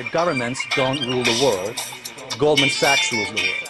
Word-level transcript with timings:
The 0.00 0.08
governments 0.18 0.60
don't 0.76 1.00
rule 1.06 1.24
the 1.24 1.44
world. 1.44 1.76
Goldman 2.38 2.70
Sachs 2.70 3.12
rules 3.12 3.28
the 3.28 3.42
world. 3.42 3.68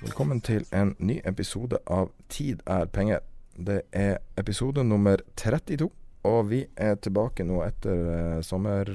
Velkommen 0.00 0.40
til 0.40 0.66
en 0.72 0.96
ny 0.98 1.20
episode 1.24 1.78
av 1.86 2.10
Tid 2.28 2.64
er 2.66 2.88
penger. 2.90 3.20
Det 3.54 3.82
er 3.92 4.18
episode 4.36 4.82
nummer 4.84 5.22
32, 5.36 5.86
og 6.24 6.50
vi 6.50 6.64
er 6.76 6.98
tilbake 6.98 7.46
nå 7.46 7.62
etter 7.62 8.10
eh, 8.16 8.42
sommer, 8.42 8.90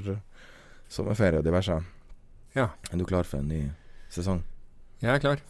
sommerferie 0.92 1.40
og 1.40 1.48
diverse. 1.48 1.80
Ja. 2.54 2.68
Er 2.92 3.00
du 3.00 3.08
klar 3.08 3.24
for 3.24 3.40
en 3.40 3.48
ny 3.48 3.64
sesong? 4.12 4.44
Jeg 5.00 5.14
er 5.14 5.24
klar. 5.24 5.40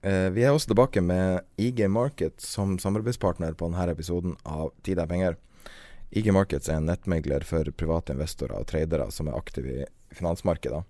Eh, 0.00 0.30
vi 0.32 0.48
er 0.48 0.56
også 0.56 0.72
tilbake 0.72 1.04
med 1.04 1.44
IG 1.58 1.84
Market 1.90 2.40
som 2.40 2.78
samarbeidspartner 2.78 3.52
på 3.52 3.68
denne 3.68 3.92
episoden 3.92 4.40
av 4.46 4.72
Tid 4.80 5.04
er 5.04 5.12
penger. 5.12 5.36
IG 6.10 6.30
Markets 6.32 6.68
er 6.70 6.78
en 6.80 6.86
nettmegler 6.90 7.44
for 7.46 7.66
private 7.76 8.14
investorer 8.14 8.60
og 8.60 8.68
tradere 8.70 9.08
som 9.14 9.28
er 9.30 9.38
aktive 9.38 9.72
i 9.72 9.86
finansmarkedet. 10.14 10.84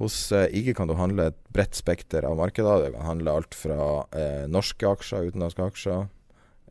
Hos 0.00 0.32
eh, 0.32 0.46
IG 0.56 0.72
kan 0.76 0.88
du 0.88 0.94
handle 0.96 1.28
et 1.28 1.38
bredt 1.52 1.76
spekter 1.76 2.24
av 2.24 2.38
markeder. 2.38 2.86
Du 2.86 2.94
kan 2.94 3.08
handle 3.08 3.34
alt 3.36 3.56
fra 3.56 4.06
eh, 4.16 4.46
norske 4.48 4.88
aksjer, 4.88 5.28
utenlandske 5.28 5.66
aksjer, 5.66 6.06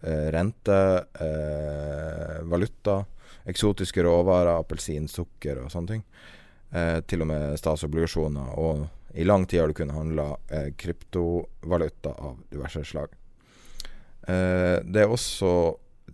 eh, 0.01 0.29
rente, 0.33 0.79
eh, 1.21 2.39
valuta, 2.49 3.03
eksotiske 3.49 4.01
råvarer, 4.05 4.55
appelsin, 4.55 5.05
sukker 5.11 5.61
og 5.61 5.69
sånne 5.73 5.93
ting. 5.93 6.07
Eh, 6.73 6.97
til 7.05 7.21
og 7.21 7.29
med 7.29 7.59
statsobligasjoner. 7.61 8.55
Og 8.57 8.87
i 9.13 9.27
lang 9.27 9.45
tid 9.45 9.61
har 9.61 9.69
du 9.69 9.77
kunnet 9.77 9.97
handle 9.97 10.31
eh, 10.49 10.71
kryptovaluta 10.79 12.15
av 12.17 12.41
diverse 12.49 12.85
slag. 12.87 13.13
Det 14.29 15.01
er 15.01 15.09
også 15.09 15.49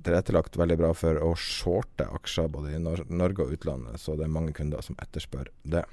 tilrettelagt 0.05 0.57
veldig 0.59 0.77
bra 0.79 0.93
for 0.95 1.19
å 1.21 1.33
shorte 1.39 2.07
aksjer 2.19 2.51
både 2.53 2.75
i 2.75 2.81
Nor 2.81 3.05
Norge 3.09 3.45
og 3.45 3.55
utlandet, 3.57 3.99
så 4.01 4.15
det 4.15 4.27
er 4.27 4.35
mange 4.35 4.53
kunder 4.55 4.83
som 4.85 4.97
etterspør 5.01 5.51
det. 5.63 5.85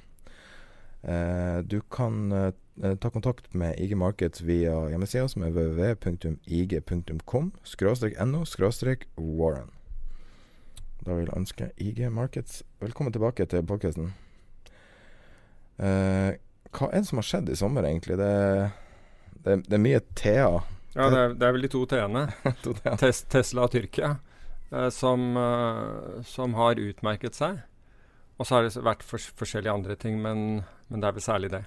Eh, 1.03 1.59
du 1.67 1.81
kan 1.91 2.31
eh, 2.31 2.53
ta 2.95 3.09
kontakt 3.09 3.53
med 3.53 3.79
IG 3.79 3.97
Markets 3.97 4.41
via 4.41 4.89
hjemmesida 4.89 5.27
som 5.27 5.43
er 5.43 5.51
www.ig.com 5.51 7.51
no 8.31 8.43
warren. 9.17 9.71
Da 11.03 11.17
vil 11.17 11.27
jeg 11.27 11.35
ønske 11.35 11.71
IG 11.75 12.07
Markets 12.09 12.63
velkommen 12.79 13.11
tilbake 13.11 13.45
til 13.51 13.65
podkasten. 13.67 14.13
Eh, 15.77 16.39
hva 16.73 16.89
er 16.89 17.03
det 17.03 17.09
som 17.09 17.19
har 17.19 17.27
skjedd 17.27 17.51
i 17.51 17.59
sommer, 17.59 17.83
egentlig? 17.83 18.17
Det, 18.17 18.31
det, 19.43 19.59
det 19.67 19.75
er 19.75 19.83
mye 19.83 19.99
Thea. 20.15 20.63
Ja, 20.93 21.09
det 21.09 21.19
er, 21.19 21.35
det 21.37 21.47
er 21.47 21.55
vel 21.55 21.65
de 21.65 21.71
to 21.75 21.83
T-ene. 21.89 22.27
Tes 23.01 23.23
Tesla 23.31 23.67
og 23.67 23.73
Tyrkia. 23.73 24.15
eh, 24.71 24.89
som, 24.93 25.37
eh, 25.37 26.23
som 26.29 26.57
har 26.59 26.81
utmerket 26.81 27.37
seg. 27.37 27.61
Og 28.37 28.47
så 28.47 28.57
har 28.57 28.67
det 28.67 28.81
vært 28.83 29.05
for, 29.05 29.21
forskjellige 29.41 29.73
andre 29.73 29.95
ting, 29.99 30.19
men, 30.21 30.63
men 30.89 31.01
det 31.01 31.09
er 31.09 31.17
vel 31.17 31.25
særlig 31.25 31.51
det. 31.53 31.63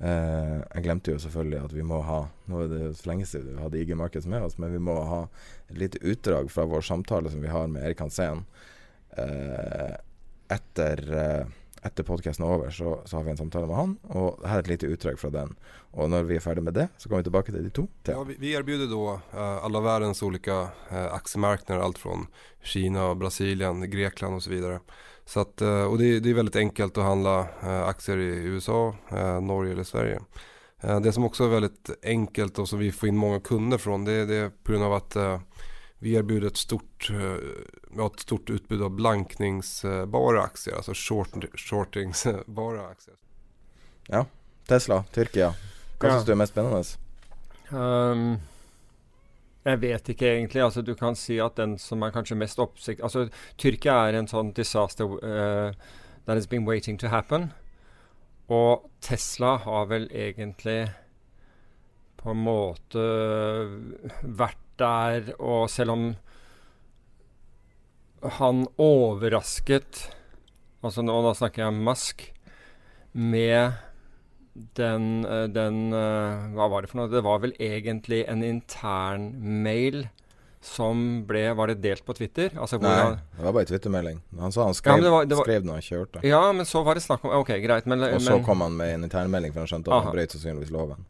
Eh, 0.00 0.56
jeg 0.74 0.84
glemte 0.86 1.12
jo 1.12 1.20
selvfølgelig 1.20 1.58
at 1.66 1.72
vi 1.76 1.82
må 1.84 1.98
ha 2.06 2.22
Nå 2.48 2.62
er 2.62 2.70
det 2.70 2.84
for 2.96 3.10
lenge 3.10 3.26
siden 3.28 3.58
vi 3.58 3.64
hadde 3.66 3.80
IG 3.82 3.90
Markets 4.00 4.28
med 4.32 4.46
oss, 4.46 4.56
men 4.56 4.72
vi 4.72 4.80
må 4.80 4.94
ha 5.04 5.26
et 5.68 5.76
lite 5.82 6.00
utdrag 6.00 6.48
fra 6.52 6.64
vår 6.68 6.86
samtale 6.86 7.32
som 7.32 7.44
vi 7.44 7.52
har 7.52 7.68
med 7.68 7.84
Erik 7.84 8.00
Hansen. 8.00 8.46
Eh, 9.20 9.98
etter 10.50 11.02
uh, 11.14 11.59
etter 11.86 12.04
podkasten 12.04 12.44
er 12.44 12.54
over, 12.54 12.72
så, 12.74 12.98
så, 13.08 13.16
har 13.16 13.24
vi 13.24 13.32
en 13.32 13.38
samtale 13.40 13.68
med 13.68 13.78
han. 13.78 13.92
Og 14.12 14.42
her 14.44 14.58
er 14.58 14.64
et 14.64 14.72
lite 14.74 14.90
utdrag 14.92 15.20
fra 15.20 15.30
den. 15.32 15.54
Og 15.96 16.10
når 16.12 16.26
vi 16.28 16.36
er 16.36 16.44
ferdig 16.44 16.64
med 16.66 16.76
det, 16.76 16.88
så 17.00 17.08
kommer 17.08 17.24
vi 17.24 17.30
tilbake 17.30 17.54
til 17.54 17.64
de 17.64 17.72
to. 17.76 17.86
Ja, 18.08 18.18
vi, 18.26 18.36
vi 18.40 18.52
erbjuder 18.58 18.90
da 18.90 19.16
uh, 19.16 19.64
alle 19.64 19.82
verdens 19.84 20.20
ulike 20.22 20.58
uh, 20.90 21.06
aksjemarkeder. 21.16 21.80
Alt 21.80 22.00
fra 22.02 22.18
Kina, 22.62 23.14
Brasilien, 23.16 23.80
Grekland 23.90 24.42
osv. 24.42 24.60
Så 25.24 25.40
att, 25.40 25.62
uh, 25.62 25.84
och 25.84 25.98
det, 25.98 26.20
det, 26.20 26.30
er 26.30 26.40
veldig 26.42 26.60
enkelt 26.66 26.98
å 26.98 27.06
handla 27.06 27.34
uh, 27.62 27.82
aktier 27.88 28.20
i 28.20 28.30
USA, 28.50 28.90
uh, 29.12 29.38
Norge 29.40 29.72
eller 29.76 29.88
Sverige. 29.88 30.22
det 30.80 31.12
som 31.12 31.26
også 31.26 31.44
er 31.44 31.50
veldig 31.52 31.94
enkelt 32.08 32.58
og 32.58 32.68
som 32.68 32.80
vi 32.80 32.86
får 32.88 33.10
inn 33.10 33.18
mange 33.20 33.42
kunder 33.44 33.76
fra, 33.76 33.98
det, 34.00 34.14
det 34.30 34.38
er 34.46 34.52
på 34.64 34.78
at 34.96 35.16
vi 36.00 36.14
erbjuder 36.16 36.46
ett 36.48 36.56
stort, 36.56 37.10
ja, 37.96 38.06
ett 38.06 38.20
stort 38.20 38.50
utbud 38.50 38.82
av 38.82 38.90
blankningsbara 38.90 40.42
aktier, 40.42 40.76
alltså 40.76 40.94
short, 40.94 41.44
shortingsbara 41.54 42.86
aktier. 42.86 43.16
Ja, 44.08 44.26
Tesla, 44.66 45.04
Tyrkia. 45.12 45.54
Hva 46.00 46.08
ja. 46.08 46.14
syns 46.14 46.26
du 46.26 46.32
er 46.32 46.38
mest 46.40 46.54
spennende? 46.54 46.80
Um, 47.70 48.38
jeg 49.68 49.80
vet 49.82 50.08
ikke 50.14 50.30
egentlig. 50.32 50.62
Altså, 50.64 50.82
du 50.82 50.94
kan 50.96 51.16
si 51.18 51.36
at 51.42 51.58
den 51.60 51.76
som 51.78 52.02
er 52.02 52.14
kanskje 52.14 52.38
mest 52.38 52.58
oppsikt 52.62 53.02
Altså, 53.04 53.28
Tyrkia 53.60 53.98
er 54.08 54.16
en 54.18 54.30
sånn 54.30 54.54
disaster 54.56 55.04
uh, 55.20 55.76
that 56.24 56.36
has 56.36 56.48
been 56.48 56.64
waiting 56.66 56.98
to 56.98 57.12
happen. 57.12 57.50
Og 58.48 58.88
Tesla 59.04 59.58
har 59.62 59.86
vel 59.92 60.08
egentlig 60.10 60.88
på 62.20 62.34
en 62.34 62.42
måte 62.44 63.04
vært 64.22 64.58
der, 64.80 65.34
og 65.40 65.68
selv 65.72 65.94
om 65.96 66.10
han 68.40 68.66
overrasket 68.80 70.08
Altså 70.80 71.04
nå, 71.04 71.12
da 71.24 71.32
snakker 71.36 71.62
jeg 71.62 71.72
om 71.72 71.80
Musk 71.84 72.22
med 73.12 73.76
den, 74.76 75.24
den 75.52 75.92
Hva 75.92 76.68
var 76.72 76.84
det 76.84 76.90
for 76.92 77.02
noe? 77.02 77.10
Det 77.12 77.20
var 77.24 77.42
vel 77.44 77.52
egentlig 77.60 78.22
en 78.28 78.44
intern 78.44 79.30
mail 79.64 80.06
som 80.64 81.22
ble 81.28 81.46
Var 81.56 81.72
det 81.72 81.78
delt 81.84 82.04
på 82.04 82.16
Twitter? 82.16 82.52
Altså, 82.56 82.80
Nei, 82.80 82.96
han, 82.96 83.20
det 83.36 83.46
var 83.46 83.56
bare 83.56 83.68
Twittermelding. 83.68 84.20
Han 84.40 84.52
sa 84.52 84.66
han 84.68 84.76
skrev, 84.76 85.00
ja, 85.00 85.06
det 85.06 85.12
var, 85.14 85.28
det 85.28 85.38
var, 85.38 85.48
skrev 85.48 85.64
den 85.64 85.72
han 85.72 85.84
kjørte. 85.84 86.24
Ja, 86.28 86.42
men 86.56 86.68
så 86.68 86.84
var 86.84 86.96
det 86.96 87.04
snakk 87.04 87.24
om 87.24 87.32
Ok, 87.40 87.54
greit, 87.64 87.88
men 87.88 88.04
Og 88.04 88.20
så 88.20 88.36
men, 88.36 88.44
kom 88.44 88.64
han 88.64 88.76
med 88.76 88.98
en 88.98 89.08
internmelding, 89.08 89.54
for 89.56 89.64
han 89.64 89.72
skjønte 89.72 89.92
at 89.92 90.08
han 90.08 90.16
brøt 90.16 90.36
sannsynligvis 90.36 90.72
loven 90.76 91.08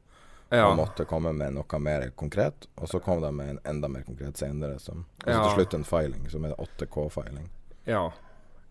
ja. 0.50 0.67
og 0.67 0.76
måtte 0.76 1.06
komme 1.08 1.32
med 1.37 1.55
noe 1.55 1.79
mer 1.82 2.08
konkret. 2.19 2.67
Og 2.81 2.91
så 2.91 3.00
kom 3.02 3.23
de 3.23 3.31
med 3.35 3.55
en 3.55 3.61
enda 3.75 3.91
mer 3.93 4.02
konkret 4.06 4.41
senere. 4.41 4.79
Som, 4.82 5.05
og 5.23 5.29
så 5.29 5.37
ja. 5.37 5.44
til 5.44 5.61
slutt 5.61 5.79
en 5.79 5.87
filing, 5.87 6.26
som 6.32 6.49
er 6.49 6.56
8K-filing. 6.58 7.47
Ja. 7.88 8.02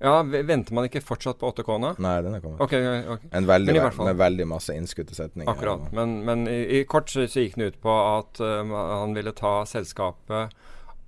ja. 0.04 0.18
Venter 0.24 0.76
man 0.76 0.90
ikke 0.90 1.04
fortsatt 1.06 1.40
på 1.42 1.54
8K 1.54 1.80
nå? 1.86 1.94
Nei, 2.04 2.18
den 2.26 2.36
er 2.36 2.44
kommet. 2.44 2.62
Okay, 2.66 2.84
okay. 3.16 3.31
En 3.40 3.48
veldig, 3.50 3.78
med 4.02 4.20
veldig 4.20 4.50
masse 4.52 4.76
innskutte 4.76 5.18
setninger. 5.18 5.52
Akkurat. 5.52 5.88
Men, 5.96 6.20
men 6.28 6.46
i, 6.52 6.60
i, 6.80 6.84
kort 6.90 7.12
så, 7.14 7.26
gikk 7.30 7.58
den 7.58 7.72
ut 7.72 7.82
på 7.84 7.96
at 7.96 8.44
uh, 8.44 8.75
han 9.02 9.18
ville 9.18 9.36
ta 9.38 9.62
selskapet 9.70 10.56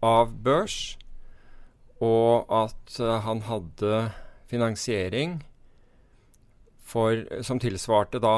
av 0.01 0.33
børs, 0.43 0.97
og 2.01 2.49
at 2.49 2.97
uh, 2.97 3.19
han 3.27 3.43
hadde 3.45 4.05
finansiering 4.51 5.41
for, 6.91 7.21
som 7.45 7.59
tilsvarte 7.61 8.19
da 8.19 8.35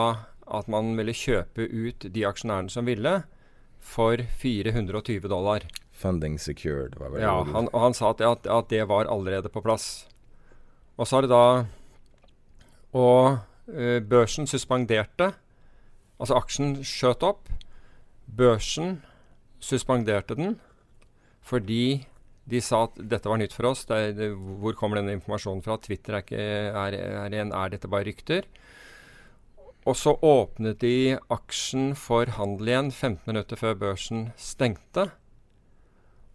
at 0.53 0.69
man 0.71 0.94
ville 0.97 1.15
kjøpe 1.15 1.67
ut 1.67 2.05
de 2.13 2.25
aksjonærene 2.27 2.71
som 2.71 2.88
ville, 2.88 3.21
for 3.83 4.21
420 4.39 5.27
dollar. 5.27 5.65
Funding 5.91 6.39
secured. 6.39 6.95
Var 6.97 7.19
ja, 7.19 7.35
han, 7.44 7.67
og 7.71 7.79
han 7.83 7.95
sa 7.95 8.13
at, 8.13 8.21
at, 8.23 8.47
at, 8.47 8.69
det 8.71 8.88
var 8.89 9.09
allerede 9.11 9.51
på 9.51 9.61
plass. 9.61 10.07
Og 10.97 11.07
så 11.07 11.19
er 11.19 11.25
det 11.25 11.33
da 11.33 11.65
Og 12.94 13.39
uh, 13.73 14.00
børsen 14.05 14.45
suspenderte 14.47 15.31
Altså 16.21 16.38
aksjen 16.38 16.75
skjøt 16.85 17.23
opp. 17.25 17.50
Børsen 18.25 19.01
suspenderte 19.59 20.38
den 20.39 20.59
fordi 21.44 22.05
de 22.47 22.59
sa 22.63 22.85
at 22.85 22.95
dette 22.95 23.27
var 23.27 23.39
nytt 23.41 23.51
for 23.55 23.67
oss. 23.67 23.81
Det 23.88 23.97
er, 23.97 24.13
det, 24.15 24.29
hvor 24.61 24.75
kommer 24.79 25.00
denne 25.00 25.15
informasjonen 25.17 25.63
fra? 25.63 25.75
Twitter 25.75 26.15
er, 26.15 26.23
ikke, 26.23 26.45
er, 26.71 26.95
er, 26.95 27.35
en, 27.41 27.51
er 27.51 27.73
dette 27.73 27.89
bare 27.91 28.07
rykter? 28.07 28.47
Og 29.83 29.97
så 30.00 30.13
åpnet 30.15 30.80
de 30.80 31.18
aksjen 31.33 31.91
for 32.00 32.30
handel 32.38 32.71
igjen 32.71 32.91
15 32.91 33.27
minutter 33.27 33.59
før 33.59 33.75
børsen 33.81 34.30
stengte. 34.39 35.09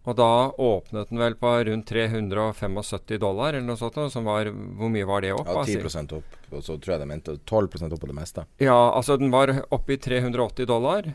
Og 0.07 0.15
da 0.17 0.49
åpnet 0.55 1.09
den 1.11 1.19
vel 1.21 1.35
på 1.37 1.49
rundt 1.67 1.89
375 1.89 3.17
dollar, 3.21 3.53
eller 3.53 3.67
noe 3.67 3.77
sånt. 3.77 3.97
Som 4.13 4.29
var, 4.29 4.47
hvor 4.49 4.91
mye 4.93 5.07
var 5.09 5.25
det 5.25 5.33
opp? 5.35 5.49
Ja, 5.49 5.65
10% 5.65 6.13
opp. 6.17 6.37
Og 6.53 6.63
så 6.65 6.77
tror 6.77 6.95
jeg 6.95 7.03
de 7.03 7.09
mente 7.09 7.35
12 7.43 7.89
opp 7.89 7.99
på 7.99 8.09
det 8.09 8.17
meste. 8.17 8.45
Ja, 8.61 8.77
altså 8.93 9.17
den 9.19 9.33
var 9.33 9.51
oppe 9.69 9.97
i 9.97 9.99
380 10.01 10.69
dollar. 10.69 11.09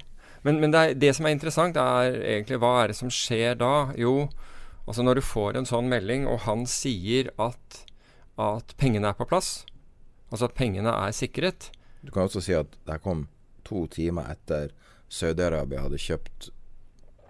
Men, 0.44 0.60
men 0.60 0.74
det, 0.74 0.80
er, 0.80 0.98
det, 1.00 1.14
som 1.16 1.26
er 1.26 1.34
interessant, 1.34 1.78
er 1.80 2.18
egentlig 2.20 2.58
hva 2.60 2.74
er 2.82 2.92
det 2.92 2.98
som 2.98 3.10
skjer 3.10 3.56
da? 3.62 3.94
Jo, 3.96 4.28
altså 4.84 5.06
når 5.06 5.18
du 5.18 5.24
får 5.24 5.56
en 5.56 5.70
sånn 5.70 5.88
melding, 5.88 6.26
og 6.28 6.44
han 6.44 6.66
sier 6.68 7.30
at, 7.40 7.80
at 8.36 8.74
pengene 8.76 9.08
er 9.08 9.16
på 9.16 9.26
plass, 9.30 9.62
altså 10.28 10.50
at 10.50 10.58
pengene 10.58 10.92
er 10.92 11.16
sikret 11.16 11.70
Du 12.04 12.12
kan 12.12 12.28
også 12.28 12.42
si 12.44 12.54
at 12.56 12.76
det 12.88 13.00
kom 13.04 13.26
to 13.64 13.86
timer 13.92 14.28
etter 14.34 14.72
Saudi-Arabia 15.12 15.86
hadde 15.86 16.00
kjøpt 16.00 16.50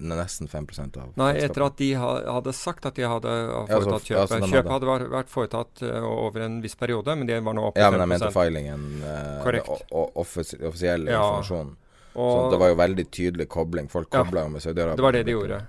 nesten 0.05 0.49
5 0.51 0.67
av 0.99 1.13
Nei, 1.21 1.31
etter 1.39 1.63
at 1.65 1.77
de 1.79 1.93
hadde 1.95 2.53
sagt 2.57 2.87
at 2.89 2.97
de 2.99 3.07
hadde 3.07 3.31
foretatt 3.69 4.09
kjøpet. 4.09 4.35
Ja, 4.41 4.49
kjøpet 4.57 4.73
hadde 4.73 4.97
vært 5.13 5.31
foretatt 5.31 5.85
uh, 5.87 6.09
over 6.09 6.45
en 6.49 6.59
viss 6.65 6.75
periode, 6.79 7.15
men 7.15 7.31
det 7.31 7.39
var 7.47 7.57
nå 7.57 7.69
oppe 7.71 7.79
til 7.79 7.85
5 7.85 7.87
Ja, 7.87 7.93
men 7.95 8.03
jeg 8.03 8.13
mente 8.15 8.33
filingen. 8.35 8.89
Uh, 9.05 10.11
offisiell 10.25 11.07
ja. 11.07 11.21
informasjon. 11.21 11.77
Så 12.15 12.51
det 12.51 12.59
var 12.63 12.71
jo 12.71 12.79
veldig 12.79 13.07
tydelig 13.11 13.49
kobling. 13.51 13.89
Folk 13.91 14.11
kobla 14.11 14.47
ja, 14.47 14.51
med 14.51 14.63
Saudi-Arabia. 14.63 14.99
Det 14.99 15.07
var 15.07 15.17
det 15.17 15.23
de 15.27 15.35
gjorde. 15.35 15.61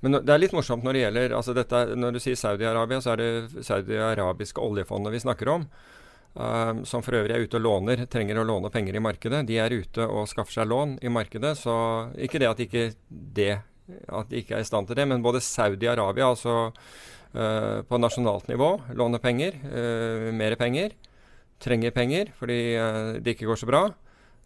Men 0.00 0.16
det 0.16 0.32
er 0.32 0.40
litt 0.40 0.54
morsomt 0.56 0.84
når 0.84 0.96
det 0.96 1.00
gjelder 1.02 1.32
altså 1.36 1.52
dette, 1.56 1.80
Når 1.92 2.14
du 2.16 2.20
sier 2.24 2.36
Saudi-Arabia, 2.40 3.02
så 3.04 3.12
er 3.12 3.20
det 3.20 3.64
saudi-arabiske 3.66 4.62
oljefondet 4.64 5.12
vi 5.12 5.20
snakker 5.20 5.52
om. 5.52 5.66
Um, 6.30 6.84
som 6.86 7.02
for 7.02 7.16
øvrig 7.18 7.34
er 7.34 7.42
ute 7.42 7.58
og 7.58 7.64
låner, 7.64 8.04
trenger 8.06 8.38
å 8.38 8.46
låne 8.46 8.70
penger 8.70 8.94
i 8.94 9.02
markedet. 9.02 9.42
De 9.48 9.56
er 9.58 9.74
ute 9.74 10.04
og 10.06 10.28
skaffer 10.30 10.60
seg 10.60 10.68
lån 10.70 10.92
i 11.02 11.10
markedet. 11.10 11.56
Så 11.58 11.74
ikke 12.22 12.38
det 12.38 12.50
at 12.50 12.62
ikke 12.62 12.84
det 13.10 13.54
at 14.06 14.30
de 14.30 14.38
ikke 14.38 14.54
er 14.54 14.62
i 14.62 14.68
stand 14.68 14.86
til 14.86 15.00
det, 15.00 15.08
men 15.10 15.24
både 15.24 15.42
Saudi-Arabia, 15.42 16.28
altså 16.30 16.70
uh, 16.70 17.80
på 17.82 17.98
nasjonalt 17.98 18.46
nivå, 18.46 18.76
låner 18.94 19.18
penger, 19.18 19.58
uh, 19.66 20.30
mer 20.30 20.54
penger, 20.60 20.94
trenger 21.60 21.90
penger 21.96 22.30
fordi 22.38 22.60
uh, 22.78 23.18
det 23.18 23.34
ikke 23.34 23.50
går 23.50 23.58
så 23.58 23.70
bra. 23.70 23.82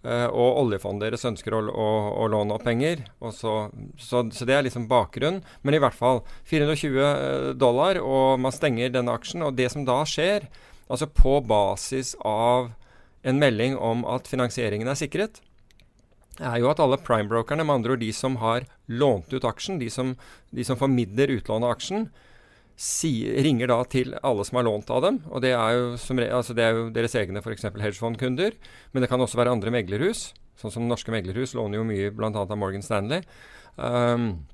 Uh, 0.05 0.29
og 0.29 0.59
oljefondet 0.65 1.07
deres 1.09 1.25
ønsker 1.25 1.55
å, 1.57 1.63
å, 1.69 1.89
å, 2.25 2.25
låne 2.33 2.57
opp 2.57 2.65
penger. 2.65 3.07
Så, 3.33 3.55
så, 3.97 4.25
så, 4.29 4.49
det 4.49 4.57
er 4.57 4.67
liksom 4.67 4.89
bakgrunnen. 4.89 5.41
Men 5.65 5.77
i 5.77 5.81
hvert 5.81 5.97
fall 5.97 6.21
420 6.49 6.99
uh, 7.01 7.53
dollar, 7.57 8.01
og 8.05 8.41
man 8.41 8.53
stenger 8.53 8.93
denne 8.93 9.15
aksjen. 9.17 9.47
Og 9.47 9.57
det 9.57 9.71
som 9.73 9.87
da 9.89 10.03
skjer, 10.09 10.49
altså 10.89 11.09
på 11.11 11.39
basis 11.49 12.15
av 12.25 12.73
en 13.25 13.41
melding 13.41 13.77
om 13.81 14.05
at 14.09 14.29
finansieringen 14.29 14.91
er 14.91 14.99
sikret, 15.01 15.41
er 16.43 16.59
jo 16.59 16.69
at 16.71 16.81
alle 16.83 16.99
prime-brokerne, 16.99 17.65
med 17.65 17.79
andre 17.79 17.95
ord 17.95 18.03
de 18.03 18.11
som 18.13 18.37
har 18.43 18.67
lånt 18.91 19.33
ut 19.33 19.47
aksjen, 19.47 19.79
de 19.79 19.89
som, 19.93 20.15
de 20.51 20.65
som 20.67 20.79
formidler 20.79 21.33
utlånet 21.37 21.71
aksjen, 21.71 22.09
si, 22.75 23.13
ringer 23.47 23.71
da 23.71 23.79
til 23.87 24.17
alle 24.27 24.45
som 24.47 24.59
har 24.59 24.67
lånt 24.67 24.91
av 24.91 25.05
dem. 25.05 25.21
Og 25.31 25.45
det 25.45 25.53
er 25.55 25.77
jo, 25.77 25.85
som, 26.01 26.19
altså 26.19 26.57
det 26.59 26.65
er 26.65 26.75
jo 26.75 26.89
deres 26.95 27.15
egne 27.19 27.43
f.eks. 27.43 27.69
hedgefondkunder. 27.71 28.57
Men 28.93 29.05
det 29.05 29.11
kan 29.13 29.23
også 29.23 29.39
være 29.39 29.55
andre 29.55 29.73
meglerhus. 29.75 30.33
Sånn 30.59 30.75
som 30.75 30.89
norske 30.91 31.15
meglerhus 31.15 31.55
låner 31.55 31.81
jo 31.81 31.87
mye 31.87 32.11
bl.a. 32.15 32.33
av 32.35 32.59
Morgan 32.59 32.83
Stanley. 32.83 33.23
Um, 33.79 34.45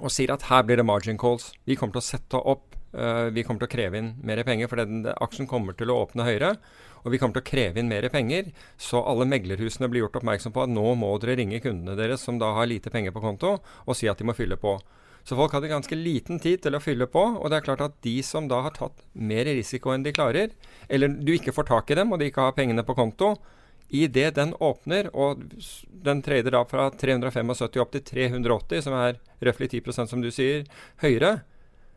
og 0.00 0.10
sier 0.10 0.32
at 0.34 0.48
her 0.48 0.66
blir 0.66 0.80
det 0.80 0.88
margin 0.88 1.20
calls. 1.20 1.52
Vi 1.68 1.78
kommer 1.78 1.98
til 1.98 2.02
å 2.02 2.10
sette 2.10 2.42
opp 2.42 2.71
Vi 2.92 3.42
kommer 3.46 3.62
til 3.62 3.70
å 3.70 3.72
kreve 3.72 4.00
inn 4.00 4.10
mer 4.20 4.42
penger, 4.44 4.68
for 4.68 4.82
den, 4.82 5.06
aksjen 5.10 5.48
kommer 5.48 5.76
til 5.76 5.92
å 5.92 6.02
åpne 6.04 6.26
høyere. 6.28 6.50
Og 7.02 7.14
vi 7.14 7.18
kommer 7.18 7.38
til 7.38 7.42
å 7.42 7.48
kreve 7.48 7.80
inn 7.80 7.90
mer 7.90 8.06
penger. 8.12 8.50
Så 8.80 9.00
alle 9.00 9.26
meglerhusene 9.28 9.88
blir 9.90 10.04
gjort 10.04 10.20
oppmerksom 10.20 10.54
på 10.54 10.66
at 10.66 10.72
nå 10.72 10.84
må 10.98 11.12
dere 11.22 11.38
ringe 11.40 11.62
kundene 11.64 11.96
deres 11.98 12.24
som 12.26 12.38
da 12.42 12.52
har 12.58 12.68
lite 12.70 12.92
penger 12.94 13.14
på 13.14 13.22
konto, 13.24 13.56
og 13.58 13.98
si 13.98 14.10
at 14.10 14.20
de 14.20 14.28
må 14.28 14.36
fylle 14.36 14.60
på. 14.60 14.76
Så 15.24 15.38
folk 15.38 15.54
hadde 15.54 15.70
ganske 15.70 15.96
liten 15.98 16.40
tid 16.42 16.64
til 16.64 16.74
å 16.74 16.82
fylle 16.82 17.06
på. 17.10 17.22
Og 17.38 17.50
det 17.50 17.60
er 17.60 17.66
klart 17.66 17.84
at 17.84 17.98
de 18.04 18.16
som 18.26 18.48
da 18.50 18.62
har 18.66 18.74
tatt 18.76 19.04
mer 19.14 19.46
risiko 19.50 19.94
enn 19.94 20.06
de 20.06 20.14
klarer, 20.14 20.54
eller 20.88 21.14
du 21.14 21.34
ikke 21.34 21.54
får 21.54 21.70
tak 21.70 21.90
i 21.90 21.98
dem, 21.98 22.12
og 22.12 22.20
de 22.20 22.30
ikke 22.30 22.46
har 22.48 22.56
pengene 22.58 22.86
på 22.86 22.96
konto, 22.98 23.36
idet 23.92 24.32
den 24.38 24.54
åpner, 24.56 25.10
og 25.12 25.42
den 26.06 26.22
trader 26.24 26.54
da 26.54 26.62
fra 26.64 26.86
375 26.96 27.80
opp 27.82 27.92
til 27.92 28.04
380, 28.08 28.84
som 28.86 28.96
er 28.96 29.18
røftlig 29.44 29.68
10% 29.82 30.08
som 30.08 30.22
du 30.24 30.30
sier, 30.32 30.64
høyere, 31.02 31.42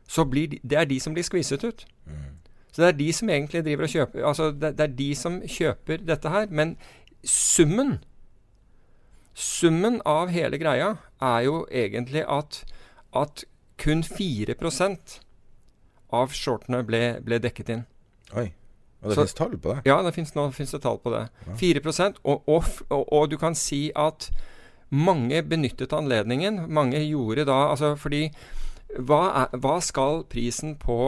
så 0.07 0.25
blir 0.25 0.47
de, 0.47 0.59
det 0.63 0.77
er 0.77 0.85
de 0.89 0.99
som 0.99 1.13
blir 1.13 1.25
skviset 1.25 1.63
ut. 1.63 1.85
Mm. 2.05 2.35
Så 2.71 2.81
det 2.81 2.87
er 2.87 2.97
de 2.99 3.13
som 3.13 3.29
egentlig 3.29 3.63
driver 3.63 3.83
og 3.83 3.89
kjøper 3.89 4.25
Altså 4.27 4.51
det, 4.51 4.73
det 4.77 4.83
er 4.83 4.95
de 4.97 5.15
som 5.15 5.41
kjøper 5.41 6.01
dette 6.03 6.29
her. 6.29 6.47
Men 6.51 6.77
summen 7.23 7.99
Summen 9.35 10.01
av 10.07 10.29
hele 10.31 10.57
greia 10.57 10.95
er 11.23 11.41
jo 11.43 11.65
egentlig 11.71 12.23
at 12.27 12.63
at 13.15 13.45
kun 13.79 14.03
4% 14.03 15.19
av 16.15 16.35
shortene 16.35 16.81
ble, 16.87 17.01
ble, 17.25 17.39
dekket 17.43 17.71
inn. 17.71 17.83
Oi. 18.35 18.49
Og 19.03 19.11
det 19.11 19.17
finnes 19.19 19.37
tall 19.37 19.55
på 19.61 19.73
det? 19.73 19.83
Ja, 19.87 19.99
det 20.03 20.13
finnes, 20.15 20.33
nå 20.35 20.47
fins 20.55 20.73
det 20.73 20.81
tall 20.83 20.99
på 21.03 21.13
det. 21.13 21.25
Ja. 21.45 21.55
4 21.59 21.81
og, 22.23 22.47
og, 22.47 22.69
og, 22.89 23.03
og, 23.13 23.29
du 23.29 23.37
kan 23.37 23.55
si 23.55 23.91
at 23.95 24.29
mange 24.89 25.43
benyttet 25.43 25.93
anledningen. 25.93 26.65
Mange 26.73 27.01
gjorde 27.03 27.45
da 27.45 27.57
Altså 27.69 27.95
fordi 27.95 28.29
hva, 28.99 29.21
er, 29.43 29.57
hva 29.59 29.79
skal 29.83 30.23
prisen 30.31 30.75
på, 30.79 30.99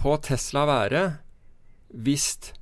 på 0.00 0.16
Tesla 0.26 0.66
være 0.68 1.04
hvis 1.90 2.54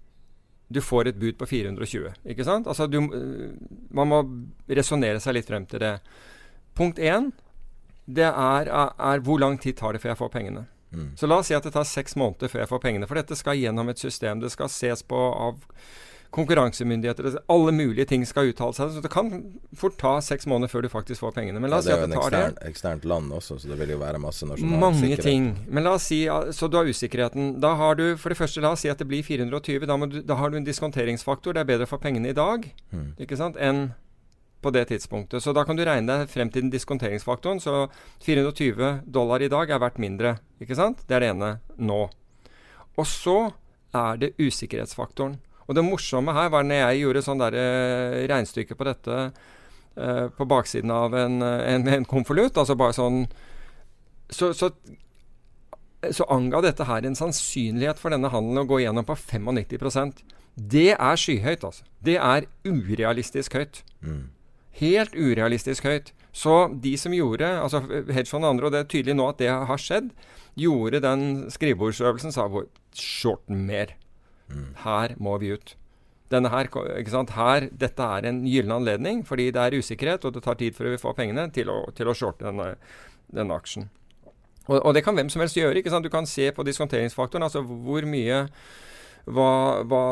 du 0.69 0.81
får 0.85 1.09
et 1.11 1.21
bud 1.21 1.39
på 1.41 1.49
420? 1.49 2.13
Ikke 2.29 2.45
sant? 2.45 2.69
Altså 2.69 2.89
du, 2.91 3.01
man 3.95 4.11
må 4.11 4.23
resonnere 4.69 5.21
seg 5.21 5.39
litt 5.39 5.49
frem 5.49 5.67
til 5.69 5.85
det. 5.85 5.95
Punkt 6.77 7.01
én 7.01 7.33
det 8.09 8.25
er, 8.25 8.69
er, 8.73 9.21
hvor 9.21 9.41
lang 9.41 9.59
tid 9.61 9.77
tar 9.77 9.93
det 9.93 10.01
før 10.01 10.15
jeg 10.15 10.21
får 10.23 10.33
pengene. 10.33 10.67
Mm. 10.91 11.09
Så 11.21 11.29
la 11.29 11.41
oss 11.43 11.51
si 11.51 11.57
at 11.57 11.65
det 11.67 11.75
tar 11.75 11.85
seks 11.85 12.17
måneder 12.17 12.49
før 12.49 12.63
jeg 12.63 12.71
får 12.71 12.81
pengene. 12.85 13.09
For 13.09 13.21
dette 13.21 13.37
skal 13.37 13.59
gjennom 13.61 13.91
et 13.93 14.01
system. 14.01 14.41
Det 14.41 14.49
skal 14.55 14.71
ses 14.73 15.03
på 15.05 15.19
av 15.33 15.61
konkurransemyndigheter. 16.31 17.39
Alle 17.49 17.73
mulige 17.73 18.05
ting 18.05 18.27
skal 18.27 18.51
uttale 18.51 18.77
seg. 18.77 18.93
Så 18.93 19.03
det 19.05 19.11
kan 19.13 19.31
fort 19.77 19.97
ta 20.01 20.19
seks 20.25 20.47
måneder 20.51 20.73
før 20.73 20.85
du 20.85 20.91
faktisk 20.93 21.25
får 21.25 21.35
pengene. 21.39 21.61
Men 21.63 21.73
la 21.73 21.81
oss 21.81 21.89
ja, 21.89 21.97
si 21.97 22.05
at 22.05 22.11
det 22.11 22.19
tar 22.19 22.35
det. 22.35 22.39
Det 22.39 22.41
er 22.41 22.51
jo 22.51 22.57
et 22.57 22.67
eksternt 22.71 23.07
land 23.09 23.33
også, 23.39 23.59
så 23.63 23.71
det 23.71 23.79
vil 23.81 23.95
jo 23.95 24.01
være 24.03 24.21
masse 24.23 24.49
nasjonal 24.49 24.83
Mange 24.83 25.01
sikkerhet. 25.01 25.25
ting. 25.25 25.49
Men 25.69 25.89
la 25.89 25.95
oss 25.97 26.09
si 26.11 26.21
Så 26.53 26.69
du 26.69 26.77
har 26.77 26.85
usikkerheten. 26.89 27.55
Da 27.61 27.75
har 27.81 27.97
du 27.97 28.17
for 28.17 28.35
det 28.35 28.39
første, 28.39 28.61
la 28.61 28.75
oss 28.77 28.85
si 28.85 28.93
at 28.93 28.99
det 28.99 29.09
blir 29.09 29.25
420. 29.25 29.87
Da, 29.89 29.97
du, 29.97 30.21
da 30.23 30.35
har 30.35 30.51
du 30.51 30.59
en 30.61 30.69
diskonteringsfaktor. 30.69 31.57
Det 31.57 31.65
er 31.65 31.73
bedre 31.73 31.89
å 31.89 31.93
få 31.95 32.01
pengene 32.03 32.29
i 32.29 32.37
dag 32.37 32.69
hmm. 32.93 33.15
ikke 33.19 33.39
sant, 33.41 33.57
enn 33.57 33.91
på 34.61 34.73
det 34.75 34.89
tidspunktet. 34.91 35.43
Så 35.43 35.55
da 35.55 35.65
kan 35.65 35.79
du 35.79 35.85
regne 35.87 36.11
deg 36.11 36.31
frem 36.31 36.51
til 36.51 36.67
den 36.67 36.73
diskonteringsfaktoren. 36.75 37.61
Så 37.63 37.89
420 38.27 39.05
dollar 39.07 39.41
i 39.41 39.49
dag 39.49 39.71
er 39.71 39.81
verdt 39.81 40.01
mindre. 40.03 40.37
Ikke 40.61 40.77
sant? 40.77 41.07
Det 41.07 41.17
er 41.17 41.25
det 41.25 41.35
ene 41.37 41.53
nå. 41.79 42.09
Og 42.99 43.07
så 43.07 43.39
er 43.95 44.19
det 44.21 44.35
usikkerhetsfaktoren. 44.37 45.39
Og 45.69 45.77
det 45.77 45.85
morsomme 45.85 46.33
her 46.33 46.49
var 46.53 46.65
når 46.65 46.81
jeg 46.81 47.03
gjorde 47.03 47.25
sånn 47.27 47.43
der, 47.43 47.57
uh, 47.59 48.17
regnestykke 48.31 48.77
på 48.79 48.87
dette 48.89 49.19
eh, 49.99 50.27
på 50.33 50.47
baksiden 50.49 50.93
av 50.95 51.15
en, 51.19 51.43
en, 51.45 51.91
en 51.93 52.07
konvolutt, 52.09 52.57
altså 52.57 52.77
bare 52.79 52.97
sånn 52.97 53.27
så, 54.31 54.53
så, 54.57 54.71
så, 56.13 56.27
anga 56.33 56.61
dette 56.65 56.87
her 56.89 57.05
en 57.05 57.17
sannsynlighet 57.17 58.01
for 58.01 58.13
denne 58.15 58.31
handelen 58.33 58.65
å 58.65 58.69
gå 58.69 58.83
gjennom 58.83 59.07
på 59.09 59.17
95% 59.17 60.25
Det 60.55 60.91
er 60.95 61.21
skyhøyt, 61.21 61.65
altså. 61.65 61.85
Det 62.03 62.17
er 62.19 62.49
urealistisk 62.67 63.55
høyt. 63.55 63.83
Mm. 64.03 64.25
Helt 64.81 65.15
urealistisk 65.15 65.87
høyt. 65.87 66.13
Så 66.35 66.69
de 66.83 66.97
som 66.99 67.15
gjorde, 67.15 67.47
altså 67.47 67.81
hedgefond 67.87 68.45
og 68.45 68.51
andre, 68.51 68.67
og 68.67 68.75
det 68.75 68.81
er 68.83 68.91
tydelig 68.91 69.17
nå 69.19 69.29
at 69.31 69.39
det 69.41 69.49
har 69.51 69.81
skjedd, 69.81 70.11
gjorde 70.59 71.01
den 71.03 71.23
skrivebordsøvelsen, 71.55 72.35
sa 72.35 72.49
shorten 72.99 73.65
mer. 73.67 73.95
Mm. 74.49 74.71
Her 74.85 75.15
må 75.19 75.37
vi 75.43 75.53
ut. 75.57 75.75
Denne 76.33 76.51
her, 76.53 76.69
ikke 76.99 77.13
sant? 77.13 77.31
her, 77.37 77.69
Dette 77.73 78.05
er 78.05 78.27
en 78.29 78.43
gyllen 78.45 78.75
anledning, 78.75 79.23
fordi 79.27 79.49
det 79.55 79.63
er 79.63 79.79
usikkerhet, 79.81 80.27
og 80.29 80.35
det 80.35 80.43
tar 80.45 80.59
tid 80.61 80.77
før 80.77 80.93
vi 80.93 81.01
får 81.01 81.17
pengene 81.17 81.47
til 81.55 81.71
å, 81.73 81.79
til 81.97 82.11
å 82.11 82.17
shorte 82.17 82.45
denne, 82.45 82.75
denne 83.33 83.57
aksjen. 83.57 83.89
Og, 84.69 84.77
og, 84.83 84.93
det 84.95 85.03
kan 85.07 85.17
hvem 85.17 85.31
som 85.33 85.41
helst 85.41 85.57
gjøre. 85.57 85.81
ikke 85.81 85.93
sant? 85.93 86.05
Du 86.05 86.13
kan 86.13 86.29
se 86.29 86.51
på 86.53 86.65
diskonteringsfaktoren, 86.69 87.47
altså 87.47 87.63
hvor 87.65 88.05
mye 88.05 88.45
hva, 89.35 89.85
hva 89.89 90.03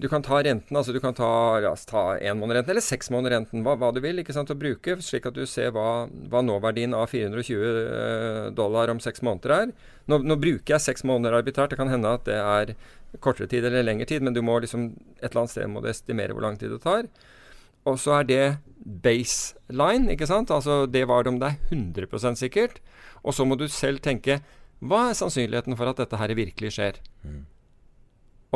Du 0.00 0.06
kan 0.10 0.22
ta 0.24 0.40
renten, 0.44 0.76
altså 0.76 0.94
du 0.94 1.00
kan 1.02 1.16
ta 1.16 1.30
ja, 1.64 1.72
ta 1.88 2.02
én 2.16 2.38
måned 2.40 2.56
renten 2.56 2.74
eller 2.74 2.84
seks 2.84 3.10
måneder 3.14 3.36
renten, 3.36 3.64
hva, 3.66 3.76
hva, 3.80 3.90
du 3.94 4.00
vil, 4.04 4.20
ikke 4.22 4.34
sant, 4.36 4.52
å 4.52 4.58
bruke, 4.58 4.98
slik 5.04 5.28
at 5.28 5.36
du 5.36 5.44
ser 5.48 5.72
hva, 5.76 6.06
hva 6.30 6.42
nåverdien 6.44 6.96
av 6.96 7.08
420 7.12 7.64
eh, 7.64 8.44
dollar 8.56 8.92
om 8.92 9.02
seks 9.02 9.24
måneder 9.26 9.54
er. 9.56 9.74
Nå, 10.08 10.20
nå 10.24 10.38
bruker 10.40 10.76
jeg 10.76 10.86
seks 10.86 11.04
måneder 11.08 11.36
arbitrært. 11.40 11.74
Det 11.74 11.80
kan 11.80 11.92
hende 11.92 12.14
at 12.16 12.24
det 12.28 12.38
er 12.38 12.76
kortere 13.24 13.48
tid 13.50 13.66
eller 13.68 13.86
lengre 13.86 14.08
tid, 14.08 14.24
men 14.24 14.36
du 14.36 14.40
må 14.44 14.58
liksom 14.62 14.92
et 15.18 15.30
eller 15.30 15.44
annet 15.44 15.56
sted 15.56 15.68
må 15.72 15.82
du 15.84 15.90
estimere 15.92 16.36
hvor 16.36 16.44
lang 16.44 16.58
tid 16.60 16.72
det 16.74 16.82
tar. 16.84 17.08
Og 17.88 17.98
så 18.00 18.18
er 18.18 18.28
det 18.28 18.44
baseline, 19.04 20.12
ikke 20.12 20.28
sant? 20.28 20.52
Altså 20.54 20.84
det 20.90 21.06
var 21.08 21.24
det 21.24 21.34
om 21.34 21.40
det 21.40 21.52
er 21.52 21.76
100% 21.76 22.40
sikkert. 22.40 22.80
Og 23.24 23.34
så 23.34 23.44
må 23.44 23.58
du 23.58 23.66
selv 23.68 24.02
tenke 24.04 24.40
hva 24.78 25.08
er 25.08 25.16
sannsynligheten 25.18 25.74
for 25.78 25.90
at 25.90 25.98
dette 25.98 26.18
her 26.20 26.34
virkelig 26.38 26.76
skjer? 26.76 27.00
Mm. 27.26 27.42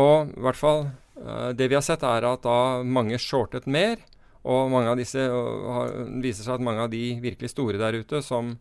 Og 0.00 0.30
i 0.30 0.44
hvert 0.46 0.58
fall 0.58 0.84
uh, 1.18 1.50
det 1.56 1.68
vi 1.68 1.76
har 1.76 1.84
sett, 1.84 2.04
er 2.06 2.28
at 2.28 2.44
da 2.46 2.82
mange 2.86 3.18
shortet 3.20 3.66
mer. 3.66 3.98
Og 4.42 4.70
mange 4.72 4.90
av 4.92 4.98
disse 4.98 5.22
uh, 5.22 5.90
viser 6.22 6.46
seg 6.46 6.56
at 6.56 6.64
mange 6.64 6.86
av 6.86 6.92
de 6.94 7.02
virkelig 7.22 7.52
store 7.52 7.80
der 7.80 7.98
ute, 7.98 8.22
som 8.22 8.54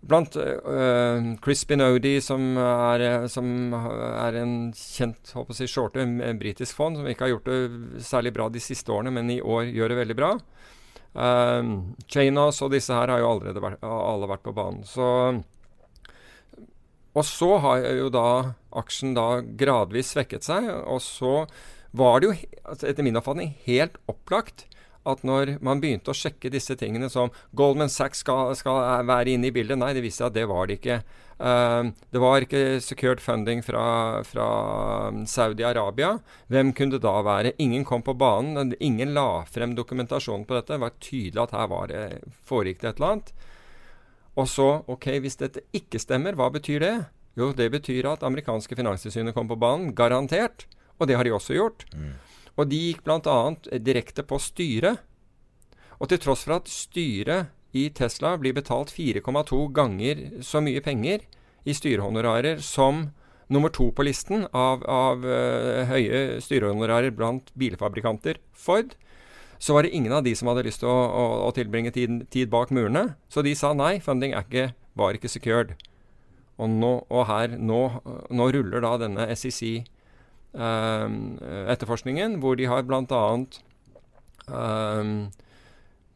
blant 0.00 0.38
uh, 0.38 1.34
Chris 1.44 1.66
Binodi, 1.68 2.16
som 2.24 2.54
er, 2.56 3.26
som 3.28 3.74
er 3.74 4.40
en 4.40 4.56
kjent 4.72 5.34
håper 5.36 5.58
si, 5.58 5.68
shorte, 5.68 6.06
en 6.06 6.40
britisk 6.40 6.78
fond, 6.78 6.96
som 6.96 7.10
ikke 7.10 7.26
har 7.26 7.34
gjort 7.34 7.50
det 7.50 8.06
særlig 8.06 8.32
bra 8.38 8.48
de 8.48 8.62
siste 8.62 8.94
årene, 8.94 9.12
men 9.18 9.34
i 9.34 9.42
år 9.42 9.68
gjør 9.74 9.92
det 9.92 10.02
veldig 10.04 10.20
bra. 10.22 10.34
Uh, 11.10 11.90
Chainos 12.06 12.62
og 12.62 12.70
disse 12.78 12.94
her 12.94 13.10
har 13.10 13.20
jo 13.20 13.32
allerede 13.34 13.62
vært, 13.62 13.82
alle 13.82 14.30
vært 14.30 14.46
på 14.46 14.54
banen. 14.54 14.86
Så 14.86 15.10
og 17.14 17.26
så 17.26 17.56
har 17.64 17.84
jo 17.98 18.08
da 18.12 18.26
aksjen 18.78 19.16
da 19.16 19.40
gradvis 19.42 20.12
svekket 20.14 20.46
seg, 20.46 20.68
og 20.86 21.02
så 21.02 21.44
var 21.90 22.20
det 22.20 22.28
jo 22.28 22.34
altså 22.62 22.90
etter 22.90 23.06
min 23.06 23.18
oppfatning 23.18 23.56
helt 23.66 23.96
opplagt 24.10 24.68
at 25.08 25.22
når 25.24 25.54
man 25.64 25.80
begynte 25.80 26.12
å 26.12 26.16
sjekke 26.16 26.52
disse 26.52 26.76
tingene 26.78 27.08
som 27.12 27.32
Goldman 27.56 27.90
Sachs 27.92 28.20
skal, 28.24 28.52
skal 28.58 29.06
være 29.08 29.34
inne 29.34 29.48
i 29.48 29.54
bildet 29.54 29.80
Nei, 29.80 29.94
det 29.96 30.04
viste 30.04 30.22
seg 30.22 30.30
at 30.30 30.36
det 30.36 30.46
var 30.50 30.68
det 30.68 30.76
ikke. 30.80 30.98
Uh, 31.40 31.88
det 32.12 32.20
var 32.20 32.44
ikke 32.44 32.64
secured 32.84 33.22
funding 33.24 33.64
fra, 33.64 33.84
fra 34.28 34.48
Saudi-Arabia. 35.24 36.18
Hvem 36.52 36.74
kunne 36.76 36.98
det 36.98 37.04
da 37.06 37.14
være? 37.24 37.54
Ingen 37.64 37.86
kom 37.88 38.04
på 38.04 38.16
banen. 38.20 38.74
Ingen 38.76 39.14
la 39.16 39.46
frem 39.48 39.72
dokumentasjon 39.78 40.44
på 40.44 40.58
dette. 40.58 40.74
Det 40.74 40.84
var 40.84 40.98
tydelig 41.00 41.46
at 41.46 41.56
her 41.56 41.72
var 41.72 41.88
det, 41.92 42.04
foregikk 42.44 42.84
det 42.84 42.92
et 42.92 43.00
eller 43.00 43.14
annet. 43.14 43.32
Og 44.40 44.48
så, 44.48 44.68
ok, 44.88 45.12
hvis 45.20 45.36
dette 45.40 45.66
ikke 45.76 46.00
stemmer, 46.00 46.36
hva 46.38 46.48
betyr 46.54 46.80
det? 46.84 46.96
Jo, 47.38 47.50
det 47.56 47.68
betyr 47.74 48.08
at 48.10 48.24
amerikanske 48.26 48.76
finanstilsynet 48.78 49.36
kom 49.36 49.50
på 49.50 49.58
banen, 49.60 49.92
garantert. 49.96 50.66
Og 50.98 51.08
det 51.08 51.16
har 51.18 51.26
de 51.28 51.34
også 51.36 51.56
gjort. 51.56 51.84
Mm. 51.94 52.14
Og 52.56 52.68
de 52.70 52.80
gikk 52.88 53.04
bl.a. 53.06 53.38
direkte 53.80 54.24
på 54.26 54.40
styret. 54.42 55.00
Og 56.00 56.08
til 56.10 56.20
tross 56.22 56.46
for 56.46 56.58
at 56.58 56.70
styret 56.72 57.52
i 57.76 57.86
Tesla 57.94 58.34
blir 58.40 58.56
betalt 58.56 58.90
4,2 58.92 59.60
ganger 59.76 60.22
så 60.44 60.62
mye 60.64 60.82
penger 60.82 61.22
i 61.68 61.76
styrehonorarer 61.76 62.62
som 62.64 63.10
nummer 63.50 63.72
to 63.74 63.90
på 63.94 64.06
listen 64.06 64.46
av, 64.56 64.82
av 64.86 65.26
uh, 65.26 65.84
høye 65.90 66.40
styrehonorarer 66.42 67.12
blant 67.14 67.50
bilfabrikanter, 67.58 68.38
Ford, 68.54 68.94
så 69.60 69.76
var 69.76 69.84
det 69.84 69.92
ingen 69.92 70.08
av 70.16 70.22
de 70.24 70.32
som 70.36 70.48
hadde 70.48 70.62
lyst 70.64 70.80
til 70.80 70.88
å, 70.88 70.96
å, 70.96 71.44
å 71.44 71.50
tilbringe 71.52 71.90
tid, 71.92 72.24
tid, 72.32 72.48
bak 72.52 72.70
murene. 72.72 73.14
Så 73.28 73.42
de 73.44 73.54
sa 73.58 73.74
nei, 73.76 74.00
funding 74.00 74.32
ikke, 74.38 74.72
var 74.96 75.14
ikke 75.16 75.28
secured. 75.28 75.74
Og, 76.56 76.68
nå, 76.72 77.04
og 77.12 77.26
her, 77.28 77.48
nå, 77.60 77.90
nå, 78.32 78.44
ruller 78.56 78.80
da 78.84 78.96
denne 79.02 79.36
SEC-etterforskningen, 79.36 82.30
um, 82.38 82.40
hvor 82.40 82.54
de 82.56 82.64
har 82.72 82.82
bl.a. 82.88 83.24
Um, 84.48 85.28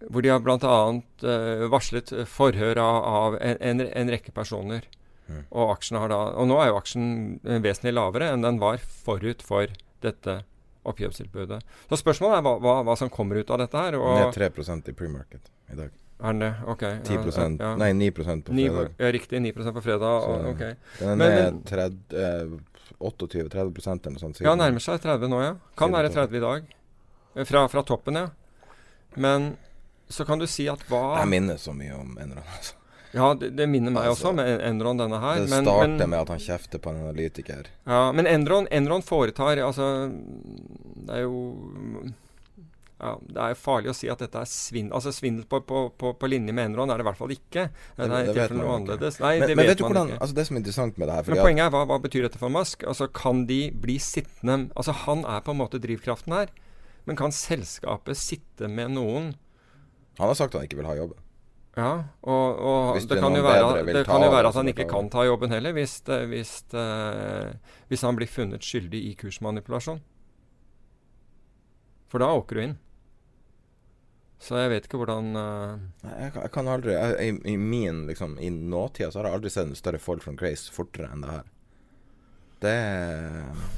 hvor 0.08 0.20
de 0.24 0.28
har 0.32 0.40
bl.a. 0.44 0.78
Uh, 1.20 1.68
varslet 1.72 2.08
forhør 2.24 2.76
av, 2.80 2.96
av 3.04 3.36
en, 3.44 3.56
en, 3.60 3.80
en, 3.84 4.08
rekke 4.16 4.32
personer. 4.36 4.82
Mm. 5.28 5.44
Og, 5.52 5.76
har 5.92 6.08
da, 6.12 6.20
og 6.32 6.48
nå 6.48 6.56
er 6.60 6.68
jo 6.72 6.80
aksjen 6.80 7.40
vesentlig 7.44 7.92
lavere 7.96 8.28
enn 8.32 8.44
den 8.44 8.60
var 8.60 8.78
forut 8.80 9.42
for 9.44 9.66
dette 10.04 10.44
oppkjøpstilbudet. 10.84 11.60
Så 11.90 11.98
spørsmålet 12.00 12.38
er 12.38 12.46
hva, 12.46 12.54
hva, 12.62 12.78
hva, 12.86 12.96
som 13.00 13.10
kommer 13.12 13.40
ut 13.40 13.50
av 13.54 13.60
dette 13.64 13.84
her. 13.86 13.98
Og 14.00 14.18
Ned 14.20 14.36
3 14.36 14.50
i 14.92 14.96
pre-market 14.96 15.52
i 15.72 15.78
dag. 15.78 15.90
Er 16.24 16.36
den 16.36 16.44
det? 16.44 16.52
Ok. 16.70 16.84
10 17.04 17.16
ja, 17.18 17.48
ja. 17.58 17.72
Nei, 17.80 17.90
9 17.92 18.10
på 18.14 18.24
fredag. 18.24 18.94
ja, 18.98 19.10
riktig. 19.12 19.40
9% 19.40 19.72
på 19.74 19.82
fredag. 19.82 20.22
Så, 20.22 20.36
ok. 20.52 20.62
Den 21.00 21.24
er 21.26 21.34
ned 21.50 22.14
eh, 22.14 22.54
28-30 23.00 23.58
eller 23.58 24.14
noe 24.14 24.22
sånt. 24.22 24.40
Ja, 24.44 24.54
nærmer 24.58 24.84
seg 24.84 25.02
30 25.02 25.28
nå, 25.32 25.42
ja. 25.42 25.56
Kan 25.78 25.92
være 25.92 26.12
30 26.14 26.38
i 26.38 26.44
dag. 26.44 26.72
Eh, 27.34 27.44
fra, 27.48 27.66
fra 27.68 27.82
toppen, 27.82 28.20
ja. 28.20 28.28
Men 29.14 29.54
så 30.08 30.24
kan 30.24 30.38
du 30.38 30.46
si 30.50 30.66
at 30.68 30.82
hva 30.90 31.20
Jeg 31.20 31.30
minner 31.32 31.58
så 31.60 31.74
mye 31.76 31.94
om 31.96 32.16
en 32.16 32.30
eller 32.30 32.42
annen, 32.42 32.56
Altså. 32.58 32.80
Ja, 33.14 33.30
det, 33.38 33.52
det 33.54 33.68
minner 33.70 33.94
meg 33.94 34.08
altså, 34.10 34.32
også 34.32 34.34
med 34.40 34.64
Enron, 34.66 34.98
denne 34.98 35.20
her. 35.22 35.44
Det 35.44 35.52
men, 35.52 35.62
starter 35.68 35.94
men, 35.94 36.10
med 36.10 36.18
at 36.18 36.34
han 36.34 36.42
kjefter 36.42 36.82
på 36.82 36.90
en 36.90 37.04
analytiker. 37.04 37.70
Ja, 37.86 38.08
men 38.16 38.26
Enron, 38.26 38.66
Enron 38.74 39.06
foretar 39.06 39.60
Altså, 39.62 39.86
det 41.06 41.20
er 41.20 41.22
jo 41.22 41.44
ja, 43.04 43.12
Det 43.20 43.40
er 43.44 43.56
farlig 43.58 43.92
å 43.92 43.94
si 43.96 44.10
at 44.10 44.22
dette 44.22 44.40
er 44.40 44.50
svindel. 44.50 44.96
Altså 44.98 45.12
Svindel 45.14 45.46
på, 45.50 45.60
på, 45.66 45.84
på, 46.00 46.12
på, 46.18 46.30
linje 46.30 46.54
med 46.56 46.70
Enron 46.70 46.90
er 46.90 46.98
det 46.98 47.06
i 47.06 47.08
hvert 47.10 47.20
fall 47.20 47.34
ikke. 47.34 47.68
Det, 47.70 48.08
det, 48.10 48.20
det 48.30 48.36
vet 48.38 48.54
noe 48.58 48.76
annerledes. 48.80 49.18
Nei, 49.22 49.34
men, 49.38 49.48
det 49.50 49.58
men 49.60 49.70
vet, 49.70 49.78
du 49.78 49.86
hvordan, 49.86 50.14
altså 50.18 50.38
det 50.38 50.46
som 50.48 50.58
er 50.58 50.64
interessant 50.64 51.00
med 51.00 51.10
det 51.10 51.18
her 51.18 51.34
Men 51.34 51.42
Poenget 51.44 51.66
er 51.66 51.74
hva, 51.74 51.84
hva 51.90 52.00
betyr 52.02 52.26
dette 52.26 52.40
for 52.40 52.54
Musk? 52.54 52.86
Altså 52.90 53.10
Kan 53.14 53.46
de 53.50 53.60
bli 53.70 53.98
sittende 54.02 54.72
Altså 54.74 54.96
Han 55.04 55.26
er 55.28 55.44
på 55.44 55.54
en 55.54 55.60
måte 55.62 55.82
drivkraften 55.82 56.34
her. 56.34 56.54
Men 57.04 57.20
kan 57.20 57.34
selskapet 57.36 58.18
sitte 58.18 58.70
med 58.70 58.96
noen 58.96 59.34
Han 60.18 60.30
har 60.30 60.38
sagt 60.38 60.56
han 60.56 60.66
ikke 60.66 60.80
vil 60.80 60.88
ha 60.88 60.96
jobben. 60.98 61.23
Ja, 61.74 62.04
og, 62.22 62.58
og 62.62 62.98
det, 63.02 63.18
kan 63.18 63.34
jo, 63.34 63.42
være, 63.42 63.82
det 63.88 64.04
kan 64.06 64.22
jo 64.22 64.30
være 64.30 64.50
at 64.52 64.58
han 64.60 64.70
ikke 64.70 64.86
kan 64.86 65.08
ta 65.10 65.24
jobben 65.26 65.50
heller, 65.50 65.74
hvis, 65.74 65.96
hvis, 66.30 66.52
hvis 67.90 68.04
han 68.06 68.18
blir 68.18 68.30
funnet 68.30 68.62
skyldig 68.62 69.00
i 69.10 69.14
kursmanipulasjon. 69.18 69.98
For 72.14 72.22
da 72.22 72.30
åker 72.30 72.54
du 72.54 72.62
inn. 72.62 72.76
Så 74.44 74.58
jeg 74.60 74.70
vet 74.70 74.86
ikke 74.86 75.00
hvordan 75.00 75.32
uh... 75.38 75.80
jeg, 76.04 76.30
jeg, 76.36 76.50
kan 76.52 76.68
aldri 76.68 76.92
jeg, 76.92 77.14
i, 77.16 77.54
i, 77.54 77.56
min 77.56 78.04
liksom 78.10 78.34
I 78.42 78.50
nåtida 78.52 79.08
så 79.10 79.22
har 79.22 79.30
jeg 79.30 79.38
aldri 79.38 79.52
sett 79.54 79.70
en 79.70 79.78
større 79.78 80.00
fall 80.02 80.20
from 80.20 80.36
grace 80.36 80.72
fortere 80.74 81.08
enn 81.10 81.24
det 81.24 81.30
her. 81.32 81.46
Det 82.64 82.74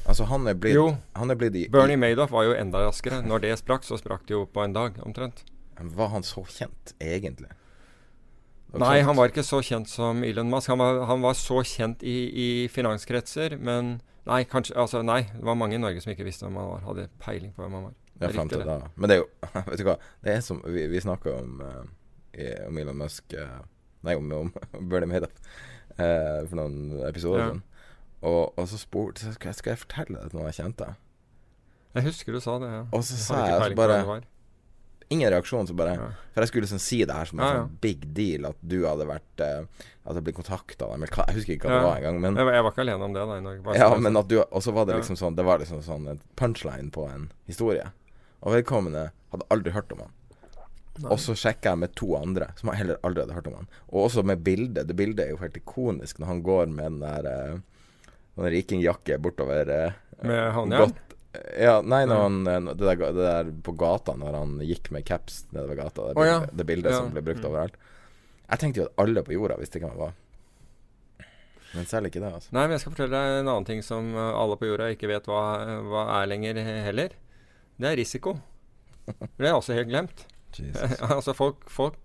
Altså, 0.07 0.27
han 0.31 0.49
er 0.51 0.59
blitt 0.59 0.77
Jo, 0.77 0.89
han 1.17 1.31
er 1.31 1.39
blitt 1.39 1.57
i, 1.59 1.67
Bernie 1.73 2.01
Madoff 2.01 2.35
var 2.35 2.49
jo 2.49 2.57
enda 2.59 2.83
raskere. 2.85 3.23
Når 3.25 3.47
det 3.47 3.55
sprakk, 3.63 3.87
så 3.87 3.99
sprakk 4.01 4.27
det 4.27 4.37
jo 4.37 4.43
på 4.51 4.65
en 4.65 4.75
dag, 4.75 4.99
omtrent. 5.07 5.45
Var 5.77 6.13
han 6.13 6.27
så 6.27 6.43
kjent, 6.51 6.93
egentlig? 7.01 7.53
Nei, 8.75 9.01
han 9.07 9.17
var 9.17 9.31
ikke 9.31 9.45
så 9.47 9.61
kjent 9.65 9.89
som 9.89 10.25
Elon 10.27 10.51
Musk. 10.51 10.69
Han 10.73 10.81
var, 10.83 11.05
han 11.09 11.23
var 11.23 11.37
så 11.39 11.63
kjent 11.65 12.03
i, 12.03 12.17
i, 12.29 12.49
finanskretser, 12.73 13.57
men 13.63 14.01
nei, 14.27 14.43
kanskje, 14.51 14.75
altså, 14.81 15.05
nei, 15.07 15.23
det 15.31 15.47
var 15.47 15.59
mange 15.59 15.79
i 15.79 15.81
Norge 15.81 16.03
som 16.03 16.13
ikke 16.13 16.27
visste 16.27 16.49
hvem 16.49 16.59
han 16.61 16.73
var. 16.75 16.83
Hadde 16.89 17.07
peiling 17.23 17.55
på 17.55 17.65
hvem 17.65 17.79
han 17.79 17.87
var. 17.89 17.95
Ja, 18.21 18.33
frem 18.33 18.51
til 18.51 18.65
da. 18.65 18.81
Men 18.97 19.11
det 19.11 19.19
er 19.19 19.23
jo 19.23 19.29
Vet 19.69 19.81
du 19.81 19.85
hva, 19.85 19.99
det 20.25 20.31
er 20.33 20.39
som 20.41 20.63
Vi, 20.65 20.87
vi 20.89 21.01
snakka 21.05 21.35
om, 21.37 21.59
uh, 21.61 21.83
om 22.65 22.79
Elon 22.81 22.97
Musk 22.97 23.35
uh, 23.37 23.59
Nei, 24.09 24.15
om, 24.17 24.31
om 24.33 24.53
Bernie 24.91 25.11
Madoff 25.11 25.35
uh, 25.99 26.47
for 26.47 26.57
noen 26.57 27.03
episoder. 27.09 27.51
Ja. 27.51 27.83
Og, 28.27 28.59
og, 28.59 28.69
så 28.71 28.79
spurte 28.81 29.35
skal, 29.35 29.55
skal 29.55 29.75
jeg 29.75 29.83
fortelle 29.83 30.23
til 30.31 30.39
noen 30.39 30.49
jeg 30.49 30.61
kjente? 30.63 30.95
Jeg 31.97 32.09
husker 32.09 32.37
du 32.37 32.41
sa 32.45 32.57
det, 32.61 32.71
ja. 32.73 32.83
Og 32.93 33.05
så 33.05 33.19
sa 33.21 33.43
jeg, 33.45 33.61
jeg 33.71 33.79
bare 33.79 34.21
ingen 35.09 35.31
reaksjon. 35.31 35.67
Så 35.67 35.75
bare. 35.75 35.97
For 36.35 36.45
jeg 36.45 36.51
skulle 36.51 36.67
liksom 36.67 36.81
si 36.83 37.03
det 37.05 37.17
her 37.17 37.29
som 37.31 37.41
en 37.41 37.53
sånn 37.53 37.77
big 37.83 38.09
deal, 38.17 38.49
at 38.51 38.59
du 38.61 38.79
hadde 38.85 39.07
vært 39.09 39.45
uh, 39.45 39.87
At 40.07 40.19
jeg 40.19 40.27
ble 40.27 40.35
kontakta 40.37 40.87
av 40.87 40.95
dem. 40.95 41.07
Jeg 41.07 41.37
husker 41.39 41.57
ikke 41.57 41.71
hva 41.71 41.79
det 41.79 41.87
var 41.87 42.01
engang. 42.01 42.21
Men, 42.25 42.41
jeg, 42.41 42.65
var 42.67 42.75
ikke 42.75 42.85
alene 42.87 43.09
om 43.09 43.17
det. 43.17 43.27
Nei, 43.47 43.79
ja, 43.79 43.89
men 43.99 44.21
at 44.21 44.29
du 44.31 44.39
Og 44.43 44.61
så 44.65 44.75
var 44.77 44.89
det 44.89 44.99
liksom 45.01 45.19
sånn 45.19 45.39
Det 45.39 45.47
var 45.47 45.63
liksom 45.63 45.83
sånn 45.87 46.11
et 46.15 46.27
punchline 46.39 46.93
på 46.95 47.09
en 47.11 47.31
historie. 47.51 47.89
Og 48.43 48.55
vedkommende 48.55 49.09
hadde 49.33 49.49
aldri 49.51 49.75
hørt 49.75 49.95
om 49.95 50.05
han. 50.07 50.13
Nei. 50.97 51.11
Og 51.13 51.19
så 51.21 51.35
sjekka 51.37 51.75
jeg 51.75 51.83
med 51.83 51.93
to 51.99 52.15
andre 52.17 52.49
som 52.57 52.71
heller 52.73 53.01
aldri 53.05 53.25
hadde 53.25 53.37
hørt 53.37 53.49
om 53.51 53.59
han. 53.59 53.73
Og 53.91 54.07
også 54.07 54.23
med 54.25 54.45
bildet. 54.47 54.87
Det 54.89 54.97
bildet 54.97 55.27
er 55.27 55.35
jo 55.35 55.41
helt 55.43 55.59
ikonisk 55.59 56.21
når 56.23 56.31
han 56.31 56.45
går 56.47 56.71
med 56.73 56.87
den 56.87 57.03
der 57.03 57.27
uh, 57.29 58.13
den 58.37 58.53
rikingjakke 58.53 59.19
bortover 59.19 59.73
uh, 59.73 59.93
Med 60.23 60.53
han, 60.53 60.73
Ja, 60.73 60.87
nei, 61.87 62.03
når 62.09 62.23
han, 62.23 62.39
det, 62.47 62.77
der, 62.81 63.01
det 63.01 63.25
der 63.25 63.51
på 63.65 63.75
gata, 63.79 64.15
når 64.19 64.39
han 64.39 64.55
gikk 64.67 64.91
med 64.95 65.07
caps 65.09 65.45
nedover 65.51 65.81
gata, 65.81 66.11
det, 66.11 66.17
oh, 66.19 66.27
ja. 66.27 66.39
det 66.51 66.67
bildet 66.69 66.95
ja. 66.95 67.01
som 67.01 67.11
ble 67.15 67.25
brukt 67.27 67.43
mm. 67.43 67.49
overalt. 67.51 67.77
Jeg 68.47 68.63
tenkte 68.63 68.83
jo 68.83 68.87
at 68.87 69.03
alle 69.03 69.25
på 69.27 69.35
jorda 69.35 69.59
visste 69.59 69.83
hvem 69.83 69.93
han 69.95 70.05
var. 70.07 70.15
Men 71.75 71.89
særlig 71.91 72.13
ikke 72.13 72.23
det, 72.23 72.33
altså. 72.39 72.53
Nei, 72.55 72.65
men 72.65 72.77
jeg 72.77 72.85
skal 72.85 72.95
fortelle 72.95 73.19
deg 73.19 73.41
en 73.41 73.51
annen 73.51 73.69
ting 73.69 73.83
som 73.85 74.09
eh, 74.15 74.39
alle 74.41 74.57
på 74.61 74.69
jorda 74.71 74.89
ikke 74.95 75.11
vet 75.11 75.29
hva, 75.29 75.43
hva 75.91 76.07
er 76.21 76.31
lenger 76.31 76.61
heller. 76.87 77.17
Det 77.77 77.91
er 77.91 78.01
risiko. 78.01 78.39
Det 79.39 79.47
er 79.47 79.55
også 79.55 79.77
helt 79.77 79.91
glemt. 79.91 80.27
altså, 81.13 81.35
folk, 81.37 81.67
folk 81.69 81.99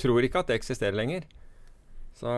tror 0.00 0.24
ikke 0.24 0.42
at 0.42 0.50
det 0.50 0.58
eksisterer 0.58 0.96
lenger. 0.96 1.26
Så 2.18 2.32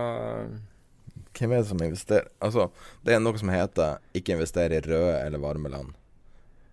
Hvem 1.35 1.53
er 1.53 1.63
det 1.63 1.67
som 1.67 1.81
investerer 1.83 2.29
Altså, 2.45 2.69
det 3.03 3.15
er 3.15 3.23
noe 3.23 3.39
som 3.41 3.51
heter 3.51 3.99
'ikke 4.15 4.37
investere 4.37 4.79
i 4.79 4.85
røde 4.85 5.17
eller 5.25 5.43
varme 5.43 5.69
land'. 5.69 5.95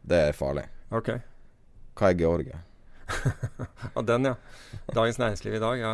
Det 0.10 0.18
er 0.18 0.32
farlig. 0.34 0.64
Ok. 0.92 1.10
Hva 2.00 2.10
er 2.10 2.18
Georgia? 2.20 2.60
Den, 4.08 4.26
ja. 4.26 4.34
Dagens 4.96 5.20
Næringsliv 5.20 5.54
i 5.54 5.60
dag, 5.60 5.80
ja. 5.80 5.92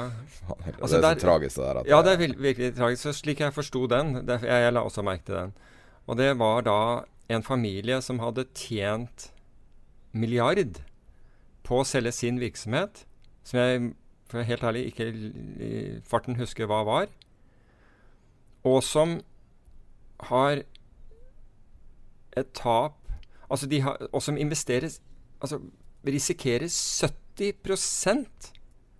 Altså, 0.81 0.97
det 0.97 0.97
er 0.97 1.01
der- 1.01 1.19
så 1.19 1.25
tragisk, 1.25 1.55
det 1.55 1.65
der. 1.65 1.79
At 1.81 1.87
Ja, 1.87 2.01
det 2.05 2.13
er 2.13 2.33
virkelig 2.37 2.75
tragisk. 2.77 3.01
Så 3.03 3.13
slik 3.13 3.39
jeg 3.39 3.53
forsto 3.53 3.85
den 3.87 4.13
det, 4.27 4.41
jeg, 4.43 4.61
jeg 4.63 4.73
la 4.73 4.79
også 4.85 5.01
merke 5.03 5.25
til 5.25 5.35
den. 5.35 5.53
Og 6.07 6.17
det 6.17 6.29
var 6.39 6.61
da 6.61 6.77
en 7.29 7.43
familie 7.43 8.01
som 8.01 8.19
hadde 8.19 8.45
tjent 8.55 9.31
milliard 10.13 10.79
på 11.67 11.81
å 11.81 11.85
selge 11.85 12.11
sin 12.15 12.39
virksomhet, 12.39 13.05
som 13.43 13.59
jeg 13.59 13.89
for 14.29 14.41
helt 14.43 14.63
ærlig 14.63 14.85
ikke 14.91 15.07
i 15.63 16.01
farten 16.07 16.35
husker 16.39 16.67
hva 16.67 16.81
var, 16.87 17.07
og 18.63 18.81
som 18.83 19.17
har 20.29 20.61
et 22.37 22.49
tap 22.53 22.95
Altså 23.49 23.67
de 23.71 23.79
har, 23.81 24.07
og 24.11 24.21
som 24.23 24.37
investerer 24.37 24.89
Altså 25.37 25.59
risikerer 26.07 26.65
70% 26.67 28.51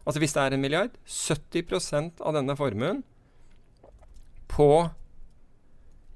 Altså 0.07 0.19
hvis 0.21 0.33
det 0.35 0.41
er 0.43 0.53
en 0.55 0.61
milliard 0.63 0.93
70% 1.03 2.21
av 2.23 2.33
denne 2.37 2.55
formuen 2.55 3.03
på 4.47 4.89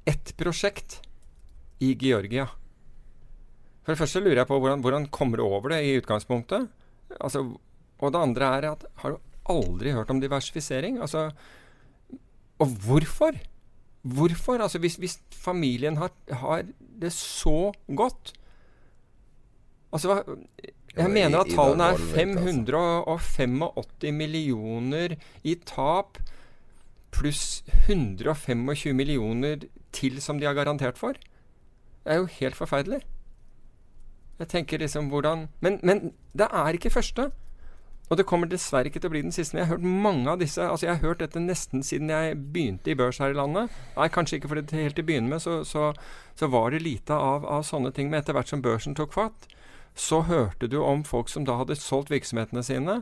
ett 0.07 0.31
prosjekt 0.39 1.01
i 1.83 1.91
Georgia. 2.00 2.47
For 3.81 3.93
det 3.93 4.00
første 4.00 4.21
lurer 4.21 4.41
jeg 4.41 4.50
på 4.50 4.59
hvordan, 4.61 4.81
hvordan 4.85 5.07
kommer 5.13 5.41
du 5.41 5.45
over 5.45 5.73
det 5.73 5.81
i 5.85 5.97
utgangspunktet? 6.00 6.69
Altså, 7.19 7.43
og 8.00 8.13
det 8.13 8.21
andre 8.21 8.51
er 8.57 8.67
at 8.71 8.85
har 9.03 9.15
du 9.15 9.17
aldri 9.51 9.93
hørt 9.95 10.11
om 10.13 10.21
diversifisering? 10.21 11.01
Altså, 11.01 11.27
og 12.61 12.75
hvorfor? 12.85 13.38
Hvorfor? 14.01 14.61
Altså 14.61 14.79
hvis, 14.81 14.95
hvis 15.01 15.19
familien 15.33 15.97
har, 15.97 16.13
har 16.31 16.63
det 17.01 17.12
så 17.15 17.72
godt 17.89 18.34
Altså 19.91 20.22
jeg 20.96 21.12
mener 21.12 21.39
at 21.39 21.51
tallene 21.51 21.84
er 21.84 21.98
altså. 21.98 22.15
585 22.15 24.13
millioner 24.15 25.15
i 25.43 25.55
tap 25.67 26.20
pluss 27.12 27.63
125 27.88 28.93
millioner 28.96 29.67
til 29.96 30.22
som 30.24 30.39
de 30.39 30.48
har 30.48 30.55
garantert 30.55 30.98
for. 31.00 31.15
Det 32.03 32.12
er 32.12 32.22
jo 32.22 32.27
helt 32.39 32.55
forferdelig. 32.55 33.01
Jeg 34.39 34.48
tenker 34.48 34.81
liksom 34.81 35.12
hvordan 35.12 35.48
Men, 35.62 35.79
men 35.84 36.13
det 36.34 36.48
er 36.51 36.75
ikke 36.75 36.89
første. 36.89 37.31
Og 38.12 38.18
det 38.20 38.25
kommer 38.27 38.50
dessverre 38.51 38.91
ikke 38.91 39.00
til 39.00 39.08
å 39.08 39.13
bli 39.13 39.22
den 39.24 39.32
siste. 39.32 39.56
Men 39.56 39.62
jeg 39.62 39.70
har 39.70 39.77
hørt 39.77 40.01
mange 40.03 40.27
av 40.27 40.41
disse 40.41 40.65
Altså 40.68 40.88
jeg 40.88 40.98
har 40.98 41.06
hørt 41.06 41.22
dette 41.24 41.39
nesten 41.39 41.84
siden 41.88 42.12
jeg 42.12 42.36
begynte 42.51 42.91
i 42.91 42.98
børs 43.00 43.22
her 43.24 43.32
i 43.32 43.38
landet. 43.38 43.72
Nei, 43.96 44.10
kanskje 44.12 44.38
ikke 44.38 44.51
fordi 44.51 44.65
det 44.68 44.82
helt 44.84 44.98
til 45.00 45.06
å 45.06 45.08
begynne 45.08 45.32
med 45.32 45.44
så, 45.44 45.62
så, 45.68 45.94
så 46.36 46.50
var 46.51 46.75
det 46.75 46.84
lite 46.84 47.15
av, 47.15 47.48
av 47.48 47.63
sånne 47.63 47.94
ting. 47.96 48.12
Men 48.12 48.20
etter 48.20 48.36
hvert 48.36 48.51
som 48.51 48.63
børsen 48.65 48.98
tok 49.00 49.15
fatt, 49.15 49.48
så 49.96 50.22
hørte 50.27 50.68
du 50.72 50.82
om 50.84 51.06
folk 51.08 51.32
som 51.32 51.48
da 51.48 51.56
hadde 51.62 51.80
solgt 51.80 52.12
virksomhetene 52.12 52.63
sine. 52.68 53.00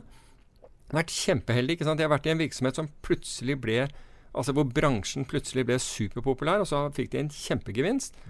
Vært 0.94 1.10
kjempeheldige. 1.14 1.80
ikke 1.80 1.90
sant? 1.90 1.98
De 1.98 2.06
har 2.06 2.14
vært 2.14 2.30
i 2.30 2.34
en 2.36 2.42
virksomhet 2.42 2.78
som 2.78 2.92
plutselig 3.06 3.58
ble 3.66 3.82
Altså 4.30 4.52
hvor 4.54 4.68
bransjen 4.70 5.24
plutselig 5.26 5.64
ble 5.66 5.74
superpopulær, 5.82 6.62
og 6.62 6.68
så 6.70 6.84
fikk 6.94 7.08
de 7.10 7.18
en 7.18 7.30
kjempegevinst. 7.34 8.20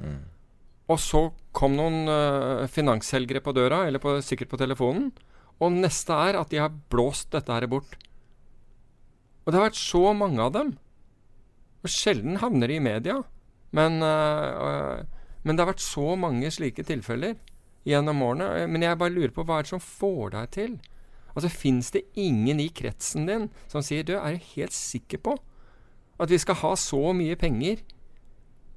Og 0.88 0.96
så 0.96 1.20
kom 1.52 1.74
noen 1.76 2.08
uh, 2.08 2.64
finansselgere 2.72 3.42
på 3.44 3.52
døra, 3.52 3.82
eller 3.84 4.00
på, 4.00 4.14
sikkert 4.24 4.48
på 4.48 4.56
telefonen. 4.62 5.10
Og 5.60 5.74
neste 5.76 6.16
er 6.16 6.38
at 6.40 6.52
de 6.52 6.60
har 6.62 6.76
blåst 6.92 7.30
dette 7.34 7.52
her 7.52 7.68
bort. 7.70 7.96
Og 9.44 9.52
det 9.52 9.60
har 9.60 9.68
vært 9.68 9.80
så 9.80 10.12
mange 10.16 10.40
av 10.42 10.54
dem. 10.56 10.74
Og 11.84 11.92
sjelden 11.92 12.40
havner 12.40 12.70
de 12.70 12.78
i 12.78 12.84
media. 12.84 13.20
Men, 13.76 14.02
øh, 14.02 15.04
men 15.42 15.56
det 15.56 15.64
har 15.64 15.72
vært 15.72 15.84
så 15.84 16.16
mange 16.16 16.50
slike 16.52 16.84
tilfeller 16.88 17.36
gjennom 17.88 18.22
årene. 18.24 18.66
Men 18.68 18.82
jeg 18.84 18.98
bare 19.00 19.14
lurer 19.14 19.34
på 19.36 19.44
hva 19.44 19.60
er 19.60 19.68
det 19.68 19.74
som 19.74 19.84
får 19.84 20.34
deg 20.36 20.50
til? 20.56 20.80
Altså 21.34 21.52
Fins 21.52 21.92
det 21.94 22.08
ingen 22.18 22.60
i 22.60 22.68
kretsen 22.74 23.28
din 23.28 23.48
som 23.70 23.84
sier 23.84 24.04
du, 24.04 24.16
er 24.18 24.40
helt 24.54 24.74
sikker 24.74 25.22
på 25.22 25.36
at 26.20 26.28
vi 26.28 26.38
skal 26.40 26.58
ha 26.60 26.74
så 26.76 27.14
mye 27.16 27.36
penger 27.40 27.80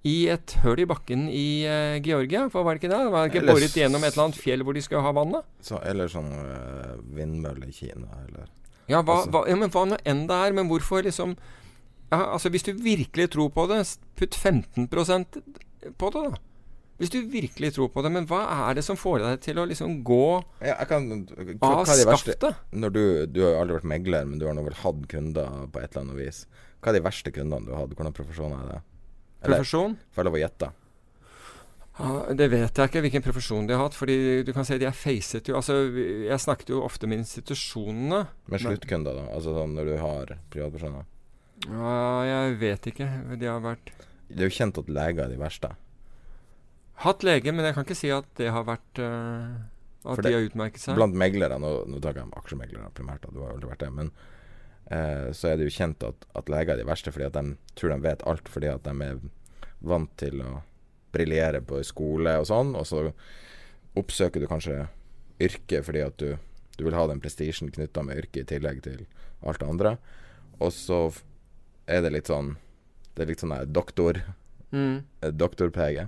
i 0.04 0.28
et 0.34 0.56
høl 0.64 0.82
i 0.84 0.88
bakken 0.90 1.28
i 1.32 1.64
uh, 1.64 1.96
Georgia? 2.04 2.48
For 2.52 2.66
var 2.68 2.76
det 2.76 2.84
ikke 2.84 2.92
det? 2.92 3.02
Var 3.14 3.26
det 3.26 3.32
ikke 3.32 3.42
Eller 3.44 3.56
boret 3.56 3.78
gjennom 3.80 4.04
et 4.04 4.12
eller 4.12 4.26
annet 4.28 4.40
fjell 4.40 4.66
hvor 4.68 4.76
de 4.76 4.84
skulle 4.84 5.04
ha 5.06 5.14
vannet? 5.16 5.50
Så, 5.64 5.80
eller 5.88 6.12
sånn 6.12 6.32
uh, 6.36 6.96
vindmølle 7.16 7.70
i 7.70 7.76
Kina, 7.76 8.10
eller 8.28 8.50
Ja, 8.92 9.00
hva, 9.00 9.22
Altså- 9.22 9.32
hva, 9.32 9.46
ja, 9.48 9.60
men 9.60 9.72
hva 9.72 9.86
nå 9.88 10.00
enn 10.04 10.26
det 10.28 10.40
er. 10.48 10.56
Men 10.58 10.72
hvorfor 10.72 11.06
liksom 11.08 11.38
ja, 12.14 12.20
altså 12.36 12.52
Hvis 12.54 12.68
du 12.68 12.74
virkelig 12.78 13.32
tror 13.34 13.50
på 13.50 13.68
det, 13.72 13.80
putt 14.20 14.36
15% 14.38 15.40
på 15.98 16.10
det, 16.14 16.26
da. 16.30 16.42
Hvis 17.02 17.10
du 17.10 17.24
virkelig 17.26 17.74
tror 17.74 17.90
på 17.90 18.04
det. 18.06 18.12
Men 18.14 18.28
hva 18.30 18.44
er 18.70 18.78
det 18.78 18.84
som 18.86 19.00
får 19.00 19.24
deg 19.24 19.42
til 19.44 19.60
å 19.60 19.66
liksom 19.68 20.04
gå 20.06 20.28
ja, 20.62 20.76
jeg 20.76 20.90
kan, 20.92 21.10
av 21.64 21.88
skaftet? 21.90 22.46
Når 22.72 22.94
du, 22.94 23.04
du 23.34 23.42
har 23.48 23.64
aldri 23.64 23.80
vært 23.80 23.90
megler, 23.96 24.28
men 24.30 24.40
du 24.40 24.46
har 24.48 24.56
nå 24.56 24.64
vel 24.68 24.78
hatt 24.84 25.08
kunder 25.12 25.66
på 25.74 25.82
et 25.82 25.90
eller 25.90 26.04
annet 26.06 26.22
vis. 26.22 26.44
Hva 26.84 26.92
er 26.92 27.00
de 27.00 27.06
verste 27.08 27.34
kundene 27.34 27.66
du 27.66 27.74
har 27.74 27.86
hatt? 27.86 27.96
Hvordan 27.98 28.16
profesjon 28.16 28.54
er 28.60 28.76
det? 28.76 28.82
Eller, 29.44 29.60
Profesjon? 29.60 29.98
får 30.14 30.24
jeg 30.24 30.30
lov 30.30 30.38
å 30.40 30.42
gjette? 30.42 30.72
Ja, 31.94 32.12
det 32.34 32.48
vet 32.50 32.80
jeg 32.80 32.90
ikke 32.90 33.02
hvilken 33.06 33.22
profesjon 33.22 33.68
de 33.70 33.76
har 33.76 33.84
hatt. 33.86 33.94
fordi 33.94 34.42
du 34.48 34.50
kan 34.56 34.66
si 34.66 34.80
de 34.82 34.88
er 34.90 34.96
facet 34.98 35.46
jo 35.46 35.60
Altså, 35.60 35.76
jeg 35.94 36.42
snakket 36.42 36.72
jo 36.74 36.82
ofte 36.82 37.06
med 37.06 37.22
institusjonene. 37.22 38.24
Med 38.50 38.64
sluttkunder, 38.64 39.20
da? 39.20 39.28
Altså 39.36 39.54
sånn 39.54 39.76
når 39.78 39.92
du 39.92 39.94
har 40.02 40.34
privatpersoner? 40.54 41.06
Ja, 41.68 42.00
jeg 42.26 42.58
vet 42.64 42.90
ikke. 42.90 43.08
De 43.38 43.48
har 43.48 43.62
vært 43.64 43.94
Det 44.28 44.42
er 44.42 44.50
jo 44.50 44.58
kjent 44.58 44.80
at 44.82 44.90
leger 44.90 45.28
er 45.28 45.36
de 45.36 45.38
verste. 45.38 45.70
Hatt 47.04 47.24
lege, 47.26 47.54
men 47.54 47.66
jeg 47.66 47.76
kan 47.76 47.86
ikke 47.86 48.00
si 48.00 48.10
at 48.14 48.26
det 48.40 48.50
har 48.54 48.66
vært 48.66 49.02
uh, 49.02 49.54
At 50.06 50.20
det, 50.22 50.30
de 50.32 50.36
har 50.38 50.46
utmerket 50.48 50.82
seg. 50.82 50.98
Blant 50.98 51.16
meglere, 51.18 51.60
nå, 51.62 51.72
nå 51.90 52.02
tar 52.02 52.18
jeg 52.18 52.30
aksjemeglere 52.42 52.90
primært, 52.98 53.26
da, 53.26 53.34
du 53.34 53.42
har 53.44 53.52
jo 53.52 53.58
aldri 53.60 53.70
vært 53.70 53.86
det, 53.86 53.92
men 53.94 54.12
eh, 54.94 55.32
så 55.36 55.52
er 55.52 55.58
det 55.60 55.68
jo 55.68 55.76
kjent 55.78 56.06
at, 56.08 56.28
at 56.38 56.52
leger 56.52 56.76
er 56.76 56.82
de 56.82 56.88
verste 56.88 57.14
fordi 57.14 57.28
at 57.30 57.38
de 57.38 57.56
tror 57.80 57.94
de 57.94 58.00
vet 58.06 58.26
alt, 58.30 58.52
fordi 58.52 58.70
at 58.72 58.86
de 58.86 59.08
er 59.08 59.24
vant 59.84 60.14
til 60.22 60.44
å 60.46 60.52
briljere 61.14 61.62
på 61.66 61.82
skole 61.86 62.38
og 62.40 62.48
sånn, 62.50 62.74
og 62.78 62.88
så 62.90 63.08
oppsøker 64.00 64.42
du 64.42 64.50
kanskje 64.50 64.88
yrket 65.44 65.86
fordi 65.86 66.02
at 66.06 66.16
du, 66.22 66.38
du 66.78 66.86
vil 66.88 66.98
ha 66.98 67.06
den 67.10 67.22
prestisjen 67.22 67.74
knytta 67.74 68.06
med 68.06 68.24
yrket 68.24 68.46
i 68.46 68.52
tillegg 68.56 68.82
til 68.86 69.04
alt 69.44 69.62
det 69.62 69.70
andre, 69.70 69.98
og 70.64 70.72
så 70.74 71.04
er 71.90 72.06
det 72.06 72.14
litt 72.14 72.30
sånn 72.32 72.56
Det 73.14 73.26
er 73.26 73.30
litt 73.30 73.42
sånn 73.44 73.52
der 73.54 73.68
doktor 73.70 74.18
Mm. 74.74 75.04
Doktor-PG. 75.22 76.08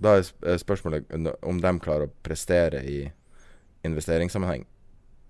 Da 0.00 0.16
er 0.16 0.24
er 0.42 0.58
spørsmålet 0.58 1.12
om 1.42 1.60
de 1.60 1.72
klarer 1.80 2.08
å 2.08 2.12
prestere 2.24 2.80
i 2.82 3.10
investeringssammenheng. 3.84 4.64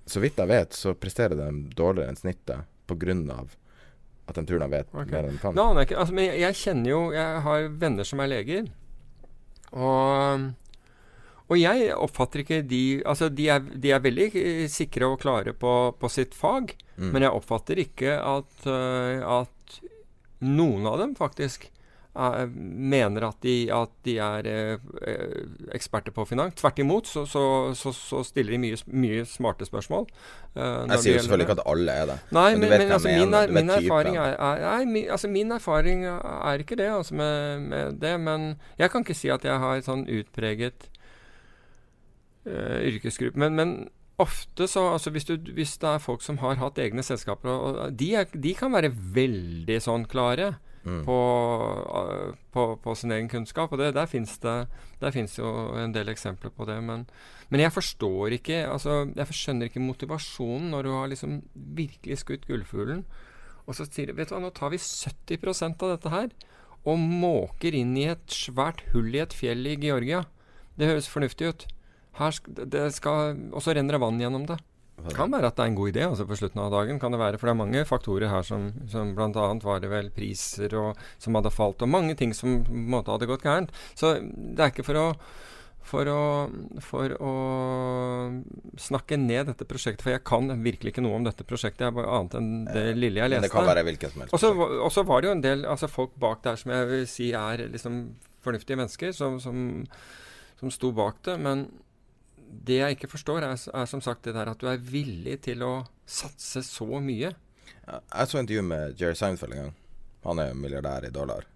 Så 0.06 0.20
vidt 0.22 0.38
jeg 0.38 0.48
vet, 0.48 0.72
så 0.72 0.94
presterer 0.94 1.34
de 1.34 1.74
dårligere 1.74 2.08
enn 2.08 2.18
snittet 2.18 2.66
pga. 2.90 3.40
at 4.30 4.38
de 4.38 4.44
tror 4.46 4.60
de 4.62 4.68
vet 4.70 4.88
okay. 4.94 5.10
mer 5.10 5.26
enn 5.28 5.36
de 5.38 5.42
kan. 5.42 5.54
No, 5.58 5.70
ikke 5.80 5.96
altså, 5.98 6.14
Men 6.14 6.28
jeg, 6.28 6.40
jeg 6.44 6.58
kjenner 6.60 6.90
jo 6.90 7.00
Jeg 7.16 7.40
har 7.46 7.68
venner 7.82 8.06
som 8.06 8.20
er 8.22 8.30
leger. 8.30 8.68
Og 9.72 10.50
og 11.50 11.58
jeg 11.58 11.88
oppfatter 11.98 12.44
ikke 12.44 12.60
de 12.62 13.02
Altså, 13.02 13.26
de 13.28 13.48
er, 13.50 13.58
de 13.58 13.90
er 13.90 14.02
veldig 14.04 14.28
eh, 14.38 14.68
sikre 14.70 15.08
og 15.10 15.18
klare 15.18 15.50
på, 15.50 15.72
på 15.98 16.10
sitt 16.12 16.36
fag, 16.38 16.76
Mm. 17.00 17.12
men 17.14 17.22
jeg 17.24 17.32
oppfatter 17.32 17.78
ikke 17.80 18.12
at, 18.20 18.66
eh, 18.68 19.22
at 19.24 19.76
noen 20.44 20.84
av 20.84 20.98
dem 21.00 21.14
faktisk 21.16 21.70
mener 22.50 23.22
at 23.28 23.36
de, 23.44 23.52
at 23.70 23.90
de 24.04 24.16
er 24.18 24.46
eh, 24.50 24.78
eh, 25.06 25.42
eksperter 25.76 26.10
på 26.10 26.24
finans. 26.26 26.56
Tvert 26.58 26.78
imot 26.82 27.06
så, 27.06 27.22
så, 27.26 27.42
så, 27.78 27.92
så 27.94 28.22
stiller 28.26 28.56
de 28.56 28.58
mye, 28.58 28.78
mye 28.90 29.24
smarte 29.30 29.64
spørsmål. 29.68 30.08
eh, 30.56 30.86
Jeg 30.90 31.04
sier 31.04 31.14
jo 31.14 31.22
selvfølgelig 31.22 31.46
ikke 31.46 31.56
at 31.60 31.66
alle 31.70 31.92
er 31.92 32.06
det. 32.10 32.16
Nei, 32.34 32.48
Men 32.56 32.60
men, 32.64 32.74
men 32.82 32.92
altså, 32.96 33.08
min, 33.14 33.34
er, 33.34 33.52
min 33.54 33.70
erfaring 33.70 34.16
er, 34.18 34.34
er 34.34 34.64
nei, 34.66 34.84
min, 34.90 35.10
altså, 35.10 35.28
min 35.30 35.52
erfaring 35.54 36.04
er 36.10 36.64
ikke 36.64 36.76
det 36.80 36.88
altså, 36.90 37.14
med, 37.14 37.60
med 37.70 38.00
det. 38.02 38.16
Men 38.20 38.48
jeg 38.78 38.90
kan 38.90 39.06
ikke 39.06 39.14
si 39.14 39.30
at 39.30 39.44
jeg 39.46 39.62
har 39.62 39.80
sånn 39.86 40.02
utpreget 40.10 40.90
eh, 42.46 42.80
yrkesgruppe. 42.90 43.38
Men, 43.38 43.54
men 43.54 43.76
ofte 44.20 44.66
så 44.68 44.88
altså, 44.96 45.10
hvis, 45.14 45.24
du, 45.30 45.36
hvis 45.54 45.76
det 45.80 45.88
er 45.94 46.02
folk 46.02 46.22
som 46.26 46.42
har 46.42 46.58
hatt 46.60 46.78
egne 46.82 47.06
selskaper, 47.06 47.48
og, 47.54 47.78
og 47.86 47.94
de, 48.02 48.10
er, 48.20 48.26
de 48.34 48.54
kan 48.58 48.74
være 48.74 48.90
veldig 49.14 49.78
sånn 49.86 50.08
klare. 50.10 50.56
Mm. 50.80 51.02
På, 51.04 51.16
eh, 52.00 52.36
på, 52.52 52.62
på 52.80 52.94
sin 52.96 53.12
egen 53.12 53.28
kunnskap. 53.28 53.72
Og 53.72 53.80
det, 53.80 53.92
der 53.94 54.08
fins 54.08 54.38
det 54.40 54.54
der 55.00 55.16
jo 55.36 55.50
en 55.76 55.92
del 55.92 56.08
eksempler 56.08 56.52
på 56.56 56.64
det. 56.68 56.78
Men, 56.84 57.06
men 57.48 57.60
jeg 57.60 57.72
forstår 57.72 58.36
ikke 58.38 58.62
altså, 58.68 59.10
Jeg 59.16 59.36
skjønner 59.36 59.68
ikke 59.68 59.84
motivasjonen 59.84 60.70
når 60.72 60.82
du 60.82 60.92
har 60.94 61.10
liksom 61.12 61.42
virkelig 61.54 62.22
skutt 62.22 62.46
gullfuglen, 62.48 63.04
og 63.66 63.76
så 63.76 63.84
sier 63.84 64.08
du 64.08 64.16
Vet 64.16 64.30
du 64.30 64.36
hva, 64.36 64.40
nå 64.44 64.52
tar 64.56 64.72
vi 64.72 64.80
70% 64.80 65.84
av 65.84 65.94
dette 65.96 66.14
her 66.14 66.32
og 66.88 66.96
måker 66.96 67.76
inn 67.76 67.92
i 68.00 68.08
et 68.08 68.32
svært 68.32 68.80
hull 68.94 69.12
i 69.12 69.20
et 69.20 69.34
fjell 69.36 69.66
i 69.68 69.76
Georgia. 69.76 70.22
Det 70.80 70.88
høres 70.88 71.10
fornuftig 71.12 71.50
ut. 71.50 71.66
Her 72.16 72.32
det 72.72 72.86
skal, 72.96 73.36
og 73.52 73.60
så 73.60 73.74
renner 73.76 73.96
det 73.96 74.00
vann 74.00 74.20
gjennom 74.20 74.46
det. 74.48 74.56
For- 75.04 75.16
Kan 75.16 75.32
være 75.34 75.46
at 75.50 75.56
det 75.56 75.64
er 75.64 75.70
en 75.72 75.78
god 75.80 75.92
idé 75.92 76.06
altså 76.08 76.26
på 76.28 76.36
slutten 76.38 76.62
av 76.62 76.70
dagen. 76.74 76.98
kan 77.00 77.12
det 77.12 77.20
være, 77.20 77.38
For 77.38 77.46
det 77.50 77.54
er 77.54 77.60
mange 77.64 77.84
faktorer 77.88 78.28
her 78.32 78.42
som, 78.46 78.70
som 78.88 79.14
bl.a. 79.14 79.30
var 79.64 79.80
det 79.80 79.90
vel 79.90 80.10
priser 80.10 80.74
og, 80.78 80.96
som 81.18 81.34
hadde 81.34 81.50
falt, 81.54 81.82
og 81.82 81.88
mange 81.88 82.14
ting 82.16 82.34
som 82.34 82.62
på 82.64 82.72
en 82.72 82.90
måte 82.96 83.10
hadde 83.14 83.26
gått 83.30 83.42
gærent. 83.46 83.70
Så 83.94 84.16
det 84.20 84.60
er 84.60 84.70
ikke 84.74 84.84
for 84.90 85.00
å 85.00 85.06
for 85.90 86.04
å, 86.06 86.46
for 86.84 87.08
å 87.24 87.30
snakke 88.78 89.16
ned 89.18 89.48
dette 89.48 89.64
prosjektet, 89.66 90.04
for 90.04 90.12
jeg 90.12 90.22
kan 90.28 90.50
virkelig 90.62 90.92
ikke 90.92 91.02
noe 91.02 91.16
om 91.18 91.24
dette 91.26 91.42
prosjektet, 91.48 91.86
jeg 91.88 91.96
bare 91.96 92.12
annet 92.18 92.36
enn 92.38 92.50
det 92.68 92.84
lille 92.98 93.18
jeg 93.22 93.30
Men 93.30 93.36
leste. 93.38 93.48
det 93.48 93.54
kan 93.54 93.66
være 93.66 93.84
hvilket 93.88 94.12
som 94.12 94.22
helst. 94.22 94.34
Og 94.84 94.92
så 94.92 95.04
var 95.08 95.22
det 95.24 95.30
jo 95.30 95.34
en 95.38 95.42
del 95.44 95.64
altså 95.66 95.88
folk 95.90 96.12
bak 96.20 96.42
der 96.46 96.60
som 96.60 96.70
jeg 96.74 96.88
vil 96.92 97.06
si 97.10 97.30
er 97.32 97.64
liksom 97.72 97.96
fornuftige 98.44 98.76
mennesker, 98.80 99.12
som, 99.16 99.40
som, 99.42 99.86
som 100.60 100.70
sto 100.70 100.92
bak 100.96 101.22
det. 101.26 101.38
Men 101.40 101.66
det 102.50 102.80
jeg 102.80 102.96
ikke 102.96 103.12
forstår, 103.12 103.46
er, 103.46 103.54
er 103.54 103.86
som 103.88 104.02
sagt 104.04 104.26
det 104.26 104.34
der 104.34 104.50
at 104.50 104.60
du 104.60 104.66
er 104.70 104.82
villig 104.82 105.38
til 105.46 105.62
å 105.62 105.72
satse 106.08 106.64
så 106.66 107.00
mye. 107.02 107.32
Jeg 107.86 108.30
så 108.30 108.40
intervju 108.40 108.64
med 108.66 109.00
Jerry 109.00 109.18
Seinfeld 109.18 109.54
en 109.54 109.62
gang. 109.64 109.74
Han 110.26 110.42
er 110.42 110.56
milliardær 110.58 111.06
i 111.06 111.12
dollar. 111.14 111.46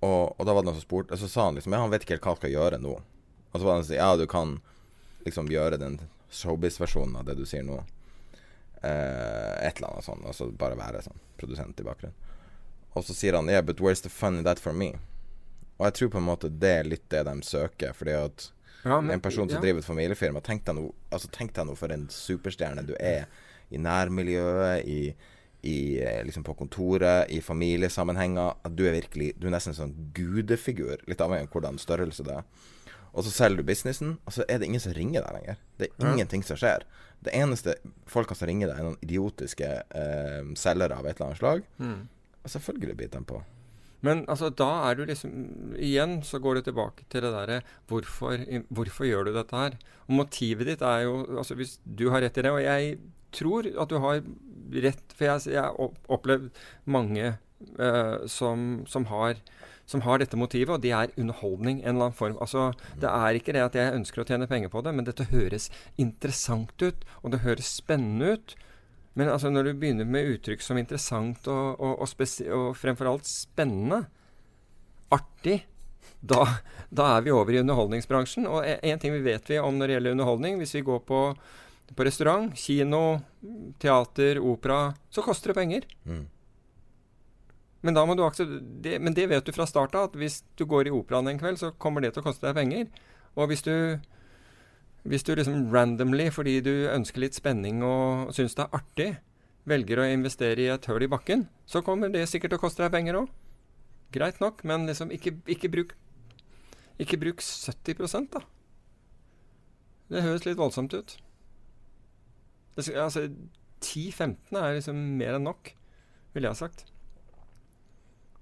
Og, 0.00 0.32
og 0.38 0.46
da 0.46 0.54
var 0.54 0.62
det 0.62 0.70
noen 0.70 0.78
som 0.78 0.84
spurte 0.86 1.16
Så 1.20 1.28
sa 1.28 1.42
han 1.44 1.58
liksom 1.58 1.74
Ja, 1.74 1.82
han 1.82 1.90
vet 1.92 2.06
ikke 2.06 2.14
helt 2.14 2.24
hva 2.24 2.32
han 2.32 2.38
skal 2.38 2.54
gjøre 2.54 2.78
nå. 2.80 2.94
Og 3.50 3.56
så 3.58 3.66
var 3.66 3.74
det 3.76 3.88
sånn 3.90 3.98
Ja, 3.98 4.14
du 4.16 4.24
kan 4.30 4.54
liksom 5.26 5.50
gjøre 5.52 5.76
den 5.76 5.98
showbiz-versjonen 6.32 7.18
av 7.20 7.26
det 7.28 7.34
du 7.36 7.42
sier 7.44 7.66
nå. 7.66 7.82
Eh, 8.80 9.54
et 9.66 9.76
eller 9.76 9.90
annet 9.90 10.06
sånn. 10.06 10.24
Og 10.24 10.36
så 10.36 10.48
bare 10.56 10.78
være 10.78 11.02
sånn 11.04 11.20
produsent 11.36 11.82
i 11.82 11.84
bakgrunnen. 11.84 12.16
Og 12.96 13.04
så 13.06 13.14
sier 13.14 13.36
han 13.36 13.50
Yeah, 13.50 13.64
but 13.66 13.82
where's 13.82 14.00
the 14.00 14.12
fun 14.12 14.38
in 14.38 14.46
that 14.48 14.62
for 14.62 14.72
me? 14.72 14.94
Og 15.76 15.88
jeg 15.88 15.96
tror 15.98 16.12
på 16.14 16.20
en 16.20 16.28
måte 16.28 16.52
det 16.52 16.72
er 16.78 16.88
litt 16.88 17.06
det 17.12 17.26
de 17.28 17.36
søker. 17.44 17.92
Fordi 17.96 18.16
at 18.16 18.48
Ja, 18.84 19.00
men- 19.00 19.10
en 19.14 19.20
person 19.20 19.48
som 19.48 19.56
ja. 19.56 19.60
driver 19.60 19.78
et 19.78 19.84
familiefirma 19.84 20.40
Tenk 20.42 20.64
deg 20.64 20.74
nå 20.76 20.92
altså, 21.12 21.76
for 21.76 21.92
en 21.92 22.08
superstjerne 22.08 22.86
du 22.86 22.94
er 22.98 23.26
i 23.70 23.76
nærmiljøet, 23.78 24.84
i, 24.86 25.14
i, 25.62 25.98
eh, 26.00 26.24
liksom 26.24 26.42
på 26.42 26.56
kontoret, 26.56 27.28
i 27.30 27.40
familiesammenhenger. 27.40 28.56
At 28.64 28.74
du 28.74 28.84
er 28.86 28.92
virkelig 29.00 29.38
Du 29.38 29.46
er 29.46 29.50
nesten 29.50 29.70
en 29.74 29.78
sånn 29.78 30.12
gudefigur, 30.14 30.96
litt 31.06 31.20
avhengig 31.20 31.48
av 31.48 31.52
hvordan 31.52 31.78
størrelse 31.78 32.24
det 32.24 32.32
er. 32.38 32.44
Og 33.12 33.24
så 33.24 33.30
selger 33.30 33.56
du 33.58 33.62
businessen, 33.66 34.18
og 34.26 34.32
så 34.32 34.44
er 34.48 34.58
det 34.58 34.66
ingen 34.68 34.80
som 34.80 34.92
ringer 34.92 35.22
deg 35.26 35.32
lenger. 35.34 35.56
Det 35.78 35.88
er 35.90 36.06
Ja. 36.06 36.12
ingenting 36.14 36.44
som 36.44 36.56
skjer. 36.56 36.82
Det 37.22 37.32
eneste 37.34 37.74
folkene 38.06 38.36
som 38.36 38.46
ringer 38.48 38.68
deg, 38.68 38.78
er 38.78 38.82
noen 38.84 38.98
idiotiske 39.02 39.82
eh, 39.94 40.42
selgere 40.54 40.96
av 40.96 41.06
et 41.06 41.16
eller 41.16 41.26
annet 41.26 41.38
slag. 41.38 41.62
Mm. 41.78 42.08
Og 42.44 42.50
selvfølgelig 42.50 42.96
biter 42.96 43.18
de 43.18 43.24
på. 43.24 43.42
Men 44.06 44.24
altså, 44.32 44.48
da 44.48 44.68
er 44.88 44.96
du 44.96 45.04
liksom 45.08 45.32
Igjen 45.76 46.20
så 46.24 46.40
går 46.40 46.58
du 46.58 46.68
tilbake 46.70 47.04
til 47.12 47.24
det 47.24 47.32
derre 47.34 47.60
hvorfor, 47.90 48.40
hvorfor 48.72 49.08
gjør 49.08 49.28
du 49.28 49.34
dette 49.36 49.56
her? 49.56 49.76
Og 50.08 50.16
motivet 50.22 50.70
ditt 50.70 50.84
er 50.86 51.04
jo 51.04 51.22
Altså, 51.36 51.56
hvis 51.58 51.78
du 51.84 52.08
har 52.10 52.24
rett 52.24 52.40
i 52.40 52.46
det, 52.46 52.52
og 52.54 52.64
jeg 52.64 52.98
tror 53.36 53.68
at 53.68 53.92
du 53.92 53.98
har 54.02 54.22
rett 54.86 55.16
For 55.16 55.28
jeg 55.28 55.60
har 55.60 55.96
opplevd 56.08 56.50
mange 56.88 57.34
eh, 57.34 58.16
som, 58.26 58.84
som 58.88 59.08
har 59.12 59.40
som 59.90 60.04
har 60.06 60.20
dette 60.22 60.38
motivet, 60.38 60.70
og 60.70 60.82
det 60.84 60.92
er 60.94 61.10
underholdning. 61.18 61.80
En 61.80 61.96
eller 61.96 62.10
annen 62.10 62.14
form. 62.14 62.36
Altså, 62.38 62.70
Det 63.00 63.10
er 63.10 63.34
ikke 63.34 63.52
det 63.56 63.64
at 63.64 63.74
jeg 63.74 63.96
ønsker 63.96 64.22
å 64.22 64.26
tjene 64.28 64.46
penger 64.46 64.70
på 64.70 64.84
det, 64.86 64.92
men 64.94 65.06
dette 65.08 65.26
høres 65.32 65.66
interessant 65.98 66.78
ut, 66.78 67.02
og 67.24 67.32
det 67.32 67.42
høres 67.42 67.72
spennende 67.80 68.36
ut. 68.36 68.54
Men 69.18 69.28
altså, 69.32 69.50
når 69.50 69.66
du 69.66 69.72
begynner 69.80 70.06
med 70.06 70.36
uttrykk 70.36 70.62
som 70.62 70.78
interessant 70.78 71.48
og, 71.50 71.80
og, 71.82 72.04
og, 72.04 72.26
og 72.54 72.66
fremfor 72.78 73.10
alt 73.10 73.26
spennende, 73.26 74.04
artig, 75.10 75.64
da, 76.20 76.44
da 76.92 77.06
er 77.16 77.24
vi 77.24 77.32
over 77.34 77.54
i 77.54 77.60
underholdningsbransjen. 77.62 78.46
Og 78.46 78.66
én 78.66 78.92
en 78.92 79.00
ting 79.02 79.14
vi 79.16 79.24
vet 79.24 79.50
vi 79.50 79.58
om 79.58 79.78
når 79.78 79.88
det 79.88 79.96
gjelder 79.96 80.16
underholdning, 80.16 80.60
hvis 80.60 80.76
vi 80.78 80.84
går 80.86 81.02
på, 81.08 81.22
på 81.96 82.06
restaurant, 82.06 82.52
kino, 82.54 83.02
teater, 83.82 84.38
opera, 84.38 84.92
så 85.10 85.24
koster 85.26 85.52
det 85.52 85.58
penger. 85.58 85.88
Mm. 86.04 86.28
Men, 87.80 87.96
det, 88.84 88.98
men 89.00 89.16
det 89.16 89.26
vet 89.30 89.44
du 89.46 89.54
fra 89.56 89.66
starta 89.66 90.04
av, 90.04 90.10
at 90.10 90.18
hvis 90.20 90.42
du 90.60 90.66
går 90.68 90.90
i 90.90 90.94
operaen 90.94 91.30
en 91.32 91.40
kveld, 91.40 91.58
så 91.58 91.72
kommer 91.80 92.04
det 92.04 92.12
til 92.14 92.22
å 92.22 92.28
koste 92.28 92.46
deg 92.46 92.58
penger. 92.58 92.90
Og 93.40 93.48
hvis 93.48 93.64
du 93.64 93.74
hvis 95.08 95.24
du 95.24 95.32
liksom 95.34 95.70
randomly, 95.72 96.28
fordi 96.32 96.58
du 96.64 96.72
ønsker 96.92 97.24
litt 97.24 97.36
spenning 97.38 97.80
og 97.86 98.34
syns 98.36 98.56
det 98.56 98.66
er 98.66 98.76
artig, 98.76 99.10
velger 99.68 100.02
å 100.02 100.08
investere 100.08 100.64
i 100.64 100.70
et 100.72 100.86
hull 100.90 101.04
i 101.04 101.10
bakken, 101.10 101.46
så 101.68 101.82
kommer 101.84 102.12
det 102.12 102.26
sikkert 102.28 102.54
til 102.54 102.60
å 102.60 102.64
koste 102.64 102.84
deg 102.84 102.92
penger 102.92 103.22
òg. 103.22 103.32
Greit 104.12 104.40
nok, 104.42 104.64
men 104.66 104.88
liksom 104.90 105.12
ikke, 105.14 105.36
ikke 105.46 105.70
bruk 105.70 105.96
Ikke 107.00 107.16
bruk 107.16 107.40
70 107.40 108.28
da. 108.28 108.42
Det 110.10 110.20
høres 110.20 110.44
litt 110.44 110.58
voldsomt 110.58 110.92
ut. 110.92 111.14
Det, 112.76 112.84
altså 112.92 113.22
10-15 113.80 114.58
er 114.58 114.74
liksom 114.76 114.98
mer 115.16 115.38
enn 115.38 115.46
nok, 115.48 115.70
ville 116.34 116.50
jeg 116.50 116.58
ha 116.58 116.58
sagt. 116.58 116.84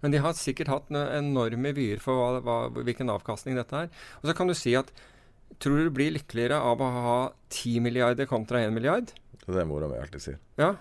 Men 0.02 0.14
de 0.14 0.22
har 0.22 0.34
sikkert 0.38 0.72
hatt 0.72 0.90
enorme 0.90 1.70
vyer 1.76 2.02
for 2.02 2.18
hva, 2.18 2.42
hva, 2.42 2.56
hvilken 2.82 3.12
avkastning 3.14 3.54
dette 3.58 3.84
er. 3.84 3.92
Og 4.22 4.26
så 4.30 4.34
kan 4.34 4.50
du 4.50 4.56
si 4.58 4.74
at 4.78 4.90
Tror 5.58 5.76
du 5.80 5.84
du 5.88 5.90
blir 5.90 6.12
lykkeligere 6.14 6.58
av 6.62 6.80
å 6.84 6.88
ha 6.94 7.16
10 7.50 7.80
milliarder 7.82 8.26
kontra 8.30 8.60
1 8.62 8.72
milliard? 8.76 9.10
Det 9.42 9.48
er 9.54 9.58
det 9.62 9.66
mora 9.66 9.88
mi 9.88 9.96
alltid 9.98 10.20
sier. 10.22 10.38
Ja. 10.60 10.74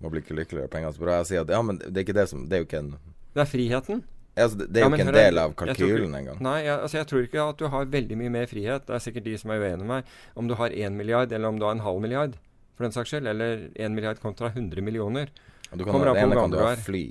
Man 0.00 0.10
blir 0.12 0.22
ikke 0.22 0.36
lykkeligere 0.38 0.68
av 0.68 0.72
penger. 0.72 0.92
Så 0.94 1.02
bare 1.04 1.18
jeg 1.22 1.26
sier 1.32 1.44
at 1.44 1.52
ja, 1.52 1.60
men 1.62 1.78
det 1.82 1.92
er 1.96 2.04
ikke 2.06 2.16
det 2.16 2.28
som 2.30 2.46
Det 2.48 2.56
er 2.56 2.62
jo 2.64 2.68
ikke 2.68 2.78
en 2.84 2.90
Det 3.34 3.42
er 3.42 3.50
friheten. 3.50 4.02
altså, 4.36 4.58
det, 4.58 4.68
det 4.72 4.80
er 4.80 4.84
Ja, 4.84 4.88
jo 4.88 4.94
ikke 4.96 5.06
en 5.08 5.14
del 5.18 5.38
av 5.42 5.54
kalkylen 5.58 6.14
engang. 6.20 6.40
Nei, 6.42 6.56
jeg, 6.64 6.78
altså 6.78 6.96
jeg 7.00 7.06
tror 7.10 7.22
ikke 7.26 7.44
at 7.50 7.58
du 7.58 7.66
har 7.68 7.84
veldig 7.86 8.16
mye 8.22 8.30
mer 8.30 8.46
frihet. 8.46 8.86
Det 8.86 8.94
er 8.96 9.04
sikkert 9.04 9.24
de 9.24 9.36
som 9.38 9.50
er 9.50 9.60
uenige 9.60 9.78
med 9.82 9.90
meg. 9.92 10.04
Om 10.36 10.48
du 10.48 10.54
har 10.54 10.70
1 10.70 10.92
milliard, 10.96 11.32
eller 11.32 11.48
om 11.48 11.58
du 11.58 11.66
har 11.66 11.74
en 11.76 11.84
halv 11.84 12.00
milliard, 12.00 12.34
for 12.76 12.84
den 12.88 12.92
saks 12.96 13.10
skyld. 13.12 13.26
Eller 13.30 13.68
1 13.74 13.92
milliard 13.94 14.20
kontra 14.22 14.48
100 14.54 14.80
millioner. 14.82 15.28
Du 15.74 15.84
kan 15.84 15.92
Kommer 15.92 16.12
an 16.12 16.16
på 16.16 16.26
hvor 16.30 16.40
kan 16.42 16.50
du 16.50 16.56
gammel 16.56 16.58
du 16.58 16.72
er. 16.72 16.76
fly. 16.88 17.04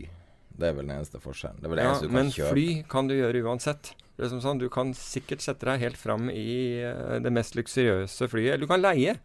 Det 0.54 0.68
er 0.70 0.74
vel 0.78 0.86
den 0.88 0.96
eneste 1.00 1.20
forskjellen. 1.22 1.58
Det 1.62 1.66
er 1.66 1.72
vel 1.74 1.80
det 1.80 1.84
Ja, 1.86 1.92
eneste 1.92 2.06
du 2.06 2.10
kan 2.12 2.16
men 2.20 2.32
kjøpe. 2.32 2.52
fly 2.54 2.66
kan 2.90 3.08
du 3.10 3.14
gjøre 3.16 3.44
uansett. 3.48 3.94
Det 4.16 4.26
er 4.26 4.30
som 4.30 4.42
sånn, 4.44 4.60
Du 4.62 4.70
kan 4.70 4.94
sikkert 4.94 5.42
sette 5.42 5.66
deg 5.66 5.80
helt 5.82 5.98
fram 5.98 6.30
i 6.30 6.82
eh, 6.86 7.20
det 7.20 7.32
mest 7.34 7.56
luksuriøse 7.58 8.28
flyet. 8.30 8.54
Eller 8.54 8.68
du 8.68 8.68
kan 8.70 8.82
leie. 8.84 9.16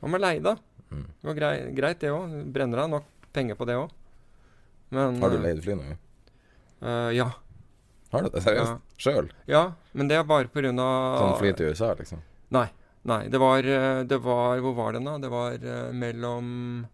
Hva 0.00 0.08
med 0.08 0.20
leie, 0.22 0.40
da? 0.40 0.54
Mm. 0.90 1.04
Det 1.06 1.26
går 1.26 1.34
grei, 1.40 1.54
greit, 1.74 1.98
det 2.00 2.10
òg. 2.14 2.36
Brenner 2.54 2.84
av 2.84 2.90
nok 2.90 3.04
penger 3.34 3.58
på 3.58 3.66
det 3.66 3.74
òg. 3.80 3.90
Har 4.94 5.30
du 5.30 5.36
eh, 5.36 5.42
leid 5.42 5.62
fly 5.64 5.74
nå? 5.78 5.96
eh, 6.82 7.10
ja. 7.18 7.28
Har 8.12 8.22
du 8.22 8.30
det 8.30 8.42
seriøst? 8.42 8.70
Ja. 8.78 8.78
Sjøl? 8.98 9.28
ja. 9.46 9.64
Men 9.94 10.08
det 10.08 10.16
er 10.18 10.24
bare 10.26 10.48
pga. 10.50 10.70
Sånn 10.70 11.38
fly 11.38 11.52
til 11.58 11.70
USA, 11.74 11.92
liksom? 11.98 12.22
Nei. 12.50 12.68
Nei. 13.06 13.28
Det 13.32 13.38
var, 13.40 13.62
det 14.04 14.18
var 14.22 14.58
Hvor 14.60 14.74
var 14.76 14.92
den, 14.92 15.04
da? 15.08 15.18
Det 15.18 15.30
var 15.32 15.58
mellom 15.96 16.86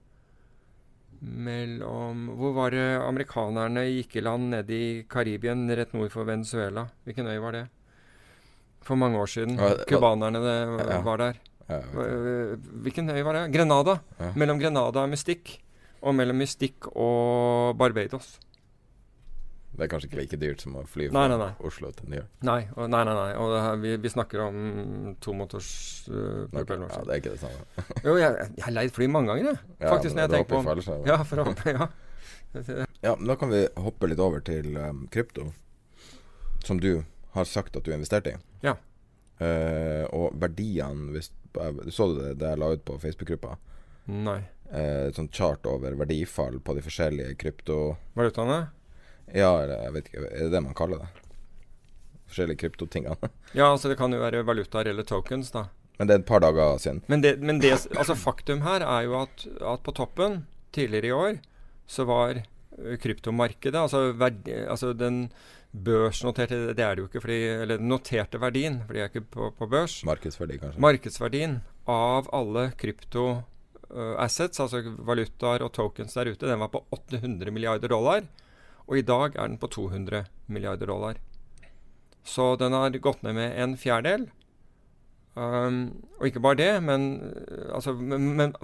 Mellom 1.21 2.27
Hvor 2.39 2.53
var 2.57 2.71
det 2.75 2.85
amerikanerne 3.03 3.85
gikk 3.89 4.17
i 4.17 4.23
land 4.25 4.51
nede 4.53 4.71
i 4.77 5.03
Karibien, 5.09 5.67
rett 5.71 5.93
nord 5.97 6.11
for 6.13 6.25
Venezuela? 6.29 6.87
Hvilken 7.07 7.27
øy 7.31 7.39
var 7.43 7.53
det? 7.53 7.65
For 8.87 8.97
mange 8.97 9.19
år 9.19 9.27
siden. 9.27 9.57
Cubanerne 9.89 10.39
Ja. 10.39 11.01
var 11.03 11.17
der. 11.19 11.35
Eh, 11.69 12.57
Hvilken 12.83 13.11
øy 13.11 13.23
var 13.25 13.33
det? 13.35 13.53
Grenada. 13.53 13.99
Ja. 14.21 14.33
Mellom 14.37 14.59
Grenada 14.61 15.01
og 15.03 15.09
Mystikk. 15.11 15.59
Og 16.03 16.15
mellom 16.15 16.37
Mystikk 16.37 16.87
og 16.95 17.77
Barbados. 17.79 18.39
Det 19.77 19.85
er 19.85 19.91
kanskje 19.93 20.09
ikke 20.09 20.21
like 20.23 20.39
dyrt 20.41 20.63
som 20.65 20.77
å 20.81 20.83
fly 20.89 21.11
fra 21.11 21.27
nei, 21.29 21.37
nei. 21.37 21.51
Oslo 21.69 21.91
til 21.93 22.09
New 22.09 22.17
York. 22.17 22.31
Nei, 22.49 22.61
og, 22.73 22.87
nei, 22.93 23.03
nei. 23.05 23.17
nei. 23.19 23.29
Og 23.43 23.53
her, 23.61 23.75
vi, 23.83 23.93
vi 24.01 24.13
snakker 24.13 24.47
om 24.47 24.57
tomotors 25.21 25.69
uh, 26.09 26.47
okay. 26.49 26.79
Ja, 26.81 27.03
det 27.05 27.13
er 27.13 27.21
ikke 27.21 27.35
det 27.35 27.43
samme. 27.43 27.85
Jo, 28.07 28.17
jeg 28.17 28.49
har 28.65 28.73
leid 28.73 28.95
fly 28.97 29.11
mange 29.13 29.35
ganger, 29.35 29.51
jeg. 29.51 29.61
Ja, 29.83 29.91
Faktisk, 29.93 30.17
når 30.17 30.25
jeg 30.25 30.33
tenker 30.33 30.51
på 30.55 30.61
om 30.63 30.71
falsk. 30.71 30.95
Ja, 31.11 31.19
for 31.29 31.43
å 31.43 31.49
håpe, 31.51 31.75
ja. 31.77 31.91
Ja, 33.05 33.13
men 33.19 33.29
da 33.29 33.37
kan 33.37 33.53
vi 33.53 33.67
hoppe 33.85 34.09
litt 34.09 34.23
over 34.23 34.41
til 34.45 34.79
um, 34.81 35.05
krypto. 35.13 35.51
Som 36.65 36.81
du 36.81 37.05
har 37.37 37.45
sagt 37.45 37.77
at 37.77 37.85
du 37.85 37.93
investerte 37.93 38.33
i. 38.33 38.41
Ja. 38.65 38.79
Uh, 39.37 40.05
og 40.17 40.39
verdiene 40.41 41.13
hvis, 41.13 41.29
Du 41.53 41.91
så 41.93 42.09
det 42.15 42.39
det 42.41 42.55
jeg 42.55 42.61
la 42.63 42.71
ut 42.73 42.85
på 42.89 42.97
Facebook-gruppa? 43.01 43.59
Nei. 44.09 44.41
Uh, 44.71 45.09
et 45.11 45.21
sånt 45.21 45.37
chart 45.37 45.69
over 45.69 45.95
verdifall 46.01 46.59
på 46.65 46.75
de 46.77 46.85
forskjellige 46.85 47.37
krypto... 47.41 47.79
Ja, 49.35 49.51
eller 49.63 49.83
jeg 49.87 49.95
vet 49.97 50.11
ikke, 50.11 50.27
er 50.29 50.45
det 50.47 50.53
det 50.55 50.63
man 50.63 50.77
kaller 50.79 51.03
det? 51.03 51.09
Forskjellige 52.31 52.63
kryptotingene. 52.65 53.31
Ja, 53.59 53.71
altså 53.73 53.89
det 53.89 53.97
kan 53.99 54.13
jo 54.13 54.21
være 54.21 54.45
valutaer 54.45 54.91
eller 54.91 55.07
tokens, 55.07 55.51
da. 55.55 55.69
Men 55.97 56.09
det 56.09 56.15
er 56.15 56.21
et 56.21 56.29
par 56.29 56.43
dager 56.45 56.77
siden. 56.83 57.01
Men 57.09 57.23
det, 57.25 57.39
men 57.41 57.61
det 57.63 57.73
altså 57.73 58.17
faktum 58.19 58.61
her 58.67 58.85
er 58.85 59.07
jo 59.07 59.15
at, 59.23 59.47
at 59.65 59.85
på 59.87 59.95
toppen 59.97 60.43
tidligere 60.77 61.09
i 61.09 61.15
år 61.17 61.39
så 61.89 62.05
var 62.05 62.43
kryptomarkedet, 63.01 63.79
altså, 63.81 64.11
verdi, 64.19 64.53
altså 64.69 64.91
den 64.93 65.31
børsnoterte 65.77 66.75
Det 66.77 66.85
er 66.85 66.95
det 66.97 67.03
jo 67.03 67.09
ikke, 67.09 67.21
fordi, 67.25 67.39
eller 67.63 67.81
den 67.81 67.89
noterte 67.91 68.41
verdien, 68.41 68.79
for 68.87 68.97
de 68.97 69.03
er 69.03 69.11
ikke 69.11 69.25
på, 69.33 69.51
på 69.57 69.69
børs. 69.69 69.99
Markedsverdi, 70.09 70.59
kanskje. 70.63 70.81
Markedsverdien 70.85 71.59
av 71.91 72.29
alle 72.37 72.71
krypto 72.81 73.27
ø, 73.91 74.15
assets, 74.23 74.61
altså 74.63 74.83
valutaer 75.05 75.65
og 75.67 75.73
tokens 75.77 76.17
der 76.17 76.33
ute, 76.33 76.49
den 76.49 76.63
var 76.63 76.73
på 76.73 76.83
800 76.97 77.53
milliarder 77.53 77.93
dollar. 77.93 78.25
Og 78.87 79.01
i 79.01 79.07
dag 79.07 79.35
er 79.35 79.49
den 79.51 79.59
på 79.59 79.71
200 79.73 80.27
milliarder 80.47 80.87
dollar. 80.87 81.21
Så 82.27 82.55
den 82.59 82.75
har 82.75 82.91
gått 83.03 83.23
ned 83.23 83.37
med 83.39 83.55
en 83.63 83.77
fjerdedel. 83.79 84.29
Um, 85.37 86.03
og 86.17 86.31
ikke 86.31 86.41
bare 86.41 86.59
det, 86.59 86.71
men, 86.83 87.09
uh, 87.21 87.75
altså, 87.77 87.93
men, 87.93 88.31
men 88.39 88.55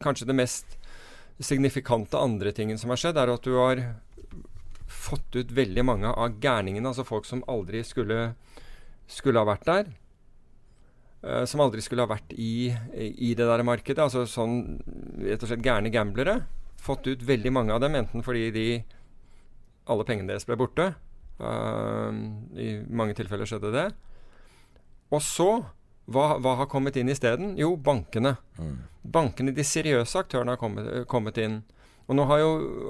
kanskje 0.00 0.30
det 0.30 0.36
mest 0.38 0.78
signifikante 1.40 2.16
andre 2.16 2.54
tingen 2.56 2.80
som 2.80 2.92
har 2.92 3.00
skjedd, 3.00 3.18
er 3.20 3.32
at 3.34 3.44
du 3.44 3.52
har 3.58 3.82
fått 4.90 5.36
ut 5.36 5.52
veldig 5.54 5.84
mange 5.84 6.08
av 6.08 6.38
gærningene, 6.40 6.88
altså 6.88 7.04
folk 7.06 7.28
som 7.28 7.44
aldri 7.52 7.82
skulle, 7.86 8.32
skulle 9.12 9.42
ha 9.42 9.50
vært 9.50 9.68
der. 9.68 9.92
Uh, 11.20 11.44
som 11.44 11.60
aldri 11.60 11.84
skulle 11.84 12.06
ha 12.06 12.10
vært 12.10 12.32
i, 12.32 12.72
i, 12.96 13.34
det 13.36 13.44
der 13.44 13.66
markedet. 13.66 14.00
Altså 14.00 14.24
sånn 14.24 14.80
rett 15.20 15.44
og 15.44 15.52
slett 15.52 15.66
gærne 15.66 15.92
gamblere. 15.92 16.40
Fått 16.80 17.10
ut 17.10 17.28
veldig 17.28 17.52
mange 17.52 17.76
av 17.76 17.84
dem, 17.84 17.98
enten 17.98 18.24
fordi 18.24 18.48
de 18.56 18.66
alle 19.88 20.06
pengene 20.08 20.32
deres 20.32 20.46
ble 20.48 20.58
borte. 20.60 20.92
Uh, 21.40 22.12
I 22.58 22.72
mange 22.88 23.16
tilfeller 23.16 23.48
skjedde 23.48 23.72
det. 23.74 23.88
Og 25.10 25.22
så 25.24 25.50
hva, 26.10 26.38
hva, 26.42 26.56
har 26.58 26.70
kommet 26.70 26.96
inn 26.98 27.10
isteden? 27.12 27.54
Jo, 27.58 27.76
bankene. 27.76 28.34
Mm. 28.58 28.78
Bankene, 29.02 29.54
De 29.54 29.64
seriøse 29.66 30.18
aktørene 30.18 30.56
har 30.56 30.60
kommet, 30.60 30.88
kommet 31.10 31.38
inn. 31.38 31.60
Og 32.10 32.16
nå 32.18 32.24
har 32.26 32.40
jo, 32.42 32.48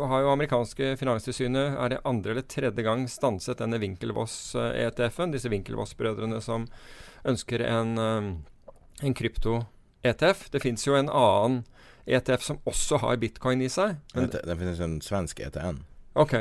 har 0.09 0.23
jo 0.25 0.31
amerikanske 0.33 0.95
finanstilsynet 0.97 1.75
er 1.77 1.93
det 1.93 1.99
andre 2.09 2.33
eller 2.33 2.47
tredje 2.49 2.85
gang 2.87 3.05
stanset 3.13 3.61
denne 3.61 3.77
Winkelvoss-ETF-en. 3.83 5.35
Disse 5.35 5.51
Winkelvoss-brødrene 5.53 6.41
som 6.41 6.65
ønsker 7.29 7.67
en, 7.67 7.99
um, 8.01 8.31
en 9.05 9.17
krypto-ETF. 9.19 10.49
Det 10.55 10.63
fins 10.65 10.87
jo 10.89 10.97
en 10.97 11.13
annen 11.13 11.61
ETF 12.09 12.47
som 12.47 12.63
også 12.65 13.03
har 13.05 13.21
bitcoin 13.21 13.61
i 13.61 13.69
seg. 13.69 13.99
Men 14.17 14.33
det, 14.33 14.41
det 14.49 14.57
finnes 14.57 14.81
en 14.81 14.97
svensk 15.05 15.45
ETN. 15.45 15.85
Ok. 16.17 16.39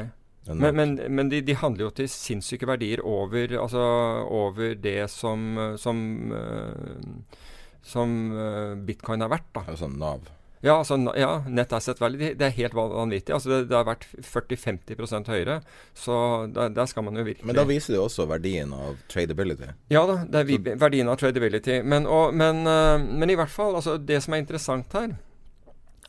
Men, 0.55 0.75
men, 0.75 0.95
men 1.15 1.29
de, 1.29 1.41
de, 1.45 1.55
handler 1.59 1.88
jo 1.88 1.91
til 1.99 2.09
sinnssyke 2.09 2.67
verdier 2.69 3.03
over, 3.05 3.53
altså, 3.62 3.83
over 4.25 4.73
det 4.79 5.03
som, 5.13 5.75
som, 5.77 6.01
uh, 6.33 7.45
som 7.85 8.17
uh, 8.33 8.75
bitcoin 8.88 9.25
er 9.25 9.31
verdt. 9.31 9.49
da. 9.55 9.65
Altså 9.69 9.89
Nav? 9.91 10.27
Ja, 10.59 10.73
altså, 10.81 10.97
ja, 11.15 11.38
net 11.47 11.71
asset 11.71 12.01
Valley 12.01 12.19
Det, 12.19 12.33
det 12.41 12.47
er 12.49 12.55
helt 12.57 12.73
vanvittig. 12.75 13.31
Altså, 13.31 13.51
det, 13.53 13.69
det 13.69 13.77
har 13.77 13.85
vært 13.88 14.09
40-50% 14.27 15.31
høyere. 15.31 15.59
Så 15.95 16.17
der, 16.51 16.73
der, 16.75 16.89
skal 16.91 17.05
man 17.07 17.15
jo 17.15 17.23
virkelig 17.29 17.47
Men 17.47 17.55
da 17.55 17.63
viser 17.69 17.95
det 17.95 18.01
også 18.03 18.27
verdien 18.27 18.73
av 18.75 18.97
tradability? 19.12 19.71
Ja 19.93 20.03
da, 20.09 20.17
det 20.27 20.43
er 20.43 20.75
verdien 20.81 21.07
av 21.07 21.21
tradability. 21.21 21.79
Men, 21.88 22.09
og, 22.09 22.35
men, 22.35 22.65
men 22.65 23.31
i 23.31 23.39
hvert 23.39 23.53
fall, 23.53 23.77
altså, 23.79 23.95
det 24.01 24.19
som 24.25 24.35
er 24.35 24.43
interessant 24.43 24.99
her, 24.99 25.15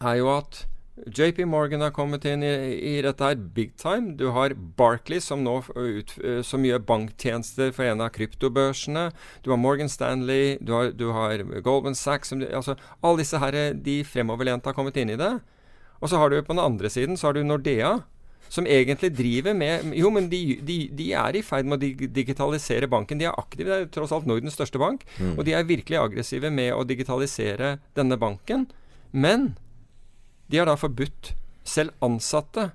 er 0.01 0.19
jo 0.19 0.33
at 0.33 0.65
JP 1.07 1.45
Morgan 1.49 1.85
har 1.85 1.93
kommet 1.97 2.25
inn 2.29 2.43
i, 2.45 2.51
i, 2.77 2.95
dette 3.05 3.25
her 3.25 3.39
big 3.57 3.73
time. 3.81 4.15
Du 4.19 4.29
har 4.35 4.55
Barclays, 4.55 5.29
som 5.31 5.45
nå 5.45 5.61
ut, 5.75 6.15
som 6.47 6.67
gjør 6.67 6.83
banktjenester 6.89 7.73
for 7.77 7.89
en 7.89 8.05
av 8.05 8.13
kryptobørsene. 8.17 9.09
Du 9.45 9.53
har 9.53 9.61
Morgan 9.61 9.91
Stanley, 9.93 10.59
du 10.61 10.75
har, 10.77 10.93
du 10.97 11.09
har 11.17 11.45
Goldman 11.65 11.99
Sachs 11.99 12.33
som, 12.33 12.43
altså, 12.45 12.77
Alle 13.01 13.23
disse 13.23 13.41
her, 13.41 13.59
de 13.75 14.01
fremoverlente 14.05 14.71
har 14.71 14.77
kommet 14.77 14.99
inn 15.01 15.15
i 15.15 15.19
det. 15.21 15.35
Og 16.01 16.11
så 16.11 16.21
har 16.21 16.33
du 16.33 16.41
på 16.41 16.55
den 16.55 16.65
andre 16.65 16.91
siden 16.93 17.19
så 17.21 17.29
har 17.29 17.37
du 17.37 17.45
Nordea, 17.45 18.01
som 18.51 18.67
egentlig 18.67 19.13
driver 19.15 19.55
med 19.55 19.93
Jo, 19.95 20.11
men 20.11 20.27
de, 20.31 20.59
de, 20.67 20.79
de 20.97 21.13
er 21.15 21.39
i 21.39 21.45
ferd 21.47 21.69
med 21.71 21.79
å 21.79 22.09
digitalisere 22.11 22.89
banken. 22.91 23.21
De 23.21 23.29
er 23.29 23.39
aktive. 23.39 23.69
Det 23.71 23.77
er 23.79 23.91
tross 23.95 24.15
alt 24.17 24.27
Nordens 24.27 24.57
største 24.59 24.81
bank. 24.81 25.05
Mm. 25.21 25.37
Og 25.37 25.45
de 25.47 25.55
er 25.55 25.69
virkelig 25.69 26.01
aggressive 26.01 26.51
med 26.51 26.73
å 26.75 26.83
digitalisere 26.89 27.77
denne 27.95 28.19
banken. 28.19 28.67
Men 29.13 29.53
de 30.51 30.59
har 30.59 30.67
da 30.67 30.77
forbudt 30.79 31.33
selv 31.67 31.95
ansatte 32.03 32.71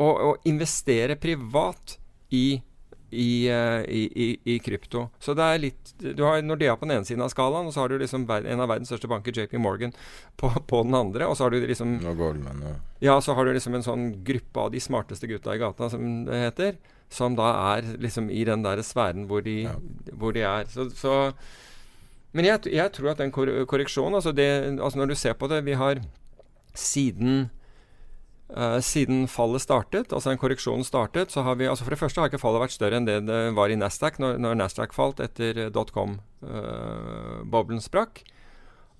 å, 0.00 0.08
å 0.08 0.30
investere 0.48 1.16
privat 1.20 1.98
i, 2.32 2.60
i, 3.10 3.30
uh, 3.52 3.82
i, 3.84 4.30
i, 4.44 4.56
krypto. 4.64 5.08
Så 5.20 5.34
det 5.36 5.44
er 5.44 5.60
litt 5.60 5.90
Du 6.00 6.22
har 6.24 6.40
Nordea 6.44 6.76
på 6.78 6.86
den 6.86 6.96
ene 6.96 7.08
siden 7.08 7.24
av 7.26 7.32
skalaen, 7.32 7.68
og 7.68 7.74
så 7.74 7.82
har 7.84 7.92
du 7.92 7.98
liksom 8.00 8.24
en 8.24 8.64
av 8.64 8.70
verdens 8.70 8.88
største 8.92 9.10
banker, 9.10 9.36
JP 9.36 9.58
Morgan, 9.60 9.92
på, 10.40 10.52
på 10.70 10.82
den 10.86 10.96
andre. 10.96 11.28
Og 11.28 11.36
så 11.36 11.46
har 11.46 11.52
du 11.52 11.66
liksom 11.68 11.98
Goldman, 12.16 12.64
ja. 12.64 12.76
ja, 13.10 13.18
så 13.20 13.36
har 13.36 13.44
du 13.44 13.52
liksom 13.56 13.76
en 13.76 13.84
sånn 13.84 14.06
gruppe 14.24 14.64
av 14.64 14.72
de 14.72 14.80
smarteste 14.80 15.28
gutta 15.28 15.56
i 15.56 15.60
gata, 15.60 15.90
som 15.92 16.22
det 16.28 16.44
heter. 16.46 16.78
Som 17.10 17.34
da 17.36 17.50
er 17.74 17.96
liksom 18.00 18.30
i 18.30 18.44
den 18.46 18.62
der 18.64 18.80
sfæren 18.86 19.26
hvor 19.28 19.42
de, 19.44 19.64
ja. 19.66 19.74
hvor 20.14 20.32
de 20.32 20.46
er. 20.46 20.70
Så, 20.70 20.86
så 20.94 21.34
men 22.32 22.46
jeg, 22.46 22.70
jeg, 22.70 22.92
tror 22.94 23.10
at 23.10 23.18
den 23.18 23.32
korreksjonen 23.34 24.14
altså, 24.14 24.30
det, 24.30 24.46
altså 24.78 25.00
Når 25.00 25.10
du 25.10 25.14
ser 25.18 25.34
på 25.34 25.48
det 25.50 25.64
Vi 25.66 25.74
har 25.74 25.98
siden 26.74 27.48
Uh, 28.50 28.80
siden 28.82 29.28
fallet 29.30 29.62
startet, 29.62 30.10
altså 30.10 30.32
den 30.32 30.40
korreksjonen 30.42 30.82
startet, 30.82 31.30
så 31.30 31.44
har 31.46 31.54
vi 31.54 31.68
altså 31.70 31.84
For 31.84 31.94
det 31.94 32.00
første 32.00 32.18
har 32.18 32.26
ikke 32.26 32.40
fallet 32.42 32.64
vært 32.64 32.74
større 32.74 32.98
enn 32.98 33.06
det 33.06 33.20
det 33.22 33.54
var 33.54 33.70
i 33.70 33.76
Nasdaq 33.78 34.18
når, 34.18 34.40
når 34.42 34.58
Nasdaq 34.58 34.90
falt 34.90 35.22
etter 35.22 35.70
dotcom-boblen 35.70 37.78
uh, 37.78 37.84
sprakk. 37.84 38.24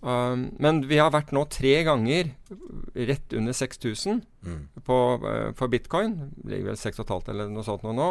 Um, 0.00 0.46
men 0.56 0.78
vi 0.88 0.96
har 0.96 1.10
vært 1.12 1.34
nå 1.36 1.42
tre 1.52 1.74
ganger 1.84 2.30
rett 2.94 3.34
under 3.36 3.52
6000 3.52 4.22
mm. 4.46 4.62
på, 4.86 4.96
uh, 5.26 5.50
for 5.58 5.72
bitcoin. 5.72 6.16
Det 6.38 6.54
Ligger 6.54 6.70
vel 6.70 6.80
6,5 6.80 7.28
eller 7.34 7.50
noe 7.52 7.66
sånt 7.66 7.84
nå. 7.84 7.92
nå. 7.98 8.08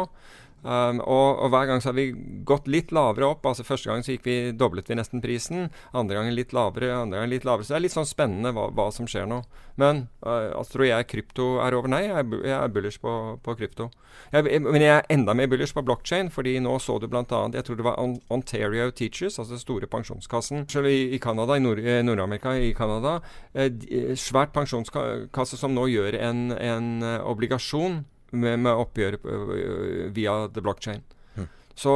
Um, 0.62 1.00
og, 1.00 1.38
og, 1.40 1.46
hver 1.54 1.70
gang 1.70 1.80
så 1.80 1.90
har 1.90 1.96
vi 1.96 2.10
gått 2.46 2.68
litt 2.68 2.92
lavere 2.92 3.30
opp. 3.32 3.46
altså 3.48 3.64
Første 3.64 3.90
gang 3.90 4.04
så 4.04 4.14
gikk 4.14 4.26
vi, 4.28 4.36
doblet 4.52 4.90
vi 4.90 4.98
nesten 4.98 5.22
prisen. 5.24 5.70
Andre 5.96 6.18
gangen 6.18 6.36
litt 6.36 6.52
lavere, 6.56 6.92
andre 6.94 7.20
gangen 7.20 7.32
litt 7.32 7.46
lavere. 7.48 7.64
Så 7.64 7.74
det 7.74 7.80
er 7.80 7.86
litt 7.86 7.96
sånn 7.96 8.08
spennende 8.08 8.52
hva, 8.56 8.68
hva 8.76 8.90
som 8.94 9.08
skjer 9.08 9.28
nå. 9.30 9.40
Men 9.80 10.06
uh, 10.26 10.52
altså, 10.58 10.76
tror 10.76 10.88
jeg 10.90 11.08
krypto 11.10 11.48
er 11.64 11.76
over? 11.78 11.92
Nei, 11.92 12.04
jeg, 12.08 12.28
jeg 12.44 12.56
er 12.58 12.74
bullish 12.74 13.00
på, 13.02 13.16
på 13.44 13.56
krypto. 13.56 13.88
Jeg, 14.34 14.60
men 14.62 14.82
jeg 14.82 14.92
er 14.98 15.08
enda 15.14 15.34
mer 15.34 15.48
bullish 15.50 15.74
på 15.74 15.84
blockchain, 15.86 16.30
fordi 16.34 16.58
nå 16.62 16.76
så 16.82 16.98
du 17.00 17.08
bl.a. 17.10 17.24
Jeg 17.54 17.66
tror 17.66 17.78
det 17.78 17.86
var 17.86 18.00
Ontario 18.30 18.90
Teachers, 18.90 19.38
altså 19.38 19.56
den 19.56 19.62
store 19.62 19.88
pensjonskassen 19.90 20.66
selv 20.70 20.90
i, 20.90 21.14
i 21.16 21.18
Canada, 21.22 21.56
i 21.56 21.64
Nord-Amerika, 21.64 22.54
i 22.58 22.72
Canada. 22.76 23.18
Eh, 23.54 23.72
eh, 23.88 24.14
svært 24.18 24.52
pensjonskasse 24.54 25.58
som 25.58 25.74
nå 25.74 25.88
gjør 25.90 26.18
en, 26.20 26.50
en 26.52 26.90
uh, 27.06 27.16
obligasjon 27.30 28.02
med, 28.30 28.60
med 28.64 28.82
oppgjør 28.84 29.18
uh, 29.24 30.10
via 30.14 30.36
the 30.54 30.62
blockchain. 30.64 31.02
Mm. 31.36 31.48
Så 31.74 31.94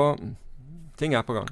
ting 1.01 1.14
er 1.14 1.27
på 1.27 1.37
gang. 1.37 1.51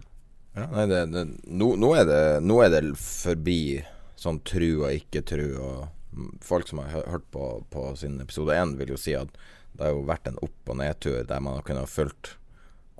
Ja, 0.52 0.66
nei, 0.68 0.86
det, 0.90 1.00
det, 1.14 1.24
nå, 1.48 1.72
nå, 1.80 1.94
er 1.96 2.06
det, 2.08 2.22
nå, 2.44 2.58
er 2.60 2.74
det, 2.74 2.82
forbi 3.00 3.80
sånn 4.20 4.42
tru 4.46 4.84
og 4.84 4.92
ikke 4.92 5.24
tru. 5.24 5.46
Og 5.56 6.28
folk 6.44 6.68
som 6.68 6.82
har 6.82 7.08
hørt 7.08 7.26
på, 7.32 7.48
på 7.72 7.88
sin 7.96 8.20
episode 8.20 8.56
én, 8.56 8.76
vil 8.80 8.92
jo 8.92 9.00
si 9.00 9.16
at 9.16 9.32
det 9.72 9.86
har 9.86 9.94
jo 9.96 10.04
vært 10.04 10.28
en 10.28 10.38
opp- 10.44 10.68
og 10.68 10.78
nedtur 10.82 11.22
der 11.24 11.40
man 11.40 11.56
har 11.56 11.64
kunnet 11.64 11.88
fulgt 11.88 12.34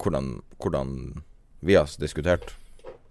hvordan, 0.01 0.39
hvordan 0.57 1.23
vi 1.61 1.77
har 1.77 1.91
diskutert. 2.01 2.55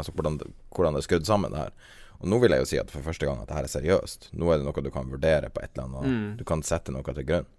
Altså 0.02 0.14
hvordan, 0.18 0.40
hvordan 0.74 0.98
det 0.98 1.04
er 1.04 1.08
skrudd 1.08 1.30
sammen, 1.30 1.54
det 1.54 1.68
her. 1.68 1.74
Og 2.22 2.30
nå 2.30 2.38
vil 2.42 2.54
jeg 2.54 2.64
jo 2.64 2.70
si 2.70 2.80
at 2.82 2.92
for 2.94 3.06
første 3.06 3.26
gang 3.26 3.42
at 3.42 3.50
det 3.50 3.58
her 3.58 3.68
er 3.68 3.74
seriøst. 3.76 4.32
Nå 4.38 4.50
er 4.50 4.60
det 4.60 4.68
noe 4.68 4.84
du 4.84 4.92
kan 4.94 5.10
vurdere 5.10 5.50
på 5.54 5.62
et 5.62 5.72
eller 5.74 5.88
annet. 5.88 6.10
Mm. 6.10 6.28
Du 6.42 6.44
kan 6.50 6.66
sette 6.66 6.94
noe 6.94 7.06
til 7.06 7.26
grunn. 7.28 7.50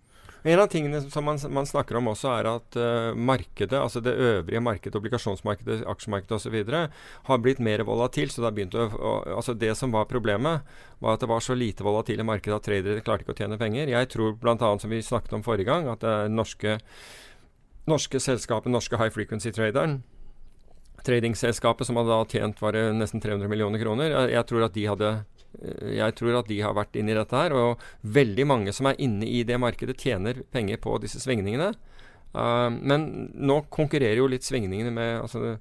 En 0.43 0.61
av 0.61 0.67
tingene 0.67 1.01
som 1.01 1.25
man, 1.25 1.39
man 1.55 1.67
snakker 1.67 1.97
om 2.01 2.09
også, 2.11 2.31
er 2.35 2.49
at 2.51 2.77
uh, 2.79 3.15
markedet, 3.15 3.79
altså 3.79 4.01
det 4.03 4.15
øvrige 4.19 4.63
markedet, 4.65 4.99
obligasjonsmarkedet, 4.99 5.85
aksjemarkedet 5.87 6.35
osv., 6.35 6.57
har 7.29 7.43
blitt 7.45 7.61
mer 7.63 7.85
volatilt. 7.87 8.35
Så 8.35 8.43
det 8.43 8.49
har 8.49 8.57
begynt 8.57 8.75
å, 8.75 8.89
å, 8.91 9.13
altså 9.37 9.55
det 9.55 9.71
som 9.79 9.95
var 9.95 10.11
problemet, 10.11 10.67
var 11.03 11.15
at 11.15 11.23
det 11.23 11.31
var 11.31 11.45
så 11.47 11.55
lite 11.55 11.87
volatile 11.87 12.27
markeder 12.27 12.59
at 12.59 12.67
tradere 12.67 13.05
klarte 13.07 13.23
ikke 13.23 13.37
å 13.37 13.39
tjene 13.39 13.61
penger. 13.61 13.93
Jeg 13.95 14.11
tror 14.11 14.35
bl.a., 14.43 14.73
som 14.83 14.91
vi 14.91 15.03
snakket 15.07 15.39
om 15.39 15.47
forrige 15.47 15.71
gang, 15.71 15.87
at 15.93 16.03
det 16.03 16.11
er 16.11 16.35
norske, 16.35 16.81
norske 17.91 18.23
selskapet, 18.23 18.75
norske 18.75 18.99
high 18.99 19.15
frequency 19.15 19.55
traderen, 19.55 20.01
tradingselskapet 21.07 21.87
som 21.87 21.99
hadde 21.99 22.19
tjent 22.35 22.59
nesten 22.99 23.23
300 23.23 23.51
millioner 23.51 23.83
kroner, 23.83 24.11
jeg, 24.11 24.35
jeg 24.35 24.51
tror 24.51 24.67
at 24.67 24.75
de 24.75 24.91
hadde 24.91 25.15
Eh, 25.15 25.42
jeg 25.61 26.17
tror 26.19 26.41
at 26.41 26.49
de 26.51 26.59
har 26.65 26.75
vært 26.77 26.97
inne 26.99 27.13
i 27.13 27.17
dette 27.19 27.39
her. 27.39 27.55
Og 27.57 27.83
veldig 28.03 28.47
mange 28.49 28.75
som 28.75 28.89
er 28.91 29.01
inne 29.03 29.29
i 29.29 29.43
det 29.49 29.59
markedet, 29.61 29.99
tjener 30.01 30.43
penger 30.55 30.81
på 30.83 30.97
disse 31.03 31.23
svingningene. 31.23 31.73
Uh, 32.33 32.71
men 32.73 33.29
nå 33.37 33.59
konkurrerer 33.73 34.23
jo 34.23 34.31
litt 34.33 34.47
svingningene 34.47 34.93
med 34.95 35.19
altså, 35.21 35.57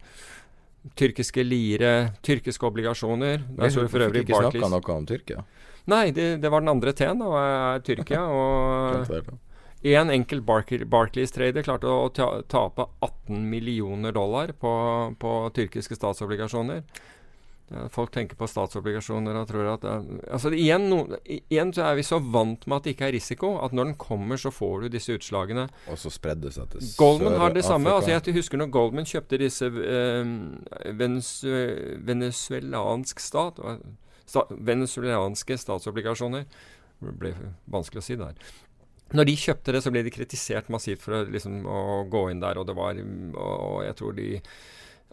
tyrkiske 0.97 1.43
lire, 1.43 1.91
tyrkiske 2.23 2.67
obligasjoner. 2.67 3.43
Der 3.58 3.73
så 3.73 3.86
for 3.91 4.08
øvrig 4.08 4.25
ikke 4.25 4.39
snakka 4.47 4.71
noe 4.71 4.95
om 4.95 5.08
Tyrkia? 5.10 5.45
Nei, 5.91 6.10
det, 6.15 6.36
det 6.43 6.51
var 6.54 6.62
den 6.63 6.71
andre 6.71 6.93
T-en, 6.95 7.21
da, 7.21 7.30
er 7.41 7.86
Tyrkia. 7.86 8.21
og 8.38 9.32
en 9.82 10.12
enkel 10.13 10.43
Barclays-trader 10.45 11.65
klarte 11.65 11.89
å 11.89 12.10
tape 12.13 12.86
18 13.01 13.47
millioner 13.49 14.13
dollar 14.13 14.54
på, 14.54 14.73
på 15.17 15.32
tyrkiske 15.58 15.97
statsobligasjoner. 15.97 16.84
Folk 17.94 18.12
tenker 18.12 18.36
på 18.36 18.48
statsobligasjoner 18.50 19.38
og 19.40 19.48
tror 19.48 19.68
at 19.74 19.86
altså 19.88 20.50
igjen, 20.52 20.90
no, 20.92 20.98
igjen, 21.24 21.72
så 21.76 21.86
er 21.88 21.96
vi 21.96 22.04
så 22.04 22.18
vant 22.20 22.66
med 22.68 22.78
at 22.78 22.88
det 22.88 22.94
ikke 22.96 23.08
er 23.08 23.16
risiko, 23.16 23.54
at 23.64 23.76
når 23.76 23.92
den 23.92 23.98
kommer, 24.02 24.40
så 24.42 24.52
får 24.52 24.84
du 24.84 24.88
disse 24.98 25.16
utslagene. 25.16 25.68
Og 25.88 26.00
så 26.02 26.12
spredde 26.12 26.50
det 26.50 26.56
seg 26.58 26.68
til 26.74 26.90
Goldman 27.00 27.40
har 27.40 27.56
det 27.56 27.64
samme. 27.64 27.94
Altså 27.96 28.12
jeg 28.12 28.36
husker 28.36 28.60
når 28.60 28.74
Goldman 28.76 29.08
kjøpte 29.08 29.40
disse 29.40 29.70
eh, 29.72 30.34
venezuelansk 32.12 33.24
stat, 33.24 33.62
sta, 34.26 34.46
venezuelanske 34.52 35.58
statsobligasjoner 35.60 36.44
Det 37.02 37.16
ble 37.24 37.32
vanskelig 37.72 38.04
å 38.04 38.06
si 38.10 38.20
der. 38.20 38.36
Når 39.16 39.28
de 39.28 39.40
kjøpte 39.40 39.74
det, 39.76 39.82
så 39.84 39.92
ble 39.92 40.04
de 40.06 40.14
kritisert 40.14 40.70
massivt 40.72 41.04
for 41.04 41.32
liksom, 41.32 41.64
å 41.68 42.04
gå 42.12 42.28
inn 42.32 42.44
der, 42.44 42.60
og 42.60 42.68
det 42.68 42.76
var 42.78 43.00
Og 43.00 43.82
jeg 43.88 43.98
tror 44.00 44.16
de 44.20 44.30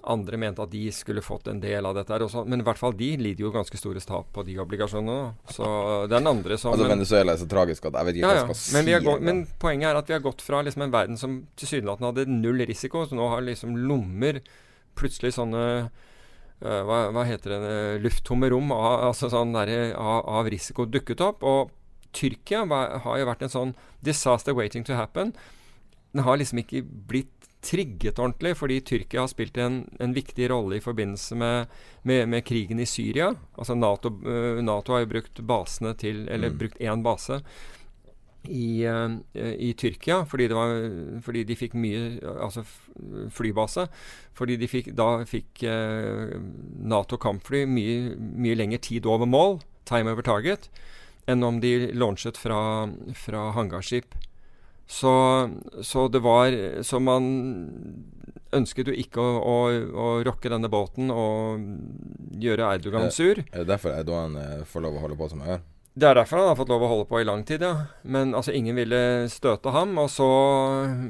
andre 0.04 0.37
mente 0.38 0.62
at 0.62 0.70
de 0.70 0.84
skulle 0.92 1.22
fått 1.24 1.48
en 1.48 1.61
del 1.61 1.87
av 1.87 1.94
dette. 1.94 2.12
her 2.12 2.20
også. 2.26 2.44
Men 2.46 2.61
i 2.61 2.64
hvert 2.66 2.78
fall 2.78 2.92
de 2.92 3.16
lider 3.16 3.40
jo 3.44 3.50
ganske 3.52 3.76
store 3.76 4.00
tap 4.00 4.32
på 4.32 4.44
de 4.46 4.56
obligasjonene. 4.58 5.34
Så 5.50 5.64
det 6.08 6.14
er 6.16 6.20
den 6.20 6.26
andre 6.26 6.58
som 6.58 6.72
Altså 6.72 6.87
men- 6.87 6.98
Venezuela 6.98 7.32
er 7.32 7.37
så 7.42 7.48
tragisk 7.48 7.87
at 7.87 7.92
jeg 7.94 8.04
vet 8.06 8.14
ikke 8.16 8.26
ja, 8.28 8.44
hva 8.44 8.48
jeg 8.48 8.56
skal 8.56 8.74
Men, 8.76 8.84
si. 8.84 9.04
gått, 9.04 9.20
men 9.22 9.46
poenget 9.58 9.88
er 9.90 9.96
at 9.96 10.06
vi 10.06 10.12
har 10.14 10.20
gått 10.20 10.40
fra 10.42 10.62
liksom 10.62 10.82
en 10.82 10.90
verden 10.92 11.16
som 11.16 11.46
tilsynelatende 11.56 12.12
hadde 12.12 12.26
null 12.28 12.58
risiko, 12.66 13.04
så 13.06 13.14
nå 13.14 13.28
har 13.28 13.40
liksom 13.42 13.76
lommer 13.76 14.40
plutselig 14.96 15.34
sånne 15.34 15.90
eh, 16.61 16.82
hva, 16.82 17.11
hva 17.14 17.24
heter 17.24 17.54
det 17.62 18.02
lufttomme 18.02 18.48
rom 18.50 18.72
av, 18.72 19.04
altså 19.12 19.30
sånn 19.30 19.52
der, 19.54 19.94
av, 19.94 20.24
av 20.26 20.48
risiko 20.50 20.87
dukket 20.87 21.20
opp. 21.20 21.42
Og 21.42 21.70
Tyrkia 22.12 22.64
var, 22.66 22.98
har 23.04 23.18
jo 23.20 23.26
vært 23.28 23.42
en 23.42 23.52
sånn 23.52 23.74
disaster 24.02 24.54
waiting 24.56 24.82
to 24.82 24.94
happen. 24.94 25.34
Den 26.12 26.24
har 26.24 26.37
liksom 26.40 26.58
ikke 26.64 26.82
blitt 26.82 27.38
trigget 27.64 28.18
ordentlig, 28.18 28.55
fordi 28.57 28.81
Tyrkia 28.87 29.25
har 29.25 29.31
spilt 29.33 29.57
en, 29.59 29.81
en 29.99 30.12
viktig 30.14 30.47
rolle 30.51 30.77
i 30.79 30.85
forbindelse 30.85 31.35
med, 31.38 31.73
med, 32.07 32.29
med 32.29 32.44
krigen 32.47 32.79
i 32.81 32.87
Syria. 32.87 33.33
Altså 33.59 33.75
Nato, 33.75 34.12
eh, 34.23 34.61
Nato 34.62 34.94
har 34.94 35.03
jo 35.03 35.11
brukt 35.14 35.42
basene 35.47 35.94
til 35.99 36.29
Eller 36.29 36.51
Mm. 36.53 36.59
brukt 36.59 36.79
én 36.79 37.03
base 37.03 37.40
i, 38.49 38.85
eh, 38.85 39.18
i 39.59 39.73
Tyrkia 39.75 40.25
fordi, 40.25 40.47
det 40.49 40.55
var, 40.55 40.71
fordi 41.21 41.44
de 41.44 41.57
fikk 41.57 41.75
mye 41.75 42.21
Altså 42.40 42.64
flybase. 43.31 43.88
Fordi 44.35 44.57
de 44.57 44.68
fikk, 44.71 44.94
da 44.94 45.25
fikk 45.27 45.62
eh, 45.66 46.38
Nato-kampfly 46.79 47.64
mye, 47.66 48.14
mye 48.16 48.55
lengre 48.55 48.79
tid 48.79 49.07
over 49.07 49.27
mål, 49.27 49.61
time 49.85 50.11
over 50.11 50.23
target, 50.23 50.68
enn 51.29 51.42
om 51.44 51.61
de 51.61 51.92
launchet 51.92 52.38
fra, 52.38 52.88
fra 53.14 53.51
hangarskip. 53.53 54.14
Så, 54.88 55.12
så 55.85 56.07
det 56.09 56.22
var 56.24 56.55
Så 56.83 56.96
man 56.96 57.27
ønsket 58.57 58.88
jo 58.88 58.94
ikke 58.96 59.20
å, 59.20 59.33
å, 59.44 59.57
å 59.92 60.07
rokke 60.24 60.48
denne 60.48 60.70
båten 60.72 61.11
og 61.12 61.61
gjøre 62.40 62.70
Erdogan 62.79 63.11
sur. 63.12 63.42
Er 63.42 63.64
det 63.64 63.68
derfor 63.68 63.92
Erdogan 63.92 64.38
eh, 64.40 64.62
får 64.64 64.87
lov 64.87 64.96
å 64.96 65.03
holde 65.03 65.18
på 65.18 65.29
som 65.29 65.42
han 65.44 65.53
gjør? 65.53 65.66
Det 65.98 66.07
er 66.07 66.16
derfor 66.16 66.38
han 66.40 66.48
har 66.53 66.57
fått 66.57 66.70
lov 66.70 66.85
å 66.87 66.90
holde 66.92 67.09
på 67.11 67.20
i 67.20 67.27
lang 67.27 67.42
tid, 67.44 67.64
ja. 67.66 67.74
Men 68.07 68.33
altså, 68.38 68.55
ingen 68.55 68.79
ville 68.79 69.01
støte 69.33 69.72
ham. 69.74 69.96
Og 69.98 70.09
så 70.12 70.29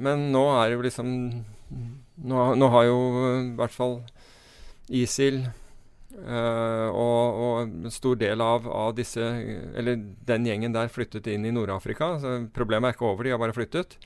Men 0.00 0.30
nå 0.32 0.44
er 0.56 0.70
det 0.70 0.78
jo 0.78 0.84
liksom 0.86 1.14
Nå, 2.18 2.44
nå 2.58 2.68
har 2.72 2.88
jo 2.88 2.98
i 3.38 3.50
hvert 3.58 3.74
fall 3.74 4.00
ISIL 4.88 5.44
eh, 6.14 6.88
og, 6.88 7.40
og 7.42 7.60
en 7.64 7.92
stor 7.92 8.16
del 8.20 8.40
av, 8.40 8.68
av 8.68 8.94
disse 8.96 9.20
Eller 9.20 10.00
den 10.28 10.46
gjengen 10.48 10.76
der 10.76 10.92
flyttet 10.92 11.28
inn 11.30 11.46
i 11.48 11.52
Nord-Afrika. 11.54 12.14
Problemet 12.54 12.90
er 12.90 12.98
ikke 12.98 13.10
over, 13.10 13.26
de 13.26 13.34
har 13.36 13.42
bare 13.42 13.56
flyttet. 13.56 13.98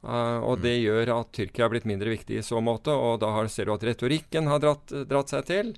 Uh, 0.00 0.40
og 0.48 0.62
det 0.64 0.78
gjør 0.78 1.10
at 1.12 1.32
Tyrkia 1.36 1.66
er 1.66 1.72
blitt 1.74 1.88
mindre 1.88 2.08
viktig 2.08 2.38
i 2.40 2.44
så 2.44 2.56
måte, 2.64 2.88
og 2.88 3.18
da 3.20 3.34
har, 3.34 3.50
ser 3.52 3.68
du 3.68 3.74
at 3.74 3.82
retorikken 3.84 4.48
har 4.48 4.62
dratt, 4.62 4.94
dratt 5.10 5.32
seg 5.32 5.44
til. 5.50 5.74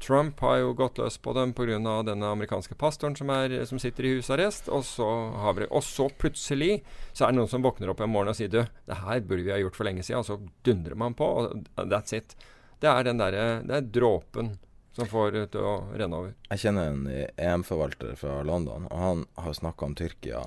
Trump 0.00 0.40
har 0.40 0.58
jo 0.60 0.74
gått 0.76 0.98
løs 1.00 1.16
på 1.18 1.32
dem 1.36 1.54
pga. 1.56 2.02
denne 2.04 2.28
amerikanske 2.28 2.74
pastoren 2.76 3.16
som, 3.16 3.30
er, 3.32 3.64
som 3.64 3.78
sitter 3.80 4.04
i 4.04 4.14
husarrest. 4.16 4.68
Og 4.68 4.84
så, 4.84 5.06
har 5.40 5.56
vi, 5.56 5.68
og 5.70 5.84
så 5.84 6.08
plutselig 6.08 6.82
så 7.12 7.24
er 7.24 7.32
det 7.32 7.38
noen 7.38 7.48
som 7.48 7.64
våkner 7.64 7.92
opp 7.92 8.02
en 8.04 8.12
morgen 8.12 8.32
og 8.32 8.36
sier 8.36 8.52
du, 8.52 8.60
det 8.64 9.00
her 9.00 9.22
burde 9.24 9.46
vi 9.46 9.54
ha 9.54 9.60
gjort 9.62 9.78
for 9.78 9.88
lenge 9.88 10.04
siden. 10.04 10.20
Og 10.20 10.28
så 10.28 10.38
dundrer 10.68 11.00
man 11.00 11.16
på, 11.16 11.24
og 11.24 11.88
that's 11.88 12.16
it. 12.16 12.36
Det 12.80 12.90
er 12.90 13.06
den 13.06 13.16
derre 13.16 13.44
Det 13.64 13.72
er 13.72 13.88
dråpen 13.88 14.58
som 14.96 15.06
får 15.10 15.32
det 15.34 15.44
til 15.52 15.60
å 15.68 15.74
renne 15.92 16.16
over. 16.22 16.34
Jeg 16.50 16.62
kjenner 16.64 16.88
en 16.92 17.02
EM-forvalter 17.36 18.14
fra 18.16 18.38
London, 18.48 18.86
og 18.90 18.98
han 19.02 19.24
har 19.36 19.52
snakka 19.58 19.84
om 19.90 19.94
Tyrkia 19.98 20.42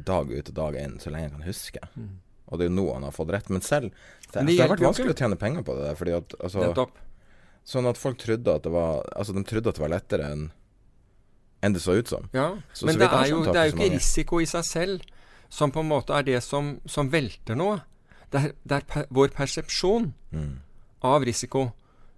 dag 0.00 0.30
ut 0.32 0.48
og 0.48 0.54
dag 0.56 0.76
inn 0.80 0.98
så 1.02 1.10
lenge 1.12 1.28
jeg 1.28 1.32
kan 1.36 1.46
huske. 1.46 1.80
Og 2.50 2.58
det 2.58 2.66
er 2.66 2.70
jo 2.70 2.76
nå 2.80 2.86
han 2.94 3.04
har 3.06 3.14
fått 3.14 3.30
rett. 3.30 3.50
Men 3.52 3.62
selv 3.62 3.90
det, 4.32 4.40
det 4.42 4.46
det 4.48 4.58
har 4.60 4.72
vært 4.72 4.82
vanskelig 4.88 5.14
å 5.14 5.18
tjene 5.22 5.36
penger 5.38 5.62
på 5.66 5.76
det 5.78 5.84
der. 5.86 5.98
Fordi 6.00 6.16
at 6.18 6.34
altså. 6.40 6.88
Sånn 7.70 7.86
at 7.86 7.98
folk 8.00 8.16
trodde 8.18 8.54
at 8.56 8.64
det 8.64 8.70
var 8.72 9.04
Altså 9.14 9.34
de 9.36 9.42
trodde 9.44 9.68
at 9.68 9.76
det 9.76 9.82
var 9.84 9.92
lettere 9.92 10.30
enn 10.32 10.46
enn 11.62 11.74
det 11.76 11.82
så 11.84 11.92
ut 11.98 12.08
som. 12.08 12.24
Ja, 12.32 12.56
Så- 12.72 12.86
men 12.86 12.94
så 12.96 12.98
det 13.02 13.08
er, 13.12 13.26
jo, 13.28 13.44
det 13.44 13.54
er 13.60 13.66
jo 13.68 13.76
ikke 13.76 13.90
risiko 13.92 14.38
i 14.40 14.46
seg 14.48 14.64
selv 14.64 15.02
som 15.50 15.70
på 15.70 15.80
en 15.84 15.88
måte 15.90 16.14
er 16.16 16.22
det 16.24 16.42
som, 16.42 16.80
som 16.86 17.10
velter 17.10 17.54
noe. 17.54 17.82
Det 18.32 18.40
er, 18.40 18.52
det 18.64 18.76
er 18.78 18.86
per, 18.88 19.06
vår 19.10 19.28
persepsjon 19.28 20.14
Mm. 20.32 20.56
av 21.02 21.22
risiko. 21.22 21.72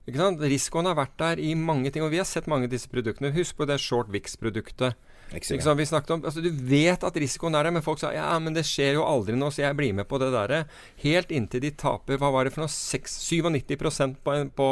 Risikoen 0.07 0.87
har 0.91 0.97
vært 0.99 1.17
der 1.19 1.38
i 1.38 1.55
mange 1.55 1.91
ting, 1.93 2.03
og 2.03 2.11
vi 2.11 2.19
har 2.19 2.27
sett 2.27 2.49
mange 2.51 2.67
av 2.67 2.71
disse 2.73 2.88
produktene. 2.91 3.31
Husk 3.37 3.57
på 3.57 3.67
det 3.67 3.79
Short 3.81 4.09
Vix-produktet. 4.11 4.95
Vi 5.33 5.87
snakket 5.88 6.11
om, 6.11 6.25
altså 6.29 6.43
Du 6.43 6.51
vet 6.51 7.03
at 7.05 7.15
risikoen 7.17 7.55
er 7.57 7.65
der, 7.65 7.73
men 7.73 7.83
folk 7.83 7.99
sa 8.03 8.11
ja, 8.12 8.38
men 8.38 8.53
det 8.53 8.67
skjer 8.69 8.99
jo 8.99 9.05
aldri 9.07 9.37
noe, 9.38 9.49
så 9.55 9.62
jeg 9.62 9.77
blir 9.79 9.95
med 9.97 10.09
på 10.11 10.19
det 10.21 10.33
derre. 10.35 10.65
Helt 11.01 11.31
inntil 11.33 11.62
de 11.65 11.71
taper 11.71 12.19
hva 12.21 12.33
var 12.35 12.45
det 12.45 12.53
for 12.53 12.65
noe, 12.67 12.69
6, 12.69 13.15
97 13.31 14.19
på, 14.23 14.35
en, 14.35 14.51
på 14.51 14.67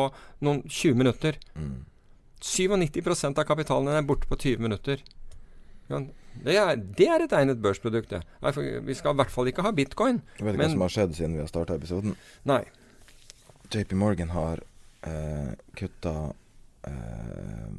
noen 0.44 0.60
20 0.68 0.98
minutter. 1.00 1.38
Mm. 1.54 1.86
97% 2.40 3.38
av 3.40 3.44
kapitalen 3.48 3.88
er 3.94 4.04
borte 4.04 4.28
på 4.28 4.36
20 4.36 4.60
minutter. 4.66 5.00
Ja, 5.88 6.02
Det 6.44 6.54
er, 6.56 6.76
det 6.76 7.08
er 7.08 7.24
et 7.24 7.32
egnet 7.34 7.58
børsprodukt, 7.62 8.10
det. 8.12 8.20
Vi 8.86 8.94
skal 8.94 9.14
i 9.14 9.18
hvert 9.18 9.32
fall 9.32 9.48
ikke 9.50 9.64
ha 9.66 9.72
bitcoin. 9.74 10.20
Jeg 10.38 10.44
vet 10.46 10.54
ikke 10.54 10.58
Men- 10.58 10.68
hva 10.68 10.72
som 10.76 10.84
har 10.84 10.92
skjedd 10.94 11.14
siden 11.16 11.32
vi 11.34 11.40
har 11.40 11.48
starta 11.48 11.74
episoden. 11.74 12.16
Nei. 12.44 12.64
JP 13.70 13.94
Morgan 13.94 14.28
har 14.30 14.60
eh, 15.02 15.52
kutta 15.74 16.32
eh, 16.86 17.70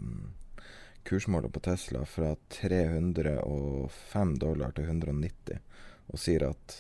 kursmålet 1.04 1.54
på 1.54 1.60
Tesla 1.60 2.06
fra 2.06 2.36
305 2.50 4.40
dollar 4.40 4.72
til 4.72 4.84
190, 4.84 5.60
og 6.08 6.20
sier 6.20 6.50
at 6.50 6.78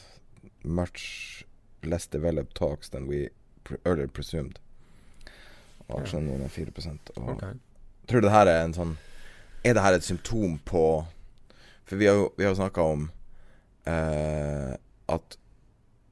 much 0.64 1.46
less 1.82 2.08
developed 2.08 2.54
talks 2.56 2.90
than 2.90 3.08
we 3.08 3.30
earlier 3.86 4.08
presumed. 4.08 4.60
Og 5.88 6.02
aksjen 6.02 6.28
nå 6.28 6.38
er 6.46 6.52
4 6.52 6.72
og 7.18 7.30
okay. 7.36 7.58
Tror 8.08 8.22
du 8.22 8.28
det 8.28 8.34
her 8.36 8.50
er 8.50 8.62
en 8.64 8.74
sånn 8.76 8.94
Er 9.64 9.76
det 9.76 9.84
her 9.84 9.96
et 9.96 10.06
symptom 10.06 10.56
på 10.66 10.84
For 11.86 12.00
vi 12.00 12.08
har 12.10 12.16
jo, 12.18 12.30
vi 12.38 12.46
har 12.46 12.54
jo 12.54 12.60
snakka 12.62 12.86
om 12.94 13.04
eh, 13.90 14.72
at, 15.12 15.38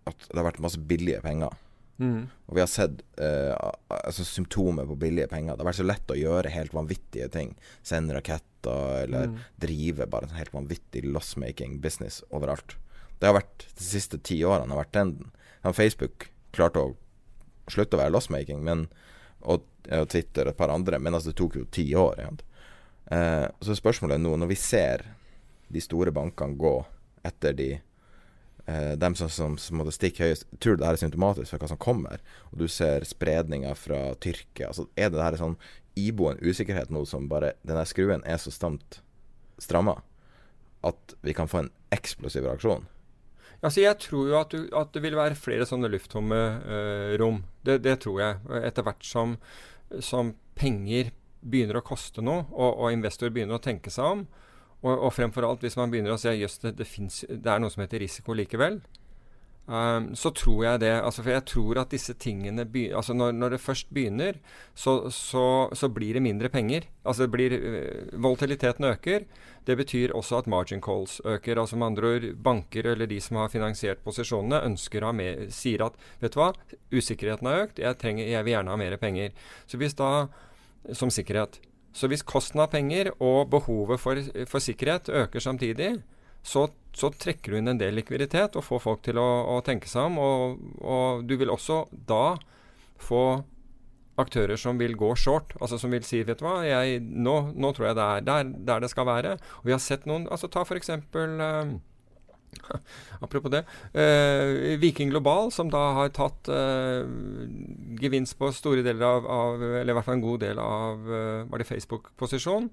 at 0.09 0.27
det 0.27 0.37
har 0.37 0.47
vært 0.49 0.61
masse 0.63 0.81
billige 0.89 1.21
penger. 1.23 1.53
Mm. 1.99 2.29
Og 2.47 2.55
vi 2.55 2.62
har 2.63 2.69
sett 2.71 3.01
eh, 3.19 3.51
altså 3.91 4.23
symptomer 4.25 4.88
på 4.88 4.95
billige 4.99 5.27
penger. 5.27 5.55
Det 5.57 5.63
har 5.65 5.69
vært 5.71 5.81
så 5.81 5.88
lett 5.88 6.13
å 6.13 6.17
gjøre 6.19 6.53
helt 6.53 6.73
vanvittige 6.73 7.27
ting. 7.33 7.55
Sende 7.83 8.15
raketter, 8.15 9.03
eller 9.03 9.27
Mm. 9.27 9.38
drive 9.59 10.05
bare 10.09 10.27
en 10.29 10.35
helt 10.39 10.51
vanvittig 10.53 11.03
loss-making 11.05 11.79
business 11.81 12.21
overalt. 12.31 12.75
Det 13.19 13.27
har 13.27 13.35
vært 13.41 13.65
de 13.75 13.83
siste 13.83 14.17
ti 14.23 14.39
årene 14.43 14.71
har 14.71 14.83
vært 14.85 14.91
trenden. 14.95 15.31
Facebook 15.75 16.29
klarte 16.55 16.79
å 16.79 16.95
slutte 17.69 17.95
å 17.97 17.99
være 17.99 18.12
loss-making, 18.15 18.63
men 18.63 18.88
og, 19.41 19.63
og 19.91 20.07
Twitter 20.09 20.47
og 20.47 20.53
et 20.53 20.57
par 20.57 20.69
andre, 20.73 20.99
men 20.99 21.13
altså 21.13 21.31
det 21.31 21.38
tok 21.39 21.55
jo 21.55 21.65
ti 21.71 21.85
år. 21.95 22.19
Ja. 22.19 22.31
Eh, 23.12 23.47
så 23.62 23.75
spørsmålet 23.75 24.15
er 24.15 24.23
nå, 24.23 24.35
når 24.39 24.47
vi 24.51 24.55
ser 24.55 25.05
de 25.69 25.79
store 25.83 26.12
bankene 26.12 26.57
gå 26.57 26.73
etter 27.27 27.53
de 27.53 27.69
eh, 28.69 28.93
dem 29.01 29.15
som, 29.17 29.32
som, 29.34 29.58
som 29.62 29.79
måtte 29.82 29.95
stikke 29.95 30.27
høyest, 30.27 30.45
tror 30.62 30.77
du 30.77 30.84
det 30.84 30.89
her 30.89 30.97
er 30.97 31.01
symptomatisk 31.01 31.53
for 31.53 31.63
hva 31.63 31.71
som 31.71 31.82
kommer? 31.82 32.21
Og 32.53 32.62
du 32.62 32.67
ser 32.71 33.08
spredninger 33.08 33.77
fra 33.77 34.01
Tyrkia. 34.21 34.69
Altså, 34.69 34.88
er 34.95 35.12
det 35.12 35.23
her 35.23 35.39
sånn 35.41 35.58
iboende 35.99 36.45
usikkerhet 36.45 36.93
nå 36.93 37.01
som 37.10 37.25
bare 37.27 37.55
Den 37.67 37.79
skruen 37.89 38.21
er 38.23 38.38
så 38.39 38.53
stamt 38.53 39.01
stramma 39.60 39.97
at 40.86 41.15
vi 41.25 41.34
kan 41.36 41.49
få 41.51 41.65
en 41.65 41.73
eksplosiv 41.91 42.45
reaksjon? 42.47 42.86
Altså, 43.60 43.82
jeg 43.84 43.97
tror 43.99 44.29
jo 44.29 44.38
at, 44.39 44.53
du, 44.53 44.69
at 44.75 44.93
det 44.95 45.01
vil 45.03 45.17
være 45.19 45.36
flere 45.36 45.67
sånne 45.67 45.89
lufttomme 45.91 46.38
eh, 46.63 47.15
rom. 47.19 47.41
Det, 47.65 47.82
det 47.84 47.97
tror 48.05 48.21
jeg. 48.21 48.38
Etter 48.63 48.86
hvert 48.88 49.03
som, 49.03 49.36
som 49.99 50.32
penger 50.60 51.12
begynner 51.39 51.79
å 51.79 51.84
koste 51.86 52.23
noe, 52.23 52.45
og, 52.51 52.79
og 52.79 52.95
investor 52.95 53.32
begynner 53.36 53.60
å 53.60 53.63
tenke 53.63 53.91
seg 53.91 54.15
om, 54.15 54.23
og, 54.83 54.93
og 54.93 55.11
fremfor 55.15 55.47
alt 55.47 55.65
hvis 55.65 55.77
man 55.79 55.91
begynner 55.91 56.15
å 56.15 56.21
si 56.21 56.31
jøss, 56.39 56.61
det, 56.63 56.77
det, 56.79 56.87
det 56.87 57.51
er 57.51 57.61
noe 57.61 57.73
som 57.73 57.83
heter 57.83 57.99
risiko 57.99 58.35
likevel, 58.37 58.79
um, 59.67 60.09
så 60.15 60.31
tror 60.35 60.63
jeg 60.63 60.81
det. 60.85 60.93
Altså, 60.95 61.25
for 61.25 61.35
jeg 61.35 61.45
tror 61.51 61.81
at 61.83 61.91
disse 61.91 62.15
tingene 62.15 62.63
begynner, 62.63 63.01
altså 63.01 63.17
når, 63.17 63.35
når 63.35 63.55
det 63.55 63.61
først 63.65 63.91
begynner, 63.95 64.39
så, 64.71 64.95
så, 65.11 65.45
så 65.75 65.91
blir 65.91 66.15
det 66.15 66.23
mindre 66.23 66.51
penger. 66.53 66.87
Altså 67.03 67.27
det 67.27 67.33
blir 67.35 67.57
øh, 67.59 68.09
Volatiliteten 68.23 68.87
øker. 68.87 69.27
Det 69.67 69.75
betyr 69.77 70.15
også 70.15 70.39
at 70.39 70.47
margin 70.47 70.81
calls 70.81 71.19
øker. 71.27 71.59
Altså 71.59 71.75
med 71.75 71.91
andre 71.91 72.15
ord, 72.15 72.29
banker 72.39 72.93
eller 72.93 73.09
de 73.11 73.19
som 73.21 73.41
har 73.43 73.51
finansiert 73.51 74.03
posisjonene, 74.05 74.63
ønsker 74.71 75.03
å 75.03 75.11
ha 75.11 75.17
mer, 75.19 75.49
sier 75.51 75.83
at 75.89 75.99
vet 76.23 76.33
du 76.33 76.39
hva, 76.39 76.53
usikkerheten 76.95 77.51
har 77.51 77.65
økt, 77.67 77.83
jeg, 77.83 77.99
trenger, 77.99 78.31
jeg 78.31 78.47
vil 78.47 78.55
gjerne 78.55 78.71
ha 78.71 78.79
mer 78.79 79.01
penger. 79.01 79.35
Så 79.67 79.81
hvis 79.81 79.99
da, 79.99 80.29
som 80.95 81.11
sikkerhet. 81.11 81.59
Så 81.95 82.10
hvis 82.10 82.23
kosten 82.28 82.62
av 82.62 82.71
penger 82.73 83.12
og 83.17 83.49
behovet 83.52 84.02
for, 84.02 84.21
for 84.49 84.63
sikkerhet 84.63 85.10
øker 85.10 85.43
samtidig, 85.43 85.93
så, 86.45 86.67
så 86.95 87.10
trekker 87.12 87.52
du 87.52 87.60
inn 87.60 87.71
en 87.73 87.80
del 87.82 87.97
likviditet 87.97 88.56
og 88.56 88.65
får 88.65 88.84
folk 88.84 89.02
til 89.06 89.19
å, 89.19 89.28
å 89.56 89.60
tenke 89.65 89.89
seg 89.89 90.10
om. 90.12 90.20
Og, 90.22 90.59
og 90.80 91.26
du 91.28 91.36
vil 91.39 91.51
også 91.53 91.84
da 91.91 92.38
få 92.99 93.41
aktører 94.20 94.59
som 94.59 94.80
vil 94.80 94.97
gå 94.99 95.13
short, 95.16 95.53
altså 95.63 95.80
som 95.80 95.93
vil 95.95 96.03
si 96.03 96.22
vet 96.28 96.41
du 96.41 96.43
hva, 96.43 96.57
jeg, 96.68 96.99
nå, 96.99 97.36
nå 97.55 97.72
tror 97.76 97.89
jeg 97.89 97.99
det 97.99 98.07
er 98.07 98.26
der, 98.28 98.49
der 98.68 98.84
det 98.84 98.91
skal 98.91 99.07
være. 99.07 99.38
Og 99.61 99.70
vi 99.70 99.76
har 99.76 99.84
sett 99.84 100.07
noen 100.09 100.28
altså 100.32 100.49
Ta 100.51 100.66
f.eks. 100.66 100.91
Uh, 101.16 101.78
Apropos 103.26 103.52
det. 103.52 103.64
Eh, 103.93 104.78
Viking 104.80 105.10
Global, 105.10 105.52
som 105.52 105.70
da 105.72 105.82
har 105.97 106.14
tatt 106.16 106.50
eh, 106.54 107.04
gevinst 108.02 108.38
på 108.39 108.52
store 108.56 108.84
deler 108.86 109.06
av, 109.06 109.28
av, 109.28 109.64
Eller 109.82 109.93
i 109.93 109.97
hvert 109.97 110.08
fall 110.08 110.20
en 110.20 110.26
god 110.26 110.41
del 110.45 110.62
av 110.64 111.14
eh, 111.20 111.43
Var 111.50 111.62
det 111.62 111.68
Facebook-posisjon? 111.70 112.70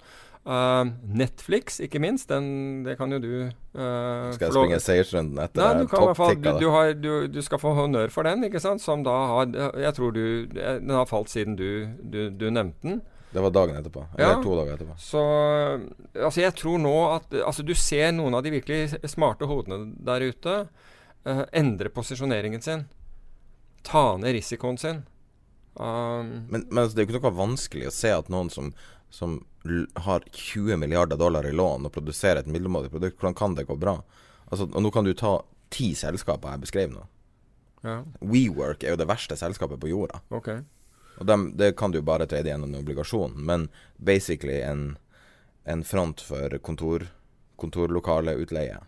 Eh, 0.47 0.85
Netflix, 1.19 1.81
ikke 1.83 2.01
minst. 2.03 2.29
Den, 2.31 2.85
det 2.87 2.97
kan 3.01 3.13
jo 3.13 3.19
du 3.23 3.33
eh, 3.47 4.31
Skal 4.37 4.47
jeg 4.47 4.55
springe 4.55 4.81
seiersrunden 4.83 5.43
etter 5.43 5.63
Nei, 5.65 5.83
du, 5.83 5.91
kan 5.91 6.05
i 6.05 6.11
hvert 6.13 6.21
fall, 6.21 6.39
du, 6.39 6.51
du, 6.63 6.69
har, 6.75 6.95
du, 6.95 7.11
du 7.33 7.43
skal 7.43 7.63
få 7.63 7.75
honnør 7.79 8.15
for 8.15 8.29
den, 8.29 8.47
ikke 8.47 8.63
sant? 8.63 8.85
Som 8.85 9.03
da 9.07 9.17
har 9.33 9.51
Jeg 9.83 9.97
tror 9.99 10.15
du 10.15 10.25
Den 10.55 10.95
har 10.95 11.11
falt 11.11 11.33
siden 11.33 11.59
du, 11.59 11.69
du, 12.01 12.27
du 12.31 12.49
nevnte 12.51 12.87
den. 12.87 13.05
Det 13.33 13.43
var 13.43 13.51
dagen 13.53 13.77
etterpå. 13.77 14.07
Eller 14.17 14.37
Ja. 14.37 14.43
to 14.43 14.55
dager 14.57 14.75
etterpå. 14.77 14.95
Så 14.99 15.21
altså 16.15 16.41
jeg 16.41 16.55
tror 16.57 16.79
nå 16.81 16.95
at 17.17 17.33
altså 17.45 17.65
du 17.67 17.75
ser 17.75 18.13
noen 18.13 18.35
av 18.39 18.43
de 18.47 18.51
virkelig 18.55 18.97
smarte 19.11 19.49
hodene 19.51 19.93
der 20.07 20.21
ute 20.31 20.55
uh, 21.27 21.45
endre 21.53 21.91
posisjoneringen 21.93 22.63
sin. 22.63 22.87
Ta 23.87 24.17
ned 24.17 24.33
risikoen 24.39 24.79
sin. 24.79 25.03
Um, 25.77 26.47
Men, 26.49 26.65
men 26.71 26.79
altså, 26.85 26.97
det 26.97 27.03
er 27.03 27.07
jo 27.07 27.11
ikke 27.19 27.21
noe 27.27 27.37
vanskelig 27.37 27.89
å 27.91 27.93
se 27.93 28.13
at 28.15 28.31
noen 28.33 28.49
som, 28.51 28.71
som 29.13 29.35
har 30.07 30.25
20 30.33 30.79
milliarder 30.81 31.19
dollar 31.21 31.45
i 31.45 31.53
lån 31.53 31.85
og 31.85 31.93
produserer 31.93 32.41
et 32.41 32.49
middelmådig 32.49 32.91
produkt, 32.95 33.19
hvordan 33.21 33.37
kan 33.37 33.55
det 33.59 33.67
gå 33.69 33.77
bra? 33.77 33.99
Altså, 34.49 34.71
og 34.73 34.83
nå 34.83 34.91
kan 34.95 35.05
du 35.05 35.13
ta 35.13 35.41
ti 35.75 35.91
selskaper 35.99 36.55
jeg 36.55 36.63
beskrev 36.65 36.95
nå. 36.95 37.03
ja, 37.85 37.99
WeWork 38.23 38.85
er 38.87 38.95
jo 38.95 39.01
det 39.03 39.09
verste 39.11 39.37
selskapet 39.37 39.81
på 39.83 39.91
jorda. 39.91 40.23
ok. 40.31 40.49
Og 41.19 41.27
dem, 41.27 41.47
det 41.57 41.73
kan 41.81 41.91
du 41.95 41.99
jo 42.01 42.05
bare 42.07 42.27
trade 42.29 42.51
gjennom 42.51 42.75
en 42.75 42.81
obligasjon, 42.83 43.33
men 43.49 43.69
basically 43.97 44.59
en, 44.63 44.97
en 45.65 45.85
front 45.85 46.21
for 46.21 46.59
kontor, 46.59 47.07
kontorlokale 47.57 48.35
utleie, 48.43 48.79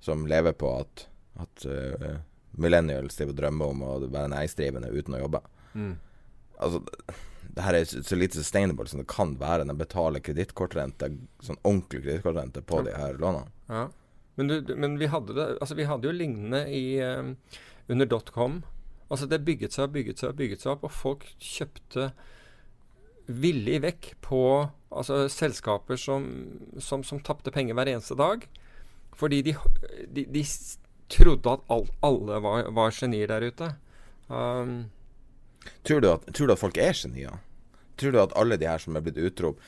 som 0.00 0.26
lever 0.30 0.52
på 0.60 0.70
at, 0.84 1.06
at 1.42 1.66
uh, 1.66 2.16
millennials 2.54 3.16
driver 3.18 3.34
og 3.34 3.40
drømmer 3.42 3.72
om 3.74 3.82
å 3.82 3.92
være 4.06 4.30
næringsdrivende 4.36 4.92
uten 4.94 5.16
å 5.18 5.22
jobbe. 5.24 5.40
Mm. 5.74 5.94
Altså, 6.62 6.80
det 7.54 7.64
her 7.66 7.76
er 7.80 7.84
så 7.90 8.16
lite 8.18 8.38
sustainable 8.38 8.86
som 8.90 9.00
det 9.02 9.08
kan 9.10 9.34
være. 9.40 9.66
De 9.66 9.74
betaler 9.78 10.22
kredittkortrente, 10.24 11.10
sånn 11.42 11.58
ordentlig 11.62 12.04
kredittkortrente 12.04 12.62
på 12.66 12.84
de 12.86 12.94
her 12.98 13.18
lånene. 13.18 13.50
Ja. 13.68 13.88
Men, 14.38 14.48
du- 14.50 14.74
men 14.78 14.96
vi, 14.98 15.06
hadde 15.10 15.34
det, 15.36 15.48
altså 15.62 15.76
vi 15.78 15.84
hadde 15.90 16.08
jo 16.08 16.14
lignende 16.14 16.64
i, 16.70 16.84
um, 17.02 17.34
under 17.90 18.06
dotcom. 18.10 18.62
Altså 19.12 19.28
det 19.28 19.44
bygget 19.44 19.74
seg 19.76 19.88
og 19.88 19.94
bygget 19.96 20.22
seg 20.22 20.36
bygget 20.38 20.64
seg 20.64 20.72
opp, 20.76 20.86
og 20.88 20.94
folk 20.94 21.26
kjøpte 21.42 22.08
villig 23.26 23.78
vekk 23.84 24.10
på 24.24 24.40
altså 24.94 25.24
selskaper 25.32 25.98
som, 26.00 26.26
som, 26.78 27.04
som 27.06 27.22
tapte 27.24 27.52
penger 27.54 27.76
hver 27.76 27.90
eneste 27.94 28.16
dag. 28.18 28.44
Fordi 29.16 29.40
de, 29.46 29.54
de, 30.12 30.26
de 30.34 30.42
trodde 31.12 31.52
at 31.52 31.64
all, 31.72 31.86
alle 32.04 32.40
var, 32.44 32.68
var 32.74 32.94
genier 32.94 33.30
der 33.30 33.48
ute. 33.48 33.70
Um, 34.28 34.90
Tror 35.84 36.00
du, 36.00 36.10
at, 36.10 36.26
tror 36.34 36.48
du 36.48 36.52
at 36.52 36.60
folk 36.60 36.78
er 36.80 36.96
genier? 36.96 37.40
Tror 38.00 38.12
du 38.12 38.20
at 38.20 38.34
alle 38.36 38.58
de 38.60 38.68
her 38.68 38.80
som 38.82 38.96
er 38.96 39.04
blitt 39.04 39.20
utrop 39.20 39.60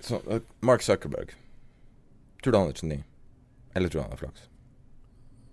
så, 0.00 0.20
uh, 0.28 0.42
Mark 0.60 0.84
Zuckerberg. 0.86 1.32
Tror 2.42 2.52
du 2.52 2.58
han 2.58 2.70
er 2.70 2.78
geni? 2.78 2.98
Eller 3.74 3.90
tror 3.90 4.00
du 4.00 4.04
han 4.04 4.14
har 4.14 4.20
flaks? 4.20 4.44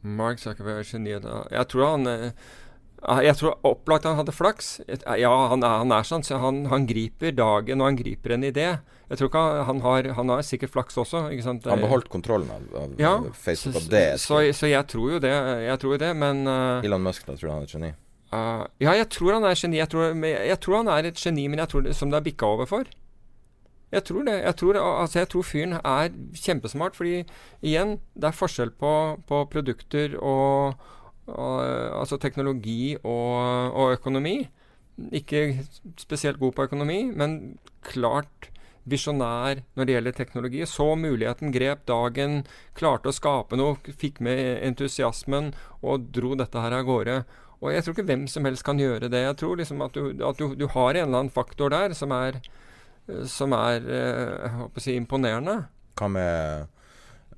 Mark 0.03 0.41
Zuckerberg 0.43 0.83
er 0.83 0.89
geni. 0.91 1.15
Jeg 1.15 1.67
tror 1.71 1.87
han 1.87 2.09
eh, 2.11 2.43
Jeg 3.03 3.35
tror 3.35 3.57
opplagt 3.67 4.05
han 4.07 4.15
hadde 4.15 4.31
flaks. 4.31 4.77
Ja, 5.19 5.31
han 5.51 5.63
er, 5.63 5.79
han 5.81 5.91
er 5.91 6.07
sånn, 6.07 6.23
så 6.23 6.39
han, 6.39 6.63
han 6.71 6.87
griper 6.87 7.33
dagen, 7.35 7.81
og 7.81 7.89
han 7.89 7.97
griper 7.99 8.35
en 8.37 8.45
idé. 8.47 8.67
Jeg 9.11 9.19
tror 9.19 9.29
ikke 9.29 9.41
han, 9.67 9.81
har 9.83 10.07
Han 10.17 10.31
har 10.31 10.45
sikkert 10.47 10.71
flaks 10.73 10.97
også, 10.97 11.25
ikke 11.35 11.43
sant? 11.45 11.67
Han 11.69 11.83
beholdt 11.83 12.07
kontrollen 12.09 12.49
av, 12.49 12.63
av 12.79 12.95
ja, 13.01 13.11
Facebook, 13.35 13.83
så, 13.83 13.91
det 13.91 14.05
så, 14.23 14.39
så 14.55 14.71
jeg 14.71 14.87
tror 14.89 15.17
jo 15.17 15.19
det. 15.21 15.33
Jeg 15.67 15.81
tror 15.83 15.97
jo 15.97 15.99
det, 16.05 16.13
men 16.17 16.47
uh, 16.47 16.85
Elon 16.85 17.03
Musk, 17.03 17.27
da 17.27 17.35
tror 17.35 17.49
du 17.49 17.53
han 17.53 17.65
er 17.65 17.69
et 17.69 17.75
geni? 17.75 17.91
Uh, 18.33 18.63
Ja, 18.81 18.95
jeg 18.97 19.09
tror 19.13 19.35
han 19.35 19.45
er 19.45 19.59
geni. 19.59 19.81
Jeg 19.81 19.91
tror, 19.91 20.15
jeg 20.23 20.59
tror 20.63 20.79
han 20.79 20.91
er 20.95 21.11
et 21.11 21.19
geni, 21.19 21.47
men 21.51 21.61
jeg 21.61 21.73
tror 21.73 21.85
det, 21.85 21.95
som 21.99 22.13
det 22.13 22.21
er 22.21 22.27
bikka 22.31 22.55
over 22.55 22.69
for. 22.69 22.89
Jeg 23.93 24.07
tror 24.07 24.25
det. 24.25 24.39
Jeg 24.41 24.55
tror, 24.57 24.79
altså 24.81 25.19
jeg 25.19 25.29
tror 25.29 25.45
fyren 25.45 25.77
er 25.77 26.09
kjempesmart, 26.33 26.95
fordi 26.97 27.19
igjen, 27.61 27.99
det 28.15 28.31
er 28.31 28.39
forskjell 28.39 28.71
på, 28.79 28.93
på 29.29 29.43
produkter 29.53 30.15
og, 30.17 30.79
og 31.27 31.59
Altså 31.63 32.17
teknologi 32.19 32.95
og, 33.03 33.71
og 33.73 33.93
økonomi. 33.97 34.43
Ikke 35.11 35.63
spesielt 35.97 36.39
god 36.39 36.53
på 36.53 36.65
økonomi, 36.67 37.05
men 37.15 37.57
klart 37.81 38.49
visjonær 38.89 39.63
når 39.77 39.87
det 39.87 39.95
gjelder 39.95 40.17
teknologi. 40.17 40.65
Så 40.67 40.95
muligheten, 40.99 41.53
grep 41.55 41.85
dagen, 41.89 42.43
klarte 42.77 43.09
å 43.09 43.15
skape 43.15 43.57
noe, 43.59 43.79
fikk 43.87 44.19
med 44.25 44.59
entusiasmen 44.67 45.53
og 45.81 46.11
dro 46.15 46.35
dette 46.39 46.59
her 46.59 46.75
av 46.75 46.85
gårde. 46.89 47.21
Og 47.63 47.71
jeg 47.71 47.85
tror 47.85 47.95
ikke 47.95 48.09
hvem 48.09 48.27
som 48.27 48.45
helst 48.45 48.65
kan 48.67 48.81
gjøre 48.81 49.07
det. 49.07 49.23
Jeg 49.23 49.39
tror 49.39 49.59
liksom 49.59 49.81
at 49.85 49.95
du, 49.95 50.11
at 50.27 50.39
du, 50.39 50.51
du 50.59 50.67
har 50.75 50.91
en 50.91 51.07
eller 51.07 51.21
annen 51.23 51.33
faktor 51.33 51.71
der 51.71 51.95
som 51.95 52.11
er, 52.11 52.41
eh, 53.07 53.23
som 53.31 53.55
er 53.55 53.87
eh, 53.87 54.33
jeg 54.43 54.55
håper 54.57 54.83
å 54.83 54.83
si, 54.83 54.97
imponerende. 54.99 55.61
Hva 55.95 56.09
med 56.11 56.67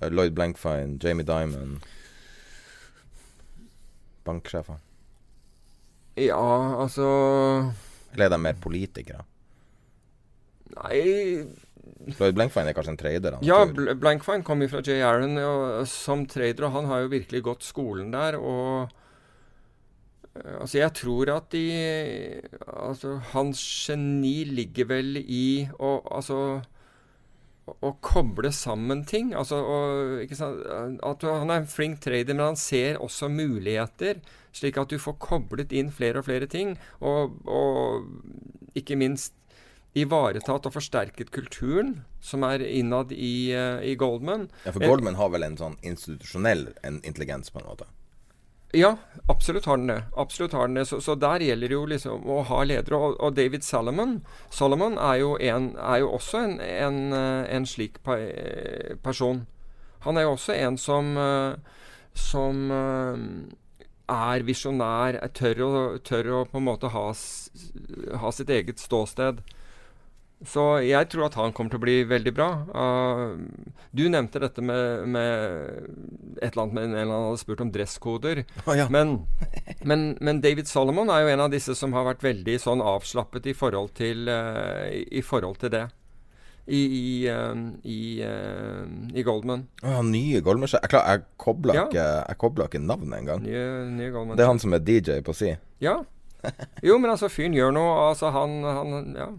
uh, 0.02 0.10
Lloyd 0.10 0.34
Blankfein, 0.34 0.98
Jamie 1.04 1.28
Dimon 1.28 1.78
Banksjefer? 4.26 4.82
Ja, 6.16 6.82
altså 6.82 7.06
Eller 8.14 8.28
er 8.28 8.36
de 8.36 8.42
mer 8.42 8.60
politikere? 8.64 9.26
Nei 10.76 11.46
Floyd 12.16 12.36
Blankfein 12.38 12.68
er 12.70 12.76
kanskje 12.76 12.94
en 12.94 13.00
trader? 13.00 13.38
han, 13.38 13.44
Ja. 13.46 13.64
Bl 13.66 13.94
Blankfein 14.00 14.44
kom 14.44 14.62
jo 14.62 14.70
fra 14.72 14.82
Jay 14.86 15.02
Aaron 15.06 15.38
og, 15.42 15.88
som 15.90 16.26
trader, 16.30 16.68
og 16.68 16.72
han 16.76 16.86
har 16.90 17.04
jo 17.04 17.12
virkelig 17.14 17.42
gått 17.46 17.66
skolen 17.66 18.12
der. 18.14 18.38
Og 18.38 18.90
eh, 20.36 20.56
altså, 20.60 20.78
jeg 20.80 20.94
tror 20.94 21.32
at 21.38 21.52
de 21.52 21.66
Altså, 22.66 23.18
hans 23.34 23.62
geni 23.88 24.44
ligger 24.46 24.90
vel 24.92 25.18
i 25.22 25.68
å 25.80 25.98
altså 26.12 26.62
å, 27.66 27.92
koble 28.04 28.52
sammen 28.54 29.04
ting. 29.10 29.34
Altså, 29.38 29.60
og? 29.62 30.34
At 30.36 31.26
han 31.26 31.54
er 31.54 31.64
en 31.64 31.70
flink 31.70 32.02
trader, 32.06 32.36
men 32.36 32.52
han 32.52 32.60
ser 32.60 33.00
også 33.04 33.30
muligheter, 33.34 34.22
slik 34.56 34.78
at 34.82 34.92
du 34.92 35.00
får 35.02 35.18
koblet 35.24 35.74
inn 35.76 35.92
flere 35.94 36.22
og 36.22 36.30
flere 36.30 36.50
ting. 36.52 36.76
Og, 37.02 37.40
og 37.50 38.78
ikke 38.78 39.00
minst 39.00 39.36
ivaretatt 39.96 40.68
og 40.68 40.76
forsterket 40.76 41.32
kulturen 41.32 42.02
som 42.24 42.44
er 42.44 42.64
innad 42.68 43.14
i, 43.16 43.52
eh, 43.56 43.84
i 43.92 43.96
Goldman. 43.96 44.50
Ja, 44.66 44.74
for 44.76 44.84
Goldman 44.84 45.16
har 45.16 45.32
vel 45.32 45.48
en 45.48 45.60
sånn 45.60 45.78
institusjonell 45.86 46.68
en 46.84 47.00
intelligens, 47.04 47.52
på 47.54 47.62
en 47.62 47.70
måte? 47.70 47.88
Ja, 48.76 48.98
absolutt 49.32 49.66
har 49.66 49.78
den 49.78 49.88
det. 49.88 50.04
Absolutt 50.16 50.54
har 50.54 50.68
den 50.68 50.76
det. 50.76 50.86
Så, 50.86 51.00
så 51.02 51.16
der 51.16 51.40
gjelder 51.40 51.72
det 51.72 51.78
jo 51.78 51.86
liksom 51.88 52.26
å 52.28 52.42
ha 52.50 52.62
ledere. 52.68 53.00
Og, 53.00 53.18
og 53.24 53.36
David 53.38 53.64
Solomon, 53.64 54.18
Solomon 54.52 54.98
er, 55.00 55.22
jo 55.22 55.36
en, 55.40 55.72
er 55.80 56.02
jo 56.04 56.12
også 56.18 56.42
en, 56.44 56.56
en, 56.60 57.02
eh, 57.16 57.56
en 57.56 57.68
slik 57.70 58.02
person. 59.04 59.46
Han 60.06 60.20
er 60.20 60.28
jo 60.28 60.34
også 60.36 60.58
en 60.60 60.78
som, 60.78 61.16
eh, 61.18 61.80
som 62.14 62.72
eh, 62.76 63.24
er 64.12 64.46
visjonær, 64.46 65.22
tør 65.34 65.64
tør 66.04 66.34
å 66.42 66.46
på 66.52 66.60
en 66.60 66.68
måte 66.68 66.92
ha, 66.94 67.08
ha 68.22 68.34
sitt 68.36 68.52
eget 68.54 68.84
ståsted. 68.84 69.40
Så 70.44 70.62
jeg 70.84 71.08
tror 71.10 71.30
at 71.30 71.36
han 71.40 71.54
kommer 71.56 71.72
til 71.72 71.80
å 71.80 71.84
bli 71.86 71.94
veldig 72.10 72.32
bra. 72.36 72.48
Uh, 72.76 73.40
du 73.96 74.04
nevnte 74.12 74.42
dette 74.44 74.62
med, 74.62 75.08
med 75.08 76.42
et 76.42 76.52
eller 76.52 76.64
annet 76.66 76.76
med 76.76 76.84
en 76.90 76.96
eller 76.96 77.06
annen 77.16 77.30
hadde 77.32 77.40
spurt 77.42 77.64
om 77.64 77.72
dresskoder. 77.72 78.44
Oh, 78.68 78.74
ja. 78.78 78.90
Men, 78.92 79.22
men, 79.88 80.04
men 80.20 80.42
David 80.44 80.68
Solomon 80.68 81.10
er 81.10 81.24
jo 81.24 81.32
en 81.34 81.46
av 81.48 81.54
disse 81.56 81.74
som 81.80 81.96
har 81.96 82.06
vært 82.10 82.26
veldig 82.26 82.58
sånn 82.62 82.84
avslappet 82.84 83.48
i 83.48 83.56
forhold 83.56 83.96
til, 83.98 84.28
uh, 84.28 84.84
i, 84.92 85.06
i 85.22 85.24
forhold 85.26 85.62
til 85.64 85.72
det. 85.78 85.86
I, 86.68 86.82
i, 86.84 87.10
uh, 87.30 87.56
i, 87.86 88.00
eh, 88.26 88.86
i 89.14 89.24
Goldman. 89.24 89.68
Å, 89.86 90.00
han 90.00 90.08
nye 90.10 90.40
Goldman-sjef 90.42 90.82
Jeg, 90.82 90.90
klar- 90.96 91.10
jeg 91.14 91.22
kobla 91.38 91.76
Ja. 91.78 91.84
ikke, 91.86 92.64
ikke 92.66 92.82
navnet 92.82 93.20
engang. 93.20 93.44
Nye, 93.46 93.66
nye 93.94 94.10
Goldman. 94.10 94.36
Det 94.36 94.44
er 94.48 94.50
han 94.50 94.62
som 94.64 94.74
er 94.74 94.82
DJ 94.82 95.20
på 95.22 95.36
si. 95.38 95.52
Ja. 95.80 96.00
Jo, 96.82 96.98
men 96.98 97.12
altså, 97.14 97.30
fyren 97.30 97.54
gjør 97.54 97.72
noe. 97.78 97.94
Altså, 98.10 98.34
han, 98.34 98.58
han 98.66 99.14
Ja. 99.16 99.30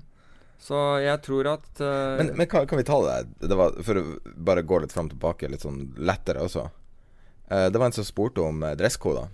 Så 0.59 0.78
jeg 1.04 1.20
tror 1.22 1.48
at 1.52 1.68
uh, 1.82 2.16
Men, 2.18 2.32
men 2.38 2.48
kan, 2.50 2.66
kan 2.66 2.80
vi 2.80 2.86
ta 2.86 2.96
det 3.04 3.46
der? 3.46 3.82
For 3.84 4.00
å 4.00 4.04
bare 4.48 4.64
gå 4.66 4.80
litt 4.82 4.94
fram 4.94 5.11
og 5.11 5.14
tilbake, 5.14 5.50
litt 5.52 5.66
sånn 5.66 5.82
lettere 5.98 6.44
også. 6.46 6.68
Uh, 7.50 7.66
det 7.70 7.78
var 7.78 7.90
en 7.90 7.96
som 7.96 8.07
spurte 8.07 8.42
om 8.42 8.64
eh, 8.66 8.74
dresskoder. 8.78 9.28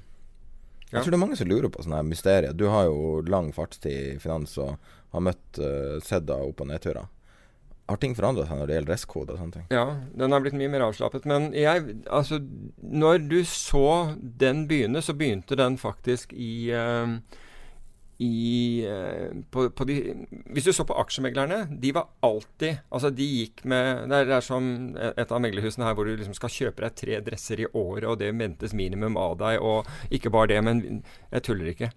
Ja. 0.90 0.98
Jeg 0.98 1.06
tror 1.06 1.14
det 1.14 1.16
er 1.16 1.22
mange 1.22 1.38
som 1.40 1.48
lurer 1.48 1.72
på 1.72 1.84
sånne 1.84 2.02
her 2.02 2.08
mysterier. 2.10 2.52
Du 2.52 2.66
har 2.68 2.84
jo 2.90 3.22
lang 3.24 3.48
fartstid 3.56 4.16
i 4.16 4.20
finans 4.20 4.58
og 4.60 4.74
har 5.14 5.24
møtt 5.24 5.60
uh, 5.62 5.96
Sedda 6.04 6.36
opp- 6.44 6.60
og 6.60 6.68
nedturer. 6.68 7.08
Har 7.88 7.98
ting 8.00 8.14
forandra 8.16 8.44
seg 8.46 8.60
når 8.60 8.68
det 8.68 8.76
gjelder 8.76 8.90
dresskode 8.92 9.34
og 9.34 9.40
sånne 9.40 9.56
ting? 9.56 9.64
Ja, 9.74 9.86
den 10.16 10.32
har 10.32 10.42
blitt 10.44 10.56
mye 10.56 10.70
mer 10.70 10.84
avslappet. 10.86 11.24
Men 11.28 11.50
jeg 11.56 11.96
Altså, 12.06 12.38
når 12.78 13.24
du 13.28 13.40
så 13.48 14.14
den 14.20 14.66
begynne, 14.70 15.02
så 15.02 15.16
begynte 15.18 15.58
den 15.58 15.76
faktisk 15.80 16.32
i 16.32 16.70
eh, 16.70 17.16
i, 18.18 18.84
eh, 18.86 19.32
på, 19.50 19.70
på 19.70 19.86
de, 19.88 19.96
Hvis 20.52 20.68
du 20.68 20.72
så 20.72 20.84
på 20.86 20.96
aksjemeglerne, 21.00 21.64
de 21.80 21.94
var 21.96 22.10
alltid 22.22 22.82
Altså, 22.90 23.10
de 23.10 23.26
gikk 23.26 23.64
med 23.64 24.08
Det 24.10 24.20
er, 24.20 24.28
det 24.28 24.36
er 24.36 24.46
som 24.46 24.68
et 24.96 25.32
av 25.32 25.42
meglerhusene 25.42 25.88
her 25.88 25.96
hvor 25.96 26.06
du 26.06 26.14
liksom 26.14 26.36
skal 26.36 26.52
kjøpe 26.52 26.84
deg 26.84 26.98
tre 26.98 27.18
dresser 27.24 27.64
i 27.64 27.68
året, 27.72 28.06
og 28.08 28.18
det 28.20 28.30
ventes 28.36 28.74
minimum 28.76 29.16
av 29.20 29.38
deg, 29.40 29.58
og 29.62 29.88
ikke 30.12 30.32
bare 30.32 30.52
det, 30.52 30.60
men 30.64 30.82
jeg 31.32 31.44
tuller 31.46 31.72
ikke. 31.72 31.90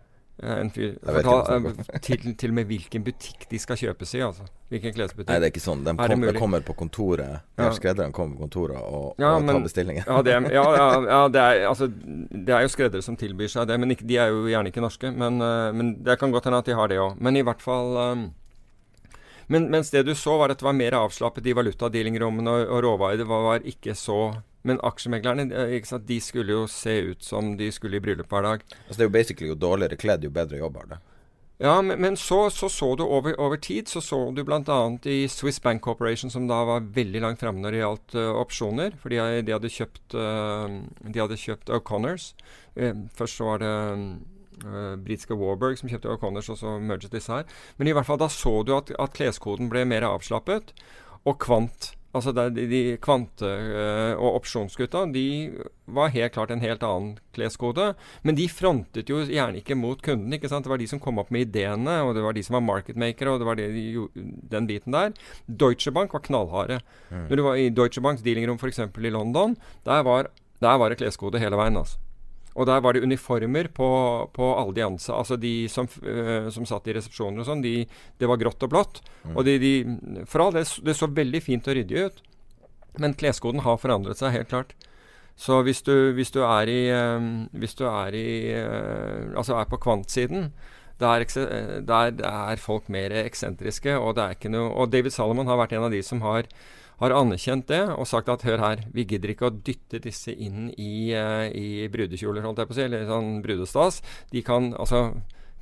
Eh, 0.44 0.60
en 0.60 0.70
fyr 0.70 0.98
fortal, 1.00 1.66
eh, 1.66 2.00
til, 2.04 2.36
til, 2.36 2.52
og 2.52 2.56
med 2.58 2.68
hvilken 2.68 3.04
butikk 3.06 3.46
de 3.52 3.60
skal 3.62 3.80
kjøpes 3.80 4.16
i. 4.18 4.22
altså 4.26 4.48
Hvilken 4.74 4.96
klesbutikk. 4.98 5.30
Nei, 5.30 5.38
det 5.40 5.48
er 5.48 5.54
ikke 5.54 5.64
sånn. 5.64 5.84
De, 5.86 5.94
kom, 5.96 6.26
de 6.28 6.34
kommer 6.36 6.66
på 6.66 6.76
kontoret. 6.76 7.46
Ja. 7.56 7.70
Skredderen 7.76 8.12
kommer 8.16 8.36
på 8.36 8.48
kontoret 8.50 8.82
og, 8.82 9.14
ja, 9.22 9.32
og 9.38 9.48
tar 9.48 9.62
bestillingen. 9.64 10.04
ja, 10.04 10.22
det, 10.26 10.38
ja, 10.58 10.66
ja 11.14 11.20
det, 11.32 11.44
er, 11.44 11.62
altså, 11.70 11.88
det, 11.88 12.50
er, 12.50 12.66
jo 12.66 12.74
skreddere 12.74 13.06
som 13.06 13.16
tilbyr 13.20 13.54
seg 13.54 13.70
det, 13.70 13.78
men 13.80 13.96
ikke, 13.96 14.08
de 14.10 14.18
er 14.20 14.34
jo 14.34 14.44
gjerne 14.52 14.74
ikke 14.74 14.84
norske. 14.84 15.14
Men, 15.16 15.40
uh, 15.40 15.70
men 15.76 15.96
det 16.04 16.18
kan 16.20 16.36
godt 16.36 16.50
hende 16.50 16.60
at 16.60 16.68
de 16.68 16.76
har 16.76 16.92
det 16.92 17.00
òg. 17.00 17.16
Men 17.24 17.40
i 17.40 17.46
hvert 17.46 17.64
fall 17.64 17.96
um, 17.96 18.26
men, 19.48 19.70
mens 19.72 19.94
det 19.94 20.04
du 20.08 20.12
så, 20.18 20.36
var 20.42 20.52
at 20.52 20.60
det 20.60 20.68
var 20.68 20.76
mer 20.76 20.98
avslappet 20.98 21.48
i 21.48 21.56
valutadealingrommene, 21.56 22.52
og, 22.60 22.76
og 22.76 22.84
råvarer 22.90 23.30
var, 23.30 23.48
var 23.54 23.72
ikke 23.72 23.96
så 23.96 24.20
men 24.66 24.82
aksjemeglerne 24.84 25.47
sant, 25.88 26.07
de 26.09 26.20
skulle 26.24 26.55
jo 26.55 26.68
se 26.72 26.97
ut 27.11 27.24
som 27.24 27.55
de 27.59 27.72
skulle 27.74 27.99
i 27.99 28.03
bryllup 28.03 28.32
hver 28.32 28.47
dag. 28.47 28.63
Altså 28.86 28.97
Det 28.97 29.03
er 29.05 29.11
jo 29.11 29.18
basically 29.18 29.51
jo 29.51 29.59
dårligere 29.59 29.99
kledd, 30.01 30.26
jo 30.26 30.34
bedre 30.34 30.61
jobb 30.61 30.82
har 30.82 30.95
det. 30.95 31.03
Ja, 31.57 31.82
men, 31.82 32.01
men 32.01 32.18
så, 32.20 32.49
så, 32.49 32.68
så 32.70 32.95
du 32.99 33.05
over, 33.05 33.38
over, 33.39 33.55
tid 33.57 33.88
så 33.88 34.01
så 34.03 34.18
du 34.36 34.41
bl.a. 34.43 34.80
i 35.07 35.28
Swiss 35.32 35.61
Bank 35.63 35.82
Corporation, 35.82 36.32
som 36.32 36.49
da 36.49 36.57
var 36.68 36.89
veldig 36.97 37.22
langt 37.24 37.39
fremme 37.39 37.63
når 37.63 37.72
det 37.72 37.80
gjaldt 37.80 38.16
uh, 38.20 38.32
opsjoner. 38.41 38.97
Fordi 38.99 39.22
de 39.47 39.55
hadde 39.55 39.72
kjøpt, 39.72 40.18
uh, 40.20 40.68
de 40.99 41.22
hadde 41.22 41.39
kjøpt 41.39 41.72
O'Connors. 41.72 42.34
Uh, 42.76 43.05
først 43.16 43.39
så 43.39 43.47
var 43.47 43.63
det 43.63 43.72
uh, 43.72 44.97
britiske 44.99 45.39
Warburg 45.39 45.80
som 45.80 45.91
kjøpte 45.91 46.11
O'Connors, 46.11 46.51
og 46.51 46.59
så 46.59 46.76
merget 46.76 47.16
disse 47.16 47.32
her. 47.32 47.47
Men 47.80 47.88
i 47.88 47.95
hvert 47.95 48.09
fall 48.09 48.20
da 48.20 48.28
så 48.28 48.57
du 48.68 48.76
at, 48.76 48.91
at 48.99 49.16
kleskoden 49.16 49.72
ble 49.72 49.86
mer 49.88 50.09
avslappet, 50.09 50.76
og 51.24 51.39
kvant 51.39 51.93
Altså 52.16 52.32
de, 52.32 52.63
de 52.72 52.82
kvante- 53.03 53.43
øh, 53.45 54.13
og 54.16 54.38
opsjonsgutta 54.39 55.01
de 55.11 55.26
var 55.91 56.13
helt 56.13 56.32
klart 56.32 56.53
en 56.53 56.61
helt 56.63 56.84
annen 56.84 57.18
kleskode. 57.36 57.89
Men 58.24 58.38
de 58.38 58.47
frontet 58.49 59.09
jo 59.11 59.20
gjerne 59.28 59.59
ikke 59.59 59.76
mot 59.76 59.99
kunden. 60.01 60.32
ikke 60.34 60.49
sant? 60.49 60.63
Det 60.66 60.72
var 60.72 60.80
de 60.80 60.88
som 60.88 61.01
kom 61.03 61.20
opp 61.20 61.34
med 61.36 61.47
ideene, 61.49 61.97
og 62.07 62.16
det 62.16 62.24
var 62.24 62.38
de 62.38 62.43
som 62.43 62.55
var 62.55 62.63
marketmakere, 62.63 63.36
og 63.36 63.43
det 63.43 63.49
var 63.49 63.59
de, 63.59 64.07
den 64.55 64.68
biten 64.72 64.95
der. 64.95 65.11
Deutsche 65.47 65.91
Bank 65.91 66.16
var 66.16 66.24
knallharde. 66.24 66.80
Mm. 67.11 67.28
Når 67.28 67.36
du 67.36 67.43
var 67.43 67.59
i 67.59 67.70
Deutsche 67.70 68.01
Banks 68.01 68.24
dealingrom 68.24 68.57
f.eks. 68.57 68.80
i 68.80 69.09
London, 69.13 69.57
der 69.86 70.01
var, 70.07 70.32
der 70.61 70.80
var 70.80 70.89
det 70.89 70.97
kleskode 71.03 71.39
hele 71.43 71.59
veien. 71.59 71.78
altså. 71.78 71.99
Og 72.56 72.68
der 72.70 72.80
var 72.84 72.95
det 72.95 73.03
uniformer 73.03 73.68
på, 73.76 73.89
på 74.36 74.49
alle 74.56 74.76
de 74.78 74.86
ansatte. 74.86 75.18
Altså 75.20 75.38
de 75.39 75.53
som, 75.72 75.89
uh, 76.08 76.47
som, 76.53 76.68
satt 76.68 76.88
i 76.88 76.95
resepsjoner 76.95 77.43
og 77.43 77.49
sånn, 77.49 77.64
de, 77.66 77.82
det 78.20 78.30
var 78.32 78.39
grått 78.39 78.64
og 78.64 78.72
blått. 78.72 79.01
Mm. 79.26 79.34
Og 79.36 79.43
de, 79.47 79.56
de, 79.60 79.74
for 80.32 80.45
all 80.45 80.56
det, 80.56 80.64
det 80.88 80.95
så 80.95 81.12
veldig 81.12 81.43
fint 81.43 81.68
og 81.68 81.76
ryddig 81.76 82.06
ut. 82.08 82.22
Men 83.03 83.18
kleskoden 83.20 83.66
har 83.66 83.82
forandret 83.82 84.22
seg, 84.22 84.38
helt 84.38 84.51
klart. 84.53 84.72
Så 85.36 85.60
hvis 85.68 85.84
du, 85.84 86.14
hvis 86.16 86.32
du 86.32 86.39
er 86.47 86.72
i, 86.72 86.80
um, 86.95 87.49
hvis 87.60 87.76
du 87.76 87.84
er, 87.91 88.16
i 88.16 88.56
uh, 88.56 89.36
altså 89.36 89.60
er 89.60 89.68
på 89.68 89.82
kvantsiden, 89.84 90.53
der, 90.99 91.26
der 91.84 92.14
er 92.24 92.56
folk 92.62 92.88
mer 92.88 93.12
eksentriske. 93.26 93.97
Og, 93.99 94.16
det 94.16 94.24
er 94.24 94.38
ikke 94.38 94.53
noe, 94.53 94.72
og 94.72 94.93
David 94.93 95.12
Salomon 95.12 95.51
har 95.51 95.60
vært 95.60 95.76
en 95.76 95.89
av 95.89 95.91
de 95.91 95.99
som 96.06 96.24
har 96.24 96.47
har 97.02 97.16
anerkjent 97.16 97.68
det 97.72 97.84
og 97.93 98.08
sagt 98.10 98.32
at 98.32 98.46
hør 98.48 98.62
her, 98.64 98.84
vi 98.96 99.08
gidder 99.10 99.34
ikke 99.34 99.50
å 99.50 99.56
dytte 99.56 100.02
disse 100.04 100.34
inn 100.34 100.70
i, 100.72 101.12
uh, 101.16 101.48
i 101.50 101.88
brudekjoler, 101.91 102.46
holdt 102.46 102.64
jeg 102.64 102.70
på 102.70 102.76
å 102.76 102.80
si, 102.80 102.86
eller 102.88 103.08
sånn 103.10 103.39
brudestas. 103.46 104.02
De 104.32 104.43
kan 104.46 104.72
altså 104.80 105.10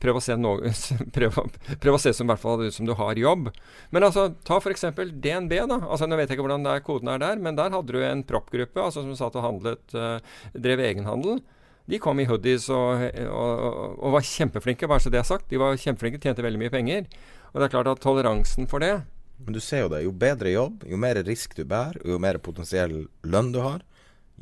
prøve 0.04 0.20
å 0.20 0.24
se, 0.24 0.36
noe, 0.40 0.74
prøve, 1.16 1.48
prøve 1.80 1.98
å 1.98 2.02
se 2.02 2.14
som, 2.16 2.30
ut 2.30 2.76
som 2.76 2.88
du 2.88 2.94
har 3.00 3.20
jobb. 3.20 3.50
Men 3.96 4.10
altså, 4.10 4.30
ta 4.46 4.60
f.eks. 4.60 4.86
DNB. 4.94 5.56
da, 5.70 5.80
altså 5.80 6.10
Nå 6.10 6.20
vet 6.20 6.30
jeg 6.30 6.38
ikke 6.38 6.48
hvordan 6.48 6.70
er, 6.70 6.84
koden 6.86 7.12
er 7.14 7.24
der, 7.24 7.42
men 7.42 7.58
der 7.60 7.74
hadde 7.74 7.96
du 7.96 8.04
en 8.04 8.26
proppgruppe 8.28 8.84
altså, 8.84 9.06
som 9.06 9.18
satt 9.20 9.40
og 9.40 9.48
handlet, 9.48 9.84
uh, 9.98 10.18
drev 10.54 10.84
egenhandel. 10.84 11.42
De 11.90 12.00
kom 12.00 12.20
i 12.22 12.28
hoodies 12.28 12.70
og, 12.72 13.02
og, 13.28 13.64
og 14.00 14.14
var 14.16 14.24
kjempeflinke, 14.24 14.88
bare 14.88 15.04
så 15.04 15.12
det 15.12 15.20
er 15.20 15.28
sagt. 15.28 15.50
De 15.52 15.60
var 15.60 15.76
kjempeflinke, 15.76 16.22
tjente 16.24 16.46
veldig 16.46 16.62
mye 16.62 16.72
penger. 16.72 17.10
Og 17.52 17.60
det 17.60 17.68
er 17.68 17.74
klart 17.74 17.92
at 17.92 18.04
toleransen 18.04 18.70
for 18.72 18.84
det 18.84 19.02
men 19.46 19.56
du 19.56 19.62
ser 19.64 19.86
jo 19.86 19.94
det. 19.94 20.04
Jo 20.06 20.14
bedre 20.16 20.54
jobb, 20.54 20.86
jo 20.90 21.00
mer 21.00 21.20
risk 21.28 21.56
du 21.58 21.64
bærer, 21.68 22.00
og 22.04 22.16
jo 22.16 22.20
mer 22.22 22.40
potensiell 22.44 23.04
lønn 23.28 23.52
du 23.56 23.60
har, 23.64 23.84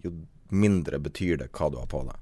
jo 0.03 0.13
mindre 0.51 0.99
betyr 0.99 1.39
det 1.41 1.51
hva 1.55 1.71
du 1.71 1.79
har 1.79 1.89
på 1.91 2.03
deg. 2.07 2.17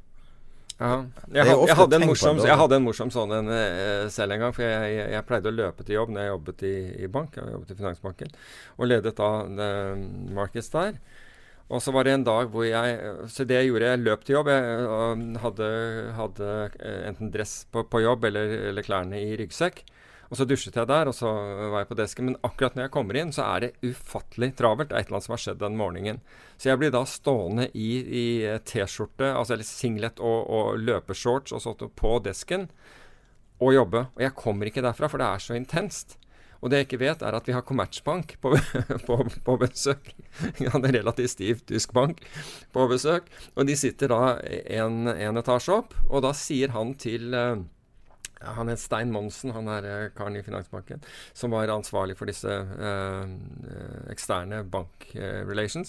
Ja. 0.80 0.93
Jeg, 1.27 1.43
had, 1.43 1.61
jeg, 1.67 1.75
hadde 1.75 1.97
morsom, 2.05 2.38
jeg, 2.39 2.55
hadde 2.61 2.77
en 2.80 2.86
morsom, 2.86 3.09
sånn 3.11 3.34
en, 3.36 3.49
uh, 3.51 4.05
selv 4.13 4.36
en 4.36 4.45
gang. 4.45 4.53
For 4.55 4.63
jeg, 4.63 4.91
jeg, 4.95 5.07
jeg, 5.11 5.25
pleide 5.27 5.51
å 5.51 5.55
løpe 5.55 5.84
til 5.84 5.97
jobb 5.97 6.13
når 6.15 6.23
jeg 6.23 6.32
jobbet 6.32 6.63
i, 6.69 6.75
i 7.03 7.09
bank. 7.11 7.36
Jeg 7.36 7.55
jobbet 7.55 7.73
i 7.73 7.80
Finansbanken. 7.82 8.38
Og 8.77 8.88
ledet 8.88 9.15
da 9.17 9.32
uh, 9.43 10.05
Markets 10.38 10.71
der. 10.71 11.01
Og 11.69 11.84
så 11.84 11.91
var 11.93 12.07
det 12.07 12.15
en 12.15 12.23
dag 12.25 12.47
hvor 12.49 12.63
jeg 12.65 12.95
Så 13.30 13.43
det 13.45 13.59
jeg 13.59 13.67
gjorde, 13.67 13.91
jeg 13.91 14.01
løp 14.01 14.23
til 14.25 14.39
jobb. 14.39 14.47
Jeg 14.55 15.41
hadde, 15.43 15.67
hadde 16.17 16.53
enten 17.11 17.34
dress 17.36 17.59
på, 17.69 17.84
på 17.91 18.01
jobb 18.05 18.25
eller, 18.32 18.55
eller 18.71 18.88
klærne 18.88 19.19
i 19.19 19.36
ryggsekk. 19.38 19.84
Og 20.30 20.38
så 20.38 20.45
dusjet 20.45 20.75
jeg 20.77 20.89
der, 20.89 21.09
og 21.09 21.15
så 21.17 21.30
var 21.73 21.82
jeg 21.82 21.89
på 21.89 21.97
desken. 21.97 22.30
Men 22.30 22.38
akkurat 22.45 22.75
når 22.77 22.86
jeg 22.86 22.93
kommer 22.93 23.17
inn, 23.17 23.34
så 23.34 23.47
er 23.49 23.65
det 23.65 23.71
ufattelig 23.82 24.51
travelt. 24.59 24.91
Det 24.91 24.97
er 24.97 25.01
et 25.01 25.09
eller 25.09 25.17
annet 25.17 25.27
som 25.27 25.36
har 25.36 25.43
skjedd 25.43 25.61
den 25.63 25.80
morgenen. 25.80 26.21
Så 26.61 26.69
jeg 26.69 26.82
blir 26.82 26.93
da 26.93 27.01
stående 27.09 27.69
i, 27.73 27.89
i 28.05 28.25
T-skjorte, 28.69 29.32
altså 29.34 29.57
eller 29.57 29.67
singlet 29.67 30.21
og, 30.21 30.39
og 30.45 30.82
løpeshorts 30.86 31.55
og 31.57 31.63
sånt 31.65 31.86
på 31.97 32.15
desken 32.25 32.69
og 33.59 33.73
jobbe. 33.73 34.05
Og 34.15 34.25
jeg 34.27 34.38
kommer 34.38 34.69
ikke 34.69 34.86
derfra, 34.86 35.09
for 35.09 35.21
det 35.21 35.30
er 35.30 35.45
så 35.47 35.57
intenst. 35.57 36.19
Og 36.59 36.69
det 36.69 36.82
jeg 36.82 36.89
ikke 36.89 37.01
vet, 37.01 37.21
er 37.23 37.36
at 37.38 37.47
vi 37.47 37.55
har 37.55 37.65
Commertsbank 37.65 38.36
på, 38.43 38.53
på, 39.07 39.17
på 39.47 39.57
besøk. 39.57 40.13
en 40.59 40.86
relativt 40.86 41.34
stiv 41.34 41.65
tysk 41.65 41.95
bank 41.95 42.21
på 42.75 42.88
besøk. 42.91 43.32
Og 43.55 43.65
de 43.65 43.77
sitter 43.80 44.11
da 44.11 44.38
en, 44.77 45.07
en 45.09 45.41
etasje 45.41 45.80
opp, 45.82 45.95
og 46.09 46.21
da 46.27 46.36
sier 46.38 46.75
han 46.75 46.93
til 46.99 47.32
ja, 47.34 47.55
han 48.39 48.71
het 48.71 48.79
Stein 48.79 49.11
Monsen, 49.11 49.51
han 49.55 49.67
er 49.71 49.87
uh, 49.87 50.09
karen 50.15 50.37
i 50.39 50.43
Finansbanken, 50.45 51.03
som 51.33 51.51
var 51.51 51.71
ansvarlig 51.73 52.15
for 52.19 52.29
disse 52.29 52.49
eh, 52.49 53.33
eksterne 54.11 54.63
bank 54.63 55.09
Eh. 55.15 55.81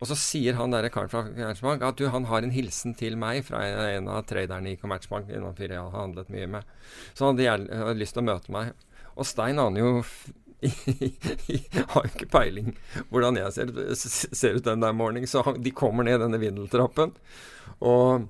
Og 0.00 0.08
så 0.10 0.16
sier 0.18 0.56
han 0.58 0.72
der 0.72 0.88
karen 0.92 1.10
fra 1.10 1.24
Commerzbank 1.26 1.84
at 1.86 1.98
du, 1.98 2.08
han 2.12 2.26
har 2.30 2.42
en 2.42 2.54
hilsen 2.54 2.94
til 2.98 3.16
meg 3.20 3.44
fra 3.46 3.62
en, 3.92 4.08
av 4.08 4.24
traderne 4.28 4.72
i 4.72 4.80
Commerzbank, 4.80 5.30
en 5.30 5.54
fyr 5.56 5.74
jeg 5.74 5.82
har 5.82 5.94
handlet 5.94 6.32
mye 6.32 6.48
med. 6.56 6.74
Så 7.14 7.26
han 7.26 7.38
hadde, 7.38 7.68
hadde 7.72 8.00
lyst 8.00 8.16
til 8.16 8.24
å 8.24 8.28
møte 8.30 8.54
meg. 8.54 8.72
Og 9.16 9.28
Stein 9.28 9.60
aner 9.62 9.80
jo 9.80 9.92
har 11.92 12.06
jo 12.06 12.10
ikke 12.10 12.30
peiling 12.32 12.70
hvordan 13.10 13.36
jeg 13.36 13.52
ser, 13.52 13.72
ser 14.32 14.56
ut 14.56 14.66
den 14.66 14.82
der 14.82 14.96
morgenen. 14.96 15.28
Så 15.30 15.44
de 15.60 15.74
kommer 15.76 16.06
ned 16.06 16.20
denne 16.24 16.40
vindeltrappen 16.42 17.14
og, 17.78 18.26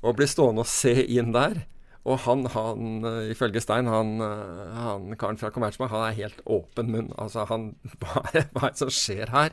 og 0.00 0.16
blir 0.18 0.30
stående 0.30 0.64
og 0.64 0.70
se 0.70 0.94
inn 1.08 1.34
der. 1.36 1.64
Og 2.08 2.16
han, 2.24 2.46
han 2.54 3.04
eh, 3.04 3.30
ifølge 3.34 3.60
Stein, 3.60 3.88
han, 3.90 4.14
eh, 4.24 4.76
han 4.76 5.16
karen 5.20 5.40
fra 5.40 5.50
Commerzbank, 5.52 5.92
han 5.92 6.06
er 6.06 6.16
helt 6.16 6.40
åpen 6.48 6.92
munn. 6.92 7.10
Altså, 7.20 7.44
han 7.50 7.74
hva 8.00 8.22
er 8.32 8.46
det 8.56 8.72
som 8.80 8.92
skjer 8.92 9.32
her? 9.34 9.52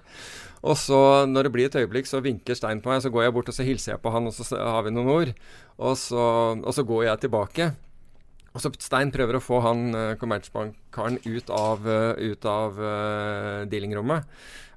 Og 0.64 0.78
så, 0.80 1.00
når 1.28 1.48
det 1.48 1.54
blir 1.54 1.68
et 1.68 1.76
øyeblikk, 1.80 2.08
så 2.10 2.24
vinker 2.24 2.58
Stein 2.58 2.82
på 2.84 2.94
meg, 2.94 3.04
så 3.04 3.12
går 3.14 3.28
jeg 3.28 3.36
bort 3.36 3.52
og 3.52 3.58
så 3.58 3.68
hilser 3.68 3.94
jeg 3.94 4.04
på 4.04 4.14
han, 4.16 4.30
og 4.30 4.38
så 4.38 4.48
har 4.56 4.88
vi 4.88 4.96
noen 4.96 5.12
ord. 5.12 5.34
Og 5.78 6.00
så, 6.00 6.24
og 6.58 6.72
så 6.74 6.88
går 6.88 7.10
jeg 7.10 7.26
tilbake. 7.28 7.72
Og 8.58 8.64
så 8.64 8.74
Stein 8.82 9.14
prøver 9.14 9.38
å 9.38 9.44
få 9.44 9.62
han 9.62 9.92
uh, 9.94 10.16
Commerzbank-karen 10.18 11.20
ut 11.28 11.52
av, 11.54 11.86
uh, 11.86 12.18
ut 12.18 12.48
av 12.50 12.80
uh, 12.82 13.68
dealingrommet. 13.70 14.26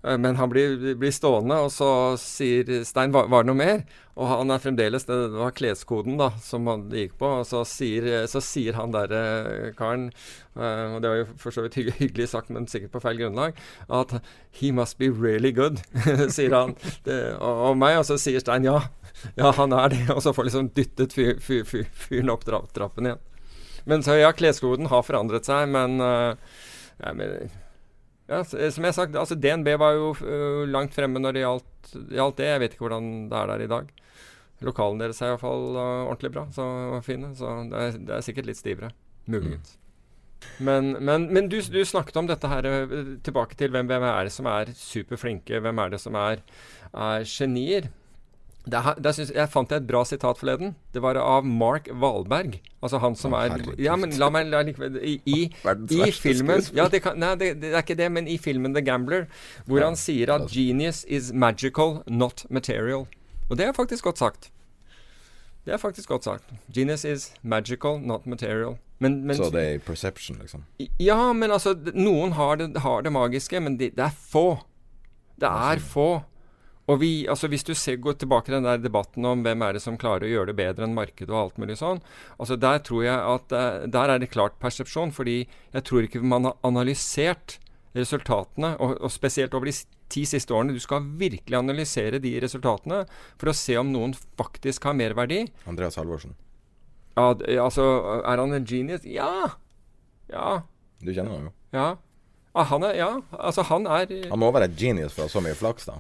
Uh, 0.05 0.19
men 0.21 0.37
han 0.37 0.51
blir, 0.53 0.77
blir, 1.01 1.15
stående, 1.17 1.57
og 1.65 1.73
så 1.73 1.89
sier 2.21 2.85
Stein 2.85 3.15
var, 3.15 3.31
var 3.33 3.47
det 3.47 3.49
noe 3.49 3.61
mer? 3.61 3.81
Og 4.21 4.29
han 4.29 4.53
er 4.53 4.61
fremdeles 4.61 5.07
Det 5.09 5.17
var 5.33 5.55
kleskoden 5.57 6.19
da, 6.21 6.29
som 6.45 6.69
han 6.69 6.91
gikk 6.93 7.15
på. 7.23 7.31
Og 7.41 7.49
så 7.49 7.63
sier, 7.65 8.27
så 8.29 8.43
sier 8.45 8.77
han 8.77 8.93
derre 8.93 9.73
karen, 9.79 10.11
og 10.61 10.99
det 11.01 11.09
var 11.09 11.21
jo 11.23 11.29
for 11.41 11.57
så 11.57 11.65
vidt 11.65 11.79
hyggelig 11.81 12.27
sagt, 12.35 12.53
men 12.53 12.69
sikkert 12.69 12.93
på 12.93 13.01
feil 13.01 13.23
grunnlag, 13.23 13.57
at 13.89 14.19
'he 14.59 14.75
must 14.77 14.99
be 15.01 15.09
really 15.09 15.55
good', 15.57 15.81
sier 16.37 16.53
han 16.53 16.77
det, 17.09 17.21
og, 17.39 17.71
og 17.71 17.81
meg. 17.81 18.03
Og 18.03 18.05
så 18.11 18.21
sier 18.21 18.45
Stein 18.45 18.69
ja, 18.69 18.83
ja, 19.41 19.55
han 19.57 19.73
er 19.73 19.89
det. 19.89 20.05
Og 20.17 20.23
så 20.23 20.37
får 20.37 20.51
liksom 20.51 20.71
dyttet 20.77 21.17
fyren 21.17 21.41
fyr, 21.41 21.65
fyr, 21.65 21.89
fyr 21.93 22.33
opp 22.33 22.45
trappen 22.45 23.09
igjen. 23.09 23.30
Men 23.91 24.05
så 24.07 24.17
ja, 24.21 24.31
kleskoden 24.37 24.91
har 24.91 25.03
forandret 25.07 25.49
seg, 25.49 25.67
men, 25.73 25.99
uh, 25.99 26.37
ja, 27.01 27.15
men 27.17 27.51
ja, 28.31 28.45
som 28.47 28.61
jeg 28.63 28.93
har 28.93 28.95
sagt, 28.95 29.19
altså 29.19 29.35
DNB 29.35 29.73
var 29.81 29.97
jo 29.99 30.13
uh, 30.23 30.63
langt 30.71 30.95
fremme 30.95 31.23
når 31.23 31.35
det 31.35 31.43
gjaldt, 31.43 31.93
gjaldt, 32.15 32.39
det. 32.39 32.53
Jeg 32.53 32.63
vet 32.63 32.77
ikke 32.77 32.87
hvordan 32.87 33.11
det 33.33 33.41
er 33.41 33.51
der 33.51 33.67
i 33.67 33.71
dag. 33.75 33.91
Lokalene 34.69 35.07
deres 35.07 35.23
er 35.25 35.33
iallfall 35.33 35.69
uh, 35.75 36.07
ordentlig 36.07 36.33
bra, 36.37 36.47
så 36.55 36.65
fine. 37.07 37.35
Så 37.35 37.53
det 37.73 37.85
er, 37.85 38.01
det 38.07 38.17
er 38.17 38.27
sikkert 38.27 38.51
litt 38.51 38.61
stivere. 38.61 38.93
Muligens. 39.31 39.75
Mm. 39.75 39.79
Men, 40.65 40.93
men, 41.05 41.27
men 41.35 41.49
du, 41.53 41.59
du, 41.61 41.83
snakket 41.85 42.17
om 42.17 42.29
dette 42.31 42.49
her 42.49 42.65
tilbake 43.27 43.59
til 43.61 43.75
hvem, 43.75 43.91
hvem 43.91 44.07
er 44.09 44.29
det 44.29 44.33
som 44.33 44.47
er 44.49 44.71
superflinke? 44.77 45.61
Hvem 45.61 45.83
er 45.83 45.93
det 45.93 46.01
som 46.01 46.17
er, 46.17 46.41
er 46.95 47.27
genier? 47.29 47.91
Det 48.65 48.83
her, 48.85 48.95
der 49.01 49.13
synes, 49.17 49.31
jeg 49.35 49.49
fant 49.49 49.71
jeg 49.73 49.81
et 49.81 49.87
bra 49.89 50.03
sitat 50.05 50.39
forleden. 50.39 50.75
Det 50.93 51.01
var 51.03 51.17
av 51.17 51.47
Mark 51.49 51.89
Valberg. 51.93 52.59
Altså 52.83 53.01
han 53.01 53.17
som 53.17 53.33
er. 53.33 53.57
Ja, 53.81 53.97
men 53.97 54.13
la 54.21 54.29
meg 54.33 54.51
la, 54.53 54.61
I, 54.61 55.17
i, 55.25 55.39
i 55.49 56.11
filmen 56.13 56.61
ja, 56.77 56.87
det, 56.93 57.01
kan, 57.07 57.17
nei, 57.21 57.33
det, 57.41 57.55
det 57.63 57.73
er 57.73 57.81
ikke 57.81 57.97
det, 57.97 58.11
men 58.13 58.29
i 58.29 58.37
filmen 58.39 58.77
The 58.77 58.85
Gambler, 58.85 59.27
hvor 59.65 59.85
han 59.85 59.97
sier 59.97 60.35
at. 60.37 60.51
'genius 60.51 61.05
is 61.09 61.33
magical, 61.33 62.03
not 62.07 62.45
material'. 62.51 63.07
Og 63.49 63.57
det 63.57 63.67
er 63.67 63.73
faktisk 63.73 64.05
godt 64.05 64.19
sagt. 64.19 64.51
Det 65.65 65.73
er 65.73 65.81
faktisk 65.81 66.09
godt 66.09 66.25
sagt. 66.25 66.45
'Genius 66.69 67.05
is 67.05 67.33
magical, 67.43 68.01
not 68.01 68.27
material'. 68.27 68.77
Men, 69.01 69.25
men, 69.27 69.37
Så 69.37 69.49
det 69.51 69.75
er 69.75 69.79
perception, 69.79 70.37
liksom. 70.41 70.65
ja, 71.01 71.33
men 71.33 71.51
altså 71.51 71.73
Noen 71.95 72.33
har 72.37 72.57
det, 72.61 72.77
har 72.85 73.01
det 73.01 73.13
magiske, 73.13 73.61
men 73.61 73.79
det, 73.81 73.95
det 73.97 74.05
er 74.05 74.13
få. 74.13 74.59
Det 75.41 75.49
er 75.49 75.81
få. 75.81 76.21
Og 76.91 76.99
vi, 77.03 77.11
altså 77.31 77.47
Hvis 77.51 77.65
du 77.67 77.73
ser, 77.79 78.01
går 78.03 78.17
tilbake 78.19 78.49
til 78.49 78.57
den 78.59 78.67
der 78.67 78.81
debatten 78.83 79.27
om 79.29 79.45
hvem 79.47 79.63
er 79.63 79.77
det 79.77 79.83
som 79.85 79.99
klarer 80.01 80.27
å 80.27 80.33
gjøre 80.33 80.51
det 80.51 80.59
bedre 80.59 80.87
enn 80.89 80.97
markedet 80.97 81.31
og 81.31 81.41
alt 81.45 81.61
mulig 81.63 81.79
sånn, 81.79 82.01
altså 82.41 82.59
der 82.59 82.83
tror 82.87 83.05
jeg 83.07 83.15
at 83.35 83.55
eh, 83.55 83.87
Der 83.95 84.15
er 84.15 84.23
det 84.23 84.33
klart 84.35 84.59
persepsjon, 84.63 85.15
fordi 85.15 85.45
jeg 85.47 85.87
tror 85.87 86.07
ikke 86.07 86.23
man 86.25 86.49
har 86.49 86.59
analysert 86.67 87.61
resultatene, 87.95 88.77
og, 88.79 88.99
og 89.03 89.11
spesielt 89.11 89.55
over 89.55 89.71
de 89.71 89.75
ti 90.11 90.23
siste 90.29 90.55
årene. 90.55 90.75
Du 90.75 90.83
skal 90.83 91.07
virkelig 91.19 91.59
analysere 91.59 92.21
de 92.23 92.37
resultatene 92.43 93.01
for 93.39 93.51
å 93.51 93.57
se 93.57 93.75
om 93.81 93.91
noen 93.91 94.15
faktisk 94.39 94.87
har 94.87 94.95
merverdi. 94.99 95.45
Andreas 95.71 95.99
Halvorsen. 95.99 96.37
Ja, 97.19 97.33
altså, 97.65 97.87
er 98.23 98.43
han 98.43 98.55
en 98.55 98.67
genius? 98.67 99.03
Ja! 99.07 99.57
Ja. 100.31 100.61
Du 101.03 101.11
kjenner 101.11 101.35
ham 101.35 101.49
jo. 101.51 101.53
Ja. 101.75 101.89
Ah, 102.55 102.67
han 102.67 102.83
er 102.83 102.97
Ja, 102.99 103.11
altså 103.39 103.63
han 103.69 103.85
er 103.87 104.11
Han 104.31 104.41
må 104.43 104.49
være 104.51 104.67
et 104.67 104.79
genius 104.79 105.15
for 105.15 105.23
å 105.23 105.29
ha 105.29 105.35
så 105.35 105.43
mye 105.43 105.59
flaks, 105.59 105.87
da. 105.91 105.99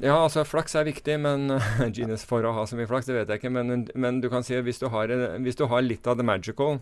Ja, 0.00 0.14
altså 0.22 0.44
flaks 0.46 0.76
er 0.78 0.86
viktig, 0.86 1.18
men 1.20 1.50
genius 1.96 2.22
for 2.28 2.46
å 2.46 2.54
ha 2.56 2.64
så 2.68 2.78
mye 2.78 2.88
flaks, 2.88 3.10
det 3.10 3.18
vet 3.18 3.32
jeg 3.32 3.42
ikke. 3.42 3.52
Men, 3.52 3.86
men 3.98 4.22
du 4.22 4.30
kan 4.32 4.46
si 4.46 4.56
at 4.56 4.64
hvis 4.64 4.80
hvis 4.80 5.58
du 5.58 5.66
har 5.66 5.84
litt 5.84 6.06
av 6.06 6.16
the 6.20 6.26
magical 6.26 6.80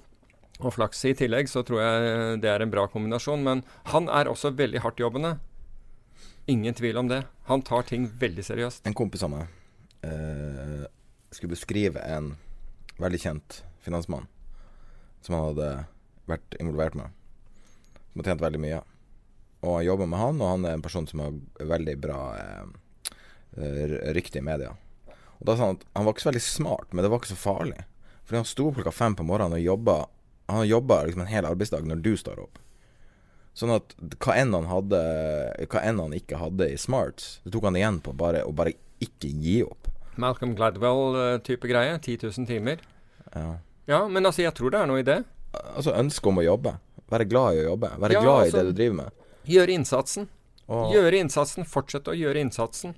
og 0.58 0.74
flaks 0.74 1.04
i 1.06 1.14
tillegg, 1.14 1.48
så 1.50 1.62
tror 1.66 1.80
jeg 1.82 2.40
det 2.42 2.50
er 2.50 2.62
en 2.62 2.72
bra 2.72 2.86
kombinasjon. 2.90 3.44
Men 3.46 3.62
han 3.92 4.08
er 4.10 4.30
også 4.30 4.52
veldig 4.58 4.82
hardtjobbende. 4.84 5.36
Ingen 6.48 6.74
tvil 6.74 6.98
om 6.98 7.10
det. 7.10 7.22
Han 7.50 7.62
tar 7.62 7.86
ting 7.88 8.08
veldig 8.20 8.44
seriøst. 8.44 8.86
En 8.88 8.96
kompis 8.96 9.22
av 9.26 9.32
meg 9.34 9.46
eh, 10.06 10.86
skulle 11.30 11.54
beskrive 11.54 12.02
en 12.08 12.32
veldig 12.98 13.20
kjent 13.22 13.62
finansmann 13.84 14.26
som 15.22 15.36
han 15.36 15.48
hadde 15.50 15.70
vært 16.30 16.56
involvert 16.60 16.96
med. 16.98 17.14
Som 18.12 18.22
har 18.22 18.32
tjent 18.32 18.44
veldig 18.44 18.62
mye. 18.62 18.80
Og 19.66 19.76
han 19.76 19.86
jobber 19.86 20.10
med 20.10 20.22
han, 20.22 20.42
og 20.42 20.52
han 20.54 20.66
er 20.66 20.76
en 20.78 20.84
person 20.84 21.06
som 21.10 21.22
har 21.22 21.38
veldig 21.74 21.96
bra 22.00 22.20
eh, 22.38 22.76
eh, 23.58 24.38
i 24.38 24.40
media. 24.40 24.74
Og 25.38 25.46
da 25.46 25.56
sa 25.56 25.66
han 25.68 25.76
at 25.78 25.84
han 25.94 26.06
var 26.06 26.14
ikke 26.14 26.24
så 26.26 26.30
veldig 26.30 26.44
smart, 26.44 26.92
men 26.92 27.04
det 27.04 27.10
var 27.10 27.20
ikke 27.20 27.34
så 27.34 27.40
farlig. 27.40 27.82
Fordi 28.24 28.40
han 28.42 28.48
sto 28.48 28.68
opp 28.68 28.78
klokka 28.78 28.92
fem 28.92 29.16
på 29.16 29.24
morgenen 29.24 29.56
og 29.56 29.64
jobba 29.64 30.06
Han 30.48 30.64
jobba 30.68 31.02
liksom 31.04 31.20
en 31.22 31.28
hel 31.28 31.44
arbeidsdag 31.44 31.84
når 31.84 32.00
du 32.00 32.14
står 32.16 32.38
opp. 32.40 32.58
Sånn 33.52 33.72
at 33.74 33.90
hva 34.22 34.36
enn 34.38 34.54
han 34.56 34.68
hadde 34.70 35.00
Hva 35.68 35.82
enn 35.84 36.00
han 36.00 36.14
ikke 36.16 36.38
hadde 36.40 36.70
i 36.72 36.78
smarts, 36.80 37.40
det 37.44 37.52
tok 37.52 37.66
han 37.68 37.76
igjen 37.76 37.98
på 38.00 38.14
bare 38.16 38.44
å 38.48 38.52
bare 38.56 38.72
ikke 39.04 39.28
gi 39.28 39.58
opp. 39.66 39.90
Malcolm 40.18 40.54
Gladwell-type 40.58 41.68
greie. 41.70 41.98
10 42.00 42.24
000 42.26 42.48
timer. 42.48 42.80
Ja. 43.34 43.58
Ja, 43.88 44.00
men 44.08 44.26
altså, 44.26 44.42
jeg 44.42 44.56
tror 44.58 44.72
det 44.74 44.80
er 44.80 44.88
noe 44.90 45.02
i 45.02 45.06
det. 45.06 45.20
Altså 45.76 45.94
ønske 45.96 46.28
om 46.32 46.40
å 46.40 46.44
jobbe. 46.44 46.74
Være 47.08 47.28
glad 47.28 47.56
i 47.56 47.62
å 47.62 47.68
jobbe. 47.70 47.92
Være 48.02 48.16
Ja, 48.16 48.22
glad 48.24 48.40
altså- 48.42 48.48
i 48.48 48.58
det 48.58 48.66
du 48.66 48.72
driver 48.82 48.96
med. 48.96 49.12
Gjøre 49.46 49.76
innsatsen. 49.78 50.28
Og 50.68 50.92
Gjøre 50.92 51.20
innsatsen, 51.22 51.64
fortsette 51.64 52.12
å 52.12 52.18
gjøre 52.18 52.42
innsatsen. 52.42 52.94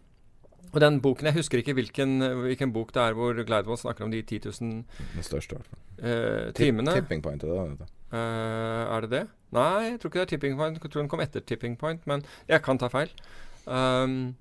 Og 0.73 0.81
den 0.81 1.01
boken, 1.03 1.27
Jeg 1.27 1.35
husker 1.35 1.59
ikke 1.59 1.75
hvilken, 1.75 2.19
hvilken 2.45 2.73
bok 2.73 2.93
det 2.95 3.03
er 3.03 3.17
hvor 3.19 3.35
Gladwell 3.47 3.79
snakker 3.81 4.05
om 4.05 4.11
de 4.13 4.23
10 4.23 4.39
000 4.47 4.85
den 5.17 5.25
største, 5.27 5.57
i 5.57 5.59
hvert 5.59 5.67
fall. 5.71 5.81
eh, 6.11 6.53
timene. 6.53 6.95
Tipping 6.95 7.23
point, 7.23 7.43
er 7.43 7.77
det? 7.81 7.89
Eh, 8.13 8.97
er 8.97 9.01
det 9.07 9.11
det? 9.11 9.25
Nei, 9.53 9.91
jeg 9.91 10.01
tror 10.01 10.11
ikke 10.11 10.21
det 10.21 10.27
er 10.29 10.33
tipping 10.37 10.57
point. 10.59 10.79
Jeg 10.79 10.91
tror 10.93 11.03
den 11.03 11.09
kom 11.11 11.21
etter 11.21 11.41
tipping 11.41 11.77
point, 11.79 12.07
men 12.07 12.23
jeg 12.49 12.63
kan 12.63 12.79
ta 12.79 12.89
feil. 12.89 13.11
Um, 13.67 14.37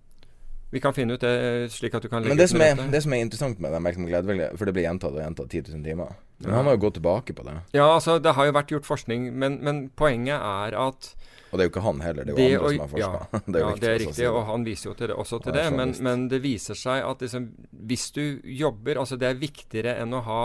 vi 0.71 0.79
kan 0.79 0.93
finne 0.93 1.15
ut 1.17 1.21
det 1.23 1.71
slik 1.73 1.95
at 1.97 2.03
du 2.05 2.09
kan 2.11 2.21
legge 2.21 2.35
Men 2.35 2.37
det 2.37 2.49
som, 2.51 2.61
er, 2.61 2.75
det 2.93 3.01
som 3.03 3.13
er 3.13 3.23
interessant 3.25 3.59
med 3.59 3.73
den 3.73 4.05
Gladwell, 4.05 4.43
for 4.55 4.69
det 4.69 4.73
blir 4.77 4.85
gjentatt 4.85 5.15
og 5.15 5.21
gjentatt 5.23 5.49
10 5.49 5.73
000 5.73 5.83
timer 5.83 6.13
Men 6.39 6.51
Ja. 6.51 6.55
han 6.55 6.65
har 6.69 6.77
jo 6.77 6.81
gått 6.85 6.93
tilbake 6.99 7.33
på 7.33 7.43
det. 7.43 7.55
Ja, 7.73 7.87
altså, 7.95 8.19
det 8.21 8.35
har 8.35 8.45
jo 8.45 8.53
vært 8.55 8.69
gjort 8.71 8.85
forskning, 8.85 9.33
men, 9.33 9.57
men 9.65 9.89
poenget 9.89 10.37
er 10.39 10.77
at 10.77 11.15
Og 11.49 11.53
det 11.57 11.61
er 11.63 11.67
jo 11.69 11.73
ikke 11.73 11.81
han 11.85 12.01
heller, 12.05 12.23
det 12.27 12.33
er 12.35 12.37
jo 12.37 12.39
Det 12.39 12.55
andre 12.59 12.73
som 12.73 12.81
har 12.93 12.99
ja, 12.99 13.11
det 13.45 13.55
er 13.55 13.59
ja, 13.63 13.69
det 13.81 13.89
er 13.89 13.99
riktig, 14.03 14.15
si 14.19 14.25
og 14.29 14.41
han 14.45 14.61
viser 14.67 14.85
jo 14.89 14.93
til 14.99 15.07
det, 15.09 15.15
også 15.23 15.35
til 15.43 15.53
det. 15.55 15.63
Men, 15.73 15.89
men 16.05 16.17
det 16.29 16.39
viser 16.43 16.75
seg 16.77 16.97
at 17.07 17.21
liksom, 17.25 17.43
hvis 17.89 18.05
du 18.15 18.23
jobber 18.43 18.95
Altså, 19.01 19.15
det 19.17 19.27
er 19.31 19.39
viktigere 19.41 19.95
enn 20.03 20.13
å 20.13 20.21
ha 20.27 20.43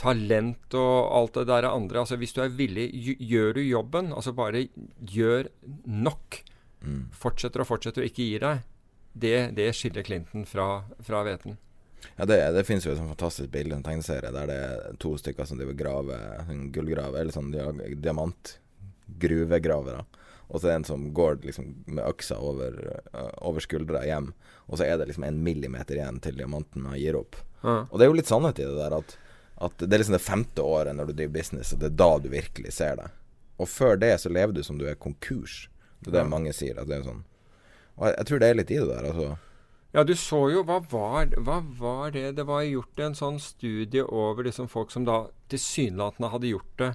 talent 0.00 0.74
og 0.74 0.96
alt 1.14 1.34
det 1.38 1.46
der 1.52 1.64
andre. 1.70 2.00
Altså, 2.02 2.16
hvis 2.18 2.34
du 2.34 2.40
er 2.42 2.48
villig, 2.50 2.88
gjør 3.22 3.52
du 3.54 3.60
jobben. 3.62 4.10
Altså, 4.12 4.32
bare 4.34 4.64
gjør 5.06 5.46
nok. 5.86 6.40
Mm. 6.82 7.04
Fortsetter 7.14 7.60
og 7.62 7.66
fortsetter 7.70 8.02
og 8.02 8.06
ikke 8.10 8.26
gir 8.26 8.40
deg. 8.42 8.58
Det, 9.14 9.36
det 9.54 9.68
skiller 9.78 10.02
Clinton 10.02 10.42
fra, 10.50 10.82
fra 11.06 11.22
hveten. 11.22 11.54
Ja, 12.18 12.26
det, 12.28 12.40
det 12.56 12.64
finnes 12.66 12.84
jo 12.84 12.90
et 12.92 12.98
sånt 12.98 13.08
fantastisk 13.14 13.48
bilde, 13.54 13.76
en 13.78 13.86
tegneserie, 13.86 14.32
der 14.34 14.46
det 14.50 14.58
er 14.66 14.96
to 15.00 15.14
stykker 15.18 15.46
som 15.48 15.56
driver 15.60 15.74
graver 15.78 16.42
en 16.50 16.66
gullgrave, 16.74 17.16
eller 17.22 17.32
sånn 17.32 17.52
dia- 17.54 17.70
diamantgruvegravere. 17.94 20.02
Og 20.48 20.60
så 20.60 20.66
er 20.68 20.70
det 20.70 20.76
en 20.82 20.84
som 20.84 21.04
går 21.16 21.38
liksom 21.42 21.70
med 21.86 22.04
øksa 22.04 22.36
over, 22.38 22.76
uh, 23.14 23.30
over 23.48 23.60
skuldra 23.64 24.04
hjem, 24.06 24.32
og 24.68 24.78
så 24.78 24.84
er 24.86 24.98
det 25.00 25.08
liksom 25.08 25.24
en 25.24 25.42
millimeter 25.42 25.96
igjen 25.98 26.20
til 26.24 26.36
diamanten 26.38 26.86
gir 27.00 27.16
opp. 27.16 27.36
Ja. 27.64 27.86
Og 27.90 27.98
det 27.98 28.04
er 28.06 28.10
jo 28.12 28.18
litt 28.18 28.28
sannhet 28.30 28.60
i 28.60 28.66
det 28.68 28.76
der 28.76 28.96
at, 28.98 29.16
at 29.64 29.78
det 29.80 29.92
er 29.92 30.02
liksom 30.02 30.18
det 30.18 30.24
femte 30.24 30.62
året 30.62 30.94
når 30.96 31.10
du 31.10 31.14
driver 31.16 31.32
business, 31.38 31.72
og 31.72 31.80
det 31.80 31.90
er 31.92 31.96
da 32.02 32.10
du 32.20 32.28
virkelig 32.28 32.72
ser 32.76 32.96
det. 33.00 33.08
Og 33.56 33.68
før 33.70 33.96
det 33.96 34.12
så 34.20 34.28
lever 34.32 34.52
du 34.52 34.62
som 34.66 34.78
du 34.78 34.84
er 34.90 34.98
konkurs. 35.00 35.68
Det 36.00 36.10
er 36.10 36.18
det 36.18 36.24
Ja. 36.26 36.28
mange 36.28 36.52
sier. 36.52 36.76
At 36.80 36.88
det 36.90 36.98
er 36.98 37.04
sånn 37.06 37.24
Og 37.96 38.06
jeg, 38.08 38.14
jeg 38.18 38.26
tror 38.26 38.38
det 38.42 38.48
er 38.50 38.54
litt 38.58 38.70
i 38.74 38.78
det 38.82 38.88
der, 38.90 39.04
altså. 39.12 39.36
Ja, 39.94 40.02
du 40.02 40.12
så 40.18 40.40
jo 40.50 40.64
Hva 40.66 40.80
var, 40.90 41.26
hva 41.46 41.60
var 41.78 42.10
det? 42.10 42.34
Det 42.36 42.44
var 42.48 42.64
gjort 42.66 42.98
en 42.98 43.14
sånn 43.14 43.38
studie 43.40 44.02
over 44.02 44.42
liksom 44.44 44.66
folk 44.68 44.90
som 44.90 45.04
da 45.06 45.28
tilsynelatende 45.48 46.30
hadde 46.32 46.50
gjort 46.50 46.76
det 46.82 46.90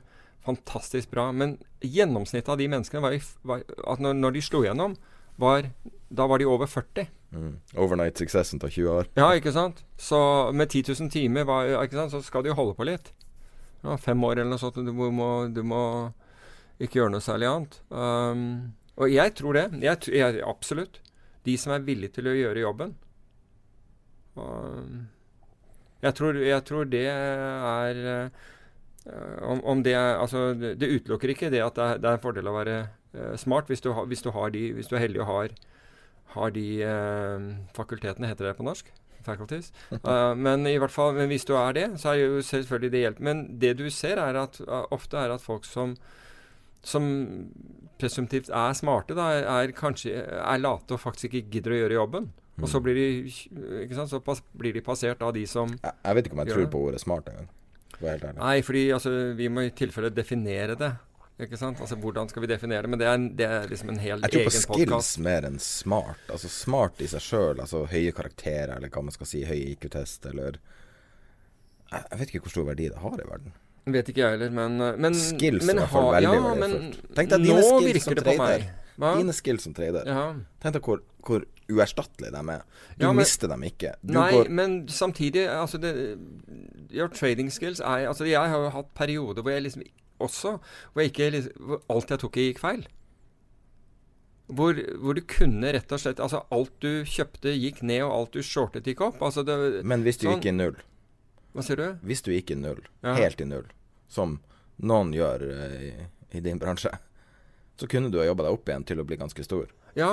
fantastisk 0.46 1.10
bra. 1.12 1.32
Men 1.32 1.58
gjennomsnittet 1.82 2.50
av 2.52 2.60
de 2.60 2.68
menneskene 2.72 3.04
var, 3.04 3.16
var 3.48 3.64
at 3.94 4.04
når, 4.04 4.18
når 4.20 4.36
de 4.36 4.44
slo 4.44 4.64
gjennom, 4.66 4.98
var 5.40 5.70
Da 6.10 6.26
var 6.28 6.42
de 6.42 6.46
over 6.50 6.66
40. 6.66 7.06
Mm. 7.32 7.60
Overnight 7.78 8.18
successen 8.18 8.60
tar 8.60 8.72
20 8.74 8.90
år. 8.90 9.10
Ja, 9.14 9.28
ikke 9.38 9.54
sant? 9.54 9.84
Så 9.98 10.18
med 10.52 10.70
10 10.70 10.96
000 11.00 11.12
timer 11.14 11.46
var, 11.46 11.70
sant? 11.94 12.12
så 12.12 12.22
skal 12.26 12.44
du 12.44 12.50
holde 12.58 12.74
på 12.74 12.88
litt. 12.90 13.12
Ja, 13.84 13.98
fem 13.98 14.24
år 14.26 14.40
eller 14.40 14.50
noe 14.50 14.62
sånt. 14.62 14.80
Du 14.82 14.92
må, 14.92 15.30
du 15.54 15.62
må 15.64 15.84
ikke 16.82 17.00
gjøre 17.02 17.14
noe 17.14 17.24
særlig 17.24 17.48
annet. 17.52 17.78
Um, 17.94 18.74
og 19.00 19.14
jeg 19.14 19.36
tror 19.38 19.56
det. 19.56 19.68
Jeg, 19.86 20.10
jeg, 20.18 20.42
absolutt. 20.44 21.00
De 21.46 21.56
som 21.62 21.76
er 21.76 21.86
villige 21.86 22.18
til 22.18 22.28
å 22.32 22.36
gjøre 22.36 22.66
jobben. 22.66 22.96
Um, 24.36 25.08
jeg, 26.02 26.16
tror, 26.18 26.42
jeg 26.42 26.66
tror 26.68 26.90
det 26.90 27.06
er 27.12 28.02
eh, 28.16 28.48
om, 29.42 29.64
om 29.64 29.84
det 29.84 29.96
Altså, 29.96 30.54
det, 30.54 30.78
utelukker 30.80 31.34
ikke 31.34 31.52
det 31.54 31.64
at 31.66 31.76
det 31.76 31.86
er, 31.86 32.00
det 32.02 32.10
er 32.10 32.18
en 32.18 32.24
fordel 32.24 32.50
å 32.50 32.56
være 32.56 32.78
uh, 33.16 33.36
smart 33.40 33.70
hvis 33.72 33.84
du, 33.86 33.92
har, 33.96 34.08
hvis, 34.10 34.24
du 34.26 34.32
har 34.36 34.54
de, 34.54 34.70
hvis 34.78 34.90
du 34.90 34.96
er 34.96 35.06
heldig 35.06 35.24
og 35.24 35.30
har, 35.30 35.54
har 36.36 36.56
de 36.56 36.66
uh, 36.86 37.52
fakultetene, 37.78 38.30
heter 38.30 38.50
det 38.50 38.56
på 38.60 38.68
norsk? 38.68 38.94
Faculties. 39.26 39.74
Uh, 39.92 40.36
men 40.46 40.68
i 40.70 40.78
hvert 40.80 40.94
fall, 40.94 41.18
hvis 41.30 41.48
du 41.48 41.56
er 41.60 41.76
det, 41.76 41.88
så 42.02 42.14
er 42.14 42.24
jo 42.24 42.42
selvfølgelig 42.46 42.92
det 42.94 43.04
hjelp. 43.06 43.22
Men 43.30 43.44
det 43.62 43.76
du 43.82 43.90
ser, 43.94 44.22
er 44.22 44.40
at 44.40 44.62
eh, 44.64 44.86
ofte 44.96 45.20
er 45.20 45.34
at 45.36 45.44
folk 45.44 45.68
som 45.68 45.98
som 46.80 47.04
presumptivt 48.00 48.48
er 48.56 48.76
smarte, 48.78 49.16
da, 49.18 49.32
er 49.60 49.74
kanskje 49.76 50.14
er 50.24 50.62
late 50.62 50.96
og 50.96 51.02
faktisk 51.04 51.34
ikke 51.34 51.58
gidder 51.58 51.76
å 51.76 51.80
gjøre 51.82 51.98
jobben. 51.98 52.30
Og 52.60 52.68
så 52.72 52.82
blir 52.84 52.96
de 52.96 54.06
så 54.08 54.20
blir 54.60 54.76
de 54.76 54.84
passert 54.84 55.22
av 55.24 55.34
de 55.36 55.46
som 55.48 55.72
Jeg, 55.72 55.94
jeg 56.04 56.16
vet 56.16 56.28
ikke 56.28 56.36
om 56.36 56.42
jeg 56.44 56.54
tror 56.54 56.64
det. 56.64 56.72
på 56.72 56.82
ordet 56.88 57.02
smart 57.04 57.30
engang. 57.32 57.48
Være 58.00 58.16
helt 58.16 58.26
ærlig. 58.30 58.40
Nei, 58.40 58.58
fordi 58.66 58.84
altså, 58.96 59.14
vi 59.36 59.48
må 59.52 59.68
i 59.68 59.72
tilfelle 59.76 60.12
definere 60.16 60.76
det. 60.80 60.92
Ikke 61.40 61.56
sant? 61.60 61.80
Altså, 61.80 61.96
Hvordan 61.96 62.28
skal 62.28 62.44
vi 62.44 62.50
definere 62.52 62.84
det? 62.84 62.90
Men 62.92 63.00
det 63.00 63.08
er, 63.08 63.22
det 63.40 63.46
er 63.48 63.70
liksom 63.72 63.94
en 63.94 64.02
hel 64.04 64.26
Jeg 64.26 64.34
tror 64.34 64.50
på 64.50 64.56
skills 64.56 64.68
podcast. 64.68 65.20
mer 65.24 65.48
enn 65.48 65.60
smart. 65.64 66.26
Altså 66.28 66.52
smart 66.52 67.00
i 67.00 67.08
seg 67.08 67.24
sjøl, 67.24 67.62
altså 67.64 67.86
høye 67.88 68.12
karakterer, 68.16 68.76
eller 68.76 68.92
hva 68.92 69.06
man 69.08 69.16
skal 69.16 69.30
si, 69.30 69.46
høy 69.48 69.56
IQ-test, 69.72 70.28
eller 70.34 70.60
jeg, 71.90 72.20
vet 72.20 72.34
ikke 72.34 72.44
hvor 72.46 72.54
stor 72.54 72.68
verdi 72.68 72.90
det 72.92 73.00
har 73.02 73.16
i 73.16 73.30
verden. 73.30 73.56
Vet 73.90 74.12
ikke 74.12 74.22
jeg 74.22 74.36
heller, 74.36 74.52
men, 74.54 74.76
men 75.02 75.16
Skills 75.18 75.64
men 75.66 75.80
er 75.80 75.80
i 75.80 75.86
hvert 75.86 75.94
fall 75.96 76.12
veldig 76.14 76.34
ja, 76.36 76.42
verdifullt. 76.60 77.00
Tenk 77.18 77.32
deg 77.32 77.46
dine 77.48 77.64
skills 77.64 78.04
som 78.04 78.20
trader. 78.20 78.68
Dine 79.00 79.34
skills 79.34 79.66
som 79.66 79.78
trader. 79.80 80.12
Ja. 80.12 80.26
Tenk 80.62 80.76
deg 80.76 80.92
hvor, 80.92 81.02
hvor 81.30 81.46
uerstattelige 81.70 82.32
de 82.34 82.42
er. 82.56 82.64
Du 82.98 83.06
Ja, 83.06 83.12
men- 83.14 83.22
mister 83.22 83.48
dem 83.52 83.62
ikke. 83.68 83.94
Du 84.04 84.14
Nei, 84.18 84.32
går 84.34 84.50
men 84.50 84.88
samtidig 84.90 85.46
altså 85.48 85.78
det, 85.80 85.94
Your 86.92 87.08
trading 87.14 87.52
skills 87.54 87.80
er 87.80 88.08
altså 88.10 88.26
Jeg 88.26 88.42
har 88.50 88.58
jo 88.66 88.70
hatt 88.74 88.94
perioder 88.98 89.44
hvor 89.46 89.52
jeg 89.54 89.64
liksom 89.68 89.84
også 90.20 90.56
Hvor, 90.94 91.04
jeg 91.04 91.12
ikke, 91.14 91.44
hvor 91.62 91.82
alt 91.90 92.10
jeg 92.10 92.20
tok 92.20 92.38
i, 92.42 92.48
gikk 92.52 92.60
feil. 92.60 92.88
hvor, 94.50 94.74
hvor, 94.98 95.14
du 95.14 95.22
kunne 95.30 95.72
rett 95.76 95.92
og 95.94 96.02
slett 96.02 96.20
Altså 96.20 96.42
alt 96.52 96.74
du 96.82 97.04
kjøpte, 97.06 97.54
gikk 97.54 97.84
ned, 97.86 98.02
og 98.08 98.12
alt 98.16 98.34
du 98.34 98.42
shortet, 98.42 98.84
gikk 98.90 99.02
opp. 99.06 99.22
Altså 99.22 99.44
det, 99.46 99.86
Men 99.86 100.02
hvis 100.04 100.18
du 100.18 100.26
sånn, 100.28 100.40
gikk 100.40 100.50
i 100.50 100.56
null 100.58 100.80
Hva 101.54 101.66
sier 101.66 101.78
du? 101.80 101.88
Hvis 102.06 102.24
du 102.26 102.32
gikk 102.34 102.52
i 102.52 102.58
null, 102.60 102.82
Ja. 103.04 103.14
helt 103.18 103.42
i 103.42 103.46
null, 103.46 103.66
som 104.08 104.40
noen 104.82 105.14
gjør 105.14 105.42
eh, 105.50 105.78
i, 105.90 106.38
i 106.38 106.42
din 106.46 106.60
bransje, 106.62 106.92
så 107.80 107.88
kunne 107.90 108.12
du 108.12 108.20
ha 108.20 108.26
jobba 108.28 108.44
deg 108.46 108.54
opp 108.54 108.70
igjen 108.70 108.86
til 108.86 109.00
å 109.02 109.06
bli 109.08 109.18
ganske 109.18 109.44
stor. 109.44 109.66
Ja, 110.00 110.12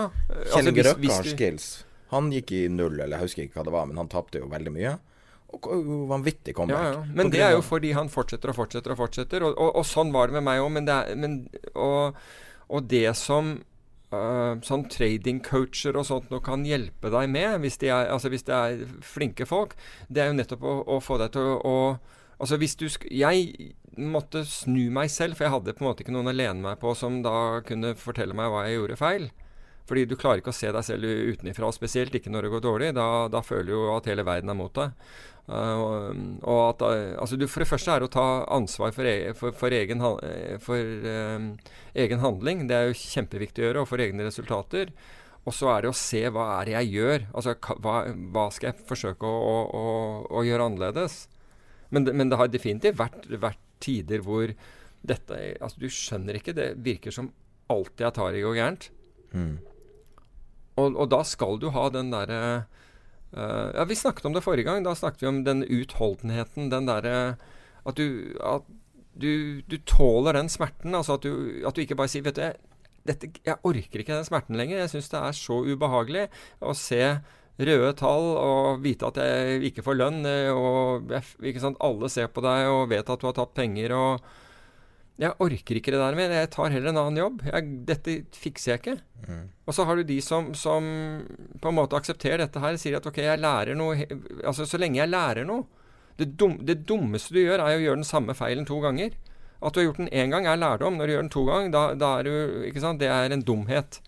Kjell 0.52 0.70
altså, 0.72 0.96
Inge 1.00 1.22
du- 1.22 1.30
skills. 1.32 1.68
Han 2.12 2.30
gikk 2.30 2.52
i 2.54 2.64
null, 2.70 3.00
eller 3.00 3.16
jeg 3.16 3.26
husker 3.26 3.46
ikke 3.46 3.58
hva 3.60 3.64
det 3.66 3.74
var, 3.74 3.86
men 3.90 3.98
han 3.98 4.08
tapte 4.12 4.38
jo 4.42 4.46
veldig 4.50 4.72
mye. 4.74 4.96
Og 5.56 5.86
vanvittig 6.10 6.54
comeback. 6.54 6.82
Ja, 6.84 6.90
ja. 6.98 7.04
Men 7.16 7.30
det 7.32 7.40
er 7.42 7.54
jo 7.56 7.62
fordi 7.64 7.92
han 7.96 8.10
fortsetter 8.12 8.50
og 8.52 8.58
fortsetter 8.58 8.92
og 8.94 8.98
fortsetter. 9.00 9.46
Og, 9.46 9.56
og, 9.56 9.72
og 9.80 9.86
sånn 9.88 10.12
var 10.14 10.28
det 10.30 10.36
med 10.38 10.44
meg 10.46 10.60
òg. 10.62 10.70
Men, 10.76 10.84
det 10.86 10.94
er- 10.94 11.16
men 11.22 11.36
og, 11.74 12.18
og 12.68 12.88
det 12.90 13.08
som 13.18 13.56
uh, 14.14 14.54
sånn 14.66 14.84
trading-coacher 14.92 15.96
og 15.98 16.06
sånt 16.06 16.30
nå 16.30 16.38
kan 16.44 16.66
hjelpe 16.66 17.10
deg 17.14 17.30
med, 17.32 17.60
hvis 17.64 17.78
de 17.82 17.90
er, 17.90 18.10
altså 18.12 18.30
hvis 18.30 18.46
det 18.46 18.54
er 18.54 18.84
flinke 19.02 19.46
folk, 19.48 19.74
det 20.10 20.22
er 20.22 20.30
jo 20.30 20.38
nettopp 20.38 20.62
å, 20.66 20.76
å 20.96 21.00
få 21.02 21.18
deg 21.22 21.32
til 21.38 21.54
å, 21.56 21.56
å 21.64 21.78
Altså 22.36 22.58
hvis 22.60 22.74
du 22.76 22.82
sk 22.92 23.06
Jeg 23.08 23.70
måtte 23.96 24.42
snu 24.44 24.90
meg 24.92 25.08
selv, 25.08 25.38
for 25.38 25.46
jeg 25.46 25.52
hadde 25.54 25.72
på 25.72 25.80
en 25.80 25.86
måte 25.88 26.04
ikke 26.04 26.12
noen 26.12 26.28
å 26.28 26.34
lene 26.36 26.60
meg 26.60 26.76
på 26.82 26.90
som 26.94 27.22
da 27.24 27.62
kunne 27.64 27.94
fortelle 27.96 28.36
meg 28.36 28.50
hva 28.52 28.66
jeg 28.66 28.76
gjorde 28.76 28.98
feil. 29.00 29.24
Fordi 29.86 30.02
du 30.08 30.16
klarer 30.18 30.42
ikke 30.42 30.50
å 30.50 30.56
se 30.56 30.72
deg 30.74 30.82
selv 30.82 31.06
utenifra, 31.06 31.70
spesielt 31.74 32.14
ikke 32.18 32.32
når 32.34 32.46
det 32.46 32.52
går 32.56 32.64
dårlig. 32.64 32.92
Da, 32.96 33.06
da 33.30 33.42
føler 33.46 33.68
du 33.68 33.74
jo 33.76 33.88
at 33.94 34.08
hele 34.10 34.26
verden 34.26 34.50
er 34.50 34.58
mot 34.58 34.74
deg. 34.74 34.94
Uh, 35.46 36.10
og, 36.42 36.60
at, 36.72 36.80
uh, 36.82 37.12
altså 37.22 37.36
du, 37.38 37.44
For 37.46 37.62
det 37.62 37.68
første 37.70 37.92
er 37.92 38.02
det 38.02 38.08
å 38.08 38.14
ta 38.16 38.24
ansvar 38.56 38.90
for, 38.96 39.06
e 39.06 39.30
for, 39.38 39.54
for, 39.54 39.70
egen, 39.70 40.02
eh, 40.26 40.56
for 40.62 41.06
um, 41.06 41.52
egen 41.94 42.22
handling. 42.24 42.64
Det 42.66 42.74
er 42.74 42.90
jo 42.90 42.98
kjempeviktig 42.98 43.62
å 43.62 43.68
gjøre, 43.68 43.84
og 43.84 43.90
for 43.92 44.02
egne 44.02 44.26
resultater. 44.26 44.90
Og 45.46 45.54
så 45.54 45.70
er 45.70 45.84
det 45.84 45.92
å 45.92 45.98
se 45.98 46.24
hva 46.34 46.48
er 46.56 46.66
det 46.66 46.74
jeg 46.74 46.92
gjør. 46.96 47.28
Altså 47.38 47.54
hva, 47.78 48.00
hva 48.34 48.48
skal 48.54 48.72
jeg 48.72 48.88
forsøke 48.88 49.30
å, 49.30 49.36
å, 49.38 49.60
å, 49.70 49.86
å 50.40 50.42
gjøre 50.48 50.66
annerledes? 50.66 51.20
Men, 51.94 52.10
men 52.18 52.32
det 52.32 52.40
har 52.40 52.50
definitivt 52.50 52.98
vært, 52.98 53.30
vært 53.38 53.62
tider 53.78 54.24
hvor 54.26 54.50
dette 55.06 55.38
Altså, 55.62 55.78
du 55.78 55.86
skjønner 55.92 56.40
ikke. 56.40 56.56
Det 56.56 56.72
virker 56.82 57.14
som 57.14 57.30
alt 57.70 58.02
jeg 58.02 58.14
tar 58.18 58.34
i 58.34 58.42
går 58.42 58.58
gærent. 58.58 58.90
Mm. 59.30 59.54
Og, 60.76 60.96
og 60.96 61.10
da 61.12 61.22
skal 61.24 61.60
du 61.60 61.70
ha 61.74 61.86
den 61.92 62.10
derre 62.12 62.40
uh, 63.32 63.68
Ja, 63.74 63.84
vi 63.88 63.96
snakket 63.98 64.28
om 64.28 64.36
det 64.36 64.44
forrige 64.44 64.68
gang. 64.68 64.84
Da 64.84 64.94
snakket 64.96 65.24
vi 65.24 65.30
om 65.30 65.44
den 65.46 65.64
utholdenheten. 65.64 66.70
Den 66.72 66.88
derre 66.90 67.36
at 67.86 67.96
du 68.00 68.36
at 68.44 68.66
du, 69.16 69.62
du 69.64 69.78
tåler 69.88 70.36
den 70.36 70.50
smerten. 70.52 70.94
Altså 70.94 71.16
at 71.16 71.24
du, 71.24 71.62
at 71.66 71.76
du 71.76 71.82
ikke 71.84 71.96
bare 71.98 72.12
sier 72.12 72.26
Vet 72.26 72.36
du, 72.36 72.44
jeg, 72.44 72.58
dette, 73.06 73.30
jeg 73.46 73.60
orker 73.64 74.02
ikke 74.02 74.16
den 74.16 74.28
smerten 74.28 74.58
lenger. 74.58 74.82
Jeg 74.82 74.92
syns 74.92 75.10
det 75.12 75.20
er 75.22 75.36
så 75.38 75.60
ubehagelig 75.64 76.26
å 76.60 76.74
se 76.76 77.02
røde 77.56 77.92
tall 77.96 78.26
og 78.36 78.82
vite 78.84 79.08
at 79.08 79.20
jeg 79.22 79.62
ikke 79.70 79.84
får 79.86 79.96
lønn. 79.96 80.18
eh, 80.28 80.50
Og 80.52 81.12
jeg, 81.14 81.24
ikke 81.52 81.62
sant, 81.62 81.80
alle 81.80 82.10
ser 82.12 82.28
på 82.28 82.44
deg 82.44 82.68
og 82.68 82.90
vet 82.92 83.08
at 83.08 83.22
du 83.22 83.28
har 83.30 83.36
tatt 83.38 83.54
penger. 83.56 83.94
og 83.96 84.26
jeg 85.16 85.32
orker 85.40 85.78
ikke 85.78 85.94
det 85.94 86.00
der 86.00 86.16
mer. 86.18 86.32
Jeg 86.34 86.50
tar 86.52 86.72
heller 86.74 86.92
en 86.92 87.00
annen 87.00 87.20
jobb. 87.22 87.44
Jeg, 87.48 87.68
dette 87.88 88.16
fikser 88.36 88.74
jeg 88.74 88.82
ikke. 88.82 88.96
Mm. 89.24 89.44
Og 89.64 89.76
så 89.76 89.86
har 89.88 89.96
du 89.96 90.04
de 90.08 90.18
som, 90.24 90.50
som 90.58 90.90
på 91.62 91.70
en 91.70 91.78
måte 91.78 91.96
aksepterer 91.96 92.44
dette 92.44 92.60
her, 92.60 92.76
sier 92.80 92.98
at 92.98 93.08
ok, 93.08 93.22
jeg 93.24 93.40
lærer 93.40 93.78
noe 93.78 93.96
Altså 94.44 94.66
så 94.68 94.78
lenge 94.80 95.00
jeg 95.00 95.08
lærer 95.08 95.48
noe 95.48 95.64
det, 96.16 96.26
dum, 96.40 96.58
det 96.64 96.82
dummeste 96.88 97.34
du 97.34 97.42
gjør, 97.42 97.60
er 97.60 97.78
å 97.78 97.80
gjøre 97.82 98.00
den 98.00 98.08
samme 98.08 98.36
feilen 98.36 98.68
to 98.68 98.78
ganger. 98.80 99.16
At 99.60 99.74
du 99.74 99.80
har 99.80 99.88
gjort 99.88 100.00
den 100.00 100.12
én 100.12 100.32
gang, 100.32 100.46
er 100.48 100.60
lærdom. 100.60 100.96
Når 100.96 101.06
du 101.08 101.12
gjør 101.12 101.24
den 101.24 101.32
to 101.32 101.44
ganger, 101.48 101.72
da, 101.72 101.82
da 101.96 102.12
er 102.18 102.28
du 102.28 102.66
Ikke 102.68 102.82
sant? 102.84 103.00
Det 103.00 103.10
er 103.12 103.32
en 103.32 103.44
dumhet. 103.44 104.00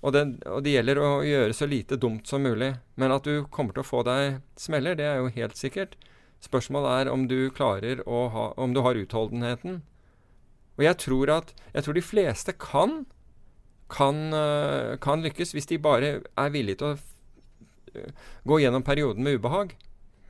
Og, 0.00 0.14
det, 0.16 0.22
og 0.48 0.62
det 0.64 0.74
gjelder 0.74 0.98
å 1.02 1.10
gjøre 1.26 1.56
så 1.56 1.68
lite 1.68 1.98
dumt 2.00 2.30
som 2.30 2.42
mulig. 2.46 2.72
Men 2.98 3.14
at 3.14 3.26
du 3.26 3.44
kommer 3.52 3.76
til 3.76 3.84
å 3.84 3.90
få 3.90 4.02
deg 4.06 4.40
smeller, 4.58 4.96
det 4.98 5.06
er 5.06 5.20
jo 5.20 5.34
helt 5.34 5.58
sikkert. 5.58 5.98
Spørsmålet 6.40 7.02
er 7.02 7.12
om 7.12 7.26
du 7.28 7.50
klarer 7.52 8.00
å 8.08 8.26
ha 8.32 8.46
Om 8.56 8.74
du 8.74 8.80
har 8.86 8.96
utholdenheten. 8.96 9.82
Og 10.80 10.86
jeg 10.88 10.96
tror 11.04 11.36
at 11.36 11.54
Jeg 11.70 11.84
tror 11.84 11.94
de 11.94 12.02
fleste 12.02 12.52
kan 12.58 13.02
kan, 13.90 14.34
øh, 14.34 14.96
kan 15.02 15.22
lykkes 15.22 15.52
hvis 15.52 15.66
de 15.66 15.78
bare 15.82 16.20
er 16.22 16.50
villige 16.54 16.80
til 16.80 16.92
å 16.92 16.96
øh, 17.94 18.10
gå 18.46 18.60
gjennom 18.62 18.86
perioden 18.86 19.24
med 19.26 19.40
ubehag. 19.40 19.74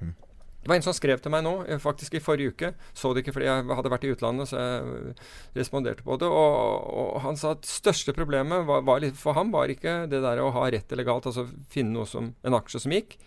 Mhm. 0.00 0.14
Det 0.62 0.68
var 0.68 0.76
en 0.76 0.84
som 0.84 0.96
skrev 0.96 1.20
til 1.20 1.32
meg 1.32 1.44
nå, 1.44 1.54
eh, 1.68 1.78
faktisk 1.78 2.14
i 2.14 2.22
forrige 2.24 2.54
uke. 2.54 2.72
Så 2.94 3.12
det 3.14 3.24
ikke 3.24 3.34
fordi 3.36 3.48
jeg 3.48 3.64
hadde 3.76 3.92
vært 3.92 4.04
i 4.04 4.12
utlandet, 4.14 4.48
så 4.48 4.60
jeg 4.60 5.14
responderte 5.56 6.04
på 6.04 6.18
det. 6.20 6.28
Og, 6.28 6.88
og 7.00 7.20
han 7.20 7.36
sa 7.36 7.52
at 7.56 7.68
største 7.68 8.16
problemet 8.16 8.66
var, 8.66 8.82
var 8.82 9.04
for 9.14 9.36
ham 9.36 9.52
var 9.52 9.68
ikke 9.68 10.08
det 10.10 10.22
der 10.24 10.40
å 10.40 10.50
ha 10.56 10.70
rett 10.70 10.92
eller 10.92 11.04
galt, 11.04 11.26
altså 11.26 11.48
finne 11.68 11.92
noe 11.92 12.08
som 12.08 12.34
en 12.44 12.54
aksje 12.56 12.80
som 12.80 12.92
gikk. 12.92 13.18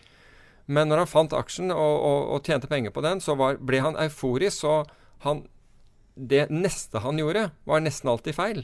Men 0.66 0.88
når 0.88 1.04
han 1.04 1.12
fant 1.12 1.34
aksjen 1.34 1.74
og, 1.76 1.96
og, 2.08 2.20
og 2.36 2.46
tjente 2.46 2.70
penger 2.72 2.94
på 2.96 3.02
den, 3.04 3.20
så 3.20 3.36
var, 3.36 3.58
ble 3.60 3.82
han 3.84 3.98
euforisk. 4.00 4.64
Så 4.64 4.86
han, 5.26 5.44
det 6.16 6.48
neste 6.54 7.02
han 7.04 7.20
gjorde, 7.20 7.50
var 7.70 7.84
nesten 7.84 8.12
alltid 8.12 8.38
feil. 8.38 8.64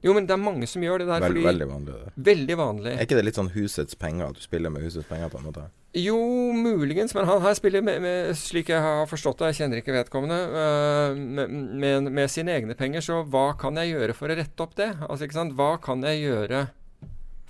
Jo, 0.00 0.14
men 0.16 0.24
det 0.24 0.32
er 0.32 0.40
mange 0.40 0.64
som 0.68 0.80
gjør 0.80 1.02
det 1.02 1.10
der. 1.10 1.24
Veld, 1.26 1.42
veldig 1.44 1.66
vanlig. 1.68 1.92
det. 1.92 2.12
Veldig 2.30 2.56
vanlig. 2.56 2.92
Er 2.94 3.04
ikke 3.04 3.18
det 3.18 3.26
litt 3.26 3.36
sånn 3.36 3.52
husets 3.52 3.98
penger, 4.00 4.30
at 4.30 4.38
du 4.38 4.40
spiller 4.44 4.72
med 4.72 4.86
husets 4.86 5.08
penger 5.08 5.28
på 5.28 5.40
en 5.40 5.48
måte? 5.50 5.66
Jo, 5.98 6.16
muligens, 6.56 7.12
men 7.18 7.26
han 7.28 7.42
her 7.44 7.56
spiller 7.58 7.82
med, 7.84 7.98
med 8.00 8.30
slik 8.38 8.70
jeg 8.70 8.80
har 8.80 9.08
forstått 9.10 9.42
det, 9.42 9.50
jeg 9.50 9.58
kjenner 9.64 9.82
ikke 9.82 9.96
vedkommende, 9.96 10.38
uh, 10.54 11.18
med, 11.18 11.52
med, 11.52 12.08
med 12.14 12.32
sine 12.32 12.54
egne 12.56 12.76
penger. 12.78 13.04
Så 13.04 13.20
hva 13.28 13.50
kan 13.60 13.76
jeg 13.82 13.92
gjøre 13.92 14.16
for 14.16 14.32
å 14.32 14.38
rette 14.38 14.64
opp 14.64 14.76
det? 14.80 14.88
Altså, 15.04 15.26
ikke 15.26 15.40
sant? 15.40 15.56
Hva 15.58 15.74
kan 15.82 16.06
jeg 16.08 16.22
gjøre 16.24 16.64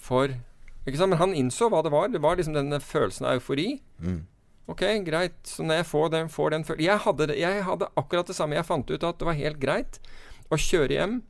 for 0.01 0.35
ikke 0.89 0.97
sant? 0.97 1.13
Men 1.13 1.21
han 1.23 1.37
innså 1.37 1.71
hva 1.71 1.85
det 1.87 1.95
var. 1.95 2.11
Det 2.11 2.23
var 2.25 2.41
liksom 2.41 2.57
denne 2.57 2.81
følelsen 2.83 3.29
av 3.29 3.39
eufori. 3.39 3.75
Mm. 4.03 4.25
Ok, 4.69 4.83
greit. 5.07 5.39
Så 5.45 5.65
når 5.67 5.81
jeg 5.81 5.89
får 5.91 6.11
den, 6.15 6.29
får 6.29 6.51
den 6.55 6.65
jeg, 6.79 6.99
hadde 7.07 7.35
jeg 7.39 7.65
hadde 7.67 7.89
akkurat 7.97 8.27
det 8.27 8.37
samme. 8.37 8.57
Jeg 8.59 8.69
fant 8.69 8.91
ut 8.91 9.05
at 9.05 9.19
det 9.19 9.27
var 9.29 9.39
helt 9.39 9.61
greit 9.63 10.01
å 10.51 10.59
kjøre 10.59 10.97
hjem 10.97 11.21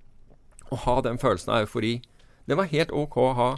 og 0.71 0.85
ha 0.85 1.01
den 1.05 1.19
følelsen 1.19 1.53
av 1.55 1.65
eufori. 1.65 2.01
Det 2.47 2.59
var 2.59 2.71
helt 2.71 2.93
ok 2.95 3.17
å 3.21 3.33
ha. 3.39 3.51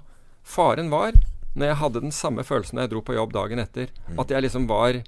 Faren 0.43 0.91
var 0.93 1.17
når 1.55 1.67
jeg 1.67 1.81
hadde 1.83 2.03
den 2.05 2.15
samme 2.15 2.45
følelsen 2.47 2.79
da 2.79 2.87
jeg 2.87 2.95
dro 2.95 3.03
på 3.05 3.17
jobb 3.17 3.35
dagen 3.35 3.61
etter. 3.63 3.91
At 4.19 4.33
jeg 4.33 4.47
liksom 4.47 4.69
var 4.71 5.03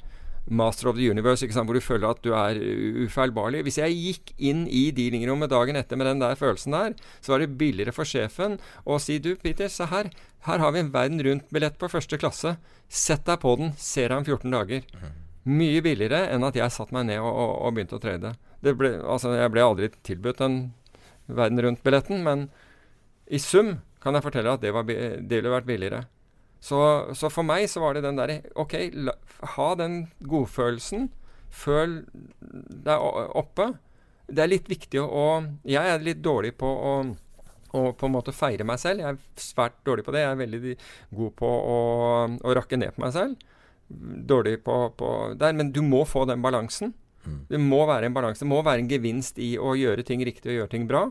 master 0.46 0.88
of 0.88 0.96
the 0.96 1.08
universe, 1.10 1.46
hvor 1.46 1.74
du 1.74 1.80
føler 1.80 2.10
at 2.10 2.20
du 2.24 2.32
er 2.36 2.58
ufeilbarlig. 3.06 3.62
Hvis 3.64 3.78
jeg 3.80 3.96
gikk 3.96 4.34
inn 4.38 4.66
i 4.68 4.90
dealingrommet 4.94 5.50
dagen 5.52 5.76
etter 5.80 5.96
med 5.96 6.06
den 6.06 6.20
der 6.20 6.36
følelsen 6.36 6.76
der, 6.76 6.94
så 7.20 7.32
var 7.32 7.42
det 7.42 7.56
billigere 7.58 7.94
for 7.96 8.08
sjefen 8.08 8.58
å 8.84 8.98
si 9.00 9.18
du, 9.18 9.34
Peter, 9.40 9.68
se 9.72 9.88
her. 9.88 10.10
Her 10.44 10.60
har 10.60 10.74
vi 10.74 10.82
en 10.84 10.92
verden 10.92 11.22
rundt-billett 11.24 11.78
på 11.80 11.88
første 11.88 12.20
klasse. 12.20 12.56
Sett 12.88 13.24
deg 13.24 13.40
på 13.40 13.56
den. 13.60 13.72
Ser 13.80 14.12
deg 14.12 14.20
om 14.20 14.28
14 14.28 14.52
dager. 14.52 14.84
Mye 15.44 15.80
billigere 15.84 16.26
enn 16.32 16.44
at 16.44 16.56
jeg 16.56 16.72
satte 16.72 16.96
meg 16.96 17.08
ned 17.08 17.20
og, 17.20 17.32
og, 17.32 17.54
og 17.64 17.76
begynte 17.76 17.96
å 17.96 18.02
trade. 18.02 18.34
Ble, 18.64 18.94
altså, 19.00 19.34
jeg 19.36 19.52
ble 19.52 19.64
aldri 19.64 19.90
tilbudt 20.04 20.40
den 20.40 20.60
verden 21.28 21.60
rundt-billetten, 21.64 22.20
men 22.24 22.48
i 23.32 23.40
sum 23.40 23.78
kan 24.04 24.16
jeg 24.16 24.24
fortelle 24.24 24.52
at 24.52 24.60
det, 24.60 24.72
var, 24.76 24.84
det 24.84 25.38
ville 25.38 25.52
vært 25.52 25.68
billigere. 25.68 26.04
Så, 26.64 26.78
så 27.18 27.28
for 27.32 27.44
meg 27.44 27.66
så 27.68 27.82
var 27.84 27.94
det 27.98 28.04
den 28.06 28.16
derre 28.16 28.38
OK, 28.56 28.72
la, 28.96 29.12
ha 29.56 29.66
den 29.76 29.98
godfølelsen. 30.24 31.10
Føl 31.54 31.98
deg 32.40 33.04
oppe. 33.36 33.66
Det 34.26 34.40
er 34.46 34.48
litt 34.48 34.70
viktig 34.72 35.02
å 35.02 35.04
å- 35.12 35.48
Jeg 35.68 35.84
er 35.92 36.00
litt 36.02 36.22
dårlig 36.24 36.54
på 36.58 36.70
å 36.70 36.94
og 37.74 37.96
på 37.98 38.06
en 38.06 38.12
måte 38.14 38.30
feire 38.30 38.62
meg 38.62 38.78
selv. 38.78 39.00
Jeg 39.02 39.16
er 39.16 39.40
svært 39.42 39.80
dårlig 39.84 40.04
på 40.06 40.12
det. 40.14 40.20
Jeg 40.22 40.30
er 40.30 40.38
veldig 40.38 40.74
god 41.18 41.32
på 41.40 41.48
å, 41.50 41.78
å 42.38 42.52
rakke 42.54 42.78
ned 42.78 42.94
på 42.94 43.02
meg 43.02 43.10
selv. 43.16 43.34
Dårlig 44.30 44.60
på, 44.62 44.76
på 44.94 45.08
der. 45.40 45.56
Men 45.58 45.72
du 45.74 45.80
må 45.82 46.04
få 46.06 46.22
den 46.30 46.40
balansen. 46.44 46.92
Det 47.50 47.58
må 47.58 47.80
være 47.88 48.06
en 48.06 48.14
balanse. 48.14 48.44
Det 48.44 48.48
må 48.52 48.60
være 48.62 48.78
en 48.84 48.88
gevinst 48.92 49.40
i 49.42 49.56
å 49.58 49.74
gjøre 49.74 50.04
ting 50.06 50.22
riktig 50.22 50.52
og 50.52 50.58
gjøre 50.60 50.70
ting 50.76 50.86
bra. 50.86 51.02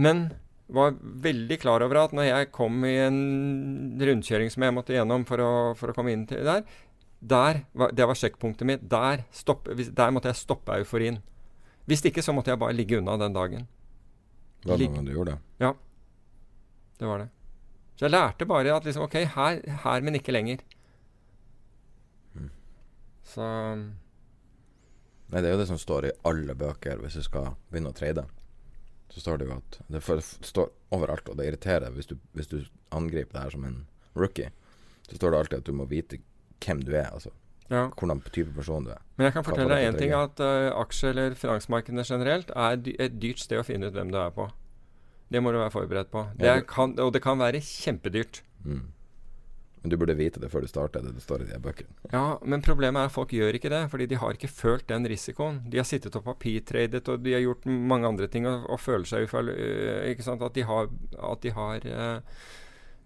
Men 0.00 0.30
var 0.66 0.96
veldig 1.00 1.58
klar 1.60 1.84
over 1.84 2.00
at 2.00 2.14
når 2.16 2.28
jeg 2.28 2.50
kom 2.54 2.84
i 2.88 2.94
en 3.04 3.18
rundkjøring 4.00 4.50
som 4.52 4.64
jeg 4.64 4.74
måtte 4.74 4.96
gjennom 4.96 5.26
for 5.28 5.42
å, 5.44 5.52
for 5.76 5.92
å 5.92 5.96
komme 5.96 6.14
inn 6.14 6.24
til 6.28 6.44
der, 6.46 6.64
der 7.24 7.62
var, 7.72 7.92
det 7.96 8.08
var 8.08 8.18
sjekkpunktet 8.18 8.68
mitt. 8.68 8.84
Der, 8.90 9.24
stopp, 9.32 9.68
der 9.68 10.12
måtte 10.12 10.32
jeg 10.32 10.40
stoppe 10.40 10.76
euforien. 10.80 11.20
Hvis 11.88 12.04
ikke 12.04 12.24
så 12.24 12.32
måtte 12.36 12.52
jeg 12.52 12.60
bare 12.60 12.76
ligge 12.76 12.98
unna 13.00 13.16
den 13.20 13.36
dagen. 13.36 13.66
Var 14.64 14.80
det 14.80 14.88
noen 14.88 15.00
gang 15.00 15.08
du 15.08 15.12
gjorde 15.12 15.34
det? 15.34 15.40
Ja, 15.64 15.72
det 17.00 17.08
var 17.08 17.24
det. 17.24 17.28
Så 17.94 18.06
jeg 18.06 18.14
lærte 18.14 18.48
bare 18.48 18.72
at 18.74 18.86
liksom, 18.88 19.04
OK, 19.06 19.18
her, 19.36 19.60
her 19.84 20.04
men 20.04 20.18
ikke 20.18 20.34
lenger. 20.34 20.64
Så 23.24 23.44
Nei, 25.32 25.40
det 25.40 25.48
er 25.48 25.54
jo 25.54 25.60
det 25.62 25.70
som 25.70 25.80
står 25.80 26.06
i 26.06 26.16
alle 26.28 26.54
bøker 26.54 27.00
hvis 27.00 27.16
du 27.18 27.24
skal 27.24 27.54
begynne 27.72 27.90
å 27.90 27.96
trade. 27.96 28.26
Så 29.14 29.22
står 29.22 29.38
det 29.38 29.46
jo 29.46 29.56
at 29.60 29.78
Det 29.94 30.02
står 30.42 30.72
overalt, 30.94 31.28
og 31.30 31.38
det 31.38 31.46
irriterer 31.46 31.94
hvis 31.94 32.10
du, 32.10 32.16
hvis 32.34 32.50
du 32.50 32.64
angriper 32.90 33.36
det 33.36 33.42
her 33.44 33.54
som 33.54 33.64
en 33.64 33.84
rookie. 34.18 34.50
Så 35.06 35.18
står 35.20 35.30
det 35.30 35.38
alltid 35.38 35.58
at 35.62 35.68
du 35.68 35.76
må 35.76 35.86
vite 35.86 36.18
hvem 36.64 36.82
du 36.82 36.94
er, 36.96 37.12
altså 37.12 37.30
ja. 37.68 37.86
hvordan 37.98 38.20
type 38.32 38.52
person 38.56 38.84
du 38.86 38.90
er. 38.94 39.00
Men 39.16 39.28
jeg 39.28 39.36
kan 39.36 39.46
fortelle 39.46 39.76
deg 39.76 39.86
én 39.88 39.98
ting, 40.00 40.14
at 40.16 40.40
uh, 40.42 40.72
aksje- 40.80 41.12
eller 41.12 41.36
finansmarkedene 41.38 42.04
generelt 42.08 42.50
er 42.50 42.80
et 42.98 43.16
dyrt 43.22 43.42
sted 43.42 43.60
å 43.60 43.66
finne 43.66 43.88
ut 43.88 43.96
hvem 43.96 44.10
du 44.12 44.18
er 44.20 44.34
på. 44.34 44.48
Det 45.32 45.42
må 45.42 45.52
du 45.52 45.58
være 45.58 45.72
forberedt 45.74 46.10
på. 46.12 46.26
Det 46.38 46.50
er, 46.50 46.64
kan, 46.68 46.94
og 47.00 47.14
det 47.14 47.22
kan 47.24 47.40
være 47.40 47.62
kjempedyrt. 47.64 48.42
Mm. 48.64 48.84
Men 49.84 49.92
du 49.92 49.98
burde 50.00 50.14
vite 50.16 50.40
det 50.40 50.48
før 50.48 50.64
du 50.64 50.68
starter 50.70 51.02
det 51.04 51.10
det 51.12 51.20
står 51.20 51.42
i 51.44 51.46
de 51.50 51.58
bøkene. 51.60 51.92
Ja, 52.08 52.38
men 52.40 52.62
problemet 52.64 53.02
er 53.02 53.10
at 53.10 53.12
folk 53.12 53.34
gjør 53.36 53.58
ikke 53.58 53.68
det, 53.68 53.82
fordi 53.92 54.06
de 54.08 54.16
har 54.16 54.32
ikke 54.32 54.48
følt 54.48 54.86
den 54.88 55.04
risikoen. 55.12 55.58
De 55.68 55.76
har 55.76 55.84
sittet 55.84 56.16
og 56.16 56.24
papirtradet, 56.24 57.02
og 57.12 57.20
de 57.20 57.34
har 57.36 57.44
gjort 57.44 57.68
mange 57.68 58.08
andre 58.08 58.30
ting 58.32 58.48
og, 58.48 58.64
og 58.64 58.80
føler 58.80 59.04
seg 59.10 59.28
ufeil... 59.28 59.52
øh, 59.52 60.06
ikke 60.08 60.24
sant? 60.24 60.40
At 60.40 60.56
de 60.56 60.64
har, 60.64 60.88
at 61.28 61.44
de 61.44 61.52
har 61.58 61.84
uh, 61.84 62.40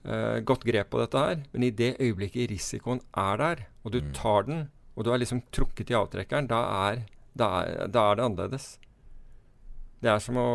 uh, 0.06 0.38
godt 0.46 0.68
grep 0.70 0.92
på 0.94 1.02
dette 1.02 1.24
her. 1.26 1.42
Men 1.50 1.66
i 1.66 1.74
det 1.82 1.96
øyeblikket 1.98 2.52
risikoen 2.54 3.02
er 3.10 3.42
der, 3.42 3.66
og 3.82 3.96
du 3.96 3.98
tar 4.14 4.46
den, 4.46 4.68
og 4.94 5.02
du 5.02 5.10
har 5.10 5.18
liksom 5.18 5.42
trukket 5.50 5.90
i 5.90 5.98
avtrekkeren, 5.98 6.46
da 6.46 6.62
er, 6.92 7.02
da 7.34 7.50
er, 7.64 7.90
da 7.90 8.12
er 8.12 8.22
det 8.22 8.28
annerledes. 8.28 8.76
Det 9.98 10.10
er 10.12 10.22
som 10.22 10.38
å, 10.38 10.48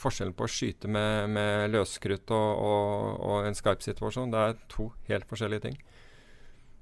forskjellen 0.00 0.32
på 0.36 0.46
å 0.46 0.50
skyte 0.50 0.88
med, 0.88 1.28
med 1.36 1.70
løskrutt 1.74 2.32
og, 2.32 2.64
og, 2.64 3.20
og 3.28 3.48
en 3.48 3.58
Skype-situasjon. 3.58 4.32
Det 4.32 4.42
er 4.42 4.58
to 4.72 4.90
helt 5.10 5.28
forskjellige 5.28 5.66
ting. 5.68 5.78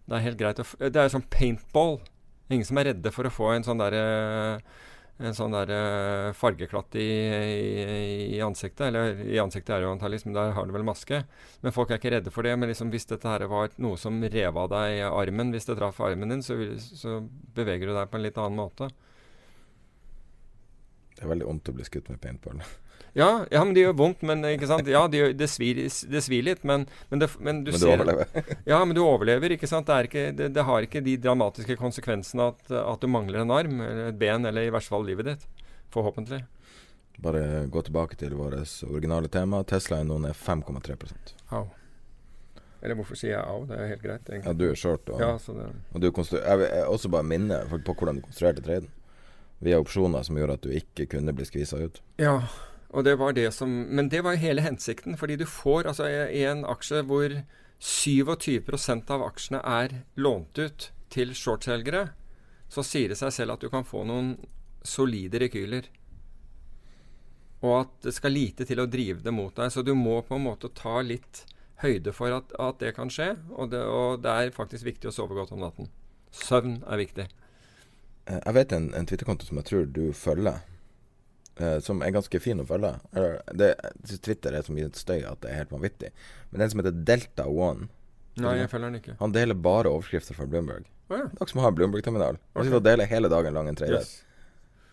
Det 0.05 0.19
er 0.19 0.27
helt 0.29 0.39
greit 0.39 0.61
å 0.63 0.67
Det 0.85 1.01
er 1.01 1.11
som 1.11 1.25
paintball. 1.35 1.99
Ingen 2.53 2.67
som 2.69 2.79
er 2.79 2.93
redde 2.93 3.11
for 3.15 3.27
å 3.27 3.33
få 3.33 3.55
en 3.55 3.67
sånn 3.67 3.81
derre 3.81 4.05
en 5.23 5.37
sånn 5.37 5.53
der 5.55 5.71
uh, 5.71 6.35
fargeklatt 6.35 6.97
i, 6.99 7.07
i, 7.07 8.15
i 8.35 8.41
ansiktet. 8.43 8.89
Eller 8.89 9.21
i 9.23 9.39
ansiktet 9.39 9.71
er 9.71 9.83
det 9.83 9.87
jo 9.87 9.93
antakeligvis, 9.95 10.27
men 10.27 10.35
der 10.37 10.55
har 10.57 10.67
du 10.67 10.75
vel 10.75 10.87
maske. 10.87 11.21
Men 11.63 11.75
folk 11.75 11.93
er 11.93 12.01
ikke 12.01 12.17
redde 12.17 12.33
for 12.35 12.47
det. 12.47 12.57
Men 12.59 12.71
liksom 12.73 12.91
hvis 12.91 13.07
dette 13.11 13.31
her 13.31 13.47
var 13.51 13.71
noe 13.83 14.01
som 14.01 14.19
rev 14.19 14.59
av 14.59 14.73
deg 14.75 15.05
armen, 15.07 15.55
hvis 15.55 15.71
det 15.71 15.79
traff 15.79 16.03
armen 16.03 16.35
din, 16.35 16.43
så, 16.43 16.59
så 16.83 17.21
beveger 17.55 17.91
du 17.91 17.95
deg 17.95 18.11
på 18.11 18.19
en 18.19 18.27
litt 18.27 18.41
annen 18.43 18.59
måte. 18.59 18.91
Det 21.15 21.25
er 21.25 21.31
veldig 21.31 21.47
vondt 21.47 21.71
å 21.71 21.75
bli 21.77 21.85
skutt 21.87 22.11
med 22.13 22.21
paintball. 22.25 22.63
Ja, 23.15 23.45
ja, 23.47 23.61
men 23.63 23.77
det 23.77 23.85
gjør 23.85 23.93
vondt, 23.95 24.23
men 24.27 24.41
ikke 24.49 24.67
sant? 24.67 24.89
Ja, 24.91 25.05
det, 25.07 25.19
gjør, 25.21 25.35
det, 25.39 25.47
svir, 25.47 25.79
det 26.11 26.21
svir 26.25 26.43
litt, 26.49 26.65
men, 26.67 26.83
men, 27.13 27.21
det, 27.23 27.29
men 27.39 27.61
du 27.63 27.69
Men 27.71 27.79
du 27.79 27.85
ser 27.85 27.93
overlever. 27.93 28.49
Ja, 28.73 28.81
men 28.83 28.97
du 28.97 29.05
overlever, 29.05 29.55
ikke 29.55 29.69
sant? 29.71 29.87
Det, 29.87 30.09
ikke, 30.09 30.25
det, 30.35 30.49
det 30.57 30.65
har 30.67 30.83
ikke 30.83 31.03
de 31.07 31.15
dramatiske 31.23 31.77
konsekvensene 31.79 32.49
at, 32.51 32.65
at 32.75 33.05
du 33.05 33.07
mangler 33.07 33.45
en 33.45 33.53
arm, 33.55 33.77
eller 33.87 34.09
et 34.11 34.19
ben, 34.19 34.43
eller 34.51 34.67
i 34.67 34.73
verste 34.75 34.91
fall 34.97 35.07
livet 35.07 35.29
ditt. 35.31 35.47
Forhåpentlig. 35.95 36.41
Bare 37.23 37.45
gå 37.71 37.85
tilbake 37.87 38.19
til 38.19 38.35
vårt 38.35 38.59
originale 38.89 39.31
tema. 39.31 39.63
Tesla 39.63 40.01
er 40.03 40.11
nå 40.11 40.19
ned 40.25 40.35
5,3% 40.35 41.37
Au. 41.55 41.69
Eller 42.83 42.99
hvorfor 42.99 43.17
sier 43.17 43.37
jeg 43.37 43.47
au? 43.47 43.63
Det 43.71 43.79
er 43.79 43.93
helt 43.95 44.03
greit, 44.03 44.35
Ja, 44.43 44.53
du 44.59 44.67
er 44.73 44.75
short. 44.75 45.07
Og, 45.15 45.23
Ja, 45.23 45.37
så 45.39 45.55
det 45.55 45.71
og 45.95 46.03
du 46.03 46.11
konstru- 46.11 46.43
jeg 46.43 46.65
vil 46.65 46.91
også 46.91 47.15
bare 47.15 47.31
minne 47.31 47.63
folk 47.71 47.87
på 47.87 47.95
hvordan 47.95 48.19
du 48.19 48.27
konstruerte 48.27 48.67
traden. 48.67 48.91
Via 49.63 49.79
opsjoner 49.81 50.25
som 50.27 50.39
gjorde 50.39 50.59
at 50.59 50.65
du 50.67 50.73
ikke 50.75 51.07
kunne 51.15 51.35
bli 51.37 51.47
skvisa 51.47 51.79
ut. 51.85 52.01
Ja, 52.21 52.41
og 52.95 53.05
det 53.07 53.17
var 53.19 53.35
det 53.35 53.51
som 53.55 53.71
Men 53.71 54.09
det 54.09 54.23
var 54.25 54.35
jo 54.35 54.45
hele 54.45 54.65
hensikten. 54.65 55.17
Fordi 55.17 55.37
du 55.37 55.47
får 55.47 55.91
altså 55.91 56.09
en 56.09 56.65
aksje 56.65 57.03
hvor 57.09 57.43
27% 57.85 59.11
av 59.11 59.23
aksjene 59.27 59.61
er 59.61 59.97
lånt 60.17 60.59
ut 60.59 60.91
til 61.13 61.35
shortselgere, 61.37 62.15
så 62.69 62.83
sier 62.87 63.13
det 63.13 63.19
seg 63.21 63.33
selv 63.35 63.55
at 63.55 63.63
du 63.63 63.69
kan 63.71 63.85
få 63.87 64.07
noen 64.09 64.35
solide 64.85 65.43
rekyler. 65.43 65.91
Og 67.65 67.75
at 67.83 67.93
det 68.07 68.15
skal 68.17 68.35
lite 68.35 68.67
til 68.69 68.81
å 68.81 68.89
drive 68.91 69.23
det 69.25 69.33
mot 69.35 69.55
deg. 69.57 69.73
Så 69.73 69.85
du 69.85 69.95
må 69.97 70.21
på 70.25 70.39
en 70.39 70.47
måte 70.47 70.73
ta 70.75 71.01
litt 71.05 71.45
høyde 71.83 72.13
for 72.17 72.33
at, 72.35 72.53
at 72.61 72.81
det 72.81 72.95
kan 72.97 73.13
skje. 73.13 73.35
Og 73.53 73.71
det, 73.73 73.85
og 73.85 74.25
det 74.25 74.33
er 74.33 74.57
faktisk 74.57 74.87
viktig 74.89 75.11
å 75.11 75.15
sove 75.15 75.37
godt 75.37 75.55
om 75.57 75.65
natten. 75.65 75.91
Søvn 76.35 76.81
er 76.83 77.01
viktig. 77.01 77.29
Eh, 78.27 78.41
Jeg 78.47 78.55
vet 78.55 78.73
en, 78.73 78.87
en 78.95 79.07
Twitter-konto 79.07 79.47
som 79.49 79.59
jeg 79.61 79.65
tror 79.69 79.87
du 79.93 80.13
følger, 80.17 80.61
eh, 81.61 81.79
som 81.85 82.01
er 82.03 82.11
ganske 82.15 82.41
fin 82.41 82.61
å 82.63 82.67
følge. 82.69 82.95
Det, 83.55 83.75
Twitter 84.25 84.55
er 84.59 84.63
så 84.67 84.73
mye 84.77 84.91
støy 84.97 85.21
at 85.29 85.41
det 85.45 85.51
er 85.53 85.61
helt 85.63 85.75
vanvittig. 85.75 86.11
Men 86.51 86.65
den 86.65 86.71
som 86.73 86.81
heter 86.83 86.97
Delta 87.05 87.47
One, 87.49 87.89
Nei, 88.37 88.57
jeg 88.59 88.71
følger 88.73 88.91
den 88.91 88.99
ikke. 89.01 89.17
han 89.21 89.33
deler 89.37 89.55
bare 89.55 89.93
overskrifter 89.93 90.35
fra 90.35 90.47
Bloomberg. 90.51 90.89
Oh, 91.11 91.19
ja. 91.21 91.27
Det 91.29 91.43
er 91.45 91.51
som 91.53 91.61
har 91.63 91.71
Bloomberg-terminal. 91.77 92.39
Han 92.57 92.65
sitter 92.65 92.81
og 92.81 92.87
deler 92.89 93.07
hele 93.07 93.29
dagen 93.31 93.55
lang 93.55 93.69
en 93.71 93.77
tredjedel. 93.79 94.01
Yes. 94.01 94.25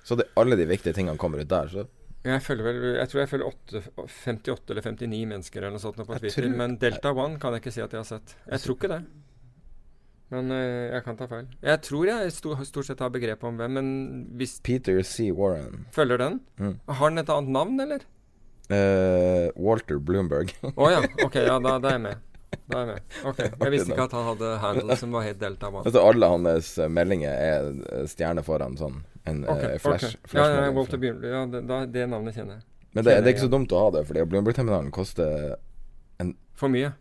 Så 0.03 0.17
det, 0.19 0.27
alle 0.37 0.57
de 0.59 0.65
viktige 0.69 0.93
tingene 0.93 1.17
kommer 1.17 1.39
ut 1.41 1.47
der. 1.49 1.67
Så 1.71 1.87
Jeg 2.25 2.41
følger 2.45 2.63
vel 2.67 2.83
Jeg 2.99 3.09
tror 3.09 3.19
jeg 3.21 3.29
følger 3.31 3.47
8, 3.47 3.81
58 4.25 4.69
eller 4.75 4.81
59 4.85 5.25
mennesker 5.31 5.57
eller 5.61 5.71
noe 5.77 5.81
sånt 5.81 5.95
på 5.97 6.05
Twitter. 6.19 6.41
tror- 6.43 6.57
Men 6.57 6.75
Delta 6.77 7.11
One 7.13 7.39
kan 7.39 7.53
jeg 7.53 7.61
ikke 7.63 7.73
si 7.73 7.81
at 7.81 7.91
jeg 7.95 7.99
har 8.03 8.09
sett. 8.11 8.35
Jeg 8.49 8.59
tror 8.61 8.75
ikke 8.77 8.89
det. 8.91 8.99
Men 10.31 10.51
eh, 10.55 10.93
jeg 10.93 11.03
kan 11.03 11.17
ta 11.19 11.27
feil. 11.27 11.47
Jeg 11.59 11.81
tror 11.83 12.07
jeg 12.07 12.31
sto, 12.31 12.55
stort 12.67 12.87
sett 12.87 13.03
har 13.03 13.11
begrep 13.11 13.43
om 13.47 13.57
hvem, 13.59 13.77
men 13.77 13.87
hvis 14.39 14.59
Peter 14.63 15.01
C. 15.03 15.27
Warren. 15.35 15.85
følger 15.91 16.21
den 16.21 16.39
Mm. 16.61 16.75
Har 16.87 17.09
den 17.09 17.17
et 17.19 17.29
annet 17.29 17.51
navn, 17.51 17.79
eller? 17.79 18.03
Uh, 18.71 19.51
Walter 19.59 19.97
Bloomberg. 19.99 20.53
Å 20.79 20.91
ja. 20.93 21.01
Ok, 21.25 21.35
ja, 21.35 21.57
da, 21.59 21.75
da 21.83 21.89
er 21.91 21.97
jeg 21.97 22.03
med. 22.05 22.21
Da 22.71 22.77
er 22.77 22.85
jeg 22.85 22.89
med. 22.93 23.15
Ok, 23.27 23.39
Jeg 23.43 23.73
visste 23.73 23.91
ikke 23.91 24.05
at 24.07 24.15
han 24.15 24.27
hadde 24.29 24.51
handle 24.63 24.97
som 25.01 25.15
var 25.17 25.25
helt 25.27 25.39
Delta 25.41 25.71
One. 25.71 25.83
altså 25.89 26.03
alle 26.07 26.29
hans 26.31 26.69
eh, 26.79 26.91
meldinger 26.91 27.33
er 27.33 28.05
stjerne 28.11 28.43
foran 28.47 28.77
sånn. 28.79 29.01
En 29.27 29.43
okay, 29.43 29.75
uh, 29.75 29.81
flash. 29.83 30.15
ok. 30.15 30.31
Ja, 30.31 30.45
ja, 30.45 30.45
flashmelding. 30.45 30.77
Walter 30.77 31.01
Bloomberg. 31.03 31.33
Ja, 31.33 31.41
det, 31.51 31.63
da, 31.67 31.81
det 31.97 32.07
navnet 32.13 32.37
kjenner 32.39 32.61
jeg. 32.61 32.67
Men 32.93 33.07
det, 33.07 33.17
det 33.19 33.27
er 33.27 33.35
ikke 33.35 33.47
så 33.47 33.51
dumt 33.51 33.75
å 33.75 33.83
ha 33.83 33.91
det, 33.97 34.05
fordi 34.07 34.23
Bloomberg-terminalen 34.31 34.91
koster 34.95 35.57
For 36.59 36.71
mye. 36.71 36.93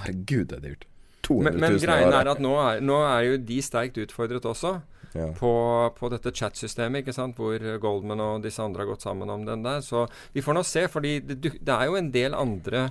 Herregud, 0.00 0.50
det 0.50 0.58
er 0.58 0.64
dyrt. 0.64 0.86
200 1.26 1.50
Men, 1.50 1.58
000 1.58 1.60
men 1.60 1.74
men 1.74 1.82
greien 1.82 2.14
er 2.14 2.30
at 2.30 2.42
nå 2.42 2.52
er, 2.62 2.84
nå 2.84 3.00
er 3.04 3.24
jo 3.26 3.40
de 3.48 3.58
sterkt 3.64 3.98
utfordret 4.02 4.46
også. 4.46 4.76
ja. 5.16 5.28
på, 5.38 5.52
på 5.96 6.10
dette 6.12 6.32
chat-systemet, 6.34 7.02
ikke 7.02 7.14
sant, 7.16 7.38
hvor 7.38 7.62
Goldman 7.82 8.22
og 8.22 8.42
disse 8.44 8.62
andre 8.62 8.84
har 8.84 8.92
gått 8.92 9.06
sammen 9.06 9.30
om 9.32 9.46
den 9.46 9.64
der. 9.66 9.82
Så 9.84 10.06
vi 10.34 10.44
får 10.44 10.58
nå 10.58 10.64
se, 10.66 10.86
fordi 10.92 11.18
det, 11.24 11.40
det 11.56 11.72
er 11.72 11.88
jo 11.88 11.96
en 11.98 12.12
del 12.14 12.36
andre 12.36 12.90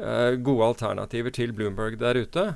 uh, 0.00 0.32
gode 0.36 0.72
alternativer 0.72 1.34
til 1.34 1.54
Bloomberg 1.56 1.98
der 2.00 2.22
ute. 2.22 2.46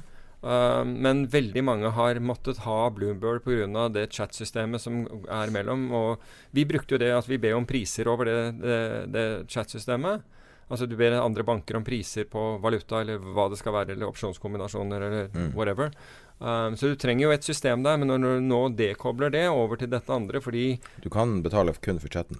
Uh, 0.43 0.83
men 0.83 1.27
veldig 1.31 1.62
mange 1.62 1.93
har 1.95 2.18
måttet 2.25 2.64
ha 2.64 2.89
Bloomberg 2.95 3.45
pga. 3.45 3.89
det 3.95 4.09
chat-systemet 4.11 4.83
som 4.83 5.05
er 5.29 5.55
mellom. 5.55 5.91
Og 5.93 6.23
vi 6.57 6.66
brukte 6.68 6.97
jo 6.97 7.03
det 7.03 7.12
at 7.14 7.29
vi 7.31 7.41
ber 7.43 7.59
om 7.59 7.68
priser 7.68 8.11
over 8.11 8.31
det, 8.31 8.39
det, 8.62 8.79
det 9.14 9.27
chat-systemet. 9.49 10.25
Altså 10.71 10.87
du 10.89 10.97
ber 10.97 11.13
andre 11.21 11.43
banker 11.45 11.77
om 11.77 11.85
priser 11.85 12.25
på 12.25 12.61
valuta, 12.63 13.01
eller 13.03 13.19
hva 13.19 13.49
det 13.51 13.59
skal 13.59 13.73
være, 13.73 13.91
eller 13.97 14.07
opsjonskombinasjoner, 14.09 15.03
eller 15.09 15.29
Mm. 15.35 15.53
whatever. 15.55 15.91
Um, 16.41 16.75
så 16.75 16.89
du 16.91 16.97
trenger 16.97 17.23
jo 17.29 17.31
et 17.31 17.45
system 17.45 17.83
der, 17.85 17.97
men 17.99 18.09
når 18.09 18.19
du 18.19 18.41
nå 18.41 18.63
dekobler 18.77 19.31
det 19.31 19.49
over 19.49 19.77
til 19.77 19.89
dette 19.89 20.11
andre 20.11 20.41
fordi 20.41 20.81
Du 21.03 21.09
kan 21.11 21.41
betale 21.43 21.73
kun 21.81 21.99
for 22.01 22.09
chatten. 22.09 22.39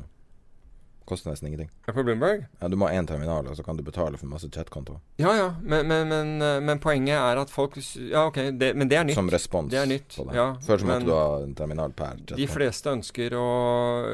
Koster 1.05 1.33
nesten 1.33 1.49
ingenting. 1.49 1.69
På 1.87 2.03
Bloomberg? 2.07 2.45
Ja, 2.61 2.69
Du 2.69 2.77
må 2.79 2.87
ha 2.87 2.95
én 2.95 3.07
terminal, 3.07 3.47
og 3.51 3.57
så 3.59 3.65
kan 3.67 3.77
du 3.77 3.83
betale 3.83 4.17
for 4.21 4.31
masse 4.31 4.47
chatkontoer. 4.49 5.01
Ja 5.19 5.33
ja, 5.35 5.49
men, 5.61 5.87
men, 5.89 6.09
men, 6.09 6.31
eh, 6.43 6.61
men 6.63 6.79
poenget 6.79 7.19
er 7.19 7.41
at 7.43 7.51
folk 7.51 7.75
Ja, 7.99 8.27
ok, 8.29 8.39
det, 8.61 8.73
men 8.79 8.89
det 8.89 8.99
er 9.01 9.05
nytt. 9.09 9.19
Som 9.19 9.31
respons 9.33 9.71
Det 9.73 9.81
er 9.81 9.89
nytt, 9.91 10.15
på 10.15 10.29
det. 10.29 10.37
ja, 10.39 10.47
Før 10.63 10.79
så 10.79 10.87
måtte 10.87 11.09
du 11.09 11.15
ha 11.17 11.25
en 11.43 11.55
terminal 11.59 11.93
per 11.99 12.21
De 12.31 12.47
fleste 12.47 12.93
ønsker 12.93 13.35
å 13.35 13.47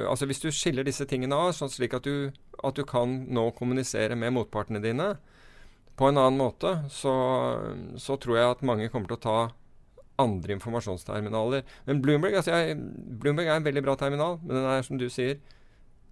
Altså 0.09 0.27
Hvis 0.31 0.41
du 0.41 0.49
skiller 0.51 0.87
disse 0.87 1.05
tingene 1.07 1.37
av, 1.37 1.53
sånn 1.53 1.71
slik 1.73 1.95
at 1.99 2.09
du, 2.09 2.33
at 2.65 2.75
du 2.79 2.85
kan 2.89 3.19
nå 3.29 3.51
kommunisere 3.59 4.17
med 4.17 4.33
motpartene 4.39 4.81
dine 4.81 5.17
på 5.99 6.07
en 6.09 6.19
annen 6.21 6.39
måte, 6.39 6.71
så, 6.95 7.13
så 7.99 8.15
tror 8.23 8.37
jeg 8.39 8.51
at 8.53 8.61
mange 8.63 8.87
kommer 8.93 9.11
til 9.11 9.17
å 9.19 9.23
ta 9.25 9.39
andre 10.23 10.55
informasjonsterminaler. 10.55 11.65
Men 11.89 12.03
Bloomberg, 12.03 12.37
altså 12.39 12.55
jeg, 12.55 12.77
Bloomberg 13.19 13.51
er 13.51 13.57
en 13.59 13.67
veldig 13.67 13.83
bra 13.83 13.97
terminal, 13.99 14.39
men 14.45 14.61
den 14.61 14.69
er, 14.71 14.85
som 14.87 14.99
du 15.01 15.09
sier, 15.11 15.41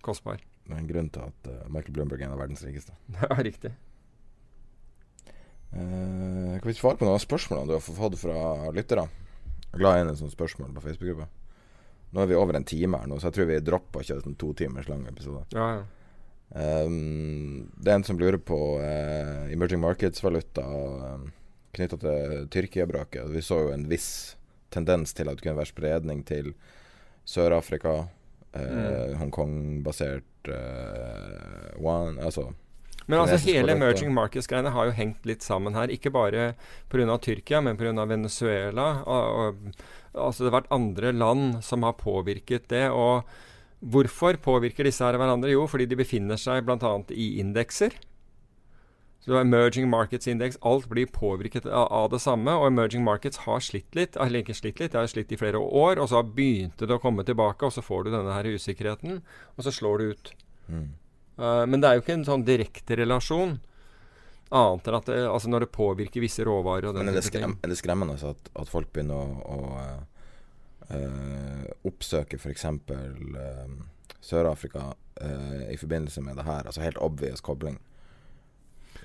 kostbar. 0.03 0.43
Det 0.67 0.75
er 0.75 0.81
en 0.81 0.89
grunn 0.91 1.11
til 1.14 1.27
at 1.29 1.51
uh, 1.51 1.67
Michael 1.71 1.95
Bloomberg 1.95 2.23
er 2.23 2.29
en 2.29 2.37
av 2.37 2.43
verdens 2.43 2.64
rikeste. 2.67 2.97
Ja, 3.23 3.37
riktig. 3.39 3.73
Uh, 5.73 6.57
kan 6.59 6.69
vi 6.71 6.77
svare 6.79 6.99
på 6.99 7.07
noen 7.07 7.19
av 7.19 7.25
spørsmålene 7.25 7.71
du 7.71 7.77
har 7.77 7.85
fått 7.85 8.19
fra 8.21 8.71
lyttere? 8.75 9.07
Jeg 9.73 9.83
la 9.85 9.97
inn 10.01 10.11
en 10.11 10.19
sånn 10.19 10.33
spørsmål 10.33 10.73
på 10.77 10.87
Facebook-gruppa. 10.87 11.29
Nå 12.14 12.23
er 12.23 12.31
vi 12.31 12.39
over 12.39 12.57
en 12.57 12.67
time 12.67 12.99
her 12.99 13.11
nå, 13.11 13.19
så 13.21 13.29
jeg 13.29 13.37
tror 13.37 13.49
vi 13.51 13.61
dropper 13.67 14.03
å 14.03 14.09
kjøre 14.09 14.31
en 14.31 14.39
to 14.41 14.53
timers 14.57 14.89
lang 14.91 15.05
episode. 15.11 15.45
Ja, 15.55 15.69
ja. 15.79 15.85
Um, 16.47 17.67
det 17.75 17.91
er 17.91 17.99
en 17.99 18.07
som 18.07 18.21
lurer 18.21 18.39
på 18.39 18.57
uh, 18.79 19.51
emerging 19.51 19.83
markets-valuta 19.83 20.62
um, 20.62 21.27
knytta 21.77 21.99
til 22.01 22.47
Tyrkia-braket. 22.55 23.27
Vi 23.35 23.43
så 23.45 23.59
jo 23.67 23.73
en 23.75 23.89
viss 23.91 24.37
tendens 24.73 25.12
til 25.17 25.29
at 25.29 25.39
det 25.39 25.45
kunne 25.45 25.59
være 25.59 25.73
spredning 25.73 26.23
til 26.27 26.53
Sør-Afrika. 27.27 28.07
Eh, 28.57 28.77
Mm. 28.77 29.19
Hongkong-basert 29.21 30.49
eh, 30.49 31.77
one 31.79 32.21
Altså 32.23 32.49
Men 33.07 33.21
altså 33.21 33.39
hele 33.47 33.73
emerging 33.77 34.11
markets-greiene 34.15 34.73
har 34.75 34.89
jo 34.89 34.95
hengt 34.97 35.27
litt 35.29 35.45
sammen 35.47 35.77
her. 35.79 35.93
Ikke 35.95 36.11
bare 36.11 36.55
pga. 36.91 37.19
Tyrkia, 37.23 37.61
men 37.63 37.77
pga. 37.79 37.93
Venezuela. 38.05 39.03
Og, 39.07 39.37
og, 39.39 39.85
altså 40.13 40.43
det 40.43 40.51
har 40.51 40.61
vært 40.61 40.73
andre 40.75 41.13
land 41.13 41.63
som 41.63 41.87
har 41.87 41.95
påvirket 42.01 42.67
det. 42.73 42.89
Og 42.91 43.23
hvorfor 43.81 44.41
påvirker 44.43 44.89
disse 44.89 45.05
her 45.05 45.15
hverandre? 45.21 45.53
Jo, 45.55 45.69
fordi 45.71 45.87
de 45.87 46.01
befinner 46.03 46.41
seg 46.41 46.67
bl.a. 46.67 46.97
i 47.15 47.39
indekser. 47.45 47.95
Så 49.27 49.35
Emerging 49.41 49.89
Markets 49.91 50.29
Index. 50.31 50.59
Alt 50.62 50.87
blir 50.87 51.07
påvirket 51.11 51.66
av, 51.66 52.11
det 52.12 52.20
samme. 52.22 52.53
Og 52.55 52.68
emerging 52.68 53.03
markets 53.03 53.41
har 53.43 53.62
slitt 53.64 53.97
litt. 53.99 54.14
Eller 54.22 54.45
ikke 54.45 54.55
slitt 54.55 54.79
litt, 54.79 54.93
det 54.93 55.01
har 55.01 55.11
slitt 55.11 55.35
i 55.35 55.39
flere 55.41 55.59
år. 55.59 55.99
Og 55.99 56.12
så 56.12 56.22
begynte 56.22 56.87
det 56.87 56.95
å 56.95 57.03
komme 57.03 57.27
tilbake, 57.27 57.66
og 57.66 57.74
så 57.74 57.83
får 57.83 58.07
du 58.07 58.12
denne 58.14 58.37
her 58.37 58.47
usikkerheten. 58.47 59.24
Og 59.57 59.66
så 59.66 59.74
slår 59.74 59.99
det 59.99 60.12
ut. 60.12 60.33
mm. 60.70 60.87
Uh, 61.37 61.66
men 61.68 61.83
det 61.83 61.89
er 61.89 61.99
jo 61.99 62.01
ikke 62.01 62.14
en 62.16 62.22
sånn 62.24 62.47
direkte 62.49 62.97
relasjon. 62.97 63.59
Annet 64.57 64.87
enn 64.89 64.97
at 64.97 65.09
det, 65.11 65.16
altså 65.29 65.51
når 65.51 65.66
det 65.66 65.74
påvirker 65.74 66.22
visse 66.22 66.45
råvarer 66.47 66.95
Men 66.95 67.11
er 67.11 67.18
det, 67.18 67.27
skrem, 67.27 67.59
er 67.61 67.72
det 67.72 67.77
skremmende 67.77 68.14
at, 68.14 68.51
at 68.55 68.70
folk 68.70 68.93
begynner 68.95 69.18
å, 69.18 69.57
å 69.57 69.59
eh, 69.83 70.97
eh, 70.97 71.66
oppsøke 71.91 72.39
f.eks. 72.39 72.64
Uh, 72.89 73.74
Sør-Afrika 74.27 74.95
eh, 75.20 75.74
i 75.74 75.77
forbindelse 75.77 76.22
med 76.22 76.39
det 76.39 76.47
her? 76.47 76.66
Altså 76.66 76.81
helt 76.81 77.03
obvious 77.03 77.43
kobling. 77.45 77.77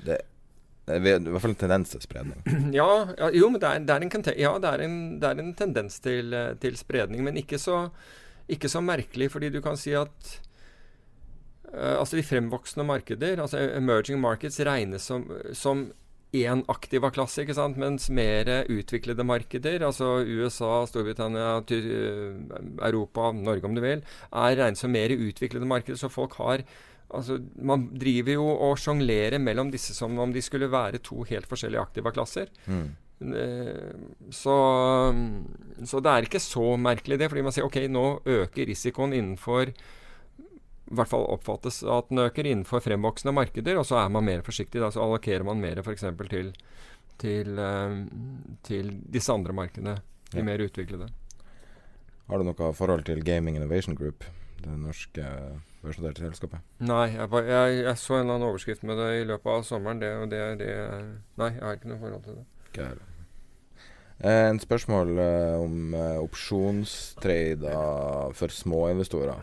Det, 0.05 0.17
er 0.89 0.97
i 0.97 1.29
hvert 1.29 1.43
fall 1.43 1.53
en 1.53 1.61
tendens 1.63 1.93
til 1.93 2.03
spredning. 2.03 2.41
Ja, 2.79 2.89
ja 3.17 3.31
jo, 3.35 3.49
men 3.51 3.61
det 3.61 3.69
er, 3.69 3.85
det 3.85 3.95
er, 3.95 4.05
en, 4.05 4.27
ja, 4.39 4.53
det 4.61 4.73
er, 4.73 4.85
en, 4.87 4.99
er 5.21 5.43
en 5.43 5.53
tendens 5.57 5.99
til, 6.03 6.33
eh, 6.33 6.53
til 6.61 6.77
spredning, 6.79 7.23
men 7.27 7.39
ikke 7.41 7.59
så, 7.61 7.85
ikke 8.51 8.71
så 8.71 8.81
merkelig, 8.83 9.31
fordi 9.31 9.51
du 9.53 9.61
kan 9.63 9.77
si 9.79 9.93
at 9.95 10.35
uh, 11.71 11.99
altså 12.01 12.17
de 12.17 12.25
fremvoksende 12.25 12.85
markeder, 12.87 13.41
altså 13.41 13.61
emerging 13.77 14.19
markets, 14.21 14.59
regnes 14.65 15.05
som, 15.07 15.29
som 15.53 15.89
én 16.31 16.63
aktiva 16.71 17.11
klasse, 17.11 17.43
ikke 17.43 17.55
sant? 17.57 17.79
mens 17.79 18.07
mer 18.09 18.47
utviklede 18.71 19.23
markeder, 19.27 19.83
altså 19.83 20.21
USA, 20.23 20.85
Storbritannia, 20.87 21.59
Europa, 22.87 23.31
Norge 23.35 23.67
om 23.67 23.75
du 23.75 23.83
vil, 23.83 24.03
er 24.31 24.55
regnet 24.59 24.79
som 24.79 24.93
mer 24.95 25.11
utviklede 25.11 25.67
markeder. 25.67 25.99
Så 25.99 26.11
folk 26.11 26.37
har 26.39 26.63
Altså, 27.13 27.39
man 27.59 27.89
driver 27.99 28.33
jo 28.37 28.45
og 28.69 28.77
sjonglerer 28.79 29.39
mellom 29.43 29.71
disse 29.73 29.93
som 29.97 30.17
om 30.23 30.31
de 30.31 30.41
skulle 30.41 30.69
være 30.71 31.01
to 31.03 31.23
helt 31.27 31.47
forskjellige 31.49 31.81
aktiva 31.81 32.11
klasser. 32.15 32.47
Mm. 32.67 32.85
Eh, 33.35 33.95
Så, 34.33 34.55
så 35.85 35.99
det 36.01 36.11
er 36.11 36.27
ikke 36.27 36.39
så 36.41 36.63
merkelig 36.79 37.19
det, 37.21 37.27
fordi 37.29 37.43
man 37.45 37.53
sier 37.55 37.67
ok, 37.67 37.77
nå 37.91 38.05
øker 38.25 38.69
risikoen 38.71 39.13
innenfor 39.17 39.69
i 39.71 40.95
hvert 40.97 41.07
fall 41.07 41.23
oppfattes 41.31 41.81
at 41.87 42.09
den 42.11 42.19
øker 42.19 42.47
innenfor 42.49 42.81
fremvoksende 42.83 43.31
markeder, 43.35 43.77
og 43.79 43.85
så 43.87 44.01
er 44.01 44.09
man 44.11 44.25
mer 44.27 44.41
forsiktig. 44.43 44.81
Da, 44.83 44.89
så 44.91 45.03
allokerer 45.05 45.45
man 45.47 45.61
mer 45.63 45.79
f.eks. 45.79 46.03
Til, 46.31 46.49
til, 47.21 47.53
eh, 47.63 47.93
til 48.67 48.89
disse 49.13 49.31
andre 49.31 49.53
markedene, 49.55 49.97
de 50.33 50.37
Ja. 50.41 50.43
mer 50.43 50.59
utviklede. 50.65 51.07
Har 52.27 52.37
du 52.39 52.43
noe 52.47 52.73
forhold 52.75 53.05
til 53.07 53.23
Gaming 53.23 53.55
Innovation 53.59 53.95
Group, 53.95 54.23
det 54.65 54.77
norske 54.79 55.27
børsnoterte 55.81 56.25
selskapet? 56.25 56.65
Nei, 56.85 57.07
jeg, 57.13 57.29
jeg, 57.49 57.77
jeg 57.85 57.97
så 58.01 58.17
en 58.17 58.25
eller 58.25 58.35
annen 58.37 58.49
overskrift 58.49 58.83
med 58.87 58.99
det 59.01 59.09
i 59.21 59.27
løpet 59.29 59.49
av 59.53 59.63
sommeren. 59.67 60.01
Det, 60.01 60.11
og 60.21 60.27
det, 60.31 60.41
det 60.61 60.71
Nei, 61.41 61.49
jeg 61.55 61.65
har 61.65 61.79
ikke 61.79 61.91
noe 61.91 62.03
forhold 62.03 62.23
til 62.27 62.39
det. 62.39 62.45
Ikke. 62.71 62.89
Eh, 64.21 64.47
En 64.51 64.59
spørsmål 64.61 65.09
eh, 65.19 65.61
om 65.61 65.93
eh, 65.97 66.17
opsjonstrader 66.21 68.33
for 68.37 68.49
småinvestorer. 68.53 69.41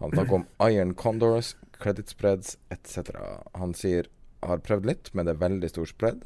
Han 0.00 0.10
snakker 0.16 0.34
om 0.40 0.46
iron 0.70 0.94
condors, 0.94 1.54
credit 1.78 2.08
spreads 2.12 2.56
etc. 2.72 3.12
Han 3.60 3.74
sier 3.76 4.08
har 4.44 4.60
prøvd 4.64 4.84
litt, 4.88 5.10
men 5.14 5.26
det 5.26 5.32
er 5.34 5.44
veldig 5.44 5.68
stor 5.72 5.88
spread. 5.88 6.18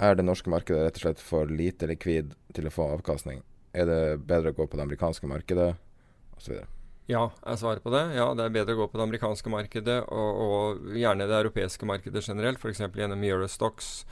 Er 0.00 0.16
det 0.16 0.24
norske 0.28 0.50
markedet 0.52 0.82
rett 0.84 0.98
og 1.00 1.04
slett 1.06 1.20
for 1.24 1.48
lite 1.48 1.88
likvid 1.88 2.34
til 2.56 2.68
å 2.68 2.72
få 2.72 2.90
avkastning? 2.98 3.40
Er 3.76 3.84
det 3.88 4.00
bedre 4.28 4.52
å 4.52 4.56
gå 4.56 4.64
på 4.68 4.76
det 4.78 4.84
amerikanske 4.86 5.28
markedet, 5.28 5.74
osv.? 6.36 6.52
Ja, 7.06 7.28
er 7.46 7.58
svaret 7.58 7.84
på 7.84 7.92
det. 7.94 8.02
Ja, 8.18 8.32
det 8.34 8.48
er 8.48 8.54
bedre 8.54 8.74
å 8.74 8.80
gå 8.80 8.86
på 8.90 8.98
det 8.98 9.04
amerikanske 9.06 9.50
markedet, 9.52 10.00
og, 10.10 10.40
og 10.42 10.94
gjerne 10.98 11.28
det 11.30 11.36
europeiske 11.38 11.86
markedet 11.86 12.24
generelt, 12.26 12.58
f.eks. 12.58 12.82
gjennom 12.82 13.22
Eurostox. 13.22 14.06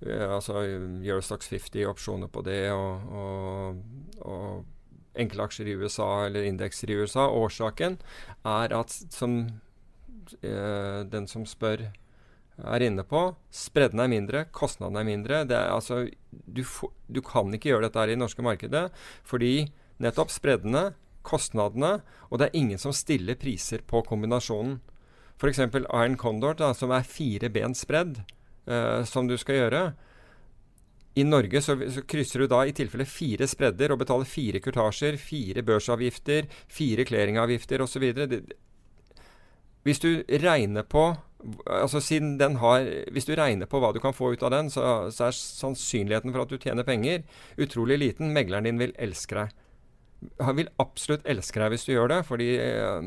eh, 0.00 0.28
altså 0.32 0.62
Eurostox 0.64 1.50
50, 1.52 1.84
opsjoner 1.90 2.32
på 2.32 2.44
det, 2.46 2.70
og, 2.72 3.12
og, 3.12 3.82
og 4.24 5.18
enkeltaksjer 5.20 5.68
i 5.68 5.76
USA 5.76 6.08
eller 6.30 6.48
indekser 6.48 6.90
i 6.90 6.96
USA. 7.02 7.28
Årsaken 7.28 7.98
er 8.48 8.76
at, 8.80 8.96
som 9.12 9.36
eh, 10.40 11.04
den 11.12 11.28
som 11.28 11.44
spør 11.44 11.90
er 12.62 12.84
inne 12.84 13.04
på, 13.04 13.26
spredden 13.52 14.00
er 14.00 14.08
mindre, 14.12 14.46
kostnadene 14.56 15.04
er 15.04 15.10
mindre. 15.10 15.44
Er, 15.44 15.68
altså, 15.74 16.06
du, 16.30 16.64
du 17.12 17.20
kan 17.24 17.52
ikke 17.52 17.74
gjøre 17.74 17.90
dette 17.90 18.00
her 18.00 18.12
i 18.12 18.16
det 18.16 18.24
norske 18.24 18.44
markedet, 18.44 18.88
fordi 19.28 19.68
nettopp 20.00 20.32
spreddene 20.32 20.94
kostnadene, 21.26 21.98
og 22.30 22.40
det 22.40 22.48
er 22.48 22.58
ingen 22.58 22.80
som 22.80 22.94
stiller 22.96 23.38
priser 23.40 23.84
på 23.86 24.02
kombinasjonen. 24.06 24.80
F.eks. 25.42 25.58
Iron 25.58 26.16
Condor, 26.16 26.54
da, 26.58 26.70
som 26.74 26.92
er 26.94 27.06
fire 27.06 27.50
ben 27.50 27.74
spredd, 27.74 28.20
uh, 28.70 29.02
som 29.08 29.26
du 29.30 29.34
skal 29.40 29.58
gjøre. 29.58 29.82
I 31.18 31.24
Norge 31.28 31.60
så, 31.60 31.76
så 31.92 32.04
krysser 32.08 32.44
du 32.44 32.48
da 32.48 32.62
i 32.64 32.72
tilfelle 32.76 33.04
fire 33.08 33.48
spredder 33.50 33.92
og 33.92 34.00
betaler 34.00 34.28
fire 34.28 34.62
kurtasjer, 34.64 35.18
fire 35.20 35.64
børsavgifter, 35.66 36.48
fire 36.72 37.04
clearingavgifter 37.08 37.84
osv. 37.84 38.06
Hvis 39.82 40.00
du 40.00 40.08
regner 40.40 40.86
på 40.88 41.10
altså 41.66 42.00
siden 42.00 42.36
den 42.38 42.56
har, 42.62 42.86
Hvis 43.10 43.24
du 43.26 43.34
regner 43.34 43.66
på 43.66 43.80
hva 43.82 43.90
du 43.92 43.98
kan 44.00 44.14
få 44.14 44.32
ut 44.32 44.42
av 44.46 44.52
den, 44.54 44.70
så, 44.70 45.10
så 45.10 45.26
er 45.26 45.34
sannsynligheten 45.34 46.32
for 46.32 46.44
at 46.44 46.52
du 46.52 46.58
tjener 46.62 46.86
penger, 46.86 47.26
utrolig 47.58 47.98
liten. 47.98 48.32
Megleren 48.32 48.64
din 48.64 48.78
vil 48.78 48.94
elske 48.94 49.36
deg 49.36 49.58
han 50.42 50.58
vil 50.58 50.70
absolutt 50.82 51.24
elske 51.28 51.60
deg 51.60 51.72
hvis 51.74 51.86
du 51.86 51.92
gjør 51.94 52.10
det, 52.12 52.20
fordi 52.28 52.48
eh, 52.62 53.06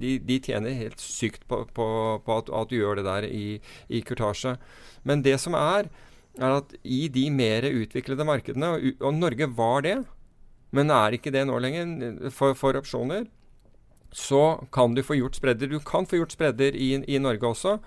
de, 0.00 0.16
de 0.24 0.40
tjener 0.44 0.76
helt 0.78 1.02
sykt 1.02 1.46
på, 1.50 1.62
på, 1.76 1.86
på 2.24 2.40
at, 2.40 2.50
at 2.50 2.72
du 2.72 2.76
gjør 2.78 3.00
det 3.00 3.06
der 3.08 3.28
i, 3.28 3.60
i 3.88 4.02
kurtasje. 4.06 4.56
Men 5.08 5.24
det 5.24 5.38
som 5.42 5.56
er, 5.58 5.88
er 6.40 6.58
at 6.58 6.74
i 6.82 7.06
de 7.12 7.28
mer 7.32 7.68
utviklede 7.70 8.26
markedene, 8.28 8.74
og, 8.74 9.04
og 9.04 9.16
Norge 9.16 9.48
var 9.56 9.86
det, 9.86 9.96
men 10.74 10.90
er 10.90 11.16
ikke 11.16 11.32
det 11.34 11.44
nå 11.46 11.60
lenger 11.62 12.30
for, 12.34 12.56
for 12.58 12.76
opsjoner, 12.78 13.28
så 14.14 14.66
kan 14.74 14.94
du 14.94 15.02
få 15.02 15.16
gjort 15.18 15.38
spredder. 15.38 15.70
Du 15.70 15.80
kan 15.82 16.06
få 16.06 16.20
gjort 16.20 16.34
spredder 16.34 16.74
i, 16.78 16.94
i 17.10 17.18
Norge 17.18 17.46
også. 17.50 17.78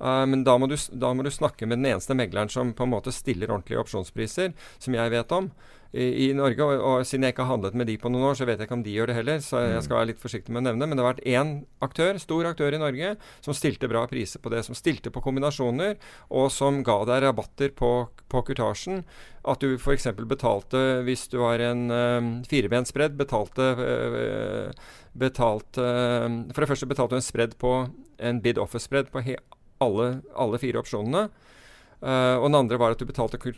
uh, 0.00 0.24
men 0.28 0.44
da 0.44 0.56
må, 0.60 0.68
du, 0.68 0.76
da 0.76 1.12
må 1.12 1.24
du 1.24 1.30
snakke 1.32 1.66
med 1.68 1.80
den 1.80 1.90
eneste 1.92 2.16
megleren 2.16 2.52
som 2.52 2.72
på 2.76 2.86
en 2.86 2.92
måte 2.94 3.12
stiller 3.12 3.52
ordentlige 3.52 3.80
opsjonspriser, 3.82 4.54
som 4.78 4.96
jeg 4.96 5.12
vet 5.12 5.32
om 5.32 5.50
i, 5.94 6.06
i 6.26 6.28
Norge. 6.36 6.58
Og, 6.66 6.82
og 6.82 7.06
siden 7.06 7.26
jeg 7.26 7.34
ikke 7.34 7.46
har 7.46 7.54
handlet 7.54 7.76
med 7.78 7.88
de 7.90 7.96
på 8.00 8.10
noen 8.10 8.26
år, 8.30 8.38
så 8.38 8.48
vet 8.48 8.58
jeg 8.58 8.68
ikke 8.68 8.76
om 8.78 8.84
de 8.84 8.94
gjør 8.96 9.10
det 9.10 9.18
heller. 9.18 9.42
Så 9.44 9.62
jeg 9.62 9.84
skal 9.86 9.98
være 10.00 10.10
litt 10.10 10.22
forsiktig 10.22 10.54
med 10.54 10.64
å 10.64 10.66
nevne. 10.68 10.88
Men 10.90 10.98
det 10.98 11.04
har 11.04 11.12
vært 11.12 11.28
én 11.30 11.52
aktør, 11.84 12.18
stor 12.22 12.50
aktør 12.50 12.76
i 12.76 12.82
Norge, 12.82 13.14
som 13.44 13.56
stilte 13.56 13.90
bra 13.90 14.04
priser 14.10 14.42
på 14.42 14.52
det. 14.54 14.64
Som 14.66 14.78
stilte 14.78 15.12
på 15.14 15.22
kombinasjoner, 15.24 15.96
og 16.34 16.50
som 16.54 16.82
ga 16.86 16.98
deg 17.10 17.22
rabatter 17.28 17.72
på, 17.78 17.92
på 18.32 18.44
kurtasjen. 18.50 19.04
At 19.46 19.62
du 19.62 19.76
f.eks. 19.76 20.10
betalte, 20.26 20.82
hvis 21.06 21.26
du 21.32 21.38
var 21.42 21.62
en 21.62 21.86
um, 21.92 22.30
firebensbredd, 22.48 23.18
betalte 23.20 23.74
øh, 23.76 24.70
betalte 25.14 25.84
For 26.54 26.64
det 26.64 26.68
første 26.70 26.88
betalte 26.90 27.14
du 27.14 27.20
en 27.20 27.26
spredd 27.26 27.58
på 27.60 27.74
en 28.18 28.40
bid 28.42 28.58
office-spredd 28.58 29.12
på 29.12 29.22
alle, 29.84 30.06
alle 30.34 30.60
fire 30.62 30.80
opsjonene. 30.80 31.28
Eh, 32.04 32.36
og 32.36 32.50
den 32.50 32.58
andre 32.58 32.76
var 32.76 32.92
at 32.92 33.00
du 33.00 33.06
betalte 33.08 33.38
kur 33.40 33.54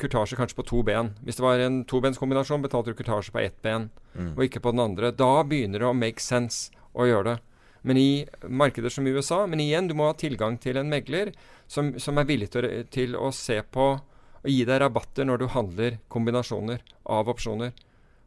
kurtasje 0.00 0.36
kanskje 0.38 0.56
på 0.56 0.64
to 0.68 0.82
ben. 0.82 1.10
Hvis 1.24 1.36
det 1.36 1.44
var 1.44 1.60
en 1.60 1.82
tobenskombinasjon, 1.84 2.62
betalte 2.64 2.92
du 2.94 2.96
kurtasje 2.96 3.32
på 3.34 3.42
ett 3.44 3.60
ben, 3.62 3.90
Mm. 4.16 4.32
og 4.36 4.42
ikke 4.42 4.60
på 4.64 4.72
den 4.72 4.80
andre. 4.80 5.12
Da 5.12 5.42
begynner 5.44 5.78
det 5.78 5.86
å 5.86 5.94
make 5.94 6.18
sense 6.20 6.70
å 6.96 7.04
gjøre 7.06 7.24
det. 7.24 7.40
Men 7.84 7.96
i 7.96 8.26
markeder 8.48 8.90
som 8.90 9.06
USA 9.06 9.46
Men 9.46 9.60
igjen, 9.60 9.86
du 9.88 9.94
må 9.94 10.06
ha 10.08 10.12
tilgang 10.12 10.58
til 10.60 10.76
en 10.76 10.90
megler 10.90 11.32
som, 11.68 11.98
som 11.98 12.18
er 12.18 12.24
villig 12.24 12.50
til, 12.50 12.84
til 12.90 13.14
å 13.16 13.30
se 13.32 13.62
på 13.62 14.00
og 14.42 14.48
gi 14.48 14.64
deg 14.64 14.80
rabatter 14.80 15.24
når 15.24 15.38
du 15.38 15.46
handler 15.48 15.98
kombinasjoner 16.08 16.80
av 17.06 17.28
opsjoner. 17.28 17.72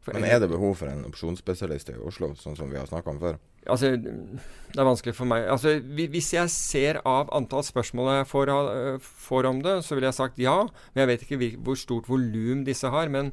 For 0.04 0.12
Men 0.12 0.26
er 0.28 0.40
det 0.42 0.50
behov 0.52 0.74
for 0.76 0.90
en 0.90 1.06
opsjonsspesialist 1.08 1.94
i 1.94 1.96
Oslo, 1.96 2.34
sånn 2.36 2.58
som 2.58 2.68
vi 2.68 2.76
har 2.76 2.88
snakka 2.90 3.14
om 3.14 3.20
før? 3.22 3.38
Altså, 3.64 3.94
det 3.96 4.76
er 4.76 4.84
vanskelig 4.84 5.14
for 5.16 5.30
meg 5.30 5.46
Altså, 5.48 5.78
Hvis 5.80 6.34
jeg 6.34 6.52
ser 6.52 6.98
av 7.08 7.30
antall 7.32 7.64
spørsmål 7.64 8.10
jeg 8.18 8.26
får, 8.28 8.52
får 9.00 9.48
om 9.48 9.62
det, 9.64 9.78
så 9.86 9.96
ville 9.96 10.10
jeg 10.10 10.18
sagt 10.18 10.42
ja. 10.42 10.58
Men 10.92 11.04
jeg 11.04 11.12
vet 11.12 11.24
ikke 11.24 11.52
hvor 11.64 11.78
stort 11.80 12.10
volum 12.10 12.66
disse 12.68 12.90
har. 12.92 13.08
Men 13.08 13.32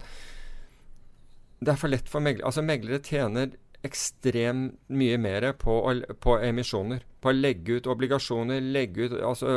det 1.60 1.74
er 1.74 1.82
for 1.82 1.92
lett 1.92 2.08
for 2.10 2.24
meglere. 2.24 2.48
Altså, 2.48 2.64
meglere 2.66 3.04
tjener 3.04 3.52
ekstremt 3.86 4.78
mye 4.94 5.18
mer 5.18 5.52
på, 5.60 5.76
på 6.24 6.38
emisjoner. 6.46 7.04
På 7.22 7.34
å 7.34 7.36
legge 7.36 7.80
ut 7.82 7.90
obligasjoner, 7.90 8.64
legge 8.64 9.10
ut 9.10 9.20
altså, 9.20 9.52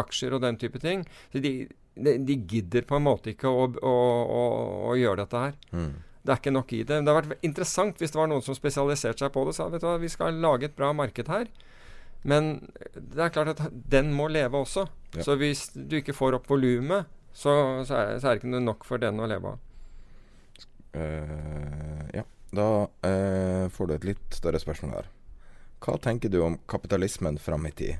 aksjer 0.00 0.36
og 0.36 0.44
den 0.46 0.58
type 0.62 0.80
ting. 0.82 1.04
Så 1.32 1.42
de, 1.44 1.54
de, 1.94 2.16
de 2.24 2.40
gidder 2.40 2.86
på 2.88 2.98
en 2.98 3.06
måte 3.06 3.34
ikke 3.34 3.50
å, 3.50 3.68
å, 3.68 3.94
å, 4.24 4.42
å 4.90 4.98
gjøre 4.98 5.26
dette 5.26 5.46
her. 5.46 5.58
Mm. 5.74 5.94
Det 6.24 6.32
er 6.32 6.40
ikke 6.40 6.54
nok 6.54 6.72
i 6.72 6.80
det. 6.80 7.02
Det 7.04 7.12
hadde 7.12 7.30
vært 7.34 7.44
interessant 7.44 7.98
hvis 8.00 8.14
det 8.14 8.18
var 8.18 8.30
noen 8.30 8.44
som 8.44 8.56
spesialiserte 8.56 9.20
seg 9.20 9.32
på 9.34 9.44
det. 9.44 9.52
Sa 9.56 9.68
vet 9.68 9.82
du 9.84 9.88
hva, 9.90 9.98
vi 10.00 10.12
skal 10.12 10.38
lage 10.40 10.70
et 10.70 10.76
bra 10.76 10.88
marked 10.96 11.28
her. 11.28 11.50
Men 12.24 12.54
det 12.94 13.20
er 13.20 13.34
klart 13.34 13.52
at 13.52 13.60
den 13.92 14.14
må 14.16 14.30
leve 14.32 14.62
også. 14.64 14.86
Ja. 15.18 15.26
Så 15.26 15.36
hvis 15.36 15.66
du 15.76 15.98
ikke 16.00 16.16
får 16.16 16.38
opp 16.38 16.48
volumet, 16.48 17.10
så, 17.34 17.52
så, 17.84 17.98
er, 17.98 18.18
så 18.22 18.30
er 18.30 18.38
det 18.38 18.40
ikke 18.40 18.62
nok 18.64 18.86
for 18.88 19.02
den 19.02 19.20
å 19.20 19.28
leve 19.28 19.52
av. 19.52 19.60
Uh, 20.94 22.04
ja. 22.14 22.24
Da 22.54 22.68
uh, 22.86 23.66
får 23.74 23.90
du 23.90 23.94
et 23.96 24.08
litt 24.14 24.36
større 24.36 24.60
spørsmål 24.62 24.94
her. 24.96 25.10
Hva 25.84 25.98
tenker 26.00 26.32
du 26.32 26.38
om 26.46 26.56
kapitalismen 26.70 27.36
fram 27.42 27.66
i 27.68 27.74
tid? 27.76 27.98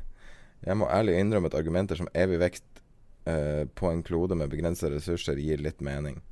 Jeg 0.64 0.78
må 0.80 0.88
ærlig 0.88 1.18
innrømme 1.20 1.50
at 1.50 1.58
argumenter 1.58 1.98
som 1.98 2.08
evig 2.16 2.38
vekst 2.40 2.64
uh, 3.28 3.66
på 3.76 3.90
en 3.90 4.00
klode 4.06 4.38
med 4.38 4.48
begrensede 4.54 4.94
ressurser 4.96 5.42
gir 5.42 5.60
litt 5.60 5.84
mening. 5.84 6.22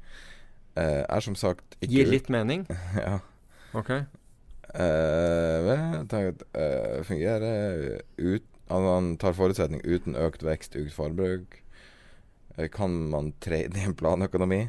Eh, 0.77 1.03
er 1.05 1.21
som 1.21 1.37
sagt 1.37 1.77
ikke 1.81 1.93
Gir 1.93 2.09
litt 2.09 2.29
mening. 2.33 2.65
ja. 3.07 3.19
Ok. 3.77 3.91
Uh, 4.73 5.69
jeg 5.69 6.05
tenker 6.09 6.45
eh, 6.57 7.03
fungerer 7.05 7.99
ut 8.17 8.47
Altså 8.73 8.93
han 8.95 9.09
tar 9.21 9.35
forutsetning 9.37 9.83
uten 9.85 10.15
økt 10.17 10.41
vekst, 10.47 10.79
økt 10.81 10.95
forbruk. 10.97 11.59
Kan 12.73 12.95
man 13.13 13.35
trade 13.45 13.77
i 13.77 13.85
en 13.85 13.93
planøkonomi? 13.93 14.63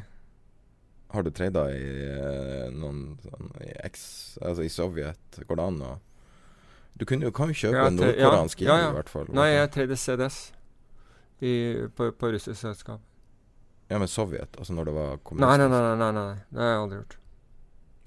Har 1.14 1.24
du 1.24 1.30
trada 1.30 1.62
i 1.72 2.10
noen 2.74 3.14
sånn 3.22 3.48
i 3.64 3.70
X, 3.86 4.02
altså 4.42 4.66
i 4.66 4.68
Sovjet? 4.72 5.38
Går 5.48 5.56
det 5.56 5.66
an 5.70 5.80
å 5.86 5.94
Du 7.00 7.06
kunne 7.08 7.32
kan 7.32 7.54
jo 7.54 7.56
kjøpe 7.62 7.86
en 7.86 7.96
nordkoreansk 8.02 8.66
ja, 8.66 8.74
ja, 8.74 8.82
ja. 8.82 8.90
i 8.90 8.98
hvert 8.98 9.14
fall. 9.14 9.32
Nei, 9.40 9.48
jeg 9.54 9.72
trader 9.78 10.02
CDS 10.04 10.38
i, 11.40 11.54
på, 11.96 12.10
på 12.12 12.34
russisk 12.34 12.60
selskap. 12.60 13.00
Ja, 13.90 13.98
men 14.00 14.08
Sovjet, 14.08 14.56
altså 14.58 14.74
når 14.76 14.88
det 14.88 14.94
var 14.96 15.10
Nei, 15.10 15.22
kommunistisk. 15.28 15.58
nei, 15.60 15.68
nei, 15.68 15.80
nei, 15.84 16.10
nei, 16.16 16.24
nei. 16.24 16.44
Det 16.50 16.62
har 16.62 16.70
jeg 16.72 16.82
aldri 16.82 17.00
gjort. 17.02 17.16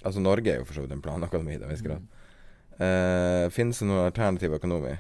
Altså 0.07 0.23
Norge 0.23 0.53
er 0.53 0.61
jo 0.61 0.65
for 0.69 0.77
så 0.77 0.85
vidt 0.85 0.95
en 0.95 1.03
planøkonomi 1.05 1.57
til 1.57 1.67
en 1.67 1.73
viss 1.73 1.85
grad. 1.85 2.05
Mm. 2.05 2.13
Uh, 2.77 3.45
Finnes 3.53 3.79
det 3.81 3.87
noen 3.89 4.05
alternativ 4.05 4.57
økonomi? 4.57 4.93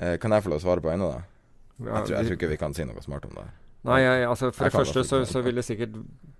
Uh, 0.00 0.16
kan 0.22 0.34
jeg 0.34 0.46
få 0.46 0.52
lov 0.52 0.60
å 0.60 0.64
svare 0.64 0.84
på 0.84 0.92
en 0.92 1.06
av 1.06 1.14
det? 1.16 1.22
Ja, 1.80 1.94
Jeg 1.94 2.06
tror, 2.06 2.14
jeg 2.16 2.26
tror 2.26 2.38
ikke 2.38 2.50
vi 2.52 2.60
kan 2.60 2.76
si 2.76 2.86
noe 2.86 3.02
smart 3.04 3.26
om 3.26 3.38
det. 3.38 3.46
Nei, 3.88 4.00
jeg, 4.04 4.26
altså 4.28 4.50
for 4.52 4.66
Jeg 4.66 4.74
det 4.74 4.78
første 4.82 5.04
så, 5.08 5.22
så 5.24 5.40
vil 5.44 5.56
det 5.56 5.64
sikkert 5.64 5.94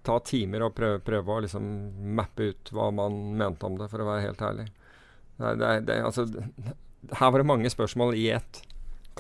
ta 0.04 0.18
timer 0.24 0.66
å 0.66 0.72
prøve, 0.74 1.00
prøve 1.04 1.32
å 1.36 1.44
liksom 1.46 1.64
mappe 2.16 2.50
ut 2.52 2.72
hva 2.76 2.90
man 2.92 3.16
mente 3.40 3.68
om 3.68 3.78
det, 3.80 3.88
for 3.92 4.02
å 4.02 4.08
være 4.10 4.26
helt 4.26 4.42
ærlig. 4.44 4.66
Nei, 5.40 5.54
det 5.56 5.70
det 5.88 5.96
altså, 6.04 6.26
her 7.16 7.32
var 7.32 7.40
det 7.40 7.48
mange 7.48 7.72
spørsmål 7.72 8.12
i 8.20 8.28
ett. 8.36 8.60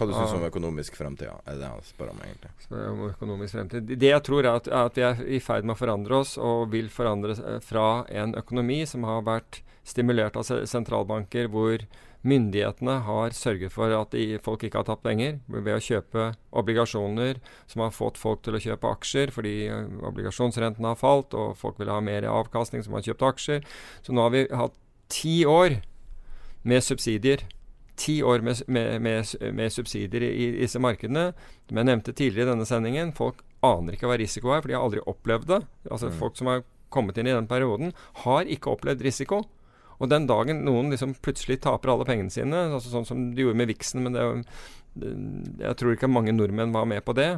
Hva 0.00 0.06
du 0.08 0.14
syns 0.16 0.32
Ah. 0.32 0.36
om 0.40 0.44
økonomisk 0.48 0.96
fremtid? 0.96 1.28
Er 1.28 1.58
det 1.60 1.68
han 1.68 1.82
spør 1.84 2.10
om, 2.14 2.20
egentlig? 2.24 2.50
Om 2.72 3.02
økonomisk 3.10 3.52
fremtid. 3.52 3.90
Det 4.00 4.08
jeg 4.08 4.22
tror 4.24 4.46
er 4.46 4.54
at, 4.56 4.68
er 4.68 4.86
at 4.88 4.96
vi 4.96 5.02
er 5.04 5.20
i 5.36 5.40
ferd 5.44 5.66
med 5.68 5.76
å 5.76 5.78
forandre 5.78 6.22
oss, 6.22 6.38
og 6.40 6.70
vil 6.72 6.88
forandre 6.88 7.36
fra 7.60 8.06
en 8.08 8.32
økonomi 8.34 8.86
som 8.88 9.04
har 9.04 9.20
vært 9.26 9.60
stimulert 9.84 10.36
av 10.40 10.48
sentralbanker, 10.48 11.48
hvor 11.52 11.84
myndighetene 12.22 12.98
har 13.06 13.30
sørget 13.36 13.72
for 13.72 13.92
at 13.96 14.10
de, 14.12 14.38
folk 14.44 14.64
ikke 14.64 14.80
har 14.82 14.88
tapt 14.88 15.02
penger 15.06 15.38
ved 15.48 15.72
å 15.72 15.80
kjøpe 15.80 16.26
obligasjoner 16.52 17.38
som 17.66 17.80
har 17.84 17.94
fått 17.96 18.18
folk 18.20 18.42
til 18.44 18.58
å 18.58 18.60
kjøpe 18.60 18.90
aksjer 18.92 19.32
fordi 19.32 19.54
eh, 19.72 19.86
obligasjonsrentene 20.04 20.92
har 20.92 20.98
falt, 21.00 21.32
og 21.34 21.56
folk 21.56 21.78
vil 21.80 21.88
ha 21.92 22.00
mer 22.04 22.28
avkastning 22.28 22.84
som 22.84 22.96
har 22.96 23.06
kjøpt 23.06 23.24
aksjer. 23.30 23.64
Så 24.04 24.12
nå 24.12 24.26
har 24.26 24.34
vi 24.36 24.46
hatt 24.52 24.76
ti 25.08 25.44
år 25.48 25.80
med 26.62 26.84
subsidier. 26.84 27.46
Ti 28.00 28.16
år 28.24 28.40
med, 28.46 28.62
med, 28.72 28.96
med, 29.04 29.32
med 29.52 29.72
subsidier 29.74 30.24
i, 30.24 30.30
i 30.32 30.50
disse 30.62 30.80
markedene. 30.80 31.30
Som 31.68 31.80
jeg 31.82 31.88
nevnte 31.90 32.14
tidligere 32.16 32.48
i 32.48 32.52
denne 32.54 32.66
sendingen, 32.68 33.12
folk 33.16 33.42
aner 33.66 33.96
ikke 33.98 34.08
hva 34.08 34.16
risiko 34.20 34.54
er, 34.54 34.62
for 34.64 34.72
de 34.72 34.76
har 34.78 34.86
aldri 34.86 35.02
opplevd 35.10 35.48
det. 35.52 35.60
Altså 35.90 36.08
Mm. 36.08 36.16
Folk 36.22 36.38
som 36.40 36.48
har 36.48 36.62
kommet 36.90 37.18
inn 37.20 37.28
i 37.28 37.34
den 37.36 37.46
perioden, 37.50 37.92
har 38.24 38.48
ikke 38.50 38.72
opplevd 38.72 39.04
risiko. 39.04 39.42
Og 40.00 40.08
den 40.08 40.24
dagen 40.26 40.64
noen 40.64 40.88
liksom 40.90 41.12
plutselig 41.20 41.58
taper 41.60 41.92
alle 41.92 42.06
pengene 42.08 42.32
sine, 42.32 42.56
altså 42.72 42.88
sånn 42.90 43.04
som 43.06 43.26
de 43.36 43.44
gjorde 43.44 43.58
med 43.60 43.68
Vixen 43.68 44.00
men 44.02 44.16
det, 44.16 44.24
Jeg 45.60 45.76
tror 45.78 45.92
ikke 45.94 46.08
mange 46.10 46.32
nordmenn 46.32 46.72
var 46.72 46.88
med 46.88 47.04
på 47.04 47.12
det. 47.14 47.28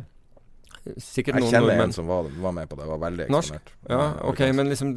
Sikkert 0.96 1.36
Jeg 1.38 1.50
kjenner 1.50 1.66
nordmenn 1.68 1.90
en 1.90 1.92
som 1.94 2.06
var, 2.08 2.30
var 2.42 2.54
med 2.56 2.70
på 2.70 2.78
det. 2.78 2.86
Var 2.90 3.02
veldig 3.02 3.26
Norsk? 3.30 3.54
eksponert. 3.58 3.74
Ja, 3.90 4.06
ok, 4.30 4.40
men 4.56 4.70
liksom 4.70 4.94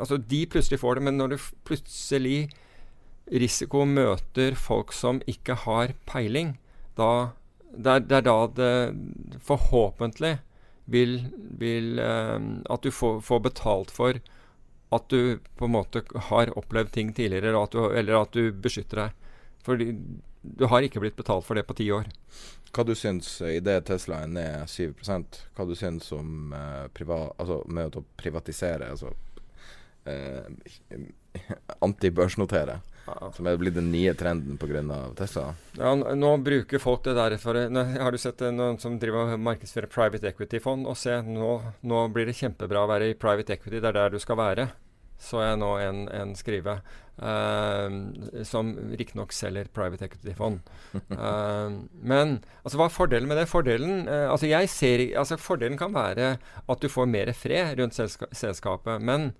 Altså, 0.00 0.18
de 0.18 0.40
plutselig 0.50 0.80
får 0.80 0.98
det, 0.98 1.04
men 1.06 1.20
når 1.20 1.28
du 1.36 1.36
plutselig 1.68 2.38
risiko 3.30 3.84
møter 3.88 4.56
folk 4.58 4.92
som 4.92 5.22
ikke 5.30 5.56
har 5.64 5.96
peiling, 6.10 6.58
da 6.96 7.32
Det 7.74 7.90
er, 7.90 8.00
det 8.06 8.16
er 8.16 8.22
da 8.22 8.46
det 8.54 9.38
forhåpentlig 9.42 10.36
vil, 10.84 11.24
vil 11.58 11.98
eh, 11.98 12.38
At 12.70 12.82
du 12.82 12.90
får, 12.90 13.20
får 13.20 13.40
betalt 13.40 13.90
for 13.90 14.20
at 14.94 15.08
du 15.10 15.40
på 15.58 15.66
en 15.66 15.74
måte 15.74 16.04
har 16.28 16.52
opplevd 16.58 16.92
ting 16.94 17.12
tidligere, 17.12 17.56
at 17.58 17.72
du, 17.72 17.80
eller 17.90 18.20
at 18.20 18.36
du 18.36 18.52
beskytter 18.52 19.00
deg. 19.00 19.32
Fordi 19.66 19.88
du 20.44 20.66
har 20.70 20.84
ikke 20.84 21.00
blitt 21.02 21.16
betalt 21.16 21.46
for 21.46 21.58
det 21.58 21.64
på 21.66 21.74
ti 21.74 21.88
år. 21.90 22.06
Hva 22.74 22.84
du 22.86 22.92
syns 22.98 23.40
i 23.46 23.60
det 23.64 23.78
Tesla 23.88 24.22
er 24.24 24.30
ned 24.30 24.70
7 24.70 24.94
Hva 25.02 25.66
du 25.66 25.74
syns 25.78 26.12
om 26.14 26.52
eh, 26.54 26.86
priva, 26.94 27.32
altså 27.38 27.62
med 27.66 27.96
å 27.96 28.04
privatisere, 28.18 28.90
altså 28.90 29.10
eh, 30.10 30.46
antibørsnotere, 31.86 32.80
som 33.36 33.48
er 33.48 33.58
blitt 33.60 33.76
den 33.76 33.90
nye 33.92 34.14
trenden 34.18 34.58
pga. 34.60 34.82
Tesla? 35.18 35.50
Ja, 35.78 35.94
nå 35.94 36.30
bruker 36.44 36.82
folk 36.82 37.04
det 37.04 37.16
der 37.18 37.36
for 37.42 37.58
nå, 37.70 37.84
Har 38.00 38.12
du 38.14 38.18
sett 38.20 38.40
noen 38.54 38.80
som 38.82 38.98
driver 39.00 39.34
og 39.34 39.44
markedsfører 39.44 39.90
private 39.92 40.30
equity-fond? 40.30 40.88
Og 40.88 40.96
se, 40.98 41.20
nå, 41.22 41.50
nå 41.84 42.06
blir 42.14 42.30
det 42.30 42.38
kjempebra 42.38 42.84
å 42.84 42.90
være 42.90 43.12
i 43.12 43.18
private 43.18 43.58
equity. 43.58 43.80
Det 43.80 43.92
er 43.92 44.00
der 44.00 44.14
du 44.14 44.20
skal 44.22 44.40
være. 44.40 44.68
Så 45.20 45.40
jeg 45.40 45.58
nå 45.60 45.70
en, 45.80 46.04
en 46.12 46.34
skrive. 46.36 46.80
uh, 47.22 48.42
som 48.42 48.72
riktignok 48.98 49.32
selger 49.32 49.68
private 49.74 50.08
equity-fond. 50.08 50.60
uh, 51.14 51.70
men 52.10 52.40
altså, 52.64 52.78
hva 52.80 52.88
er 52.88 52.96
fordelen 52.96 53.30
med 53.30 53.38
det? 53.38 53.48
Fordelen, 53.50 54.08
uh, 54.08 54.32
altså, 54.32 54.50
ser, 54.72 55.04
altså, 55.18 55.38
fordelen 55.38 55.78
kan 55.78 55.94
være 55.94 56.36
at 56.68 56.82
du 56.82 56.90
får 56.90 57.06
mer 57.10 57.32
fred 57.32 57.78
rundt 57.78 57.94
selska 57.94 58.30
selskapet. 58.34 59.02
Men 59.02 59.32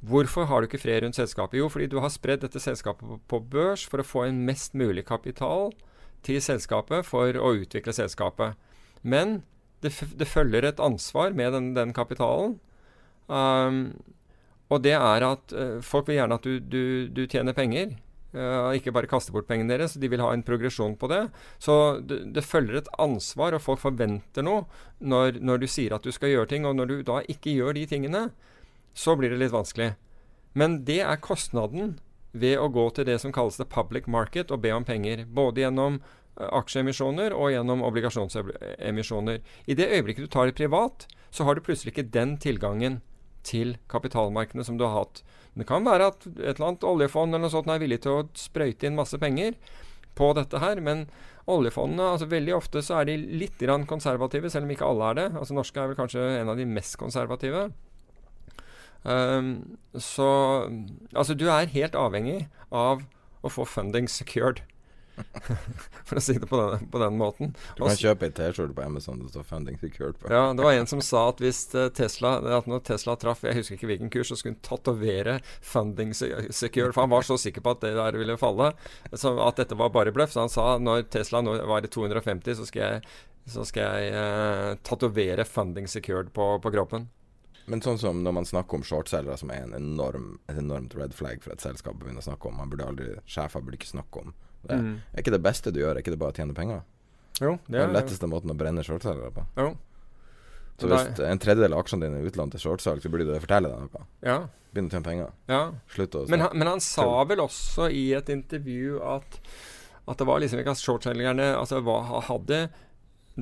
Hvorfor 0.00 0.48
har 0.48 0.60
du 0.60 0.68
ikke 0.68 0.80
fred 0.80 1.02
rundt 1.04 1.18
selskapet? 1.18 1.58
Jo, 1.60 1.68
fordi 1.68 1.90
du 1.92 1.98
har 2.00 2.12
spredd 2.12 2.40
dette 2.40 2.60
selskapet 2.62 3.20
på, 3.28 3.40
børs 3.52 3.84
for 3.84 4.00
å 4.00 4.06
få 4.06 4.24
en 4.26 4.42
mest 4.48 4.72
mulig 4.72 5.04
kapital 5.08 5.74
til 6.24 6.40
selskapet 6.40 7.04
for 7.08 7.36
å 7.36 7.52
utvikle 7.60 7.92
selskapet. 7.92 8.56
Men 9.02 9.42
det, 9.84 9.92
det 10.16 10.28
følger 10.28 10.64
et 10.64 10.80
ansvar 10.80 11.36
med 11.36 11.52
den, 11.52 11.72
den 11.76 11.92
kapitalen. 11.96 12.56
Um, 13.28 13.92
og 14.72 14.80
det 14.86 14.96
er 14.96 15.26
at 15.26 15.52
uh, 15.52 15.80
folk 15.84 16.08
vil 16.08 16.20
gjerne 16.20 16.40
at 16.40 16.48
du, 16.48 16.56
du, 16.60 16.84
du 17.12 17.26
tjener 17.28 17.56
penger. 17.56 17.92
Uh, 18.32 18.70
ikke 18.78 18.92
bare 18.94 19.08
kaster 19.10 19.34
bort 19.34 19.48
pengene 19.50 19.74
deres. 19.74 19.98
De 20.00 20.08
vil 20.08 20.22
ha 20.24 20.30
en 20.32 20.44
progresjon 20.46 20.96
på 20.96 21.10
det. 21.12 21.26
Så 21.60 21.74
det, 22.00 22.22
det 22.36 22.46
følger 22.46 22.80
et 22.80 22.92
ansvar, 23.02 23.56
og 23.56 23.64
folk 23.64 23.82
forventer 23.82 24.46
noe 24.46 24.64
når, 25.00 25.42
når 25.44 25.60
du 25.60 25.68
sier 25.68 25.96
at 25.96 26.06
du 26.06 26.12
skal 26.14 26.32
gjøre 26.32 26.54
ting. 26.54 26.68
Og 26.68 26.76
når 26.78 26.88
du 26.88 27.02
da 27.04 27.20
ikke 27.28 27.52
gjør 27.52 27.76
de 27.76 27.84
tingene, 27.90 28.30
så 28.94 29.16
blir 29.16 29.32
det 29.32 29.40
litt 29.40 29.54
vanskelig. 29.54 29.92
Men 30.52 30.80
det 30.84 31.00
er 31.06 31.22
kostnaden 31.22 31.98
ved 32.32 32.58
å 32.58 32.70
gå 32.70 32.86
til 32.94 33.06
det 33.08 33.18
som 33.22 33.34
kalles 33.34 33.58
the 33.58 33.66
public 33.66 34.06
market 34.10 34.50
og 34.50 34.62
be 34.64 34.72
om 34.74 34.86
penger. 34.86 35.24
Både 35.26 35.64
gjennom 35.64 36.00
eh, 36.00 36.46
aksjeemisjoner 36.46 37.34
og 37.34 37.52
gjennom 37.54 37.84
obligasjonsemisjoner. 37.86 39.40
I 39.66 39.78
det 39.78 39.90
øyeblikket 39.90 40.26
du 40.26 40.32
tar 40.32 40.50
det 40.50 40.58
privat, 40.58 41.06
så 41.30 41.46
har 41.46 41.54
du 41.54 41.64
plutselig 41.64 41.94
ikke 41.94 42.10
den 42.10 42.36
tilgangen 42.42 43.00
til 43.46 43.76
kapitalmarkedene 43.88 44.66
som 44.66 44.78
du 44.78 44.84
har 44.86 44.98
hatt. 44.98 45.22
Det 45.54 45.66
kan 45.66 45.86
være 45.86 46.10
at 46.12 46.26
et 46.28 46.54
eller 46.54 46.72
annet 46.72 46.86
oljefond 46.86 47.34
eller 47.34 47.46
noe 47.46 47.52
sånt 47.52 47.70
er 47.72 47.80
villig 47.82 48.02
til 48.04 48.18
å 48.18 48.26
sprøyte 48.38 48.86
inn 48.86 48.98
masse 48.98 49.18
penger 49.18 49.56
på 50.18 50.30
dette 50.36 50.60
her, 50.62 50.80
men 50.84 51.06
oljefondene 51.50 52.12
altså 52.14 52.28
Veldig 52.30 52.54
ofte 52.54 52.82
så 52.84 53.00
er 53.00 53.08
de 53.08 53.16
litt 53.40 53.62
konservative, 53.88 54.50
selv 54.50 54.68
om 54.68 54.74
ikke 54.74 54.86
alle 54.86 55.10
er 55.10 55.18
det. 55.18 55.28
Altså 55.40 55.56
Norske 55.56 55.80
er 55.80 55.90
vel 55.90 55.98
kanskje 55.98 56.26
en 56.40 56.52
av 56.52 56.58
de 56.60 56.66
mest 56.68 56.98
konservative. 57.00 57.70
Um, 59.02 59.78
så 59.96 60.68
Altså, 61.14 61.34
du 61.34 61.48
er 61.48 61.70
helt 61.72 61.96
avhengig 61.96 62.48
av 62.70 63.06
å 63.40 63.48
få 63.52 63.64
funding 63.64 64.08
secured. 64.10 64.60
For 66.08 66.18
å 66.18 66.22
si 66.22 66.36
det 66.40 66.48
på 66.48 66.58
den, 66.58 66.86
på 66.92 67.00
den 67.02 67.16
måten. 67.20 67.52
Du 67.76 67.82
kan 67.84 67.96
kjøpe 67.98 68.28
ei 68.28 68.34
T-skjorte 68.34 68.76
på 68.76 68.84
Amazon 68.84 69.20
det 69.20 69.30
står 69.32 69.46
'funding 69.48 69.78
secured' 69.80 70.18
på. 70.20 70.30
Ja, 70.32 70.52
det 70.56 70.64
var 70.64 70.76
en 70.76 70.88
som 70.90 71.02
sa 71.04 71.26
at 71.28 71.42
hvis 71.42 71.62
eh, 71.74 71.90
Tesla 71.96 72.38
At 72.58 72.68
når 72.70 72.84
Tesla 72.88 73.16
traff 73.20 73.44
Jeg 73.44 73.58
husker 73.58 73.76
ikke 73.76 73.90
hvilken 73.90 74.12
kurs, 74.12 74.30
så 74.30 74.38
skulle 74.38 74.56
hun 74.56 74.64
tatovere 74.64 75.40
'funding 75.60 76.14
secured'. 76.16 76.94
For 76.94 77.04
han 77.04 77.12
var 77.12 77.26
så 77.26 77.38
sikker 77.40 77.64
på 77.64 77.76
at 77.76 77.84
det 77.84 77.94
der 77.98 78.18
ville 78.18 78.38
falle. 78.40 78.72
At 79.12 79.60
dette 79.60 79.78
var 79.78 79.92
bare 79.94 80.14
bløff. 80.14 80.32
Så 80.32 80.46
han 80.46 80.52
sa 80.52 80.78
når 80.78 81.08
Tesla 81.10 81.42
nå 81.44 81.58
var 81.68 81.84
i 81.84 81.92
250, 81.92 82.56
så 82.56 82.68
skal 82.68 82.82
jeg, 82.82 83.02
så 83.50 83.64
skal 83.68 83.82
jeg 84.00 84.12
eh, 84.16 84.76
tatovere 84.84 85.44
'funding 85.44 85.90
secured' 85.90 86.32
på, 86.32 86.52
på 86.62 86.72
kroppen. 86.72 87.10
Men 87.70 87.82
sånn 87.84 87.98
som 88.02 88.22
når 88.24 88.34
man 88.34 88.48
snakker 88.48 88.80
om 88.80 88.84
shortselgere, 88.86 89.36
som 89.38 89.50
er 89.54 89.62
en 89.68 89.74
enorm, 89.78 90.30
et 90.50 90.58
enormt 90.58 90.96
red 90.98 91.14
flag 91.14 91.42
for 91.44 91.54
et 91.54 91.62
selskap 91.62 91.94
å 91.94 92.00
begynne 92.02 92.22
å 92.22 92.26
snakke 92.26 92.50
om. 92.50 92.56
Man 92.58 92.70
burde 92.72 92.88
aldri, 92.90 93.10
Sjefer 93.30 93.62
burde 93.62 93.78
ikke 93.78 93.92
snakke 93.92 94.24
om 94.24 94.32
det. 94.66 94.78
Mm. 94.80 94.96
Er 95.14 95.22
ikke 95.22 95.34
det 95.36 95.42
beste 95.44 95.72
du 95.72 95.78
gjør, 95.82 95.94
er 95.94 96.02
ikke 96.02 96.14
det 96.16 96.18
bare 96.20 96.34
å 96.34 96.38
tjene 96.40 96.56
penger? 96.56 96.82
Jo, 97.40 97.54
Det 97.70 97.78
er 97.78 97.86
den 97.86 97.94
letteste 97.96 98.28
måten 98.28 98.52
å 98.52 98.56
brenne 98.58 98.82
shortselgere 98.84 99.30
på. 99.32 99.46
Jo. 99.56 99.70
Så 100.80 100.88
hvis 100.88 101.06
hvis 101.10 101.22
en 101.28 101.40
tredjedel 101.40 101.76
av 101.76 101.82
aksjene 101.84 102.06
dine 102.06 102.20
er 102.20 102.28
utlånt 102.28 102.54
til 102.56 102.62
shortsalg, 102.62 103.02
så 103.04 103.10
burde 103.12 103.28
du 103.28 103.34
fortelle 103.40 103.68
deg 103.68 103.84
noe. 103.84 104.04
Ja. 104.24 104.38
Begynne 104.72 104.90
å 104.90 104.94
tjene 104.96 105.08
penger. 105.08 105.32
ja. 105.50 105.62
Slutt 105.94 106.14
å 106.16 106.26
Men 106.28 106.40
han, 106.46 106.56
men 106.56 106.68
han 106.74 106.80
sa 106.84 107.24
vel 107.28 107.42
også 107.44 107.90
i 107.92 108.12
et 108.16 108.28
intervju 108.32 109.00
at, 109.04 109.40
at 110.08 110.18
det 110.20 110.26
var 110.28 110.40
liksom 110.40 110.62
ikke 110.62 110.74
at 110.76 110.82
shortselgerne 110.82 111.50
altså, 111.56 111.80
hadde 112.28 112.62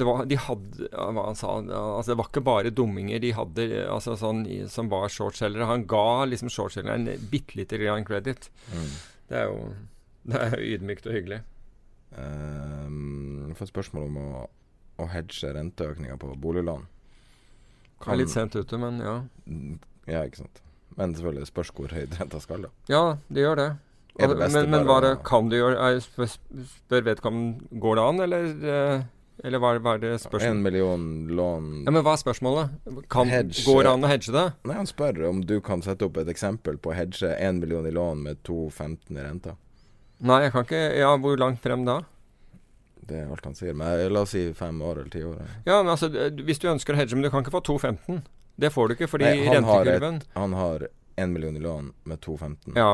det 0.00 0.06
var, 0.08 0.24
de 0.28 0.38
hadde 0.40 0.88
sa, 1.36 1.52
altså, 1.58 2.08
Det 2.10 2.16
var 2.18 2.28
ikke 2.30 2.44
bare 2.46 2.72
dumminger 2.74 3.20
de 3.22 3.34
hadde 3.36 3.68
altså, 3.90 4.16
sånn, 4.18 4.44
som 4.72 4.90
var 4.92 5.10
shortselgere. 5.12 5.68
Han 5.68 5.86
ga 5.90 6.24
liksom 6.30 6.50
shortselgeren 6.52 7.08
bitte 7.32 7.58
lite 7.58 7.80
grann 7.80 8.06
credit. 8.08 8.50
Mm. 8.72 8.90
Det 9.28 9.40
er 9.42 9.48
jo 9.52 9.62
det 10.28 10.44
er 10.44 10.60
ydmykt 10.60 11.08
og 11.08 11.16
hyggelig. 11.16 11.40
Um, 12.12 13.48
jeg 13.48 13.58
får 13.60 13.70
spørsmål 13.72 14.06
om 14.08 14.16
å, 14.20 14.46
å 15.00 15.08
hedge 15.12 15.52
renteøkninger 15.56 16.20
på 16.20 16.32
boliglån. 16.40 16.86
Kan, 17.98 18.14
er 18.14 18.22
litt 18.22 18.32
sent 18.32 18.56
ute, 18.56 18.78
men 18.80 19.00
ja. 19.02 19.18
Mm, 19.48 19.78
Ja, 20.08 20.22
ikke 20.24 20.44
sant. 20.44 20.62
Men 20.98 21.14
selvfølgelig 21.14 21.50
spørs 21.50 21.70
hvor 21.76 21.92
høyt 21.94 22.16
renta 22.18 22.40
skal, 22.42 22.66
da. 22.66 22.72
Ja, 22.90 23.02
det 23.28 23.44
gjør 23.44 23.60
det. 23.60 23.68
Det 24.18 24.28
men 24.34 24.70
men 24.72 24.86
hva 24.88 24.98
det, 25.04 25.12
kan 25.26 25.46
du 25.50 25.54
gjøre? 25.54 25.92
Spør, 26.02 27.04
vedkommende 27.06 27.68
Går 27.78 27.98
det 28.00 28.06
an, 28.10 28.22
eller, 28.24 28.48
eh, 28.72 29.04
eller 29.44 29.58
hva, 29.62 29.74
er- 29.94 29.98
det 30.02 30.12
spørsmålet? 30.20 30.50
En 30.50 30.62
million 30.62 31.28
lån 31.28 31.84
Ja, 31.84 31.90
men 31.90 32.02
hva 32.02 32.12
er 32.16 32.22
spørsmålet? 32.22 32.70
Kan, 33.08 33.28
Hedge. 33.28 33.64
går 33.66 33.82
det 33.84 33.92
an 33.92 34.02
å 34.04 34.08
hedge 34.10 34.32
det? 34.32 34.46
Nei, 34.64 34.74
han 34.74 34.86
spør 34.86 35.28
om 35.28 35.40
du 35.44 35.60
kan 35.60 35.82
sette 35.82 36.04
opp 36.04 36.16
et 36.18 36.28
eksempel 36.28 36.76
på 36.78 36.90
å 36.92 36.96
hedge 36.98 37.30
én 37.38 37.60
million 37.60 37.86
i 37.86 37.90
lån 37.94 38.22
med 38.22 38.42
2,15 38.44 39.16
i 39.16 39.22
renta. 39.22 39.56
Nei, 40.20 40.42
jeg 40.42 40.52
kan 40.52 40.64
ikke 40.64 40.96
Ja, 40.98 41.16
hvor 41.16 41.36
langt 41.38 41.60
frem 41.62 41.84
da? 41.86 42.00
Det 43.08 43.22
er 43.22 43.30
alt 43.30 43.44
han 43.44 43.54
sier. 43.54 43.72
Men 43.74 44.12
la 44.12 44.20
oss 44.26 44.30
si 44.34 44.52
fem 44.52 44.82
år 44.82 44.98
eller 45.00 45.10
ti 45.10 45.22
år. 45.24 45.38
ja. 45.64 45.82
Men 45.82 45.94
altså, 45.94 46.10
eh, 46.14 46.30
Hvis 46.44 46.58
du 46.60 46.68
ønsker 46.68 46.92
å 46.92 46.96
hedge, 46.96 47.14
men 47.14 47.22
du 47.22 47.30
kan 47.30 47.42
ikke 47.42 47.54
få 47.54 47.62
2,15. 47.64 48.22
Det 48.58 48.72
får 48.74 48.88
du 48.88 48.94
ikke, 48.96 49.08
fordi 49.08 49.24
Nei, 49.24 49.46
han 49.46 49.64
har 49.64 49.86
et, 49.86 50.24
Han 50.34 50.52
har 50.52 50.88
én 51.18 51.32
million 51.34 51.56
i 51.56 51.60
lån 51.60 51.90
med 52.08 52.20
2,15. 52.24 52.76
ja 52.78 52.90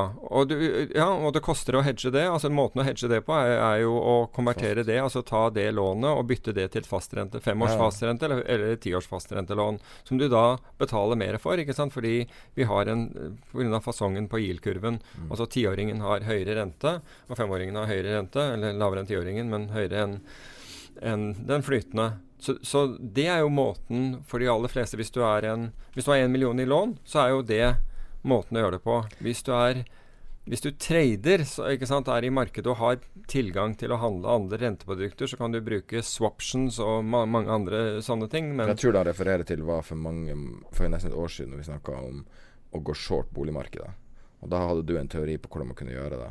ja, 0.95 1.07
og 1.15 1.33
det 1.35 1.43
koster 1.45 1.77
å 1.79 1.83
hedge 1.85 2.11
det. 2.15 2.25
altså 2.29 2.51
Måten 2.51 2.81
å 2.83 2.87
hedge 2.87 3.09
det 3.11 3.21
på 3.27 3.35
er, 3.37 3.55
er 3.59 3.83
jo 3.85 3.93
å 3.99 4.15
konvertere 4.35 4.85
det, 4.87 4.97
altså 5.03 5.23
ta 5.27 5.49
det 5.51 5.69
lånet 5.77 6.11
og 6.11 6.27
bytte 6.31 6.55
det 6.57 6.71
til 6.75 6.83
fastrente. 6.89 7.41
Femårs 7.45 7.75
Ja. 7.75 7.79
fastrente 7.85 8.25
eller, 8.27 8.43
eller 8.51 8.77
tiårs 8.77 9.07
fastrentelån. 9.11 9.79
Som 10.05 10.19
du 10.19 10.29
da 10.29 10.57
betaler 10.79 11.17
mer 11.21 11.39
for, 11.39 11.57
ikke 11.61 11.75
sant? 11.77 11.93
fordi 11.93 12.27
vi 12.55 12.65
har 12.65 12.87
en 12.87 13.39
Pga. 13.53 13.81
fasongen 13.81 14.29
på 14.29 14.39
GIL-kurven. 14.41 15.01
Mm. 15.19 15.31
Altså 15.31 15.47
tiåringen 15.47 16.01
har 16.01 16.21
høyere 16.21 16.57
rente, 16.61 17.01
og 17.29 17.37
femåringen 17.37 17.77
har 17.77 17.87
høyere 17.87 18.19
rente. 18.19 18.41
Eller 18.55 18.73
lavere 18.73 19.01
enn 19.05 19.07
tiåringen, 19.11 19.51
men 19.51 19.69
høyere 19.75 20.03
enn 20.05 20.21
en 21.03 21.35
den 21.47 21.63
flytende. 21.63 22.13
Så, 22.39 22.59
så 22.63 22.85
det 22.99 23.27
er 23.27 23.41
jo 23.41 23.49
måten 23.49 24.23
for 24.29 24.39
de 24.43 24.47
aller 24.53 24.69
fleste. 24.69 24.99
Hvis 25.01 25.11
du 25.15 25.23
er 25.25 25.47
en 25.49 25.73
Hvis 25.95 26.05
du 26.05 26.11
har 26.13 26.19
én 26.19 26.31
million 26.31 26.59
i 26.61 26.67
lån, 26.67 26.99
så 27.05 27.25
er 27.25 27.29
jo 27.31 27.43
det 27.43 27.77
måten 28.25 28.59
å 28.59 28.65
gjøre 28.65 28.79
det 28.79 28.85
på. 28.85 28.99
Hvis 29.25 29.45
du 29.47 29.53
er 29.57 29.85
hvis 30.45 30.61
du 30.61 30.75
trader, 30.77 31.41
så, 31.49 31.71
sant, 31.89 32.09
er 32.13 32.27
i 32.27 32.33
markedet 32.33 32.69
og 32.69 32.77
har 32.77 32.99
tilgang 33.33 33.73
til 33.81 33.95
å 33.95 34.01
handle 34.03 34.29
andre 34.29 34.59
renteprodukter, 34.61 35.31
så 35.31 35.39
kan 35.41 35.55
du 35.55 35.63
bruke 35.65 36.03
swaptions 36.05 36.77
og 36.85 37.07
ma 37.09 37.23
mange 37.25 37.49
andre 37.53 38.03
sånne 38.05 38.29
ting. 38.29 38.51
Men 38.53 38.69
Jeg 38.75 38.83
tror 38.83 38.93
det 38.93 39.01
han 39.01 39.09
refererer 39.09 39.49
til 39.49 39.65
var 39.65 39.81
for 39.87 39.97
mange 39.97 40.37
For 40.77 40.91
nesten 40.93 41.15
et 41.15 41.17
år 41.17 41.33
siden 41.33 41.55
når 41.55 41.63
vi 41.63 41.69
snakka 41.71 41.97
om 41.97 42.21
å 42.77 42.83
gå 42.85 42.97
short 42.99 43.33
boligmarkedet. 43.33 43.89
Og 44.45 44.53
da 44.53 44.61
hadde 44.69 44.85
du 44.85 44.99
en 45.01 45.09
teori 45.09 45.39
på 45.41 45.49
hvordan 45.49 45.71
man 45.73 45.79
kunne 45.79 45.97
gjøre 45.97 46.21
det. 46.21 46.31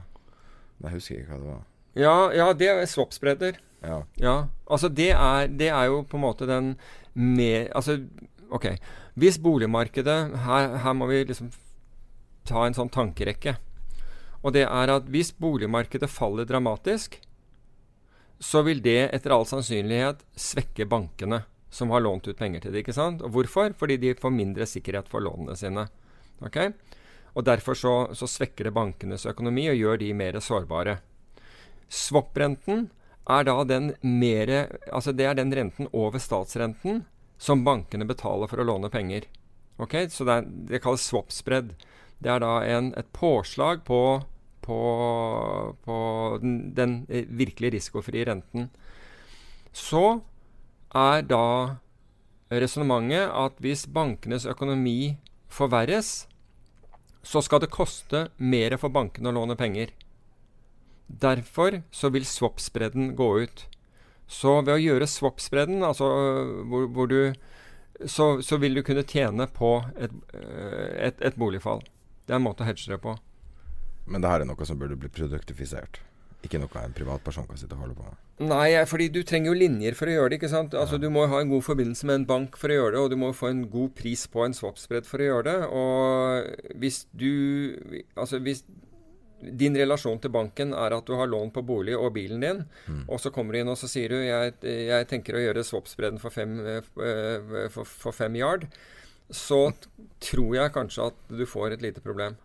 Men 0.77 0.91
jeg 0.91 0.99
husker 0.99 1.17
ikke 1.17 1.33
hva 1.33 1.41
det 1.41 1.49
var. 1.55 1.63
ja, 1.97 2.15
ja, 2.37 2.47
det 2.53 2.69
er 2.69 2.85
swap-spredder. 2.93 3.57
Ja. 3.83 3.97
Ja, 4.21 4.35
altså 4.69 4.93
det 4.93 5.09
er, 5.15 5.49
det 5.49 5.71
er 5.73 5.89
jo 5.89 6.03
på 6.05 6.19
en 6.19 6.27
måte 6.27 6.45
den 6.47 6.75
med 7.13 7.71
Altså, 7.73 7.97
OK. 8.53 8.69
Hvis 9.19 9.37
boligmarkedet 9.41 10.37
Her, 10.45 10.77
her 10.85 10.93
må 10.93 11.09
vi 11.09 11.23
liksom 11.25 11.49
ta 12.47 12.65
en 12.65 12.75
sånn 12.77 12.91
tankerekke. 12.93 13.55
Og 14.43 14.55
det 14.55 14.65
er 14.67 14.91
at 14.91 15.07
hvis 15.11 15.31
boligmarkedet 15.39 16.09
faller 16.11 16.47
dramatisk, 16.47 17.19
så 18.43 18.63
vil 18.67 18.81
det 18.83 19.09
etter 19.15 19.31
all 19.31 19.45
sannsynlighet 19.47 20.25
svekke 20.35 20.87
bankene 20.89 21.45
som 21.73 21.89
har 21.89 22.03
lånt 22.03 22.27
ut 22.27 22.37
penger 22.37 22.65
til 22.65 22.73
det. 22.73 22.83
ikke 22.83 22.95
sant? 22.95 23.23
Og 23.23 23.31
hvorfor? 23.33 23.73
Fordi 23.77 23.97
de 23.97 24.13
får 24.19 24.33
mindre 24.35 24.67
sikkerhet 24.69 25.07
for 25.09 25.23
lånene 25.23 25.55
sine. 25.57 25.87
Ok? 26.43 26.59
Og 27.33 27.45
Derfor 27.47 27.73
så, 27.73 27.93
så 28.13 28.27
svekker 28.29 28.67
det 28.67 28.75
bankenes 28.75 29.25
økonomi 29.25 29.69
og 29.71 29.79
gjør 29.79 30.03
de 30.03 30.11
mer 30.13 30.37
sårbare. 30.43 30.99
Swap-renten 31.89 32.89
er 33.29 33.45
da 33.47 33.55
den 33.63 33.93
mere 34.01 34.65
Altså 34.91 35.13
det 35.15 35.25
er 35.29 35.37
den 35.37 35.53
renten 35.55 35.87
over 35.93 36.19
statsrenten 36.19 37.05
som 37.39 37.63
bankene 37.63 38.05
betaler 38.07 38.49
for 38.51 38.61
å 38.61 38.67
låne 38.67 38.91
penger. 38.91 39.25
Ok, 39.81 39.95
Så 40.09 40.27
det, 40.27 40.33
er, 40.33 40.45
det 40.69 40.83
kalles 40.83 41.03
swap-spread. 41.09 41.73
Det 42.23 42.31
er 42.31 42.43
da 42.43 42.53
en, 42.75 42.91
et 42.97 43.09
påslag 43.15 43.83
på, 43.87 44.01
på, 44.63 44.77
på 45.83 45.97
den, 46.41 46.57
den 46.75 46.99
eh, 47.09 47.27
virkelig 47.27 47.73
risikofrie 47.75 48.25
renten. 48.29 48.69
Så 49.73 50.21
er 50.93 51.25
da 51.27 51.45
resonnementet 52.53 53.31
at 53.33 53.57
hvis 53.63 53.87
bankenes 53.89 54.45
økonomi 54.45 55.17
forverres, 55.51 56.27
så 57.23 57.41
skal 57.41 57.63
det 57.63 57.71
koste 57.73 58.27
mer 58.37 58.75
for 58.79 58.93
bankene 58.93 59.31
å 59.31 59.37
låne 59.39 59.57
penger. 59.59 59.93
Derfor 61.07 61.81
så 61.91 62.11
vil 62.13 62.27
swap-spredden 62.27 63.13
gå 63.19 63.29
ut. 63.45 63.65
Så 64.27 64.61
ved 64.61 64.75
å 64.75 64.81
gjøre 64.81 65.09
swap-spredden, 65.09 65.83
altså 65.85 66.07
hvor, 66.69 66.87
hvor 66.91 67.09
du 67.11 67.33
så, 68.09 68.41
så 68.41 68.57
vil 68.57 68.75
du 68.75 68.83
kunne 68.83 69.05
tjene 69.07 69.47
på 69.47 69.75
et, 69.95 70.13
øh, 70.33 70.87
et, 71.07 71.19
et 71.21 71.37
boligfall. 71.39 71.83
Det 72.23 72.33
er 72.33 72.39
en 72.39 72.45
måte 72.45 72.63
å 72.63 72.67
hedge 72.67 72.89
det 72.91 72.99
på. 73.03 73.15
Men 74.07 74.23
det 74.23 74.31
her 74.31 74.43
er 74.43 74.49
noe 74.49 74.67
som 74.67 74.79
burde 74.79 74.97
bli 74.99 75.11
produktifisert. 75.11 76.01
Ikke 76.43 76.59
noe 76.59 76.81
en 76.81 76.95
privatperson 76.95 77.45
kan 77.47 77.59
sitte 77.59 77.75
og 77.77 77.85
holde 77.85 77.95
på 77.95 78.03
med. 78.03 78.19
Nei, 78.49 78.75
fordi 78.89 79.07
du 79.13 79.21
trenger 79.23 79.53
jo 79.53 79.59
linjer 79.59 79.95
for 79.95 80.11
å 80.11 80.15
gjøre 80.17 80.33
det. 80.33 80.39
ikke 80.41 80.51
sant? 80.51 80.73
Altså 80.75 80.97
Du 80.99 81.07
må 81.13 81.23
ha 81.31 81.39
en 81.39 81.51
god 81.53 81.63
forbindelse 81.63 82.07
med 82.09 82.15
en 82.19 82.25
bank 82.27 82.57
for 82.59 82.73
å 82.73 82.79
gjøre 82.79 82.95
det, 82.95 83.03
og 83.03 83.11
du 83.13 83.19
må 83.21 83.29
få 83.37 83.51
en 83.53 83.61
god 83.71 83.93
pris 83.95 84.25
på 84.27 84.43
en 84.43 84.55
swap-spread 84.57 85.07
for 85.07 85.23
å 85.23 85.29
gjøre 85.29 85.45
det. 85.47 85.59
Og 85.71 86.79
hvis 86.83 87.05
du 87.15 87.29
Altså 88.17 88.41
hvis 88.43 88.65
din 89.43 89.75
relasjon 89.75 90.19
til 90.23 90.31
banken 90.31 90.71
er 90.71 90.93
at 90.95 91.07
du 91.07 91.17
har 91.19 91.27
lån 91.27 91.49
på 91.51 91.63
bolig 91.67 91.95
og 91.97 92.13
bilen 92.15 92.43
din, 92.43 92.61
og 93.07 93.19
så 93.19 93.31
kommer 93.31 93.51
du 93.51 93.59
inn 93.59 93.71
og 93.71 93.75
så 93.79 93.89
sier 93.91 94.13
du 94.13 94.21
jeg, 94.23 94.53
jeg 94.63 95.07
tenker 95.11 95.35
å 95.35 95.41
gjøre 95.43 95.65
swap-spreaden 95.67 96.19
for, 96.21 96.31
fem, 96.31 96.53
eh, 96.63 97.67
for, 97.73 97.83
for 97.83 98.15
fem 98.15 98.35
yard, 98.39 98.67
så 99.29 99.71
tror 100.23 100.55
jeg 100.55 100.73
kanskje 100.75 101.07
at 101.11 101.31
du 101.31 101.45
får 101.49 101.77
et 101.77 101.85
lite 101.85 102.03
problem. 102.03 102.35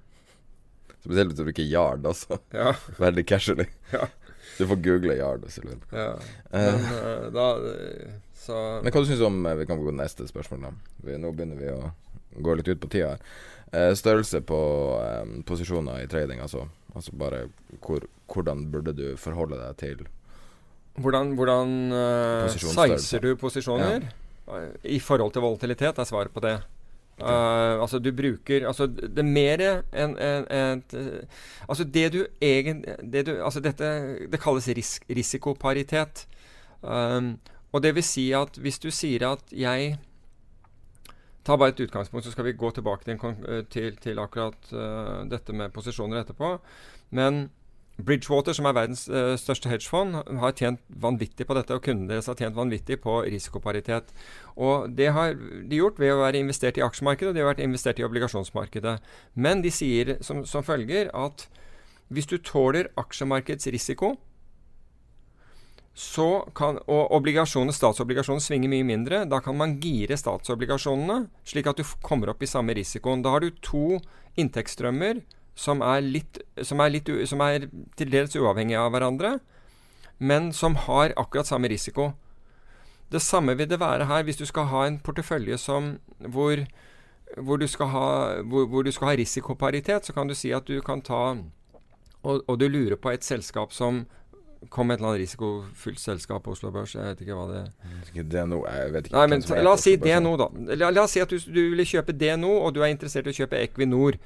Spesielt 1.03 1.33
hvis 1.33 1.39
du 1.39 1.45
bruker 1.47 1.69
yard, 1.69 2.07
altså. 2.07 2.41
Ja. 2.55 2.75
Veldig 3.05 3.27
casually. 3.27 3.69
Ja. 3.93 4.09
Du 4.59 4.67
får 4.67 4.81
google 4.83 5.15
yard. 5.15 5.45
ja. 5.93 6.09
Eh, 6.51 6.75
Men 6.75 6.81
uh, 6.83 7.29
da 7.31 7.47
Så 8.35 8.57
Men 8.83 8.91
hva 8.91 9.03
du 9.05 9.07
syns 9.07 9.21
om 9.23 9.37
eh, 9.47 9.55
Vi 9.55 9.67
kan 9.69 9.79
gå 9.79 9.87
til 9.87 9.95
neste 9.95 10.27
spørsmål, 10.27 10.65
da. 10.67 10.73
Vi, 11.07 11.19
nå 11.21 11.31
begynner 11.31 11.61
vi 11.61 11.71
å 11.71 11.93
gå 12.43 12.55
litt 12.59 12.69
ut 12.69 12.81
på 12.81 12.91
tida. 12.91 13.17
Eh, 13.73 13.93
størrelse 13.95 14.41
på 14.41 14.59
um, 15.23 15.43
posisjoner 15.47 16.03
i 16.03 16.09
trading, 16.11 16.41
altså. 16.41 16.67
Altså 16.95 17.13
bare 17.19 17.45
hvor, 17.85 18.07
hvordan 18.33 18.71
burde 18.73 18.95
du 18.97 19.17
forholde 19.21 19.59
deg 19.61 19.77
til 19.79 20.07
Hvordan, 20.99 21.35
hvordan 21.39 21.93
uh, 21.93 22.49
sizer 22.51 23.23
du 23.23 23.37
posisjoner? 23.39 24.03
Eh, 24.03 24.28
I 24.85 24.99
forhold 25.01 25.33
til 25.33 25.45
volatilitet 25.45 25.99
er 25.99 26.09
svaret 26.09 26.33
på 26.35 26.43
det. 26.45 26.59
Uh, 27.19 27.83
altså 27.83 27.99
du 27.99 28.13
bruker 28.15 28.63
Altså 28.69 28.87
det 28.87 29.19
er 29.19 29.27
mer 29.27 29.63
enn 29.91 30.13
en, 30.23 30.45
eh, 30.55 31.25
Altså 31.67 31.83
det 31.83 32.13
du 32.15 32.21
egentlig 32.39 32.95
det 33.03 33.25
du, 33.27 33.33
Altså 33.43 33.59
dette 33.59 33.89
Det 34.31 34.39
kalles 34.39 34.69
risk, 34.69 35.03
risikoparitet. 35.11 36.29
Um, 36.81 37.41
og 37.73 37.83
det 37.83 37.97
vil 37.97 38.07
si 38.07 38.31
at 38.33 38.55
hvis 38.63 38.79
du 38.79 38.91
sier 38.95 39.27
at 39.33 39.43
jeg 39.51 39.99
Ta 41.43 41.57
bare 41.57 41.73
et 41.73 41.81
utgangspunkt, 41.81 42.27
så 42.27 42.31
skal 42.31 42.45
vi 42.45 42.53
gå 42.53 42.71
tilbake 42.71 43.05
til, 43.05 43.19
en 43.25 43.45
eh, 43.49 43.65
til, 43.73 43.97
til 43.97 44.19
akkurat 44.19 44.73
uh, 44.73 45.25
dette 45.31 45.53
med 45.53 45.73
posisjoner 45.73 46.21
etterpå. 46.21 46.59
Men 47.11 47.49
Bridgewater, 47.99 48.55
som 48.55 48.69
er 48.69 48.77
verdens 48.77 49.09
eh, 49.11 49.33
største 49.41 49.71
hedgefond, 49.73 50.21
har 50.39 50.55
tjent 50.55 50.83
vanvittig 51.03 51.49
på 51.49 51.57
dette, 51.59 51.75
og 51.75 51.83
kundene 51.83 52.13
deres 52.13 52.29
har 52.31 52.39
tjent 52.39 52.55
vanvittig 52.55 53.01
på 53.03 53.17
risikoparitet. 53.27 54.13
Og 54.55 54.87
det 54.95 55.11
har 55.17 55.35
de 55.35 55.81
gjort 55.81 55.99
ved 55.99 56.15
å 56.15 56.21
være 56.23 56.39
investert 56.39 56.79
i 56.79 56.85
aksjemarkedet, 56.87 57.33
og 57.33 57.35
de 57.35 57.43
har 57.43 57.51
vært 57.51 57.65
investert 57.65 57.99
i 57.99 58.07
obligasjonsmarkedet. 58.07 58.95
Men 59.35 59.65
de 59.67 59.73
sier 59.75 60.15
som, 60.23 60.45
som 60.47 60.63
følger 60.67 61.11
at 61.11 61.49
hvis 62.15 62.31
du 62.31 62.39
tåler 62.39 62.93
aksjemarkedets 62.97 63.67
risiko, 63.75 64.15
så 65.99 66.47
kan, 66.55 66.79
og 66.87 67.11
obligasjoner, 67.17 67.75
statsobligasjoner 67.75 68.43
svinger 68.45 68.71
mye 68.71 68.87
mindre. 68.87 69.25
Da 69.27 69.41
kan 69.43 69.59
man 69.59 69.75
gire 69.83 70.15
statsobligasjonene, 70.15 71.25
slik 71.43 71.67
at 71.67 71.83
du 71.83 71.83
kommer 72.07 72.31
opp 72.31 72.47
i 72.47 72.51
samme 72.51 72.77
risikoen. 72.79 73.25
Da 73.27 73.35
har 73.35 73.43
du 73.43 73.51
to 73.59 73.99
inntektsstrømmer 74.39 75.25
som 75.59 75.83
er, 75.83 76.05
litt, 76.07 76.39
som, 76.63 76.81
er 76.81 76.93
litt, 76.95 77.11
som 77.27 77.43
er 77.43 77.67
til 77.99 78.13
dels 78.13 78.37
uavhengige 78.39 78.79
av 78.79 78.93
hverandre, 78.95 79.39
men 80.19 80.53
som 80.55 80.77
har 80.87 81.15
akkurat 81.19 81.51
samme 81.51 81.71
risiko. 81.71 82.13
Det 83.11 83.23
samme 83.25 83.57
vil 83.59 83.71
det 83.71 83.81
være 83.81 84.07
her 84.07 84.23
hvis 84.27 84.39
du 84.39 84.47
skal 84.47 84.69
ha 84.71 84.85
en 84.87 85.01
portefølje 85.03 85.59
som, 85.59 85.97
hvor, 86.19 86.63
hvor, 87.37 87.59
du 87.59 87.67
ha, 87.67 88.09
hvor, 88.43 88.69
hvor 88.71 88.87
du 88.87 88.93
skal 88.93 89.11
ha 89.11 89.17
risikoparitet. 89.19 90.07
Så 90.07 90.13
kan 90.13 90.29
du 90.29 90.37
si 90.37 90.53
at 90.55 90.69
du 90.69 90.81
kan 90.85 91.03
ta 91.03 91.23
og, 92.23 92.43
og 92.47 92.61
du 92.61 92.69
lurer 92.69 92.97
på 92.97 93.11
et 93.15 93.25
selskap 93.25 93.73
som 93.73 94.05
kom 94.75 94.91
et 94.91 94.99
eller 94.99 95.13
annet 95.13 95.23
risikofylt 95.23 96.01
selskap 96.03 96.43
på 96.43 96.51
Oslo 96.55 96.71
Børs. 96.75 96.95
Jeg 96.95 97.05
vet 97.07 97.21
ikke 97.23 97.37
hva 97.39 97.47
det 97.51 97.61
det 98.15 98.43
jeg 98.43 98.93
vet 98.93 99.07
ikke 99.07 99.17
Nei, 99.17 99.27
men 99.31 99.43
ta, 99.47 99.61
la 99.63 99.75
oss 99.77 99.87
si. 99.87 99.95
DNO, 100.03 100.35
da. 100.41 100.49
La, 100.75 100.91
la 100.91 101.05
oss 101.07 101.15
si 101.15 101.23
at 101.23 101.31
du, 101.31 101.39
du 101.39 101.61
ville 101.71 101.87
kjøpe 101.87 102.13
DNO, 102.13 102.51
og 102.67 102.75
du 102.75 102.83
er 102.83 102.91
interessert 102.91 103.31
i 103.31 103.35
å 103.35 103.39
kjøpe 103.39 103.61
Equinor. 103.63 104.19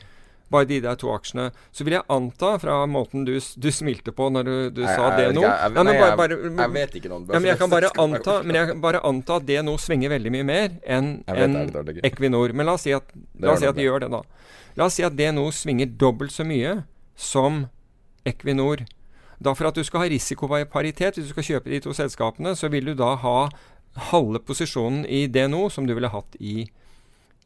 Bare 0.52 0.68
de 0.68 0.78
der 0.84 0.98
to 1.00 1.10
aksjene, 1.14 1.48
så 1.72 1.84
vil 1.86 1.96
jeg 1.96 2.04
anta, 2.12 2.52
fra 2.62 2.76
måten 2.90 3.24
du, 3.26 3.32
du 3.40 3.68
smilte 3.74 4.12
på 4.14 4.28
når 4.34 4.44
du, 4.48 4.54
du 4.76 4.82
Nei, 4.84 4.94
sa 4.94 5.08
jeg 5.10 5.18
det 5.32 5.36
nå 5.38 5.42
jeg- 5.46 5.72
nei, 5.72 5.84
bare, 5.84 5.96
jeg- 5.96 6.16
bare, 6.20 6.38
Jeg 6.62 6.72
vet 6.76 6.96
ikke 7.00 7.10
noe 7.12 7.22
om 7.24 7.26
ja, 7.32 7.40
jeg 7.50 7.58
kan 7.62 7.70
bare 7.72 7.90
anta 8.04 8.36
Men 8.44 8.58
jeg 8.60 8.68
kan 8.72 8.80
bare 8.84 9.00
anta 9.08 9.36
at 9.40 9.46
det 9.48 9.58
nå 9.66 9.76
svinger 9.80 10.12
veldig 10.14 10.32
mye 10.36 10.46
mer 10.52 10.68
enn 10.86 11.10
Jeg 11.26 11.50
ikke. 11.96 12.04
Equinor. 12.12 12.52
Men 12.54 12.66
la 12.70 12.76
oss 12.78 12.86
si 12.86 12.92
at, 12.96 13.04
la 13.40 13.52
oss 13.56 13.60
si 13.64 13.66
at 13.72 13.76
det 13.76 13.84
gjør 13.88 14.04
det, 14.06 14.10
da. 14.12 14.22
La 14.76 14.84
oss 14.88 14.94
si 15.00 15.02
at 15.04 15.16
det 15.16 15.32
nå 15.34 15.48
svinger 15.52 15.90
dobbelt 15.98 16.32
så 16.32 16.44
mye 16.46 16.84
som 17.16 17.64
Equinor. 18.24 18.84
Da 19.42 19.54
For 19.58 19.66
at 19.66 19.74
du 19.74 19.82
skal 19.84 20.04
ha 20.04 20.08
risikoparitet, 20.12 21.16
hvis 21.18 21.26
du 21.26 21.34
skal 21.34 21.48
kjøpe 21.48 21.70
de 21.72 21.80
to 21.82 21.90
selskapene, 21.96 22.54
så 22.54 22.70
vil 22.70 22.92
du 22.92 22.94
da 22.94 23.16
ha 23.18 23.48
halve 24.12 24.38
posisjonen 24.40 25.02
i 25.04 25.26
DNO 25.26 25.66
som 25.70 25.84
du 25.86 25.92
ville 25.96 26.08
hatt 26.08 26.36
i, 26.40 26.68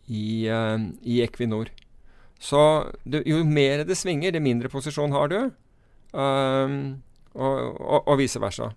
i, 0.07 0.47
uh, 0.53 0.77
i 1.03 1.23
Equinor. 1.24 1.70
Så 2.38 2.60
du, 3.04 3.22
jo 3.26 3.42
mer 3.48 3.84
det 3.88 3.96
svinger, 3.98 4.34
det 4.34 4.42
mindre 4.44 4.70
posisjon 4.72 5.14
har 5.14 5.30
du. 5.32 5.38
Um, 6.16 7.02
og, 7.36 7.80
og, 7.80 8.02
og 8.08 8.18
vice 8.20 8.40
versa. 8.40 8.70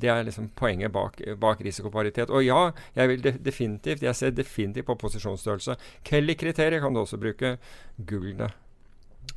Det 0.00 0.08
er 0.08 0.24
liksom 0.24 0.48
poenget 0.56 0.92
bak, 0.92 1.18
bak 1.40 1.60
risikoparitet. 1.64 2.32
Og 2.32 2.44
ja, 2.46 2.70
jeg 2.96 3.10
vil 3.10 3.24
de, 3.24 3.34
definitivt 3.44 4.02
Jeg 4.06 4.16
ser 4.16 4.32
definitivt 4.32 4.88
på 4.88 4.96
posisjonsstørrelse. 5.02 5.76
Kelly-kriteriet 6.08 6.80
kan 6.80 6.96
du 6.96 7.02
også 7.02 7.20
bruke. 7.20 7.58
Gullet. 7.98 8.38
det. 8.38 8.50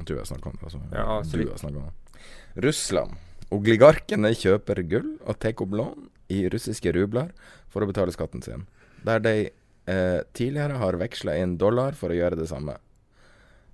Du 0.08 0.16
har 0.18 0.26
snakket 0.26 0.48
om 0.48 0.58
det. 0.58 0.64
Altså. 0.64 0.80
Ja, 0.92 1.20
du 1.22 1.50
har 1.50 1.60
snakket 1.60 1.82
om 1.82 1.90
det. 1.90 2.24
Russland. 2.64 3.18
Oligarkene 3.54 4.32
kjøper 4.34 4.82
gull 4.88 5.18
og 5.28 5.38
tar 5.44 5.60
opp 5.62 5.76
lån 5.76 6.08
i 6.34 6.46
russiske 6.50 6.94
rubler 6.96 7.34
for 7.70 7.84
å 7.84 7.90
betale 7.90 8.14
skatten 8.16 8.42
sin. 8.46 8.64
Der 9.06 9.20
de 9.22 9.36
eh, 9.44 10.22
tidligere 10.34 10.80
har 10.80 10.98
veksla 11.02 11.36
inn 11.42 11.58
dollar 11.62 11.98
for 12.00 12.14
å 12.14 12.18
gjøre 12.18 12.40
det 12.40 12.48
samme, 12.50 12.78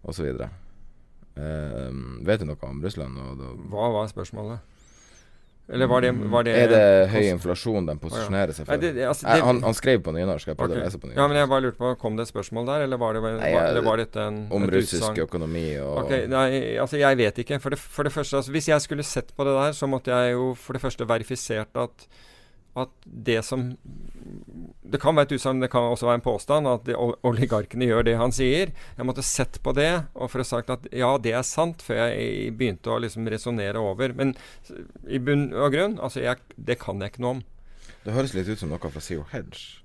osv. 0.03 0.43
Uh, 1.39 1.89
vet 2.27 2.41
du 2.41 2.49
noe 2.49 2.69
om 2.69 2.83
Russland? 2.83 3.19
Hva 3.71 3.93
var 3.95 4.11
spørsmålet? 4.11 4.77
Eller 5.71 5.85
var 5.85 6.01
det, 6.01 6.11
var 6.11 6.43
det 6.43 6.53
er 6.57 6.71
det 6.71 6.85
høy 7.11 7.27
inflasjon 7.29 7.85
de 7.85 7.93
posisjonerer 8.01 8.55
seg 8.57 8.65
for? 8.65 8.73
Nei, 8.73 8.89
det, 8.89 9.03
altså, 9.05 9.27
det, 9.27 9.43
han, 9.45 9.59
han 9.61 9.75
skrev 9.77 10.01
på 10.01 10.13
nynorsk. 10.15 10.49
Jeg 10.49 10.57
prøvde 10.57 10.79
okay. 10.79 10.81
å 10.81 10.87
lese 10.87 11.01
på 11.01 11.05
nynorsk. 11.05 11.19
Ja, 11.21 11.27
men 11.29 11.37
jeg 11.37 11.49
bare 11.51 11.63
lurte 11.67 11.77
på 11.77 11.91
Kom 12.01 12.17
det 12.17 12.25
et 12.25 12.31
spørsmål 12.31 12.71
der, 12.71 12.85
eller 12.87 13.01
var 13.01 13.13
det, 13.13 13.21
var, 13.21 13.35
Nei, 13.37 13.51
jeg- 13.53 13.67
eller 13.67 13.85
var 13.85 14.01
dette 14.01 14.23
en 14.31 14.39
om 14.55 14.65
russisk 14.73 15.03
utsang? 15.03 15.19
økonomi 15.27 15.65
og 15.83 15.99
okay, 16.05 16.25
nei, 16.31 16.47
altså 16.81 16.97
jeg 16.97 17.19
vet 17.21 17.43
ikke. 17.43 17.59
For 17.61 17.75
det, 17.75 17.79
for 17.83 18.09
det 18.09 18.13
første, 18.15 18.41
altså, 18.41 18.55
Hvis 18.55 18.71
jeg 18.71 18.85
skulle 18.87 19.05
sett 19.05 19.29
på 19.37 19.45
det 19.45 19.53
der, 19.59 19.77
så 19.77 19.91
måtte 19.91 20.09
jeg 20.15 20.33
jo 20.33 20.49
for 20.57 20.73
det 20.73 20.81
første 20.81 21.09
verifisert 21.13 21.83
at, 21.85 22.09
at 22.87 22.95
det 23.05 23.43
som 23.45 23.69
Det 24.89 24.99
kan 25.01 25.15
være 25.17 25.29
et 25.29 25.35
utsagn, 25.37 25.59
det 25.61 25.69
kan 25.73 25.85
også 25.91 26.07
være 26.09 26.19
en 26.19 26.25
påstand, 26.25 26.67
at 26.71 26.89
oligarkene 27.27 27.85
gjør 27.89 28.07
det 28.07 28.15
han 28.17 28.33
sier. 28.35 28.71
Jeg 28.97 29.05
måtte 29.07 29.25
sett 29.25 29.59
på 29.65 29.73
det 29.77 29.89
og 30.15 30.31
for 30.31 30.41
å 30.43 30.47
sagt 30.47 30.71
at 30.73 30.87
ja, 30.95 31.11
det 31.21 31.35
er 31.37 31.45
sant, 31.47 31.83
før 31.85 32.01
jeg 32.09 32.53
begynte 32.57 32.89
å 32.93 32.99
liksom 33.03 33.27
resonnere 33.29 33.81
over. 33.81 34.15
Men 34.17 34.33
i 35.07 35.19
bunn 35.21 35.49
og 35.53 35.71
grunn, 35.75 35.99
altså 36.01 36.23
jeg, 36.25 36.41
det 36.57 36.79
kan 36.81 37.01
jeg 37.03 37.13
ikke 37.13 37.25
noe 37.25 37.37
om. 37.37 37.43
Det 38.05 38.15
høres 38.15 38.33
litt 38.33 38.49
ut 38.49 38.59
som 38.61 38.71
noe 38.71 38.79
fra 38.89 39.03
CO 39.03 39.25
Hedge. 39.33 39.79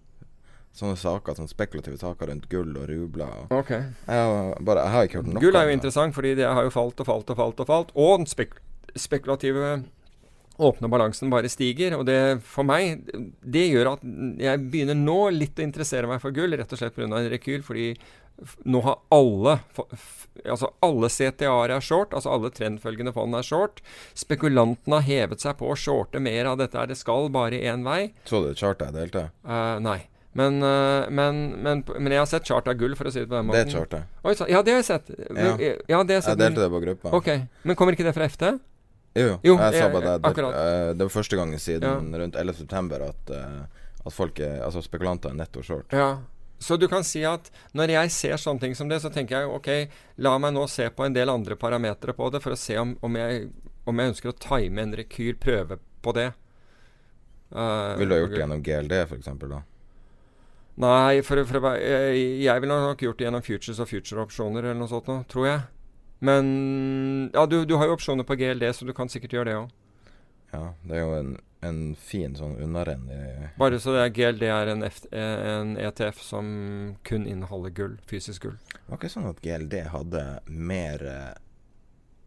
Sånne 0.74 0.96
saker, 0.98 1.36
sånne 1.38 1.52
spekulative 1.52 1.98
saker 2.00 2.32
rundt 2.32 2.48
gull 2.50 2.72
og 2.74 2.88
rubler. 2.90 3.44
Og 3.46 3.52
Ok. 3.60 3.68
jeg, 3.70 3.90
har 4.08 4.56
bare, 4.66 4.82
jeg 4.82 4.94
har 4.96 5.04
ikke 5.06 5.20
hørt 5.20 5.28
noe 5.30 5.42
Gull 5.44 5.58
er 5.60 5.68
jo 5.68 5.74
interessant, 5.76 6.14
fordi 6.16 6.32
det 6.40 6.48
har 6.50 6.66
jo 6.66 6.72
falt 6.74 6.98
og 6.98 7.06
falt 7.06 7.30
og 7.30 7.38
falt. 7.38 7.60
Og 7.62 7.68
falt 7.68 7.92
Og 7.94 8.16
den 8.18 8.26
spek 8.26 8.56
spekulative 8.98 9.84
åpne 10.58 10.90
balansen 10.90 11.30
bare 11.32 11.50
stiger. 11.50 11.96
Og 11.98 12.04
det 12.06 12.18
for 12.46 12.66
meg 12.66 13.04
Det 13.42 13.64
gjør 13.70 13.94
at 13.94 14.04
jeg 14.40 14.66
begynner 14.70 14.98
nå 14.98 15.30
litt 15.34 15.58
å 15.58 15.66
interessere 15.66 16.10
meg 16.10 16.20
for 16.22 16.34
gull, 16.34 16.54
rett 16.56 16.72
og 16.72 16.78
slett 16.80 16.94
pga. 16.94 17.08
en 17.08 17.30
rekyl. 17.32 17.62
Fordi 17.62 17.94
nå 18.66 18.80
har 18.82 18.98
alle 19.14 19.58
Altså 20.44 20.72
alle 20.82 21.06
CTA-er 21.06 21.70
er 21.70 21.80
short, 21.84 22.10
altså 22.12 22.32
alle 22.34 22.50
trendfølgende 22.50 23.12
fond 23.14 23.36
er 23.38 23.46
short. 23.46 23.78
Spekulantene 24.18 24.98
har 24.98 25.06
hevet 25.06 25.40
seg 25.44 25.54
på 25.60 25.68
å 25.70 25.76
shorte 25.78 26.18
mer 26.18 26.50
av 26.50 26.58
dette. 26.58 26.86
Det 26.90 26.96
skal 26.98 27.30
bare 27.30 27.60
én 27.62 27.84
vei. 27.86 28.10
Så 28.26 28.42
du 28.42 28.50
chartet 28.58 28.90
jeg 28.90 28.96
delte? 28.96 29.28
Uh, 29.46 29.78
nei. 29.78 30.00
Men, 30.34 30.58
eh, 30.66 31.06
men, 31.14 31.36
men, 31.62 31.84
men 31.94 32.10
jeg 32.10 32.18
har 32.18 32.26
sett 32.26 32.48
chart 32.50 32.66
av 32.66 32.74
gull, 32.74 32.96
for 32.98 33.06
å 33.06 33.12
si 33.14 33.22
det 33.22 33.28
på 33.30 33.36
den 33.38 33.46
Det 33.52 33.52
måten. 33.54 33.74
chartet. 33.76 34.08
Oi, 34.26 34.34
så, 34.34 34.48
ja, 34.50 34.62
det 34.66 34.72
har 34.74 34.80
jeg 34.82 34.88
sett. 34.88 35.12
Ja, 35.30 35.52
ja. 35.62 35.74
det 35.78 35.94
har 35.94 36.08
jeg 36.10 36.24
sett. 36.26 36.32
Jeg 36.32 36.40
delte 36.42 36.64
det 36.64 36.70
på 36.72 36.80
gruppa. 36.82 37.12
Ok, 37.14 37.28
Men 37.62 37.78
kommer 37.78 37.94
ikke 37.94 38.08
det 38.08 38.16
fra 38.16 38.26
FT? 38.26 38.56
Jo, 39.14 39.38
jo. 39.46 39.56
Jeg 39.58 39.78
sa 39.78 39.88
bare 39.94 40.18
det. 40.18 40.34
Det, 40.34 40.44
eh, 40.44 40.92
det 40.92 41.06
var 41.06 41.12
første 41.14 41.36
gangen 41.38 41.58
siden 41.58 41.82
Ja. 42.12 42.18
rundt 42.18 42.36
11. 42.36 42.54
september 42.54 43.02
at, 43.02 43.30
eh, 43.30 43.60
at 44.06 44.12
folk 44.12 44.40
er, 44.40 44.60
altså 44.64 44.82
spekulanter 44.82 45.30
er 45.30 45.34
netto 45.34 45.62
short. 45.62 45.92
Ja. 45.92 46.18
Så 46.58 46.76
du 46.78 46.88
kan 46.88 47.04
si 47.04 47.22
at 47.24 47.50
når 47.74 47.88
jeg 47.88 48.10
ser 48.10 48.36
sånne 48.36 48.60
ting 48.60 48.74
som 48.74 48.88
det, 48.88 49.00
så 49.02 49.10
tenker 49.12 49.40
jeg 49.40 49.48
ok, 49.48 49.90
la 50.18 50.38
meg 50.38 50.54
nå 50.54 50.68
se 50.68 50.88
på 50.90 51.04
en 51.04 51.12
del 51.12 51.28
andre 51.28 51.56
parametere 51.56 52.14
på 52.14 52.30
det, 52.32 52.40
for 52.42 52.52
å 52.52 52.58
se 52.58 52.76
om, 52.78 52.96
om, 53.02 53.14
jeg, 53.14 53.50
om 53.86 53.98
jeg 53.98 54.14
ønsker 54.14 54.32
å 54.32 54.38
time 54.38 54.82
en 54.82 54.94
rekyl, 54.96 55.36
prøve 55.36 55.78
på 56.02 56.14
det. 56.14 56.32
Uh, 57.54 57.94
Ville 57.98 58.08
du 58.08 58.14
ha 58.14 58.20
gjort 58.22 58.34
det 58.34 58.40
gjennom 58.40 58.62
GLD, 58.62 58.92
f.eks.? 59.04 59.28
da? 59.50 59.62
Nei, 60.74 61.20
for, 61.22 61.44
for, 61.46 61.68
jeg, 61.78 62.22
jeg 62.42 62.62
ville 62.64 62.80
nok 62.82 63.02
gjort 63.06 63.20
det 63.20 63.28
gjennom 63.28 63.44
futures 63.46 63.78
og 63.78 63.90
future-opsjoner 63.90 64.64
eller 64.64 64.80
noe 64.80 64.90
sånt 64.90 65.10
noe, 65.10 65.22
tror 65.30 65.46
jeg. 65.46 65.60
Men 66.24 67.30
Ja, 67.34 67.46
du, 67.46 67.62
du 67.68 67.74
har 67.76 67.90
jo 67.90 67.96
opsjoner 67.98 68.26
på 68.26 68.36
GLD, 68.40 68.68
så 68.74 68.88
du 68.88 68.94
kan 68.96 69.10
sikkert 69.12 69.36
gjøre 69.36 69.50
det 69.50 69.56
òg. 69.62 69.72
Ja, 70.54 70.64
det 70.86 70.96
er 70.96 71.02
jo 71.02 71.14
en, 71.18 71.32
en 71.66 71.78
fin 71.98 72.36
sånn 72.38 72.54
underrenn 72.62 73.08
Bare 73.58 73.80
så 73.82 73.96
det 73.96 74.04
er 74.04 74.12
GLD 74.14 74.44
er 74.46 74.70
en, 74.70 74.84
F, 74.86 75.00
en 75.10 75.74
ETF 75.80 76.20
som 76.22 76.46
kun 77.06 77.26
inneholder 77.26 77.74
gull, 77.74 77.96
fysisk 78.06 78.46
gull. 78.46 78.60
Det 78.70 78.84
var 78.86 79.00
ikke 79.00 79.10
sånn 79.16 79.26
at 79.32 79.42
GLD 79.42 79.80
hadde 79.90 80.22
mer 80.46 81.02
eh, 81.10 81.32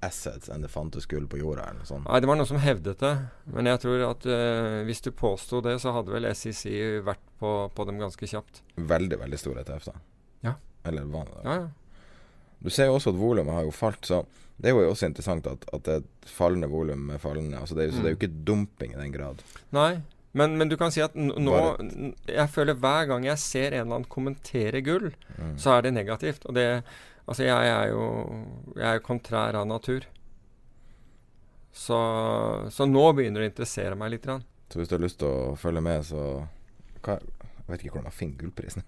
assets 0.03 0.51
enn 0.53 0.61
det 0.61 0.71
fantes 0.73 1.07
gull 1.09 1.25
på 1.29 1.39
jorda, 1.39 1.69
eller 1.69 1.81
noe 1.81 1.89
sånt. 1.89 2.05
Nei, 2.09 2.19
det 2.21 2.29
var 2.29 2.39
noen 2.39 2.49
som 2.49 2.61
hevdet 2.61 3.01
det. 3.01 3.13
Men 3.55 3.69
jeg 3.71 3.81
tror 3.83 4.03
at 4.11 4.27
uh, 4.29 4.83
hvis 4.87 5.01
du 5.07 5.11
påsto 5.15 5.61
det, 5.65 5.77
så 5.81 5.95
hadde 5.95 6.13
vel 6.13 6.29
SEC 6.37 6.67
vært 7.07 7.23
på, 7.41 7.53
på 7.73 7.87
dem 7.89 8.01
ganske 8.01 8.29
kjapt. 8.29 8.61
Veldig, 8.75 9.21
veldig 9.23 9.41
stor 9.41 9.61
ETF, 9.63 9.89
da. 9.89 9.95
Ja. 10.45 10.55
Eller 10.87 11.07
det 11.07 11.25
Ja, 11.43 11.59
ja. 11.63 11.67
Du 12.63 12.69
ser 12.73 12.85
jo 12.89 12.95
også 12.97 13.09
at 13.13 13.19
volumet 13.19 13.53
har 13.53 13.63
jo 13.67 13.71
falt, 13.71 14.05
så 14.05 14.23
det 14.57 14.71
er 14.71 14.73
jo 14.75 14.89
også 14.89 15.05
interessant 15.05 15.45
at, 15.47 15.65
at 15.73 15.83
det 15.85 15.93
er 15.93 15.97
et 16.01 16.29
fallende 16.33 16.67
volum 16.71 17.03
med 17.11 17.19
fallende 17.21 17.59
altså 17.59 17.75
det, 17.77 17.83
er 17.85 17.91
mm. 17.91 17.97
Så 17.97 18.01
det 18.01 18.09
er 18.09 18.15
jo 18.15 18.17
Mm. 18.17 18.23
ikke 18.23 18.45
dumping 18.47 18.93
i 18.95 19.01
den 19.03 19.11
grad. 19.13 19.43
Nei, 19.71 20.01
men, 20.33 20.57
men 20.57 20.69
du 20.69 20.75
kan 20.77 20.91
si 20.91 21.01
at 21.01 21.13
nå 21.15 21.53
Jeg 22.27 22.49
føler 22.49 22.73
hver 22.73 23.05
gang 23.07 23.23
jeg 23.25 23.37
ser 23.37 23.67
en 23.73 23.81
eller 23.85 23.95
annen 23.99 24.09
kommentere 24.09 24.81
gull, 24.81 25.11
Mm. 25.37 25.57
så 25.57 25.77
er 25.77 25.81
det 25.85 25.93
negativt. 25.93 26.45
Og 26.45 26.55
det 26.55 26.83
Altså, 27.27 27.43
jeg 27.43 27.67
er 27.67 27.89
jo 27.91 28.03
Jeg 28.75 28.85
er 28.87 28.93
jo 29.01 29.05
kontrær 29.05 29.53
av 29.59 29.67
natur. 29.67 30.05
Så, 31.73 31.97
så 32.71 32.85
nå 32.89 33.03
begynner 33.13 33.41
det 33.43 33.49
å 33.49 33.51
interessere 33.51 33.95
meg 33.99 34.11
litt. 34.15 34.25
Rann. 34.25 34.43
Så 34.71 34.79
hvis 34.79 34.89
du 34.89 34.95
har 34.95 35.03
lyst 35.03 35.19
til 35.21 35.27
å 35.29 35.55
følge 35.59 35.81
med, 35.85 36.05
så 36.07 36.47
hva, 37.05 37.19
Jeg 37.19 37.67
vet 37.67 37.83
ikke 37.83 37.97
hvordan 37.97 38.07
man 38.07 38.15
finner 38.15 38.39
gullprisen. 38.41 38.83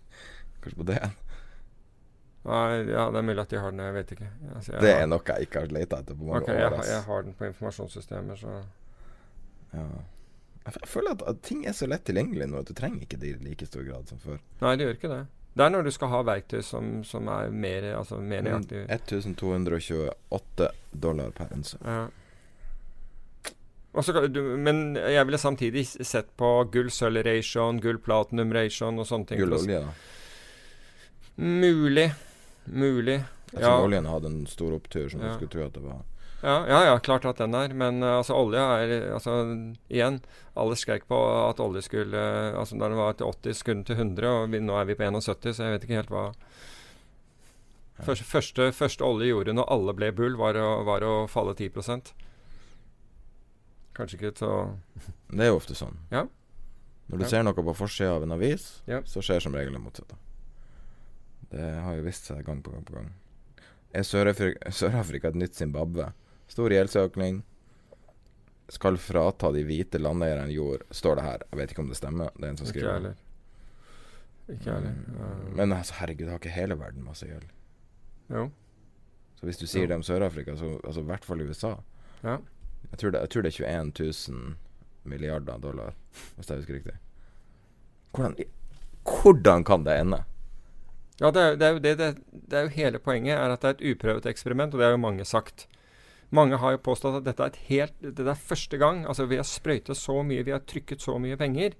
Kanskje 0.62 0.78
på 0.78 0.86
det? 0.88 1.00
Nei, 2.44 2.78
ja, 2.90 3.04
det 3.14 3.18
er 3.20 3.22
mulig 3.22 3.38
at 3.44 3.52
de 3.52 3.58
har 3.62 3.70
den, 3.70 3.80
jeg 3.86 3.94
vet 3.94 4.08
ikke. 4.16 4.28
Altså, 4.56 4.72
jeg 4.72 4.80
Det 4.82 4.94
er 4.98 5.06
noe 5.06 5.22
jeg 5.28 5.46
ikke 5.46 5.60
har 5.60 5.66
leta 5.76 5.98
etter 6.02 6.14
på 6.18 6.24
mange 6.26 6.40
Ok, 6.42 6.48
år. 6.50 6.58
jeg, 6.58 6.86
jeg 6.90 7.02
har 7.06 7.22
den 7.22 7.34
på 7.38 7.46
informasjonssystemer, 7.46 8.36
så 8.40 8.56
Ja. 9.74 9.84
Jeg 10.64 10.86
føler 10.86 11.10
at, 11.16 11.22
at 11.26 11.42
ting 11.42 11.64
er 11.66 11.72
så 11.74 11.86
lett 11.90 12.04
tilgjengelig 12.04 12.46
nå 12.50 12.58
at 12.60 12.66
du 12.66 12.74
trenger 12.74 13.00
ikke 13.02 13.18
det 13.18 13.28
i 13.32 13.44
like 13.44 13.66
stor 13.66 13.82
grad 13.86 14.06
som 14.10 14.18
før. 14.22 14.38
Nei, 14.60 14.76
det 14.76 14.84
gjør 14.86 14.94
ikke 14.98 15.08
det. 15.12 15.20
Det 15.54 15.64
er 15.66 15.70
når 15.74 15.82
du 15.84 15.90
skal 15.90 16.08
ha 16.08 16.20
verktøy 16.22 16.62
som, 16.64 16.90
som 17.04 17.26
er 17.28 17.50
mer, 17.50 17.86
altså, 17.98 18.18
mer 18.20 18.42
nøyaktig. 18.46 18.84
1228 18.88 20.68
dollar 21.02 21.30
per 21.36 21.50
unse. 21.52 21.78
Ja. 21.84 22.06
Også, 23.94 24.14
du, 24.32 24.40
men 24.56 24.94
jeg 24.96 25.26
ville 25.28 25.38
samtidig 25.38 25.82
sett 26.06 26.30
på 26.40 26.48
gull-sølv-ration, 26.72 27.80
gull-platinum-ration 27.84 28.98
og 29.02 29.06
sånne 29.10 29.26
ting. 29.28 29.42
Gull 29.42 29.52
for 29.52 29.58
og 29.58 29.60
å 29.60 29.64
s- 29.64 29.68
olje, 29.68 29.80
da. 29.84 29.92
Mulig. 31.42 32.06
Mulig. 32.66 33.24
Jeg 33.52 33.60
Ja. 33.60 33.68
tror 33.76 33.84
oljen 33.88 34.06
hadde 34.06 34.26
en 34.26 34.46
stor 34.46 34.72
opptur 34.72 35.10
som 35.10 35.20
Ja. 35.20 35.28
du 35.28 35.34
skulle 35.34 35.50
tro 35.50 35.66
at 35.66 35.72
det 35.72 35.82
var. 35.82 36.02
Ja, 36.42 36.66
ja, 36.66 36.84
ja, 36.84 36.98
klart 36.98 37.24
at 37.24 37.36
den 37.38 37.54
er. 37.54 37.68
Men 37.72 38.02
uh, 38.02 38.18
altså, 38.18 38.34
olje 38.34 38.58
er 38.58 39.12
altså, 39.14 39.74
Igjen, 39.88 40.20
alle 40.56 40.74
skrek 40.74 41.06
på 41.06 41.48
at 41.50 41.60
olje 41.60 41.82
skulle 41.82 42.14
uh, 42.18 42.58
Altså, 42.58 42.78
da 42.78 42.88
den 42.88 42.96
var 42.98 43.12
til 43.14 43.26
80, 43.26 43.54
skulle 43.54 43.74
den 43.76 43.84
til 43.84 43.96
100, 43.96 44.26
og 44.26 44.50
vi, 44.50 44.58
nå 44.58 44.74
er 44.80 44.84
vi 44.84 44.94
på 44.94 45.04
71, 45.06 45.54
så 45.54 45.62
jeg 45.68 45.78
vet 45.78 45.84
ikke 45.84 46.00
helt 46.00 46.10
hva 46.10 46.32
Første, 48.02 48.24
første, 48.24 48.72
første 48.72 49.04
olje 49.04 49.28
gjorde 49.28 49.52
når 49.54 49.68
alle 49.70 49.92
ble 49.94 50.10
bull, 50.16 50.34
var 50.36 50.54
å, 50.58 50.82
var 50.84 51.04
å 51.06 51.28
falle 51.30 51.54
10 51.54 51.70
Kanskje 53.94 54.16
ikke 54.18 54.32
så 54.40 54.50
Det 55.30 55.44
er 55.44 55.52
jo 55.52 55.58
ofte 55.60 55.76
sånn. 55.78 55.98
Ja. 56.10 56.24
Når 57.12 57.18
du 57.18 57.24
Ja. 57.24 57.28
ser 57.28 57.42
noe 57.44 57.52
på 57.54 57.74
forsida 57.76 58.16
av 58.16 58.22
en 58.22 58.32
avis, 58.32 58.82
Ja. 58.88 59.02
så 59.02 59.20
skjer 59.22 59.40
som 59.42 59.52
regel 59.54 59.72
det 59.74 59.80
motsatte. 59.82 60.16
Det 61.52 61.68
har 61.84 61.96
jo 61.98 62.04
vist 62.06 62.28
seg 62.30 62.44
gang 62.46 62.62
på 62.64 62.72
gang 62.72 62.84
på 62.88 62.94
gang. 62.96 63.10
Er 63.92 64.06
Sør-Afrika 64.08 64.70
Sør-Afrika 64.72 65.28
et 65.28 65.36
nytt 65.36 65.54
Zimbabwe? 65.58 66.12
Stor 66.48 66.72
gjeldsøkning. 66.72 67.42
Skal 68.72 68.96
frata 68.96 69.50
de 69.52 69.64
hvite 69.68 70.00
landeierne 70.00 70.52
jord, 70.54 70.86
står 70.96 71.18
det 71.18 71.24
her. 71.26 71.44
Jeg 71.50 71.58
vet 71.60 71.74
ikke 71.74 71.82
om 71.84 71.90
det 71.92 71.98
stemmer. 71.98 72.30
Det 72.38 72.46
er 72.46 72.54
en 72.54 72.56
som 72.60 72.66
Ikke 72.70 72.78
skriver. 72.78 72.92
heller. 72.94 73.14
Ikke 74.48 74.72
heller. 74.72 74.96
Uh, 75.18 75.50
Men 75.58 75.72
altså, 75.76 75.94
herregud, 76.00 76.28
har 76.32 76.40
ikke 76.40 76.54
hele 76.56 76.78
verden 76.80 77.04
masse 77.04 77.28
gjeld? 77.28 77.44
Jo. 78.32 78.46
Så 79.36 79.46
hvis 79.48 79.58
du 79.60 79.66
sier 79.66 79.86
det 79.90 79.96
om 79.98 80.02
Sør-Afrika, 80.06 80.56
så 80.56 80.78
altså 80.84 81.00
i 81.04 81.08
hvert 81.10 81.24
fall 81.28 81.42
USA 81.44 81.74
Ja. 82.22 82.38
jeg 82.90 82.98
tror, 82.98 83.10
det, 83.10 83.20
jeg 83.20 83.30
tror 83.30 83.42
det 83.42 83.52
er 83.60 83.82
21 83.82 83.92
000 84.32 84.56
milliarder 85.04 85.58
dollar, 85.58 85.94
hvis 86.36 86.48
jeg 86.50 86.62
husker 86.62 86.74
riktig. 86.78 86.94
Hvordan, 88.14 88.36
hvordan 89.04 89.64
kan 89.64 89.84
det 89.84 89.96
ende? 90.00 90.22
Ja, 91.22 91.30
det 91.30 91.42
er, 91.42 91.56
det, 91.56 91.66
er 91.66 91.76
jo 91.76 91.82
det, 91.82 91.92
det, 92.00 92.40
det 92.50 92.58
er 92.58 92.64
jo 92.66 92.74
hele 92.74 92.98
poenget, 92.98 93.36
er 93.36 93.52
at 93.54 93.62
det 93.62 93.68
er 93.68 93.76
et 93.76 93.94
uprøvet 93.94 94.26
eksperiment, 94.26 94.74
og 94.74 94.80
det 94.80 94.88
har 94.88 94.96
jo 94.96 95.04
mange 95.04 95.26
sagt. 95.28 95.68
Mange 96.34 96.58
har 96.58 96.74
jo 96.74 96.80
påstått 96.82 97.20
at 97.20 97.26
dette 97.28 97.46
er 97.46 97.58
helt 97.68 97.98
dette 98.02 98.26
er 98.32 98.46
første 98.48 98.78
gang. 98.80 99.04
Altså, 99.06 99.28
vi 99.30 99.38
har 99.38 99.46
sprøytet 99.46 100.00
så 100.00 100.16
mye, 100.26 100.42
vi 100.42 100.54
har 100.54 100.64
trykket 100.66 101.04
så 101.04 101.18
mye 101.22 101.38
penger. 101.38 101.76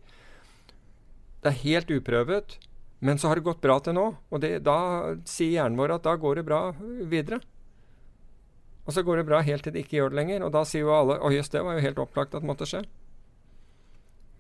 Det 1.42 1.50
er 1.50 1.62
helt 1.64 1.90
uprøvet, 1.90 2.58
men 3.02 3.18
så 3.18 3.32
har 3.32 3.40
det 3.40 3.48
gått 3.48 3.64
bra 3.64 3.80
til 3.82 3.96
nå. 3.98 4.04
Og 4.30 4.44
det, 4.44 4.60
da 4.68 4.76
sier 5.26 5.56
hjernen 5.56 5.80
vår 5.80 5.96
at 5.96 6.06
da 6.06 6.14
går 6.20 6.38
det 6.38 6.46
bra 6.46 6.60
videre. 7.10 7.40
Og 8.86 8.94
så 8.94 9.02
går 9.06 9.22
det 9.22 9.28
bra 9.30 9.40
helt 9.42 9.66
til 9.66 9.74
det 9.74 9.86
ikke 9.86 9.98
gjør 9.98 10.12
det 10.12 10.20
lenger. 10.20 10.44
Og 10.46 10.54
da 10.54 10.62
sier 10.68 10.86
jo 10.86 10.94
alle 10.94 11.18
Å 11.18 11.32
jøss, 11.34 11.50
det 11.50 11.64
var 11.66 11.78
jo 11.78 11.86
helt 11.88 12.02
opplagt 12.02 12.36
at 12.36 12.44
det 12.44 12.50
måtte 12.52 12.68
skje. 12.68 12.84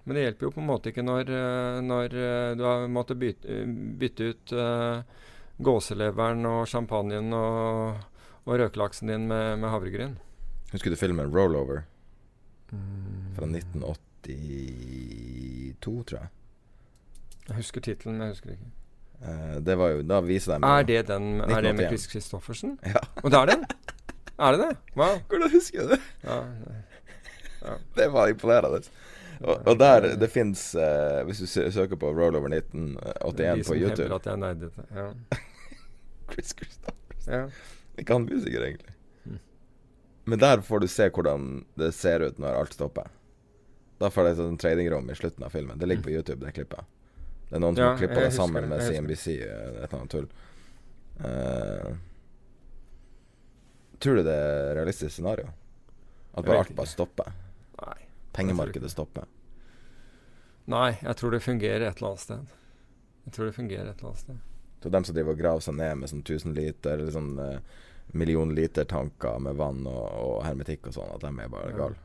Men 0.04 0.16
det 0.18 0.22
hjelper 0.24 0.46
jo 0.48 0.52
på 0.56 0.60
en 0.62 0.66
måte 0.66 0.90
ikke 0.90 1.04
når, 1.06 1.28
eh, 1.30 1.76
når 1.86 2.14
eh, 2.18 2.54
du 2.58 2.62
har 2.66 2.88
måttet 2.90 3.20
bytte, 3.20 3.60
bytte 4.00 4.22
ut 4.32 4.52
uh, 4.58 4.98
gåseleveren 5.62 6.42
og 6.50 6.64
champagnen 6.66 7.28
og, 7.38 8.00
og 8.42 8.56
røkelaksen 8.58 9.06
din 9.12 9.28
med, 9.30 9.60
med 9.62 9.70
havregryn. 9.70 10.16
Husker 10.72 10.90
du 10.90 10.96
filmen 10.98 11.30
'Rollover' 11.30 11.84
Mm. 12.72 13.36
fra 13.36 13.44
1982, 13.44 16.04
tror 16.08 16.18
jeg? 16.18 16.28
Jeg 17.48 17.56
husker 17.58 17.80
tittelen, 17.84 18.14
men 18.16 18.22
jeg 18.26 18.32
husker 18.36 18.50
ikke. 18.54 18.70
Uh, 19.22 19.56
det 19.66 19.74
var 19.78 19.88
jo 19.92 19.98
Da 20.02 20.16
viser 20.24 20.58
de 20.58 20.66
Er 20.66 20.82
det 20.88 21.02
den 21.06 21.40
Er 21.44 21.60
det 21.62 21.74
med 21.76 21.88
Chris 21.92 22.08
Christoffersen? 22.10 22.78
Ja. 22.82 22.98
Og 23.22 23.30
det 23.30 23.38
er 23.38 23.46
det? 23.52 23.58
Er 24.38 24.50
det 24.56 24.60
det? 24.64 24.72
Wow. 24.96 25.18
Hvordan 25.28 25.50
husker 25.52 25.78
du 25.82 25.88
det? 25.92 26.00
Ja, 26.24 26.40
Det 27.94 28.08
var 28.12 28.28
imponerende. 28.32 28.80
Og, 29.42 29.66
og 29.66 29.78
der 29.78 30.04
Det 30.20 30.28
fins 30.30 30.60
uh, 30.78 31.22
Hvis 31.26 31.40
du 31.42 31.46
søker 31.50 31.96
på 31.98 32.12
'Rollover 32.14 32.48
1981' 32.48 33.36
de 33.36 33.48
på 33.58 33.64
som 33.64 33.76
YouTube 33.76 34.02
hevder 34.02 34.14
at 34.14 34.26
jeg 34.26 34.36
nerdete. 34.36 34.84
Ja. 34.94 35.06
Chris 36.32 36.54
Christopher. 36.56 37.16
ja. 37.26 37.48
Ikke 37.98 38.12
han 38.12 38.24
musiker, 38.24 38.62
egentlig. 38.64 38.94
Mm. 39.24 39.38
Men 40.24 40.38
der 40.38 40.60
får 40.60 40.80
du 40.80 40.88
se 40.88 41.08
hvordan 41.10 41.64
det 41.74 41.92
ser 41.94 42.24
ut 42.24 42.38
når 42.38 42.60
alt 42.62 42.72
stopper. 42.72 43.10
Da 44.00 44.10
får 44.10 44.24
det 44.24 44.30
et 44.32 44.40
sånn 44.40 44.58
tradingrom 44.58 45.10
i 45.10 45.14
slutten 45.14 45.44
av 45.44 45.52
filmen. 45.54 45.78
Det 45.78 45.86
ligger 45.86 46.06
på 46.06 46.14
YouTube, 46.14 46.40
det 46.46 46.54
klippet. 46.56 46.88
Det 47.50 47.58
er 47.58 47.60
noen 47.62 47.76
som 47.76 47.84
Ja, 47.84 47.90
har 47.92 48.00
klippa 48.00 48.22
det 48.24 48.32
sammen 48.32 48.64
det, 48.64 48.70
med 48.70 48.82
CNBC, 48.82 49.26
eh, 49.44 49.44
et 49.44 49.92
eller 49.92 49.98
annet 49.98 50.10
tull. 50.10 50.28
Uh, 51.22 51.92
tror 54.02 54.16
du 54.18 54.22
det 54.26 54.34
er 54.34 54.74
realistisk 54.78 55.12
scenario? 55.14 55.52
At 56.32 56.46
bare 56.46 56.64
alt 56.64 56.72
bare 56.74 56.88
stopper? 56.88 57.28
Pengemarkedet 58.32 58.90
stopper? 58.92 59.26
Nei, 60.72 60.92
jeg 61.02 61.16
tror 61.18 61.34
det 61.34 61.42
fungerer 61.44 61.88
et 61.88 61.96
eller 61.98 62.12
annet 62.12 62.22
sted. 62.22 62.52
Jeg 63.26 63.34
tror 63.36 63.48
det 63.50 63.54
fungerer 63.56 63.88
et 63.90 63.98
eller 63.98 64.12
annet 64.12 64.22
sted. 64.22 64.38
Så 64.82 64.90
dem 64.90 65.04
som 65.06 65.14
driver 65.14 65.34
og 65.36 65.38
graver 65.42 65.62
seg 65.62 65.74
ned 65.78 65.98
med 66.00 66.10
sånn 66.10 66.22
1000 66.24 66.54
liter 66.56 66.96
eller 66.98 67.12
sånn 67.14 67.32
eh, 67.38 67.58
million 68.18 68.50
liter 68.54 68.86
tanker 68.90 69.38
med 69.42 69.58
vann 69.60 69.84
og, 69.86 70.06
og 70.22 70.40
hermetikk 70.46 70.88
og 70.90 70.96
sånn, 70.96 71.12
at 71.14 71.22
dem 71.26 71.38
er 71.44 71.52
bare 71.52 71.70
Ja. 71.70 71.76
gale? 71.84 72.00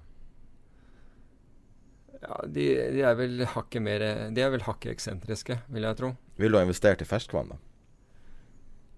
Ja, 2.17 2.37
de, 2.49 2.63
de 2.95 3.01
er 3.05 3.13
vel 3.13 3.43
hakket 3.45 3.83
mer 3.85 4.01
De 4.33 4.41
er 4.41 4.49
vel 4.49 4.63
hakket 4.65 4.95
eksentriske, 4.95 5.59
vil 5.69 5.85
jeg 5.85 5.97
tro. 5.99 6.15
Vil 6.41 6.49
du 6.53 6.57
ha 6.57 6.63
investert 6.65 7.03
i 7.03 7.05
ferskvann, 7.05 7.51
da? 7.53 7.57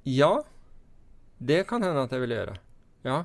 Ja, 0.07 0.31
det 1.39 1.65
kan 1.67 1.83
hende 1.83 2.05
at 2.07 2.13
jeg 2.15 2.23
vil 2.23 2.33
gjøre. 2.37 2.53
Ja. 3.03 3.17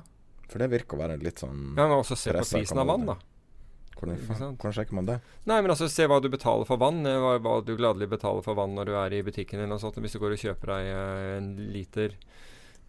For 0.51 0.59
det 0.61 0.67
virker 0.73 0.97
å 0.97 1.01
være 1.05 1.15
litt 1.23 1.39
sånn 1.41 1.71
ja 1.77 1.87
men 1.87 1.95
også 1.97 2.17
se 2.19 2.33
på 2.35 2.43
prisen 2.43 2.79
av 2.83 2.91
vann, 2.91 3.07
da. 3.07 3.15
Hvordan, 3.95 4.55
hvordan 4.59 4.73
sjekker 4.75 4.93
man 4.97 5.07
det? 5.07 5.15
Nei, 5.47 5.57
men 5.63 5.71
altså, 5.71 5.87
se 5.91 6.05
hva 6.09 6.17
du 6.21 6.27
betaler 6.29 6.67
for 6.67 6.77
vann. 6.81 7.05
eh, 7.07 7.15
Hva, 7.21 7.37
hva 7.39 7.53
du 7.65 7.75
gladelig 7.79 8.09
betaler 8.11 8.43
for 8.43 8.57
vann 8.59 8.75
når 8.75 8.85
du 8.89 8.95
er 8.99 9.13
i 9.15 9.21
butikken 9.23 9.59
eller 9.59 9.71
noe 9.75 9.79
sånt. 9.83 9.95
Hvis 10.03 10.15
du 10.17 10.19
går 10.19 10.35
og 10.35 10.41
kjøper 10.43 10.73
deg 10.73 10.89
eh, 10.91 11.37
en 11.37 11.49
liter 11.73 12.15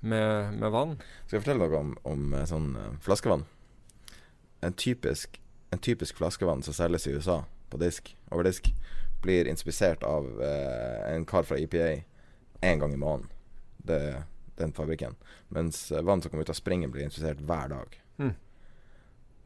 med, 0.03 0.57
med 0.61 0.71
vann. 0.75 0.97
Skal 1.27 1.39
jeg 1.39 1.45
fortelle 1.47 1.67
noe 1.69 1.79
om, 1.81 1.93
om 2.05 2.35
eh, 2.37 2.45
sånn 2.51 2.73
flaskevann? 3.07 3.47
En 4.67 4.75
typisk, 4.75 5.39
en 5.71 5.79
typisk 5.85 6.17
flaskevann 6.19 6.63
som 6.67 6.75
selges 6.77 7.07
i 7.07 7.15
USA 7.15 7.43
på 7.71 7.79
disk, 7.83 8.13
over 8.31 8.47
disk, 8.47 8.73
blir 9.23 9.49
inspisert 9.51 10.03
av 10.07 10.27
eh, 10.43 11.15
en 11.15 11.25
kar 11.29 11.47
fra 11.47 11.59
EPA 11.59 11.93
én 12.67 12.81
gang 12.83 12.93
i 12.95 12.99
måneden. 13.01 13.31
Det 13.87 13.97
er 14.11 14.25
den 14.59 14.73
fabrikken. 14.75 15.15
Mens 15.55 15.91
vann 15.93 16.23
som 16.23 16.31
kommer 16.33 16.47
ut 16.47 16.51
av 16.51 16.57
springen, 16.59 16.91
blir 16.91 17.05
inspisert 17.07 17.43
hver 17.47 17.69
dag. 17.73 17.97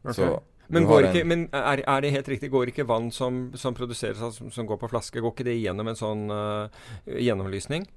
Ok. 0.01 0.15
Så 0.17 0.27
Men, 0.71 0.85
går 0.89 1.07
ikke, 1.09 1.21
en- 1.21 1.27
men 1.27 1.47
er, 1.53 1.83
er 1.83 2.03
det 2.03 2.11
helt 2.15 2.29
riktig, 2.31 2.49
går 2.51 2.71
ikke 2.71 2.85
vann 2.87 3.09
som, 3.11 3.41
som 3.59 3.75
produseres, 3.77 4.21
som, 4.37 4.51
som 4.51 4.67
går 4.69 4.79
på 4.81 4.89
flaske, 4.91 5.19
går 5.23 5.33
ikke 5.35 5.47
det 5.47 5.57
gjennom 5.59 5.91
en 5.91 5.99
sånn 5.99 6.29
uh, 6.31 6.85
gjennomlysning? 7.05 7.87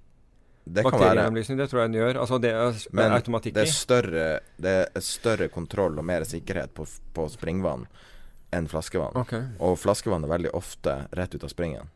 det 0.64 0.80
kan 0.80 0.96
være 0.96 1.26
det 1.28 1.66
tror 1.68 1.82
jeg 1.82 1.90
den 1.92 1.98
gjør. 1.98 2.18
Altså 2.22 2.38
det 2.40 2.50
er 2.56 2.78
Men 2.96 3.12
automatikk 3.12 3.54
det 3.54 3.66
i. 3.66 3.68
er, 3.68 3.72
større, 3.72 4.24
det 4.56 4.74
er 4.96 5.04
større 5.04 5.48
kontroll 5.52 5.98
og 6.00 6.06
mer 6.08 6.24
sikkerhet 6.24 6.72
på, 6.74 6.86
på 7.12 7.26
springvann 7.28 7.84
enn 8.54 8.68
flaskevann. 8.70 9.16
Okay. 9.26 9.44
Og 9.60 9.76
flaskevann 9.82 10.24
er 10.24 10.32
veldig 10.32 10.54
ofte 10.56 10.96
rett 11.12 11.34
ut 11.36 11.44
av 11.44 11.52
springen. 11.52 11.90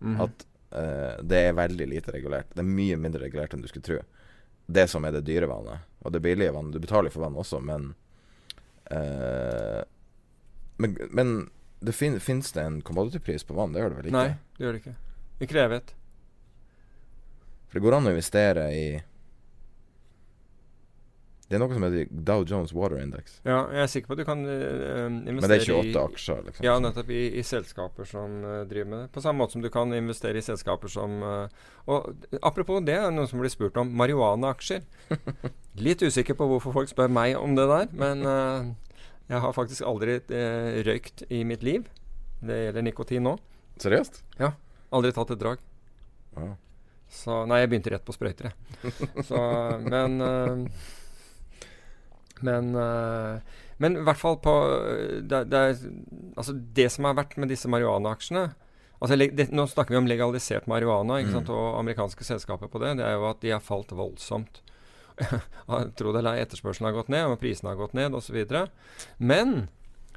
Mhm. 0.00 0.20
At 0.24 0.46
uh, 0.74 1.22
det 1.22 1.44
er 1.46 1.54
veldig 1.58 1.88
lite 1.94 2.14
regulert. 2.16 2.50
Det 2.54 2.64
er 2.64 2.72
mye 2.72 2.98
mindre 2.98 3.22
regulert 3.22 3.54
enn 3.54 3.62
du 3.62 3.70
skulle 3.70 3.86
tro. 3.86 4.00
Det 4.66 4.88
som 4.90 5.06
er 5.06 5.14
det 5.14 5.22
dyre 5.28 5.46
vannet. 5.48 5.86
Og 6.02 6.12
det 6.12 6.20
billige 6.24 6.52
vannet. 6.52 6.74
Du 6.74 6.82
betaler 6.82 7.14
for 7.14 7.24
vann 7.24 7.38
også, 7.38 7.60
men 7.64 7.94
eh, 8.90 9.80
Men, 10.78 10.96
men 11.10 11.36
det 11.80 11.92
fin, 11.92 12.20
finnes 12.20 12.52
det 12.52 12.62
en 12.62 12.80
commodity-pris 12.82 13.44
på 13.44 13.54
vann? 13.54 13.74
Det 13.74 13.82
gjør 13.82 13.94
det 13.94 14.00
vel 14.00 14.10
ikke? 14.10 14.18
Nei, 14.18 14.56
det 14.58 14.66
gjør 14.66 14.74
det 14.74 14.82
ikke. 14.82 14.96
Ikke 15.38 15.54
det 15.54 15.62
jeg 15.62 15.74
vet. 15.74 15.94
For 17.68 17.78
det 17.78 17.84
går 17.84 17.98
an 17.98 18.08
å 18.08 18.12
investere 18.14 18.64
i 18.72 18.84
Det 21.48 21.56
er 21.56 21.62
noe 21.62 21.72
som 21.72 21.84
heter 21.84 22.08
Dow 22.28 22.42
Jones 22.44 22.74
Water 22.76 22.98
Index. 23.00 23.38
Ja, 23.46 23.62
jeg 23.72 23.82
er 23.84 23.90
sikker 23.92 24.10
på 24.10 24.16
at 24.16 24.20
du 24.20 24.26
kan 24.28 24.42
uh, 24.44 25.06
investere 25.08 25.38
Men 25.38 25.52
det 25.52 25.58
er 25.58 25.66
28 25.66 25.86
i 25.88 26.00
aksjer, 26.02 26.42
liksom. 26.48 26.66
Ja, 26.66 26.74
nettopp 26.84 27.12
i, 27.14 27.22
i 27.40 27.44
selskaper 27.46 28.08
som 28.08 28.34
uh, 28.44 28.56
driver 28.68 28.90
med 28.90 29.00
det. 29.04 29.12
På 29.14 29.22
samme 29.24 29.40
måte 29.42 29.56
som 29.56 29.64
du 29.64 29.70
kan 29.72 29.94
investere 29.96 30.40
i 30.40 30.44
selskaper 30.44 30.92
som 30.92 31.22
uh, 31.24 31.70
Og 31.88 32.10
apropos 32.42 32.82
det, 32.84 32.98
er 32.98 33.14
noen 33.14 33.30
som 33.30 33.40
blir 33.40 33.52
spurt 33.52 33.80
om 33.80 33.94
marihuanaaksjer. 33.96 34.84
Litt 35.88 36.04
usikker 36.04 36.36
på 36.36 36.50
hvorfor 36.52 36.76
folk 36.76 36.92
spør 36.92 37.08
meg 37.12 37.38
om 37.40 37.56
det 37.56 37.64
der, 37.70 37.88
men 37.96 38.28
eh, 38.28 38.70
jeg 39.28 39.42
har 39.44 39.52
faktisk 39.52 39.84
aldri 39.84 40.18
eh, 40.32 40.78
røykt 40.86 41.26
i 41.28 41.42
mitt 41.44 41.64
liv. 41.66 41.88
Det 42.40 42.56
gjelder 42.62 42.86
nikotin 42.86 43.26
nå. 43.26 43.34
Seriøst? 43.82 44.22
Ja. 44.40 44.54
Aldri 44.94 45.12
tatt 45.14 45.34
et 45.34 45.42
drag. 45.42 45.64
Ja. 46.38 46.54
Så 47.12 47.42
Nei, 47.48 47.62
jeg 47.62 47.70
begynte 47.72 47.92
rett 47.92 48.04
på 48.04 48.14
sprøyter, 48.16 48.50
jeg. 48.50 48.92
Så, 49.28 49.40
men 49.84 50.20
eh, 50.24 50.86
Men 52.44 52.70
eh, 52.76 53.56
Men 53.80 53.96
i 54.00 54.04
hvert 54.06 54.20
fall 54.20 54.36
på 54.44 54.54
det, 55.24 55.44
det, 55.52 55.62
altså 56.36 56.54
det 56.54 56.88
som 56.92 57.08
har 57.08 57.16
vært 57.18 57.36
med 57.40 57.50
disse 57.52 57.70
marihuanaaksjene 57.70 58.48
altså 58.98 59.16
det, 59.16 59.48
Nå 59.54 59.66
snakker 59.70 59.94
vi 59.94 60.00
om 60.00 60.10
legalisert 60.10 60.68
marihuana 60.70 61.20
mm. 61.22 61.32
sant, 61.32 61.52
og 61.54 61.78
amerikanske 61.78 62.26
selskaper 62.26 62.70
på 62.70 62.80
det. 62.82 62.96
Det 62.98 63.06
er 63.06 63.16
jo 63.16 63.28
at 63.30 63.40
de 63.44 63.52
har 63.54 63.62
falt 63.64 63.94
voldsomt. 63.94 64.62
Tro 65.98 66.12
det 66.12 66.20
eller 66.22 66.38
ei, 66.38 66.44
etterspørselen 66.46 66.88
har 66.90 66.96
gått 66.96 67.10
ned, 67.12 67.26
og 67.32 67.40
prisene 67.42 67.72
har 67.72 67.80
gått 67.80 67.96
ned 67.98 68.14
osv. 68.14 68.38
Men 69.18 69.68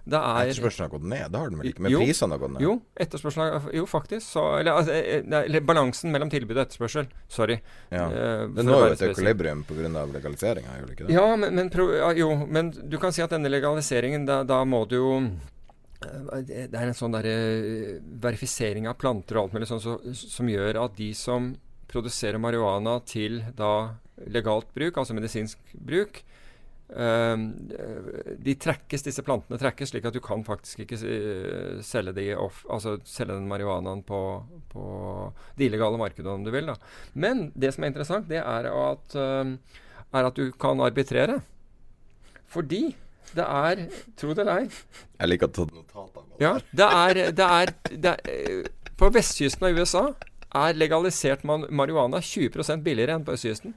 det 0.01 0.17
er 0.17 0.49
Etterspørselen 0.49 0.87
har 0.87 0.93
gått 0.95 1.05
ned? 1.05 1.25
Det 1.31 1.37
har 1.39 1.49
den 1.51 1.59
vel 1.61 1.67
ikke? 1.69 1.83
Men 1.85 1.93
prisene 2.01 2.33
har 2.33 2.41
gått 2.41 2.53
ned? 2.55 2.63
jo, 2.65 2.71
etterspørselen 3.05 3.51
har- 3.53 3.73
Jo, 3.75 3.85
faktisk. 3.85 4.25
Så, 4.25 4.45
eller, 4.59 4.71
altså, 4.79 4.93
eh, 4.97 5.43
eller 5.43 5.61
balansen 5.61 6.11
mellom 6.11 6.29
tilbud 6.29 6.57
og 6.57 6.63
etterspørsel. 6.65 7.07
Sorry. 7.29 7.59
Ja. 7.91 8.07
Uh, 8.09 8.47
Det 8.49 8.65
for 8.65 8.71
å 8.73 8.79
når 8.81 8.87
jo 8.87 8.93
et 8.93 9.05
økolibrium 9.11 9.63
pga. 9.67 10.05
legaliseringa, 10.13 10.73
gjør 10.79 10.87
det 10.87 10.95
ikke 10.97 11.07
det? 11.07 11.13
Ja, 11.13 11.35
men, 11.35 11.55
men, 11.55 11.69
pro, 11.69 11.87
ja, 11.93 12.11
jo, 12.17 12.31
men 12.47 12.71
du 12.71 12.97
kan 12.97 13.11
si 13.13 13.21
at 13.21 13.29
denne 13.29 13.49
legaliseringen, 13.49 14.25
da, 14.25 14.43
da 14.43 14.63
må 14.65 14.87
du 14.89 14.95
jo 14.95 15.21
eh, 15.21 16.41
Det 16.41 16.71
det 16.71 16.79
er 16.81 16.87
en 16.87 16.97
sånn 16.97 17.11
der, 17.13 17.25
eh, 17.29 17.99
verifisering 18.01 18.87
av 18.89 18.97
planter 18.97 19.37
og 19.37 19.43
alt 19.43 19.53
mulig 19.53 19.67
sånn 19.69 19.81
så, 19.83 19.99
som 20.15 20.47
gjør 20.49 20.83
at 20.85 20.95
de 20.97 21.13
som 21.13 21.55
produserer 21.91 22.39
marihuana 22.39 23.05
til 23.05 23.43
da 23.55 23.91
legalt 24.29 24.69
bruk, 24.75 24.97
altså 24.97 25.15
medisinsk 25.17 25.73
bruk, 25.73 26.21
eh, 26.91 27.35
de 28.45 28.55
trekkes, 28.65 29.05
disse 29.07 29.23
plantene 29.25 29.59
trekkes, 29.61 29.93
slik 29.93 30.07
at 30.09 30.17
du 30.17 30.21
kan 30.23 30.43
faktisk 30.47 30.83
ikke 30.85 30.99
eh, 30.99 31.83
selge, 31.85 32.15
de 32.17 32.27
off, 32.35 32.63
altså 32.69 32.97
selge 33.07 33.37
den 33.37 33.49
marihuanaen 33.51 34.03
på, 34.07 34.21
på 34.73 34.87
det 35.57 35.69
illegale 35.69 36.01
markedet, 36.01 36.31
om 36.31 36.43
du 36.45 36.51
vil. 36.53 36.71
da. 36.71 36.77
Men 37.13 37.49
det 37.55 37.73
som 37.75 37.85
er 37.85 37.93
interessant, 37.93 38.29
det 38.31 38.41
er 38.43 38.71
at, 38.71 39.15
eh, 39.15 39.55
er 40.11 40.31
at 40.31 40.37
du 40.37 40.51
kan 40.51 40.83
arbitrere. 40.83 41.41
Fordi 42.51 42.89
det 43.31 43.45
er, 43.45 43.85
tro 44.19 44.33
det 44.35 44.43
eller 44.43 44.65
ei 44.65 44.67
Jeg 44.67 45.29
liker 45.29 45.47
å 45.47 45.53
ta 45.55 45.65
notater. 45.69 46.25
ja, 46.41 46.51
det 46.75 46.87
er, 46.87 47.19
det 47.37 47.47
er, 47.47 47.71
det 47.91 48.11
er 48.11 48.33
eh, 48.33 48.89
På 48.99 49.07
vestkysten 49.13 49.69
av 49.69 49.79
USA 49.79 50.03
er 50.51 50.75
legalisert 50.75 51.45
marihuana 51.47 52.19
20% 52.19 52.83
billigere 52.83 53.15
enn 53.15 53.23
på 53.23 53.37
østkysten. 53.37 53.71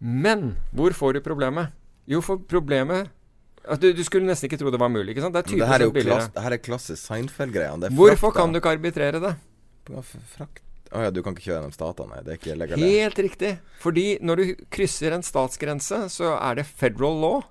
Men 0.00 0.56
hvor 0.72 0.94
får 0.96 1.18
du 1.18 1.20
problemet? 1.24 1.76
Jo, 2.10 2.22
for 2.24 2.40
problemet 2.48 3.10
du, 3.80 3.90
du 3.92 4.00
skulle 4.06 4.24
nesten 4.24 4.48
ikke 4.48 4.56
tro 4.58 4.70
det 4.72 4.80
var 4.80 4.88
mulig. 4.88 5.12
ikke 5.12 5.26
sant? 5.26 5.36
Det 5.36 5.52
det 5.60 5.68
her 5.68 5.84
er 5.84 5.86
jo 5.90 5.92
klass, 5.92 6.30
det 6.32 6.42
her 6.42 6.56
er 6.56 6.62
klassisk 6.64 7.02
Seinfeld-greia. 7.04 7.76
Er 7.76 7.94
Hvorfor 7.94 8.32
kan 8.34 8.52
du 8.54 8.58
ikke 8.58 8.72
arbitrere 8.72 9.20
det? 9.20 9.34
Å 10.90 11.04
ja, 11.04 11.10
du 11.14 11.20
kan 11.22 11.36
ikke 11.36 11.44
kjøre 11.44 11.58
gjennom 11.60 11.74
statene, 11.74 12.16
nei. 12.16 12.22
Det 12.26 12.32
er 12.32 12.38
ikke 12.40 12.56
legalt. 12.58 12.82
Helt 12.82 13.20
riktig. 13.22 13.50
Fordi 13.82 14.06
når 14.26 14.40
du 14.40 14.64
krysser 14.74 15.14
en 15.14 15.22
statsgrense, 15.22 16.00
så 16.10 16.32
er 16.34 16.58
det 16.58 16.66
federal 16.66 17.20
law. 17.22 17.44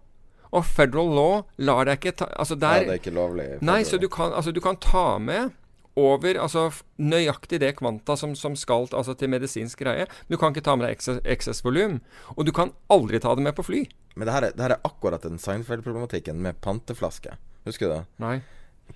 Og 0.50 0.66
federal 0.66 1.14
law 1.14 1.34
lar 1.62 1.86
deg 1.86 2.00
ikke 2.02 2.16
ta 2.24 2.28
Altså 2.42 2.56
Ja, 2.58 2.80
det 2.82 2.96
er 2.96 3.02
ikke 3.04 3.14
lovlig. 3.14 3.46
Nei, 3.62 3.84
så 3.86 4.00
du 4.02 4.08
kan, 4.10 4.34
altså, 4.34 4.52
du 4.52 4.60
kan 4.66 4.80
ta 4.82 5.20
med 5.22 5.54
over 6.00 6.40
altså, 6.42 6.68
nøyaktig 7.02 7.60
det 7.64 7.74
kvanta 7.80 8.16
som, 8.20 8.36
som 8.40 8.56
skal 8.60 8.88
altså, 8.92 9.16
til 9.20 9.32
medisinsk 9.32 9.84
greie. 9.84 10.08
Men 10.08 10.36
du 10.36 10.40
kan 10.42 10.56
ikke 10.56 10.66
ta 10.66 10.76
med 10.80 10.88
deg 10.88 10.98
ekses- 10.98 11.22
eksessvolum. 11.38 12.00
Og 12.38 12.46
du 12.48 12.54
kan 12.56 12.74
aldri 12.94 13.22
ta 13.24 13.36
det 13.36 13.46
med 13.46 13.58
på 13.58 13.68
fly. 13.68 13.84
Men 14.16 14.30
det 14.30 14.36
her, 14.36 14.48
er, 14.50 14.56
det 14.56 14.66
her 14.66 14.76
er 14.78 14.88
akkurat 14.88 15.26
den 15.26 15.40
Seinfeld-problematikken 15.42 16.40
med 16.44 16.60
panteflaske. 16.66 17.38
Husker 17.68 17.88
du 17.88 17.94
det? 17.98 18.04
Nei. 18.24 18.38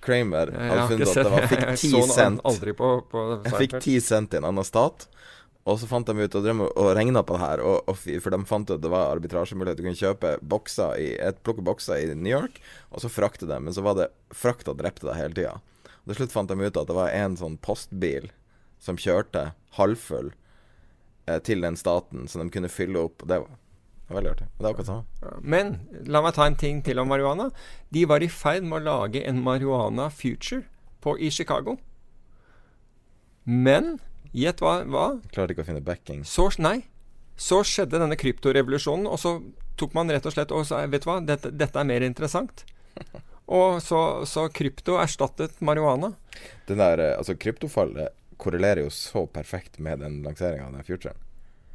Kramer 0.02 0.50
Jeg, 0.50 0.70
hadde 0.72 0.86
funnet 0.90 1.10
at 1.10 1.18
det 1.20 1.30
var, 1.30 1.44
fikk 1.52 1.66
ti 1.84 1.90
cent. 2.10 2.40
på, 2.78 2.88
på 3.12 3.20
Jeg 3.44 3.58
fikk 3.60 3.76
ti 3.84 3.98
cent 4.02 4.34
i 4.34 4.40
en 4.40 4.48
annen 4.50 4.66
stat. 4.66 5.06
Og 5.64 5.78
så 5.80 5.88
fant 5.88 6.04
de 6.04 6.26
ut 6.26 6.34
og, 6.36 6.48
og 6.76 6.88
regna 6.96 7.22
på 7.24 7.36
det 7.38 7.40
her, 7.40 7.62
og, 7.64 7.86
og, 7.88 8.00
for 8.20 8.34
de 8.34 8.40
fant 8.48 8.68
ut 8.68 8.74
at 8.76 8.82
det 8.84 8.90
var 8.92 9.14
arbitrasjemulighet. 9.14 9.78
Du 9.80 9.86
kunne 9.86 9.96
kjøpe 9.96 10.34
bokser 10.44 10.98
i, 11.00 11.06
et 11.16 11.38
plukke 11.46 11.64
bokser 11.64 12.02
i 12.02 12.10
New 12.12 12.28
York, 12.32 12.58
og 12.92 13.00
så 13.00 13.08
frakte 13.12 13.48
dem. 13.48 13.64
Men 13.64 13.76
så 13.76 13.84
var 13.86 13.96
det 13.96 14.10
frakta 14.34 14.74
drepte 14.76 15.08
deg 15.08 15.16
hele 15.22 15.38
tida. 15.38 15.54
Til 16.04 16.18
slutt 16.18 16.34
fant 16.34 16.50
de 16.50 16.56
ut 16.60 16.76
at 16.76 16.88
det 16.88 16.96
var 16.96 17.12
en 17.16 17.36
sånn 17.40 17.56
postbil 17.64 18.28
som 18.82 18.98
kjørte 19.00 19.52
halvfull 19.78 20.32
eh, 21.26 21.40
til 21.44 21.64
den 21.64 21.78
staten, 21.80 22.28
så 22.28 22.42
de 22.42 22.50
kunne 22.52 22.72
fylle 22.72 23.06
opp. 23.06 23.24
Det 23.24 23.40
var, 23.40 23.56
det 24.04 24.12
var 24.12 24.20
veldig 24.20 24.32
artig. 24.34 24.48
Det 24.58 24.66
er 24.66 24.70
akkurat 24.70 24.90
samme. 24.90 25.34
Men 25.40 25.74
la 26.04 26.20
meg 26.24 26.36
ta 26.36 26.48
en 26.48 26.60
ting 26.60 26.82
til 26.84 27.00
om 27.00 27.08
marihuana. 27.08 27.48
De 27.94 28.04
var 28.10 28.24
i 28.24 28.28
ferd 28.28 28.68
med 28.68 28.82
å 28.82 28.86
lage 28.90 29.24
en 29.24 29.40
marihuana 29.44 30.10
future 30.12 30.66
på, 31.04 31.16
i 31.16 31.32
Chicago. 31.32 31.78
Men 33.48 33.96
gjett 34.36 34.60
hva, 34.64 34.82
hva? 34.88 35.06
Klarte 35.32 35.56
ikke 35.56 35.64
å 35.64 35.70
finne 35.72 35.84
backing. 35.84 36.24
Så, 36.28 36.50
nei. 36.60 36.82
Så 37.40 37.64
skjedde 37.66 37.98
denne 37.98 38.18
kryptorevolusjonen, 38.20 39.08
og 39.10 39.18
så 39.18 39.38
tok 39.80 39.96
man 39.96 40.12
rett 40.12 40.26
og 40.28 40.36
slett 40.36 40.52
og 40.54 40.62
sa 40.68 40.84
Vet 40.86 41.02
du 41.02 41.08
hva, 41.08 41.18
dette, 41.24 41.50
dette 41.50 41.80
er 41.80 41.88
mer 41.88 42.04
interessant. 42.06 42.66
Og 43.46 43.82
så, 43.82 44.24
så 44.26 44.46
krypto 44.48 44.96
erstattet 45.00 45.60
marihuana. 45.60 46.14
Den 46.66 46.80
der, 46.80 46.98
eh, 46.98 47.18
altså 47.18 47.36
Kryptofallet 47.36 48.14
korrelerer 48.40 48.86
jo 48.86 48.90
så 48.90 49.26
perfekt 49.26 49.78
med 49.78 50.00
den 50.00 50.22
lanseringa 50.24 50.66
av 50.66 50.72
den 50.72 50.84
futuren. 50.84 51.20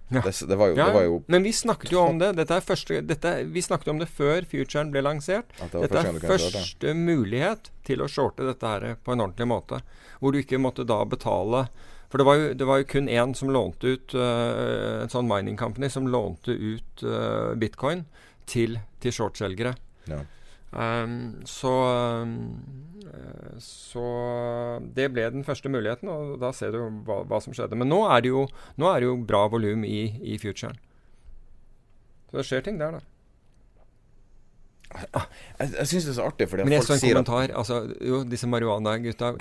Ja. 0.10 0.24
Det, 0.26 0.48
det, 0.48 0.56
var 0.56 0.68
jo, 0.68 0.76
Ja, 0.76 0.88
det 0.88 0.94
var 0.94 1.04
jo 1.06 1.18
men 1.28 1.44
vi 1.46 1.52
snakket 1.54 1.92
jo 1.94 2.00
om 2.02 2.18
det. 2.18 2.32
Dette 2.40 2.58
er 2.58 2.66
første, 2.66 2.98
dette, 3.06 3.34
vi 3.54 3.62
snakket 3.62 3.92
om 3.94 4.00
det 4.02 4.08
før 4.10 4.48
futuren 4.50 4.90
ble 4.94 5.04
lansert. 5.06 5.54
Det 5.60 5.84
Dette 5.86 6.02
er 6.02 6.18
første 6.26 6.96
mulighet 6.98 7.70
til 7.86 8.02
å 8.02 8.10
shorte 8.10 8.48
dette 8.48 8.74
her 8.74 8.98
på 9.06 9.14
en 9.14 9.22
ordentlig 9.28 9.46
måte. 9.52 9.84
Hvor 10.20 10.34
du 10.34 10.42
ikke 10.42 10.58
måtte 10.62 10.84
da 10.84 11.04
betale 11.06 11.68
For 12.10 12.20
det 12.20 12.26
var 12.26 12.40
jo, 12.40 12.48
det 12.58 12.66
var 12.66 12.82
jo 12.82 12.88
kun 12.90 13.08
én 13.08 13.36
som 13.38 13.52
lånte 13.54 13.94
ut 13.94 14.16
uh, 14.18 15.06
En 15.06 15.12
sånn 15.14 15.30
mining 15.30 15.56
company 15.56 15.88
som 15.94 16.10
lånte 16.10 16.52
ut 16.52 17.04
uh, 17.06 17.54
bitcoin 17.56 18.04
til, 18.50 18.80
til 19.00 19.14
shortselgere. 19.14 19.76
Ja. 20.10 20.24
Um, 20.70 21.14
så 21.50 21.72
um, 22.22 22.34
Så 23.58 24.04
det 24.94 25.08
ble 25.16 25.24
den 25.34 25.44
første 25.48 25.70
muligheten, 25.72 26.10
og 26.14 26.36
da 26.44 26.52
ser 26.54 26.72
du 26.76 26.78
hva, 27.08 27.24
hva 27.26 27.40
som 27.42 27.56
skjedde. 27.58 27.76
Men 27.80 27.90
nå 27.90 28.04
er 28.06 28.22
det 28.22 28.30
jo, 28.30 28.44
nå 28.78 28.92
er 28.92 29.02
det 29.02 29.10
jo 29.10 29.16
bra 29.26 29.48
volum 29.50 29.82
i, 29.88 30.04
i 30.22 30.38
futuren. 30.38 30.78
Så 32.30 32.38
det 32.38 32.46
skjer 32.46 32.62
ting 32.68 32.78
der, 32.78 33.00
da. 33.00 33.06
Jeg, 34.90 35.70
jeg 35.74 35.88
syns 35.90 36.06
det 36.08 36.12
er 36.14 36.18
så 36.18 36.26
artig, 36.30 36.48
fordi 36.50 36.64
Men 36.66 36.74
jeg 36.78 36.86
så 36.88 36.96
en 36.96 37.02
sier 37.02 37.14
kommentar. 37.18 37.52
Altså, 37.58 37.76
jo, 38.02 38.24
disse 38.30 38.48
marihuana-gutta 38.50 39.34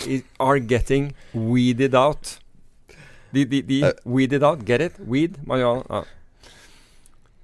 are 0.45 0.61
getting 0.61 1.13
weeded 1.35 1.95
out. 1.97 2.39
De, 3.33 3.45
de, 3.45 3.63
de 3.69 3.79
Eh. 3.85 3.93
weeded 4.09 4.43
out. 4.45 4.65
Get 4.69 4.81
it? 4.81 4.99
Weed, 5.01 5.37
marihuana. 5.47 5.85
Ja. 5.89 6.03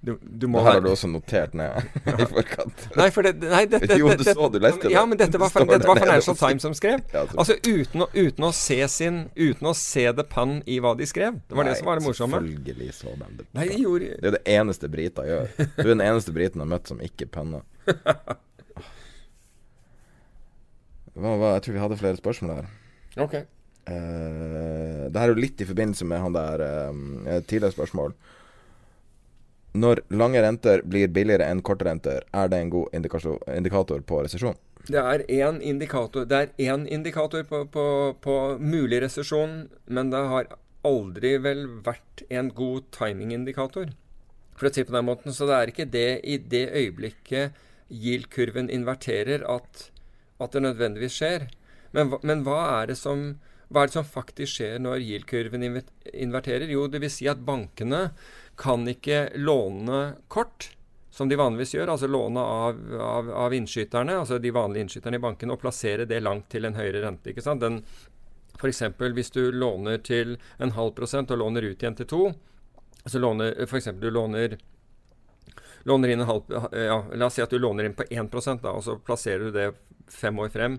Du, 0.05 0.18
du 0.20 0.47
må 0.47 0.59
Det 0.59 0.64
her 0.66 0.76
har 0.76 0.82
du 0.85 0.90
også 0.90 1.09
notert 1.09 1.55
ned 1.56 1.78
i 2.20 2.26
forkant. 2.28 2.82
Nei, 2.98 3.06
for 3.14 3.24
det, 3.24 3.39
nei, 3.40 3.62
dette, 3.72 3.97
Jo, 4.01 4.10
du 4.12 4.24
så, 4.26 4.48
du 4.52 4.59
leste 4.60 4.85
det. 4.85 4.93
Ja, 4.93 5.05
men 5.09 5.16
dette 5.20 5.40
var, 5.40 5.48
Det 5.55 5.64
dette 5.70 5.89
var 5.89 6.01
Financial. 6.02 6.36
Times 6.36 6.66
som 6.66 6.74
skrev. 6.76 7.01
Altså 7.14 7.56
uten 7.64 8.05
å, 8.05 8.09
uten 8.12 8.48
å 8.48 8.52
se 8.56 8.78
sin 8.93 9.22
Uten 9.35 9.70
å 9.70 9.74
se 9.78 10.05
the 10.12 10.26
pun 10.28 10.59
i 10.68 10.76
hva 10.85 10.93
de 10.98 11.09
skrev. 11.09 11.40
Det 11.48 11.56
var 11.56 11.68
det 11.70 11.78
som 11.81 11.89
var 11.89 12.01
det 12.01 12.06
morsomme. 12.09 12.43
Selvfølgelig 12.43 12.90
så 12.98 13.14
de 13.16 13.31
det. 13.39 13.48
Nei, 13.56 13.68
de 13.70 13.81
gjorde 13.81 14.10
Det 14.20 14.31
er 14.31 14.36
det 14.36 14.44
eneste 14.59 14.90
briter 14.93 15.31
gjør. 15.31 15.51
Du 15.78 15.85
er 15.86 15.93
den 15.94 16.05
eneste 16.05 16.35
briten 16.36 16.60
jeg 16.60 16.66
har 16.66 16.72
møtt 16.74 16.93
som 16.93 17.01
ikke 17.05 17.31
penner. 17.32 17.64
Hva, 21.14 21.32
hva, 21.39 21.51
jeg 21.56 21.64
tror 21.64 21.76
vi 21.76 21.82
hadde 21.85 22.01
flere 22.01 22.18
spørsmål 22.18 22.56
der. 22.59 22.70
Ok. 23.22 23.35
uh, 23.86 25.05
det 25.06 25.20
her 25.20 25.28
er 25.28 25.32
jo 25.32 25.39
litt 25.39 25.60
i 25.62 25.68
forbindelse 25.68 26.06
med 26.10 26.22
han 26.24 26.35
der 26.35 26.64
uh, 26.64 27.36
tidligere 27.47 27.74
spørsmål. 27.76 28.16
Når 29.74 30.05
lange 30.14 30.38
renter 30.42 30.84
blir 30.86 31.10
billigere 31.10 31.48
enn 31.51 31.62
korte 31.66 31.86
renter, 31.88 32.22
er 32.30 32.51
det 32.51 32.60
en 32.62 32.70
god 32.70 32.94
indikator, 32.94 34.05
på 34.06 34.20
resesjon? 34.22 34.59
Det 34.86 35.01
er 35.01 35.24
én 35.32 35.59
indikator, 35.64 36.26
det 36.28 36.38
er 36.38 36.52
én 36.70 36.84
indikator 36.86 37.42
på, 37.48 37.64
på, 37.72 37.86
på 38.22 38.34
mulig 38.60 39.01
resesjon, 39.02 39.64
men 39.86 40.12
det 40.12 40.20
har 40.30 40.52
aldri 40.86 41.34
vel 41.42 41.66
vært 41.86 42.22
en 42.28 42.52
god 42.55 42.86
timingindikator. 42.94 43.90
For 44.55 44.68
å 44.68 44.72
si 44.74 44.84
på 44.86 44.94
den 44.94 45.09
måten, 45.09 45.34
Så 45.34 45.48
det 45.48 45.56
er 45.56 45.72
ikke 45.72 45.90
det 45.90 46.20
i 46.22 46.38
det 46.38 46.68
øyeblikket 46.70 47.56
yield-kurven 47.90 48.70
inverterer 48.70 49.42
at, 49.48 49.88
at 50.38 50.55
det 50.55 50.62
nødvendigvis 50.62 51.18
skjer. 51.18 51.48
Men, 51.92 52.14
men 52.22 52.44
hva, 52.46 52.84
er 52.84 52.94
som, 52.98 53.40
hva 53.68 53.82
er 53.82 53.90
det 53.90 53.96
som 53.98 54.06
faktisk 54.06 54.59
skjer 54.59 54.78
når 54.82 55.02
yield-kurven 55.02 55.66
inverterer? 56.12 56.70
Jo, 56.70 56.86
det 56.86 57.02
vil 57.02 57.12
si 57.12 57.26
at 57.30 57.42
bankene 57.46 58.10
kan 58.56 58.86
ikke 58.89 59.28
låne 59.40 60.14
kort 60.28 60.70
som 61.14 61.28
de 61.31 61.36
vanligvis 61.39 61.76
gjør, 61.76 61.93
altså 61.93 62.09
låne 62.10 62.43
av, 62.43 62.78
av, 62.98 63.28
av 63.47 63.55
innskyterne, 63.55 64.16
altså 64.18 64.40
de 64.43 64.51
vanlige 64.51 64.82
innskyterne 64.82 65.20
i 65.20 65.22
bankene, 65.22 65.55
og 65.55 65.60
plassere 65.62 66.09
det 66.10 66.18
langt 66.24 66.48
til 66.51 66.66
en 66.66 66.74
høyere 66.74 67.05
rente. 67.05 67.31
ikke 67.31 67.44
sant? 67.44 67.62
Den, 67.62 67.85
eksempel 68.64 69.14
hvis 69.14 69.31
du 69.31 69.52
låner 69.52 70.01
til 70.02 70.39
en 70.59 70.74
halv 70.74 70.94
prosent 70.97 71.31
og 71.31 71.39
låner 71.39 71.68
ut 71.68 71.82
igjen 71.82 71.98
til 72.01 72.09
to, 72.10 72.22
så 73.06 73.20
låner 73.22 73.55
eksempel 73.62 74.09
du 74.09 74.14
låner 74.14 74.56
låner 75.85 76.09
inn 76.09 76.20
en 76.24 76.26
halv, 76.26 76.43
ja, 76.72 76.98
La 77.12 77.26
oss 77.26 77.36
si 77.36 77.43
at 77.44 77.52
du 77.52 77.59
låner 77.60 77.85
inn 77.85 77.94
på 77.94 78.06
1 78.09 78.31
da, 78.62 78.72
og 78.72 78.82
så 78.85 78.97
plasserer 78.98 79.44
du 79.44 79.51
det 79.55 79.68
fem 80.09 80.39
år 80.40 80.48
frem. 80.48 80.78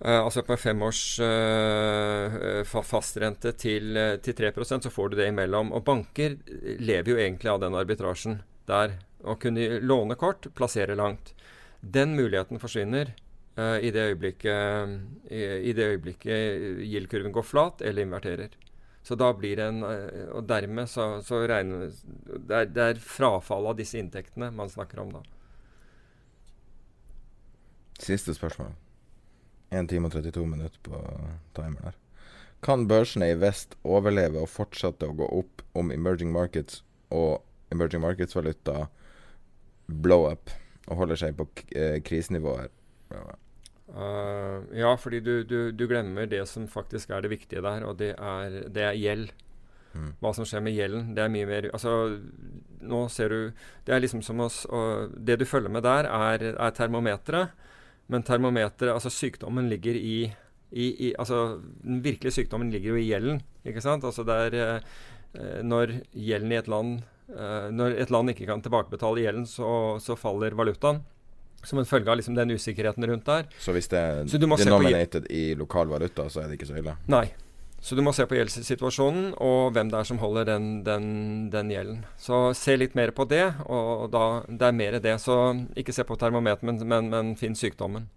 Eh, 0.00 0.20
altså 0.20 0.42
på 0.42 0.52
en 0.52 0.58
femårs 0.58 1.02
uh, 1.22 2.82
fastrente 2.84 3.54
til, 3.56 3.96
eh, 3.96 4.16
til 4.18 4.34
3% 4.34 4.84
så 4.84 4.90
får 4.90 5.12
du 5.12 5.16
det 5.20 5.28
imellom. 5.30 5.72
Og 5.72 5.84
banker 5.86 6.36
lever 6.80 7.12
jo 7.12 7.20
egentlig 7.20 7.52
av 7.52 7.62
den 7.62 7.78
arbitrasjen 7.78 8.40
der. 8.66 8.98
Å 9.24 9.38
kunne 9.40 9.78
låne 9.80 10.18
kort, 10.20 10.50
plassere 10.54 10.96
langt. 10.98 11.32
Den 11.80 12.16
muligheten 12.16 12.60
forsvinner 12.60 13.14
eh, 13.56 13.78
i 13.86 13.92
det 13.94 14.10
øyeblikket, 14.10 14.98
i, 15.30 15.72
øyeblikket 15.72 16.84
yield-kurven 16.84 17.32
går 17.32 17.46
flat 17.46 17.82
eller 17.82 18.04
inverterer. 18.04 18.56
Så 19.04 19.16
da 19.20 19.30
blir 19.36 19.58
det 19.60 19.66
en 19.68 19.82
eh, 19.84 20.30
Og 20.32 20.46
dermed 20.48 20.88
så, 20.88 21.20
så 21.24 21.42
regner 21.44 21.90
det 21.90 22.56
er, 22.56 22.70
det 22.72 22.86
er 22.88 23.02
frafall 23.04 23.68
av 23.68 23.76
disse 23.76 24.00
inntektene 24.00 24.50
man 24.52 24.72
snakker 24.72 25.04
om 25.04 25.12
da. 25.18 25.24
Siste 28.00 28.34
spørsmål. 28.34 28.74
1 29.74 29.90
time 29.90 30.08
og 30.08 30.16
32 30.16 30.46
minutter 30.48 30.80
på 30.86 31.00
timeren 31.56 31.90
her. 31.90 32.00
Kan 32.64 32.86
børsene 32.88 33.28
i 33.32 33.36
vest 33.36 33.76
overleve 33.84 34.40
og 34.40 34.48
fortsette 34.48 35.08
å 35.08 35.16
gå 35.16 35.28
opp 35.40 35.64
om 35.76 35.92
emerging 35.92 36.32
markets 36.32 36.82
og 37.12 37.42
emerging 37.74 38.00
markets-valuta 38.04 38.86
blow 39.86 40.30
up 40.30 40.52
og 40.88 41.02
holder 41.02 41.20
seg 41.20 41.36
på 41.36 41.48
eh, 41.76 41.98
krisenivåer? 42.04 42.70
Eh, 43.12 44.58
ja, 44.80 44.94
fordi 44.96 45.20
du, 45.20 45.34
du, 45.44 45.58
du 45.72 45.86
glemmer 45.90 46.28
det 46.30 46.44
som 46.48 46.66
faktisk 46.70 47.12
er 47.12 47.24
det 47.24 47.34
viktige 47.34 47.64
der, 47.64 47.84
og 47.84 47.98
det 48.00 48.14
er, 48.16 48.60
det 48.72 48.86
er 48.88 49.00
gjeld. 49.00 49.32
Mm. 49.94 50.10
Hva 50.18 50.32
som 50.34 50.48
skjer 50.48 50.64
med 50.64 50.74
gjelden. 50.74 51.12
Det 51.14 51.22
er 51.22 51.30
mye 51.30 51.46
mer 51.46 51.68
Altså, 51.70 52.18
nå 52.82 53.04
ser 53.14 53.30
du 53.30 53.36
Det 53.86 53.92
er 53.94 54.00
liksom 54.02 54.24
som 54.26 54.40
oss 54.42 54.64
og 54.66 55.12
Det 55.14 55.36
du 55.38 55.44
følger 55.46 55.70
med 55.70 55.84
der, 55.86 56.08
er, 56.10 56.42
er 56.58 56.74
termometeret. 56.74 57.54
Men 58.12 58.24
termometeret 58.26 58.92
Altså, 58.92 59.12
sykdommen 59.12 59.70
ligger 59.70 59.96
i, 59.96 60.28
i, 60.72 60.86
i 61.08 61.14
Altså, 61.18 61.60
den 61.84 62.02
virkelige 62.04 62.38
sykdommen 62.40 62.72
ligger 62.72 62.94
jo 62.94 63.00
i 63.00 63.08
gjelden, 63.08 63.40
ikke 63.64 63.84
sant? 63.84 64.04
Altså, 64.04 64.26
det 64.28 64.36
er 64.48 64.58
eh, 64.60 65.62
Når 65.64 65.98
gjelden 66.12 66.52
i 66.52 66.60
et 66.60 66.68
land 66.68 66.98
eh, 67.32 67.70
Når 67.72 67.98
et 68.04 68.12
land 68.12 68.34
ikke 68.34 68.48
kan 68.50 68.64
tilbakebetale 68.64 69.24
gjelden, 69.24 69.48
så, 69.48 69.96
så 70.04 70.18
faller 70.20 70.56
valutaen. 70.58 71.02
Som 71.64 71.80
en 71.80 71.88
følge 71.88 72.12
av 72.12 72.18
liksom 72.20 72.36
den 72.36 72.52
usikkerheten 72.52 73.06
rundt 73.08 73.24
der. 73.24 73.46
Så 73.56 73.72
hvis 73.72 73.88
det 73.88 73.96
er 73.96 74.26
denominated 74.28 75.30
i 75.32 75.54
lokal 75.56 75.88
valuta, 75.88 76.26
så 76.28 76.42
er 76.42 76.50
det 76.50 76.58
ikke 76.58 76.68
så 76.68 76.76
ille? 76.76 76.92
Nei. 77.08 77.24
Så 77.84 77.98
du 77.98 78.00
må 78.00 78.14
se 78.16 78.24
på 78.24 78.38
gjeldssituasjonen 78.38 79.34
og 79.44 79.74
hvem 79.76 79.90
det 79.92 79.98
er 79.98 80.06
som 80.08 80.20
holder 80.22 80.46
den, 80.48 80.68
den, 80.86 81.08
den 81.52 81.72
gjelden. 81.72 81.98
Så 82.16 82.38
se 82.56 82.78
litt 82.78 82.96
mer 82.96 83.12
på 83.12 83.26
det, 83.28 83.44
og 83.68 84.06
da, 84.14 84.40
det 84.48 84.70
er 84.70 84.78
mer 84.78 84.96
det. 85.04 85.18
Så 85.20 85.36
ikke 85.76 85.92
se 85.92 86.06
på 86.08 86.16
termometeret, 86.16 86.64
men, 86.64 86.80
men, 86.88 87.12
men 87.12 87.34
finn 87.36 87.58
sykdommen. 87.58 88.08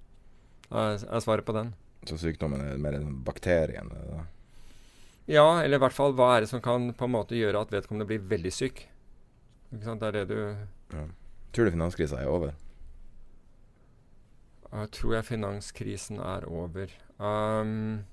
Jeg, 0.72 1.04
er 1.04 1.26
svaret 1.26 1.44
på 1.44 1.58
den. 1.58 1.74
Så 2.08 2.16
sykdommen 2.22 2.64
er 2.64 2.80
mer 2.80 2.96
enn 2.96 3.20
bakterien? 3.28 3.92
da? 3.92 4.24
Ja, 5.28 5.46
eller 5.60 5.76
i 5.76 5.84
hvert 5.84 6.00
fall 6.00 6.16
hva 6.16 6.32
er 6.38 6.46
det 6.46 6.54
som 6.54 6.64
kan 6.64 6.94
på 6.96 7.12
en 7.12 7.18
måte 7.20 7.36
gjøre 7.36 7.68
at 7.68 7.76
vedkommende 7.76 8.08
blir 8.08 8.24
veldig 8.24 8.56
syk. 8.56 8.86
Ikke 9.74 9.84
sant? 9.84 10.00
Det 10.00 10.14
er 10.14 10.22
det 10.22 10.28
du 10.32 10.38
ja. 10.96 11.08
Tror 11.52 11.68
du 11.68 11.76
finanskrisa 11.76 12.22
er 12.24 12.32
over? 12.32 12.56
Jeg 14.72 14.92
tror 14.96 15.20
jeg 15.20 15.28
finanskrisen 15.28 16.24
er 16.24 16.48
over. 16.48 16.94
Um, 17.20 18.06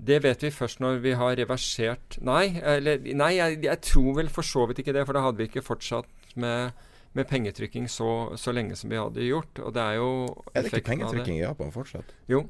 det 0.00 0.20
vet 0.24 0.44
vi 0.46 0.50
først 0.54 0.80
når 0.80 1.00
vi 1.04 1.12
har 1.18 1.34
reversert 1.36 2.16
Nei, 2.24 2.54
eller, 2.56 3.02
nei 3.16 3.34
jeg, 3.36 3.58
jeg, 3.66 3.80
tror 3.84 4.14
vel 4.20 4.30
for 4.32 4.46
så 4.46 4.64
vidt 4.68 4.80
ikke 4.82 4.94
det. 4.96 5.04
For 5.08 5.16
da 5.16 5.24
hadde 5.26 5.40
vi 5.42 5.50
ikke 5.50 5.64
fortsatt 5.66 6.34
med, 6.40 6.72
med 7.18 7.28
pengetrykking 7.28 7.88
så, 7.90 8.32
så, 8.40 8.54
lenge 8.56 8.78
som 8.80 8.92
vi 8.92 9.00
hadde 9.00 9.28
gjort. 9.28 9.60
Og 9.60 9.74
det 9.76 9.84
er 9.84 10.00
jo 10.00 10.10
Er 10.54 10.64
det 10.64 10.72
ikke 10.72 10.94
pengetrykking 10.94 11.38
i 11.40 11.44
Japan 11.44 11.72
fortsatt? 11.74 12.14
Jo, 12.30 12.46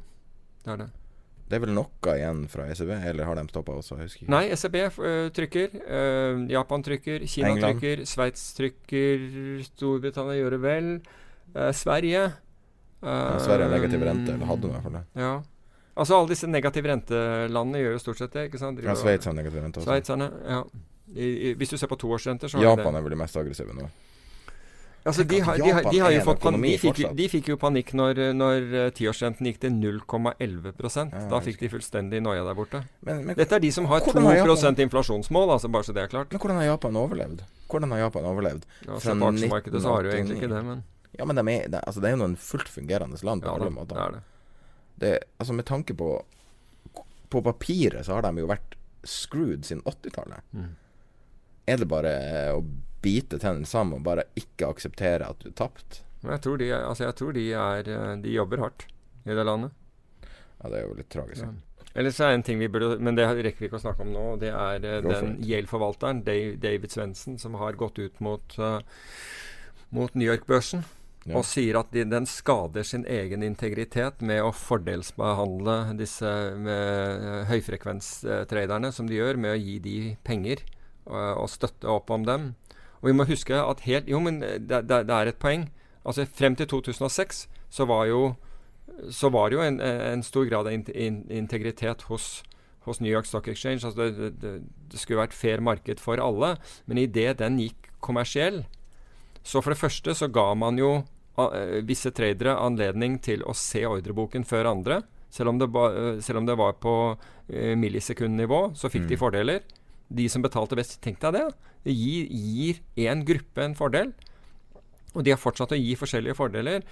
det 0.64 0.74
er 0.76 0.82
det. 0.84 0.90
Det 1.50 1.58
er 1.58 1.62
vel 1.64 1.72
noe 1.74 2.12
igjen 2.14 2.44
fra 2.46 2.68
ECB, 2.70 2.90
eller 3.10 3.26
har 3.26 3.38
de 3.40 3.42
stoppa 3.50 3.74
også? 3.74 3.96
jeg 3.98 4.06
husker? 4.06 4.26
Nei, 4.30 4.44
ECB 4.54 4.76
uh, 4.86 5.06
trykker. 5.34 5.72
Uh, 5.82 6.44
Japan 6.52 6.84
trykker. 6.86 7.24
Kina 7.26 7.50
England. 7.50 7.80
trykker. 7.80 8.04
Sveits 8.06 8.44
trykker. 8.54 9.24
Storbritannia 9.66 10.38
gjør 10.38 10.54
det 10.54 10.60
vel. 10.62 10.92
Uh, 11.56 11.72
Sverige. 11.74 12.28
Ja, 13.00 13.16
Sverige 13.40 13.66
har 13.66 13.72
negativ 13.72 14.04
rente, 14.04 14.36
eller 14.36 14.46
hadde 14.46 14.68
i 14.68 14.74
hvert 14.76 14.86
fall 14.86 15.00
det. 15.00 15.02
Ja. 15.18 15.32
Altså 15.94 16.16
Alle 16.16 16.30
disse 16.32 16.46
negative 16.48 16.92
rentelandene 16.92 17.82
gjør 17.82 17.96
jo 17.96 18.04
stort 18.04 18.20
sett 18.22 18.36
det. 18.36 18.46
ikke 18.50 18.60
sant? 18.60 18.78
ja, 18.84 18.94
Sveits 18.98 19.26
har 19.26 19.34
negativ 19.36 19.62
rente 19.62 19.82
også. 19.82 19.90
Sveitserne, 19.90 20.30
ja. 20.46 20.60
I, 21.10 21.26
i, 21.26 21.54
hvis 21.58 21.72
du 21.72 21.80
ser 21.80 21.90
på 21.90 21.98
toårsrenter, 21.98 22.48
så 22.52 22.62
Japan 22.62 22.94
er 22.94 23.02
vel 23.02 23.16
de 23.16 23.18
mest 23.18 23.36
aggressive 23.36 23.74
nå. 23.74 23.88
Altså, 25.00 25.24
de, 25.24 25.38
har, 25.40 25.56
de, 25.56 25.70
har, 25.72 25.86
de, 25.88 25.98
har 25.98 26.12
jo 26.12 26.20
fått 26.26 26.42
de 26.60 26.72
fikk, 26.78 26.98
de 27.16 27.26
fikk 27.32 27.46
jo 27.48 27.56
panikk 27.60 27.94
når, 27.96 28.18
når 28.36 28.66
uh, 28.68 28.80
tiårsrenten 28.92 29.48
gikk 29.48 29.62
til 29.62 29.72
0,11 29.72 30.74
ja, 30.76 31.22
Da 31.30 31.40
fikk 31.40 31.56
de 31.62 31.70
fullstendig 31.72 32.20
noia 32.20 32.44
der 32.44 32.58
borte. 32.58 32.82
Men, 33.00 33.22
men, 33.24 33.38
Dette 33.38 33.56
er 33.56 33.64
de 33.64 33.70
som 33.72 33.88
har 33.88 34.04
2% 34.04 34.84
inflasjonsmål, 34.84 35.54
altså 35.56 35.72
bare 35.72 35.88
så 35.88 35.96
det 35.96 36.04
er 36.04 36.12
klart. 36.12 36.28
Men 36.34 36.44
hvordan 36.44 36.60
har 36.60 36.68
Japan 36.74 37.00
overlevd? 37.00 37.40
Hvordan 37.72 37.96
har 37.96 38.04
Japan 38.04 38.28
overlevd? 38.28 38.68
Ja, 38.84 38.98
Fra 38.98 39.16
så 39.16 39.16
har 39.16 40.04
de 40.04 40.12
jo 40.12 40.18
egentlig 40.18 40.36
ikke 40.42 40.52
det, 40.52 40.64
men 40.68 40.84
Ja, 41.16 41.24
men 41.24 41.40
de 41.40 41.48
er, 41.48 41.64
det, 41.72 41.80
altså, 41.80 42.04
det 42.04 42.10
er 42.10 42.18
jo 42.18 42.20
noen 42.20 42.36
fullt 42.38 42.68
fungerende 42.68 43.16
land 43.24 43.42
på 43.42 43.48
ja, 43.48 43.56
alle 43.56 43.72
måter. 43.72 43.96
Det 43.96 44.04
er 44.04 44.18
det 44.18 44.29
det, 45.00 45.14
altså 45.40 45.56
Med 45.56 45.66
tanke 45.66 45.94
på 45.96 46.10
På 47.30 47.42
papiret 47.42 48.06
så 48.06 48.18
har 48.18 48.26
de 48.26 48.42
jo 48.42 48.50
vært 48.50 48.76
screwed 49.06 49.64
siden 49.64 49.80
80-tallet. 49.88 50.44
Mm. 50.52 50.72
Er 51.72 51.78
det 51.80 51.86
bare 51.88 52.10
å 52.52 52.58
bite 53.00 53.38
tennene 53.40 53.68
sammen 53.68 53.96
og 53.96 54.04
bare 54.04 54.26
ikke 54.36 54.68
akseptere 54.68 55.28
at 55.30 55.40
du 55.40 55.48
er 55.48 55.54
tapt? 55.56 56.02
Jeg 56.20 56.42
tror, 56.44 56.58
de, 56.60 56.68
altså 56.74 57.06
jeg 57.06 57.16
tror 57.16 57.32
de, 57.32 57.44
er, 57.56 57.88
de 58.20 58.34
jobber 58.34 58.60
hardt 58.60 58.84
i 59.24 59.36
det 59.38 59.46
landet. 59.46 59.72
Ja, 60.58 60.68
det 60.68 60.82
er 60.82 60.84
jo 60.84 60.98
litt 60.98 61.08
tragisk. 61.14 61.46
Ja. 61.46 61.86
Ellers 62.02 62.20
er 62.20 62.34
en 62.34 62.44
ting 62.46 62.60
vi 62.60 62.68
burde 62.70 63.00
Men 63.02 63.16
det 63.18 63.24
rekker 63.26 63.64
vi 63.64 63.70
ikke 63.70 63.80
å 63.80 63.82
snakke 63.82 64.04
om 64.04 64.12
nå. 64.14 64.26
Det 64.42 64.52
er 64.52 64.84
uh, 64.84 65.08
den 65.08 65.38
Yale-forvalteren, 65.46 66.20
David 66.26 66.92
Svendsen, 66.92 67.38
som 67.40 67.56
har 67.62 67.78
gått 67.80 67.98
ut 67.98 68.20
mot, 68.20 68.58
uh, 68.60 68.82
mot 69.96 70.14
New 70.14 70.28
York-børsen 70.28 70.84
ja. 71.26 71.36
og 71.36 71.44
sier 71.46 71.78
at 71.80 71.92
de, 71.94 72.04
den 72.08 72.26
skader 72.28 72.86
sin 72.86 73.04
egen 73.08 73.44
integritet 73.46 74.22
med 74.24 74.42
å 74.44 74.52
fordelsbehandle 74.56 75.76
disse 75.98 76.30
høyfrekvenstraderne 77.50 78.92
som 78.94 79.08
de 79.10 79.20
gjør, 79.20 79.40
med 79.40 79.54
å 79.54 79.60
gi 79.60 79.78
de 79.84 79.96
penger 80.26 80.64
og, 81.06 81.44
og 81.44 81.48
støtte 81.52 81.90
opp 81.90 82.12
om 82.14 82.26
dem. 82.28 82.52
Og 83.00 83.10
vi 83.10 83.16
må 83.16 83.26
huske 83.28 83.56
at 83.56 83.84
helt 83.86 84.08
Jo, 84.10 84.20
men 84.20 84.42
det, 84.42 84.84
det, 84.88 85.04
det 85.08 85.16
er 85.16 85.30
et 85.30 85.40
poeng. 85.40 85.68
Altså 86.04 86.26
Frem 86.28 86.56
til 86.56 86.68
2006 86.68 87.46
så 87.70 87.86
var 87.88 88.06
jo 88.10 88.22
så 89.10 89.30
var 89.30 89.48
det 89.48 89.56
jo 89.56 89.64
en, 89.64 89.80
en 89.80 90.22
stor 90.22 90.44
grad 90.48 90.66
av 90.66 90.74
in, 90.74 90.84
in, 90.94 91.20
integritet 91.30 92.02
hos, 92.10 92.42
hos, 92.86 93.00
New 93.00 93.10
York 93.12 93.28
Stock 93.28 93.48
Exchange. 93.48 93.86
Altså 93.86 94.10
det, 94.10 94.32
det, 94.42 94.52
det, 94.90 95.00
skulle 95.00 95.22
vært 95.22 95.36
fair 95.36 95.62
marked 95.64 96.02
for 96.02 96.20
alle. 96.20 96.56
Men 96.90 97.00
idet 97.00 97.38
den 97.40 97.60
gikk 97.62 97.90
kommersiell, 98.04 98.64
så 99.42 99.62
for 99.62 99.72
det 99.72 99.80
første 99.80 100.14
så 100.16 100.28
ga 100.32 100.50
man 100.58 100.78
jo 100.80 100.92
uh, 101.00 101.80
visse 101.86 102.12
tradere 102.16 102.56
anledning 102.60 103.18
til 103.24 103.44
å 103.48 103.56
se 103.56 103.82
ordreboken 103.88 104.46
før 104.48 104.70
andre. 104.72 105.00
Selv 105.30 105.52
om 105.52 105.60
det, 105.60 105.70
ba, 105.72 105.88
uh, 105.90 106.16
selv 106.22 106.42
om 106.42 106.48
det 106.48 106.58
var 106.60 106.76
på 106.82 106.94
uh, 107.14 107.74
millisekundnivå, 107.80 108.70
så 108.78 108.92
fikk 108.92 109.06
mm. 109.06 109.10
de 109.12 109.20
fordeler. 109.20 109.76
De 110.10 110.26
som 110.30 110.42
betalte 110.42 110.78
best, 110.78 110.98
tenk 111.04 111.20
deg 111.22 111.38
det. 111.38 111.46
Det 111.86 111.94
gir 111.94 112.82
én 113.00 113.24
gruppe 113.26 113.64
en 113.64 113.78
fordel. 113.78 114.12
Og 115.14 115.24
de 115.26 115.32
har 115.32 115.40
fortsatt 115.42 115.72
å 115.74 115.78
gi 115.78 115.96
forskjellige 115.98 116.38
fordeler. 116.38 116.84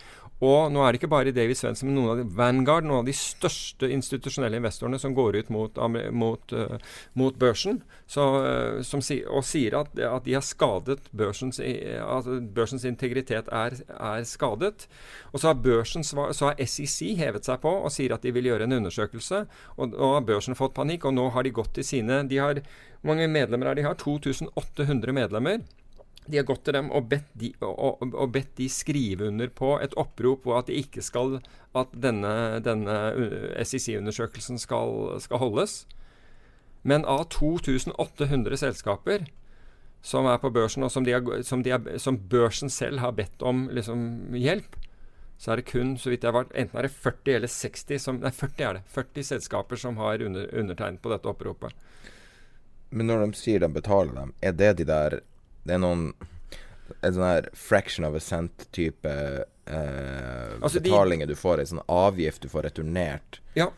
Og 0.45 0.71
nå 0.71 0.83
er 0.85 0.95
det 0.95 1.01
ikke 1.01 1.11
bare 1.11 1.33
David 1.35 1.59
Svendsen, 1.59 1.89
men 1.89 1.97
noen 1.99 2.13
av 2.13 2.21
de, 2.21 2.25
Vanguard, 2.39 2.87
noen 2.87 3.03
av 3.03 3.09
de 3.09 3.15
største 3.17 3.89
institusjonelle 3.91 4.61
investorene 4.61 5.01
som 5.03 5.15
går 5.17 5.41
ut 5.41 5.49
mot, 5.51 5.81
mot, 6.15 6.55
uh, 6.55 6.77
mot 7.19 7.39
børsen, 7.39 7.81
så, 8.07 8.27
uh, 8.79 9.01
si, 9.03 9.19
og 9.27 9.43
sier 9.47 9.75
at, 9.81 9.91
at, 9.99 10.23
de 10.29 10.37
har 10.37 10.45
skadet 10.47 11.11
børsens, 11.11 11.59
at 11.59 12.29
børsens 12.55 12.87
integritet 12.87 13.51
er, 13.51 13.81
er, 13.97 14.29
skadet. 14.29 14.87
Og 15.33 15.43
så 15.43 15.51
har, 15.51 15.59
børsen, 15.65 16.07
så 16.07 16.53
har 16.53 16.63
SEC 16.63 17.17
hevet 17.19 17.49
seg 17.49 17.59
på 17.65 17.75
og 17.83 17.91
sier 17.95 18.15
at 18.15 18.23
de 18.23 18.35
vil 18.35 18.47
gjøre 18.53 18.69
en 18.69 18.79
undersøkelse. 18.79 19.43
Og 19.75 19.97
nå 19.97 20.13
har 20.15 20.29
børsen 20.29 20.59
fått 20.59 20.77
panikk, 20.79 21.09
og 21.09 21.19
nå 21.19 21.27
har 21.35 21.47
de 21.47 21.55
gått 21.59 21.75
til 21.81 21.87
sine 21.87 22.23
de 22.31 22.39
har, 22.39 22.63
Hvor 23.01 23.15
mange 23.15 23.29
medlemmer 23.31 23.71
er 23.71 23.75
de 23.79 23.83
har? 23.87 23.95
2800 23.99 25.13
medlemmer. 25.15 25.67
De 26.29 26.37
har 26.37 26.47
gått 26.49 26.67
til 26.67 26.77
dem 26.77 26.91
og 26.93 27.09
bedt 27.09 27.29
de, 27.41 27.53
og, 27.65 28.03
og 28.05 28.33
bedt 28.35 28.51
de, 28.61 28.69
skrive 28.73 29.31
under 29.31 29.49
på 29.49 29.75
et 29.81 29.95
opprop 30.01 30.45
hvor 30.45 30.61
at, 30.61 30.73
skal, 31.05 31.39
at 31.73 31.95
denne, 31.97 32.33
denne 32.65 32.99
SEC-undersøkelsen 33.65 34.61
skal, 34.61 35.21
skal, 35.25 35.41
holdes. 35.41 35.81
Men 36.85 37.07
av 37.09 37.27
2800 37.33 38.61
selskaper 38.61 39.27
som 40.05 40.29
er 40.31 40.39
på 40.39 40.51
børsen, 40.55 40.85
og 40.87 40.93
som, 40.95 41.05
de 41.05 41.17
har, 41.17 41.25
som, 41.43 41.65
de 41.65 41.73
har, 41.75 41.89
som 41.99 42.21
børsen 42.31 42.71
selv 42.71 43.03
har 43.03 43.17
bedt 43.17 43.43
om 43.43 43.67
liksom, 43.75 44.37
hjelp, 44.37 44.77
så 45.39 45.53
er 45.53 45.61
det 45.61 45.71
kun 45.71 45.95
så 45.99 46.11
vidt 46.11 46.25
jeg 46.27 46.33
har 46.33 46.39
vært, 46.41 46.55
enten 46.59 46.79
er 46.79 46.87
det 46.89 46.95
40 46.95 47.35
eller 47.37 47.51
60 47.53 48.03
som, 48.03 48.21
Nei, 48.23 48.33
40 48.35 48.65
er 48.67 48.79
det. 48.79 48.85
40 48.95 49.27
selskaper 49.33 49.79
som 49.79 49.99
har 50.03 50.23
under, 50.27 50.49
undertegnet 50.51 51.03
på 51.03 51.13
dette 51.13 51.31
oppropet. 51.31 51.75
Men 52.91 53.11
når 53.11 53.23
de 53.23 53.39
sier 53.39 53.63
de 53.63 53.69
betaler 53.71 54.17
dem, 54.17 54.33
er 54.43 54.57
det 54.57 54.73
de 54.81 54.87
der 54.89 55.21
det 55.67 55.77
er 55.77 55.83
noen 55.83 56.11
En 57.05 57.13
sånn 57.15 57.27
her 57.27 57.49
fraction 57.55 58.07
of 58.09 58.15
a 58.17 58.21
cent-type 58.23 59.11
eh, 59.69 60.55
altså 60.57 60.81
betalinger 60.81 61.29
de, 61.29 61.35
du 61.37 61.39
får, 61.39 61.61
en 61.61 61.69
sånn 61.75 61.85
avgift 61.93 62.43
du 62.43 62.49
får 62.51 62.65
returnert. 62.71 63.43
Ja. 63.59 63.69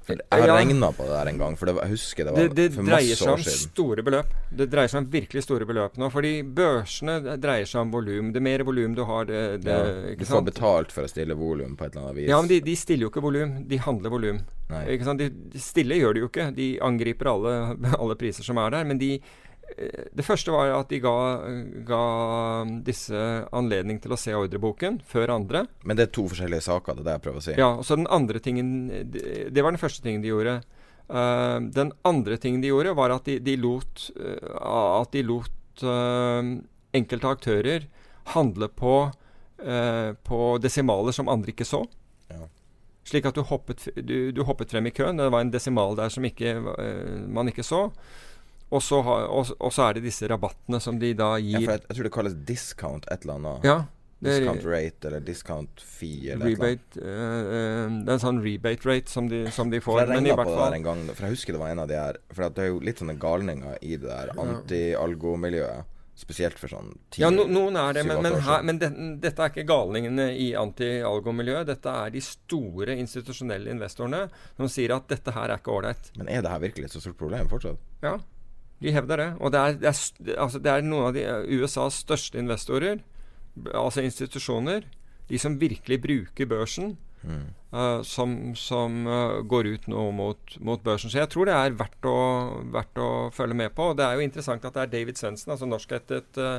For 0.00 0.16
jeg 0.16 0.42
har 0.42 0.48
ja. 0.48 0.56
regna 0.56 0.88
på 0.96 1.04
det 1.06 1.12
der 1.12 1.28
en 1.30 1.38
gang, 1.38 1.56
for 1.60 1.68
det 1.68 1.74
jeg 1.76 1.92
husker 1.92 2.26
det 2.26 2.32
var 2.34 2.46
det, 2.48 2.54
det 2.56 2.66
for 2.74 2.88
masse 2.88 2.96
år 2.96 3.18
siden. 3.20 3.20
Det 3.20 3.20
dreier 3.20 3.20
seg 3.20 3.60
om 3.60 3.66
store 3.66 4.04
beløp. 4.06 4.30
Det 4.60 4.66
dreier 4.72 4.92
seg 4.92 5.02
om 5.02 5.08
virkelig 5.12 5.42
store 5.44 5.68
beløp 5.68 5.98
nå. 6.00 6.08
Fordi 6.14 6.32
børsene 6.60 7.36
dreier 7.42 7.68
seg 7.68 7.84
om 7.84 7.92
volum. 7.94 8.30
Det 8.34 8.42
mer 8.44 8.64
volum 8.66 8.96
du 8.96 9.04
har, 9.06 9.28
det, 9.28 9.42
det 9.66 9.76
ja, 9.76 10.14
Du 10.18 10.24
får 10.26 10.46
betalt 10.48 10.94
for 10.94 11.06
å 11.06 11.12
stille 11.12 11.36
volum 11.38 11.76
på 11.76 11.86
et 11.86 11.94
eller 11.94 12.08
annet 12.08 12.18
vis. 12.22 12.30
Ja, 12.32 12.40
men 12.40 12.50
de, 12.50 12.62
de 12.64 12.78
stiller 12.80 13.06
jo 13.06 13.12
ikke 13.12 13.24
volum. 13.26 13.54
De 13.70 13.82
handler 13.84 14.16
volum. 14.16 14.40
De, 14.70 15.30
de 15.54 15.62
stille 15.62 16.00
gjør 16.00 16.16
de 16.16 16.24
jo 16.24 16.32
ikke. 16.32 16.48
De 16.56 16.72
angriper 16.86 17.30
alle, 17.34 17.54
alle 18.00 18.18
priser 18.18 18.46
som 18.46 18.58
er 18.62 18.74
der. 18.74 18.88
Men 18.90 19.02
de 19.02 19.14
det 19.76 20.24
første 20.26 20.52
var 20.52 20.72
at 20.74 20.90
de 20.90 20.98
ga, 21.02 21.14
ga, 21.86 22.02
disse 22.84 23.16
anledning 23.56 24.00
til 24.02 24.14
å 24.14 24.18
se 24.20 24.34
ordreboken 24.36 25.00
før 25.08 25.32
andre. 25.36 25.64
Men 25.86 25.98
det 25.98 26.08
er 26.08 26.12
to 26.16 26.26
forskjellige 26.30 26.66
saker, 26.66 26.98
det 26.98 27.04
er 27.04 27.08
det 27.08 27.16
jeg 27.16 27.24
prøver 27.26 27.40
å 27.40 27.46
si. 27.46 27.56
Ja, 27.60 27.70
og 27.78 27.86
så 27.86 27.98
den 27.98 28.10
andre 28.10 28.42
tingen 28.42 28.70
Det 29.10 29.62
var 29.62 29.72
den 29.72 29.80
første 29.80 30.04
tingen 30.04 30.24
de 30.24 30.32
gjorde. 30.32 30.60
Uh, 31.10 31.58
den 31.74 31.90
andre 32.06 32.36
tingen 32.38 32.62
de 32.62 32.70
gjorde, 32.70 32.94
var 32.94 33.10
at 33.10 33.26
de, 33.26 33.40
de 33.42 33.56
lot, 33.58 34.04
uh, 34.14 35.00
at 35.02 35.10
de 35.14 35.24
lot 35.26 35.82
uh, 35.82 36.42
enkelte 36.94 37.32
aktører 37.34 37.88
handle 38.34 38.68
på, 38.70 38.94
på 40.24 40.36
desimaler 40.62 41.12
som 41.12 41.28
andre 41.28 41.52
ikke 41.52 41.66
så. 41.68 41.82
Ja. 42.30 42.46
Slik 43.04 43.26
at 43.28 43.36
du 43.36 43.42
hoppet, 43.44 43.82
du, 43.96 44.30
du 44.32 44.40
hoppet, 44.46 44.70
frem 44.72 44.86
i 44.88 44.92
køen. 44.94 45.18
Det 45.18 45.26
var 45.34 45.42
en 45.44 45.50
desimal 45.52 45.98
der 45.98 46.12
som 46.14 46.24
ikke, 46.24 46.54
man 47.28 47.50
ikke 47.50 47.66
så. 47.66 47.82
Og 48.70 48.82
så, 48.82 49.00
er 49.86 49.96
det 49.96 50.04
disse 50.04 50.28
rabattene 50.30 50.78
som 50.82 50.98
de 51.00 51.10
da 51.18 51.32
gir. 51.42 51.58
Ja, 51.58 51.74
jeg, 51.74 51.86
jeg, 51.88 51.96
tror 51.96 52.06
det 52.06 52.12
kalles 52.14 52.36
discount 52.46 53.08
et 53.10 53.26
eller 53.26 53.40
annet. 53.40 53.66
Ja, 53.66 53.78
discount 54.20 54.64
rate 54.64 55.08
eller 55.08 55.20
discount 55.20 55.80
fee 55.80 56.32
eller 56.32 56.50
rebate, 56.52 57.00
uh, 57.00 57.06
uh, 57.06 57.86
Det 58.04 58.10
er 58.10 58.16
en 58.18 58.22
sånn 58.22 58.42
rebate 58.44 58.88
rate 58.88 59.12
som 59.12 59.30
de, 59.30 59.46
som 59.54 59.70
de 59.72 59.80
får. 59.80 60.02
For 60.02 60.02
jeg 60.04 60.10
regna 60.12 60.36
på 60.36 60.48
det 60.50 60.58
der 60.60 60.76
en 60.76 60.88
gang, 60.90 61.06
for 61.12 61.26
jeg 61.26 61.38
husker 61.38 61.56
det 61.56 61.62
var 61.62 61.72
en 61.72 61.84
av 61.84 61.88
de 61.90 61.96
her 61.96 62.18
For 62.34 62.44
det 62.44 62.66
er 62.66 62.68
jo 62.68 62.82
litt 62.84 63.00
sånne 63.00 63.16
galninger 63.20 63.80
i 63.80 63.96
det 63.96 64.10
der 64.10 64.34
anti-algo-miljøet 64.36 65.96
Spesielt 66.20 66.58
for 66.60 66.68
sånn 66.68 66.90
ti 67.08 67.22
Ja, 67.22 67.30
no, 67.32 67.46
noen 67.48 67.78
er 67.80 67.94
det, 67.96 68.02
men, 68.04 68.18
men, 68.20 68.34
år 68.36 68.42
her, 68.44 68.64
men 68.68 68.80
det, 68.82 68.90
dette 69.22 69.40
er 69.40 69.54
ikke 69.54 69.64
galningene 69.70 70.26
i 70.36 70.50
anti-algo-miljøet. 70.58 71.70
Dette 71.70 71.94
er 72.02 72.12
de 72.12 72.20
store 72.20 72.98
institusjonelle 73.00 73.72
investorene 73.72 74.26
som 74.58 74.68
sier 74.68 74.92
at 74.98 75.08
dette 75.08 75.32
her 75.32 75.48
er 75.48 75.62
ikke 75.62 75.72
ålreit. 75.72 76.10
Men 76.20 76.28
er 76.28 76.44
det 76.44 76.52
her 76.52 76.60
virkelig 76.60 76.90
et 76.90 76.98
så 76.98 77.00
stort 77.00 77.16
problem 77.22 77.48
fortsatt? 77.48 77.80
Ja, 78.04 78.18
de 78.80 78.94
hevder 78.94 79.22
det. 79.22 79.28
Og 79.40 79.52
det 79.52 79.60
er, 79.60 79.78
det 79.80 79.90
er, 79.90 80.40
altså 80.40 80.62
det 80.62 80.72
er 80.72 80.86
noen 80.86 81.10
av 81.10 81.16
de, 81.16 81.26
USAs 81.60 82.00
største 82.04 82.40
investorer, 82.40 83.04
altså 83.74 84.04
institusjoner, 84.06 84.86
de 85.30 85.38
som 85.38 85.58
virkelig 85.60 86.00
bruker 86.02 86.48
børsen, 86.50 86.96
eh, 87.22 88.00
som, 88.06 88.32
som 88.58 89.04
uh, 89.06 89.42
går 89.46 89.68
ut 89.74 89.88
nå 89.92 90.06
mot, 90.16 90.56
mot 90.58 90.82
børsen. 90.82 91.12
Så 91.12 91.20
jeg 91.20 91.30
tror 91.30 91.46
det 91.46 91.54
er 91.54 91.76
verdt 91.78 92.08
å, 92.08 92.16
verdt 92.72 92.98
å 92.98 93.10
følge 93.34 93.58
med 93.60 93.74
på. 93.76 93.92
Og 93.92 94.00
det 94.00 94.06
er 94.06 94.16
jo 94.16 94.26
interessant 94.26 94.64
at 94.66 94.74
det 94.74 94.86
er 94.86 94.94
David 94.96 95.20
Svendsen, 95.20 95.52
altså 95.54 95.68
norskrettet 95.70 96.40
uh, 96.40 96.58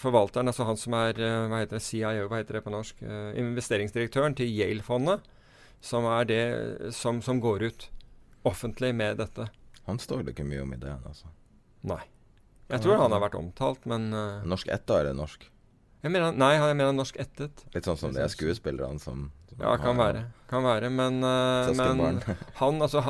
forvalteren, 0.00 0.48
altså 0.50 0.66
han 0.66 0.78
som 0.80 0.96
er 0.98 1.18
eh, 1.20 1.46
hva 1.50 1.62
heter 1.62 1.78
det, 1.78 1.84
CIO, 1.84 2.28
hva 2.30 2.40
heter 2.40 2.58
det 2.58 2.64
på 2.64 2.72
norsk, 2.74 3.02
Eh, 3.08 3.38
investeringsdirektøren 3.40 4.34
til 4.36 4.50
Yale-fondet, 4.50 5.22
som 5.80 6.06
er 6.10 6.24
det 6.28 6.42
som, 6.94 7.22
som 7.22 7.40
går 7.40 7.62
ut 7.68 7.86
offentlig 8.48 8.90
med 8.94 9.20
dette. 9.20 9.48
Han 9.88 9.98
står 10.02 10.22
det 10.26 10.34
ikke 10.36 10.46
mye 10.48 10.62
om 10.66 10.72
ideen, 10.76 11.00
altså. 11.08 11.30
Nei. 11.88 12.02
Jeg 12.68 12.82
tror 12.84 13.00
han 13.00 13.14
har 13.16 13.22
vært 13.24 13.38
omtalt, 13.38 13.86
men 13.88 14.10
uh, 14.12 14.42
Norsk 14.44 14.68
etta 14.74 15.00
eller 15.00 15.16
norsk? 15.16 15.46
jeg 15.98 16.12
mener, 16.14 16.30
Nei, 16.38 16.52
jeg 16.54 16.76
mener 16.78 16.92
norsk 16.94 17.16
ettet. 17.18 17.62
Litt 17.74 17.86
sånn 17.88 17.96
som 17.98 18.12
det 18.14 18.20
er 18.22 18.28
skuespillerne 18.30 19.00
som, 19.02 19.24
som 19.48 19.62
Ja, 19.64 19.72
kan 19.80 19.96
har- 19.96 20.12
være. 20.12 20.20
Kan 20.48 20.62
være, 20.64 20.90
men, 20.94 21.18
uh, 21.24 21.72
men 21.76 22.20
han, 22.60 22.78
altså 22.80 23.02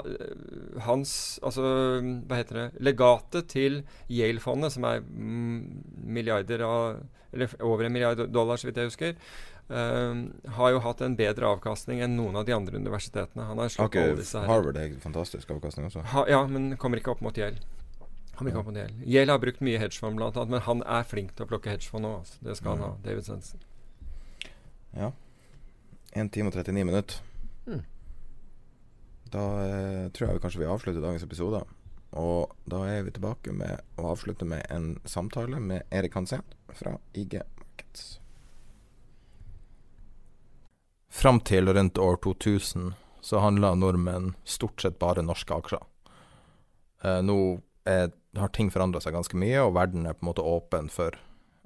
Hans 0.86 1.12
Altså, 1.42 1.62
hva 2.26 2.38
heter 2.40 2.58
det 2.58 2.82
Legatet 2.82 3.46
til 3.52 3.82
Yale-fondet, 4.10 4.72
som 4.74 4.86
er 4.88 5.02
milliarder 5.04 6.64
av 6.66 7.02
Eller 7.32 7.52
over 7.60 7.84
en 7.86 7.92
milliard 7.94 8.24
dollar, 8.32 8.56
så 8.56 8.70
vidt 8.70 8.80
jeg 8.80 8.88
husker, 8.90 9.14
har 9.68 10.70
jo 10.72 10.78
hatt 10.80 11.02
en 11.04 11.16
bedre 11.16 11.48
avkastning 11.50 12.00
enn 12.00 12.14
noen 12.16 12.38
av 12.40 12.46
de 12.48 12.54
andre 12.56 12.78
universitetene. 12.80 13.44
Han 13.50 13.58
har 13.60 13.68
slått 13.72 13.90
okay, 13.90 14.08
alle 14.08 14.20
disse 14.22 14.40
her. 14.40 14.48
Harvard 14.48 14.78
er 14.80 14.94
fantastisk 15.02 15.50
avkastning 15.52 15.90
også? 15.90 16.04
Ha, 16.14 16.24
ja, 16.32 16.40
men 16.48 16.70
kommer 16.80 17.02
ikke 17.02 17.12
opp 17.12 17.20
mot 17.24 17.36
Yale. 17.36 17.60
Yale. 18.38 19.32
Har 19.32 19.40
brukt 19.42 19.60
mye 19.66 19.80
hedgefond, 19.82 20.16
blant 20.16 20.36
annet, 20.38 20.54
men 20.54 20.62
han 20.64 20.82
er 20.86 21.06
flink 21.08 21.34
til 21.36 21.44
å 21.44 21.50
plukke 21.50 21.72
hedgefond 21.72 22.06
nå. 22.06 22.12
Altså. 22.20 22.38
Det 22.44 22.56
skal 22.58 22.76
han 22.76 22.84
ha. 22.86 22.90
David 23.04 23.26
Svendsen. 23.26 23.64
Ja. 24.94 25.10
1 26.16 26.30
time 26.32 26.52
og 26.52 26.56
39 26.56 26.86
minutter. 26.86 27.18
Mm. 27.66 27.82
Da 29.34 29.44
eh, 29.64 30.06
tror 30.14 30.28
jeg 30.28 30.38
vi 30.38 30.44
kanskje 30.44 30.62
vi 30.62 30.70
avslutter 30.70 31.04
dagens 31.04 31.26
episode. 31.26 31.64
Og 32.16 32.54
da 32.70 32.84
er 32.88 33.02
vi 33.04 33.12
tilbake 33.12 33.52
med 33.52 33.82
å 34.00 34.14
avslutte 34.14 34.48
med 34.48 34.64
en 34.72 34.94
samtale 35.04 35.60
med 35.60 35.84
Erik 35.92 36.16
Hansen 36.16 36.46
fra 36.72 36.96
IG 37.12 37.40
Markets. 37.58 38.16
Fram 41.18 41.40
til 41.42 41.66
rundt 41.74 41.98
år 41.98 42.20
2000 42.22 42.92
så 43.26 43.40
handla 43.42 43.72
nordmenn 43.74 44.36
stort 44.46 44.78
sett 44.84 45.00
bare 45.02 45.24
norske 45.26 45.50
aksjer. 45.50 45.80
Eh, 47.02 47.18
nå 47.26 47.34
er, 47.90 48.12
har 48.38 48.52
ting 48.54 48.70
forandra 48.70 49.00
seg 49.02 49.16
ganske 49.16 49.34
mye, 49.34 49.64
og 49.64 49.74
verden 49.74 50.06
er 50.06 50.14
på 50.14 50.22
en 50.22 50.28
måte 50.28 50.44
åpen 50.46 50.86
for, 50.94 51.16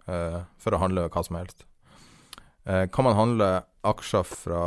eh, 0.08 0.38
for 0.56 0.72
å 0.72 0.80
handle 0.80 1.04
hva 1.04 1.24
som 1.26 1.36
helst. 1.36 1.66
Eh, 2.64 2.86
kan 2.88 3.04
man 3.04 3.18
handle 3.18 3.50
aksjer 3.84 4.24
fra 4.24 4.62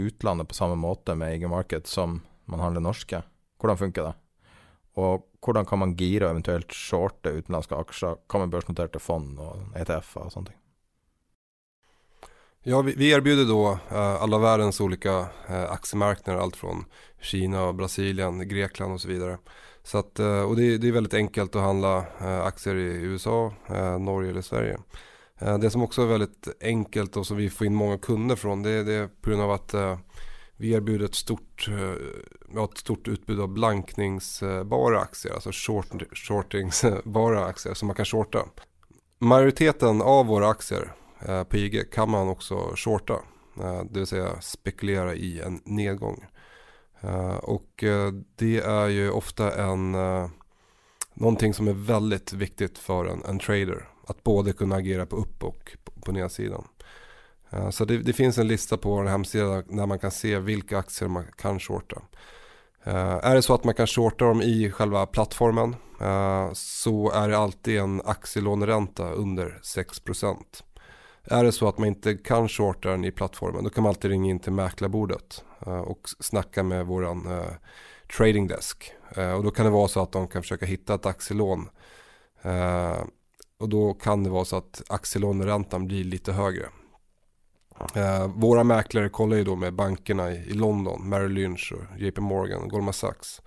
utlandet 0.00 0.48
på 0.48 0.56
samme 0.56 0.80
måte 0.80 1.12
med 1.12 1.36
IG 1.36 1.44
Market 1.52 1.86
som 1.86 2.22
man 2.48 2.64
handler 2.64 2.88
norske? 2.88 3.20
Hvordan 3.60 3.82
funker 3.84 4.08
det? 4.08 4.14
Og 4.96 5.28
hvordan 5.44 5.68
kan 5.68 5.84
man 5.84 5.92
gire 5.92 6.30
og 6.30 6.38
eventuelt 6.38 6.72
shorte 6.72 7.36
utenlandske 7.36 7.76
aksjer? 7.76 8.16
Hva 8.24 8.40
med 8.40 8.56
børsnoterte 8.56 9.00
fond 9.00 9.36
og 9.36 9.76
ETF-er 9.76 10.24
og 10.24 10.32
sånne 10.32 10.54
ting? 10.54 10.61
Ja, 12.64 12.82
vi, 12.82 12.94
vi 12.96 13.10
erbjuder 13.10 13.44
då 13.44 13.78
verdens 13.88 14.22
alla 14.22 14.38
världens 14.38 14.80
olika 14.80 15.26
eh, 15.48 15.72
aktiemarknader, 15.72 16.40
Kina, 17.20 17.72
Brasilien, 17.72 18.48
Grekland 18.48 18.92
och 18.92 19.00
så 19.00 19.08
vidare. 19.08 19.38
Så 19.82 19.98
eh, 19.98 20.50
det, 20.56 20.78
det 20.78 20.88
är 20.88 20.92
väldigt 20.92 21.14
enkelt 21.14 21.56
att 21.56 21.62
handla 21.62 22.04
eh, 22.20 22.42
aktier 22.42 22.74
i 22.74 23.02
USA, 23.02 23.52
eh, 23.68 23.98
Norge 23.98 24.30
eller 24.30 24.42
Sverige. 24.42 24.78
Eh, 25.38 25.58
det 25.58 25.70
som 25.70 25.82
också 25.82 26.02
är 26.02 26.06
väldigt 26.06 26.48
enkelt 26.60 27.16
och 27.16 27.26
som 27.26 27.36
vi 27.36 27.50
får 27.50 27.66
in 27.66 27.74
många 27.74 27.98
kunder 27.98 28.36
från, 28.36 28.62
det, 28.62 28.82
det 28.82 28.92
är 28.92 29.06
på 29.06 29.30
grund 29.30 29.42
av 29.42 29.50
att 29.50 29.74
eh, 29.74 29.98
vi 30.56 30.72
erbjuder 30.72 31.04
ett 31.04 31.14
stort, 31.14 31.68
eh, 31.68 32.64
ett 32.64 32.78
stort 32.78 33.08
utbud 33.08 33.40
av 33.40 33.48
blankningsbara 33.48 35.00
aktier, 35.00 35.34
alltså 35.34 35.50
short, 35.52 35.86
shortingsbara 36.12 37.44
aktier 37.44 37.74
som 37.74 37.86
man 37.86 37.96
kan 37.96 38.04
shorta. 38.04 38.46
Majoriteten 39.18 40.02
av 40.02 40.26
våra 40.26 40.48
aktier 40.48 40.82
eh, 40.82 41.01
på 41.44 41.56
IG 41.56 41.92
kan 41.92 42.10
man 42.10 42.28
också 42.28 42.72
shorta, 42.76 43.14
eh, 43.60 43.82
det 43.90 43.98
vill 43.98 44.06
säga 44.06 44.40
spekulera 44.40 45.14
i 45.14 45.40
en 45.40 45.60
nedgång. 45.64 46.24
Eh, 47.00 47.36
och 47.36 47.84
eh, 47.84 48.12
det 48.36 48.58
är 48.58 48.88
ju 48.88 49.10
ofta 49.10 49.62
en, 49.64 49.94
eh, 49.94 50.28
någonting 51.14 51.54
som 51.54 51.68
är 51.68 51.72
väldigt 51.72 52.32
viktigt 52.32 52.78
för 52.78 53.04
en, 53.06 53.22
en 53.24 53.38
trader. 53.38 53.88
Att 54.06 54.22
både 54.24 54.52
kunna 54.52 54.76
agera 54.76 55.06
på 55.06 55.16
upp 55.16 55.44
och 55.44 55.76
på, 55.84 55.92
på 56.00 56.12
nedsidan. 56.12 56.64
Eh, 57.50 57.70
Så 57.70 57.84
det, 57.84 57.98
det 57.98 58.12
finns 58.12 58.38
en 58.38 58.48
lista 58.48 58.76
på 58.76 58.90
vår 58.90 59.04
hemsida 59.04 59.62
där 59.62 59.86
man 59.86 59.98
kan 59.98 60.10
se 60.10 60.38
vilka 60.38 60.78
aktier 60.78 61.08
man 61.08 61.24
kan 61.36 61.60
shorta. 61.60 62.02
Eh, 62.84 62.94
Är 63.24 63.34
det 63.34 63.42
så 63.42 63.54
att 63.54 63.64
man 63.64 63.74
kan 63.74 63.86
shorta 63.86 64.24
dem 64.24 64.42
i 64.42 64.70
själva 64.70 65.06
plattformen 65.06 65.76
eh, 66.00 66.50
så 66.54 67.10
är 67.10 67.28
det 67.28 67.38
alltid 67.38 67.78
en 67.78 68.02
aktielåneränta 68.04 69.10
under 69.10 69.60
6%. 69.62 70.36
Är 71.24 71.44
det 71.44 71.52
så 71.52 71.68
att 71.68 71.78
man 71.78 71.88
inte 71.88 72.14
kan 72.14 72.48
shorta 72.48 72.90
den 72.90 73.04
i 73.04 73.10
plattformen 73.12 73.64
då 73.64 73.70
kan 73.70 73.82
man 73.82 73.88
alltid 73.88 74.10
ringa 74.10 74.30
in 74.30 74.38
till 74.40 74.52
mäklarbordet 74.52 75.44
eh, 75.66 75.78
och 75.80 76.00
s- 76.04 76.16
snacka 76.20 76.62
med 76.62 76.86
våran 76.86 77.26
eh, 77.38 77.52
trading 78.16 78.46
desk. 78.46 78.92
Eh, 79.16 79.32
och 79.32 79.44
då 79.44 79.50
kan 79.50 79.64
det 79.64 79.70
vara 79.70 79.88
så 79.88 80.02
att 80.02 80.12
de 80.12 80.28
kan 80.28 80.42
försöka 80.42 80.66
hitta 80.66 80.94
ett 80.94 81.06
aktielån. 81.06 81.68
Och 83.58 83.68
då 83.68 83.94
kan 83.94 84.24
det 84.24 84.30
vara 84.30 84.44
så 84.44 84.56
att 84.56 84.82
aktielåneräntan 84.88 85.86
blir 85.86 86.04
lite 86.04 86.32
högre. 86.32 86.66
Våra 88.34 88.64
mäklare 88.64 89.08
kollar 89.08 89.36
ju 89.36 89.44
då 89.44 89.56
med 89.56 89.74
bankerna 89.74 90.32
i, 90.32 90.52
London, 90.52 91.08
Merrill 91.08 91.32
Lynch 91.32 91.72
och 91.76 91.98
JP 92.00 92.20
Morgan, 92.20 92.68
Goldman 92.68 92.92
Sachs 92.94 93.42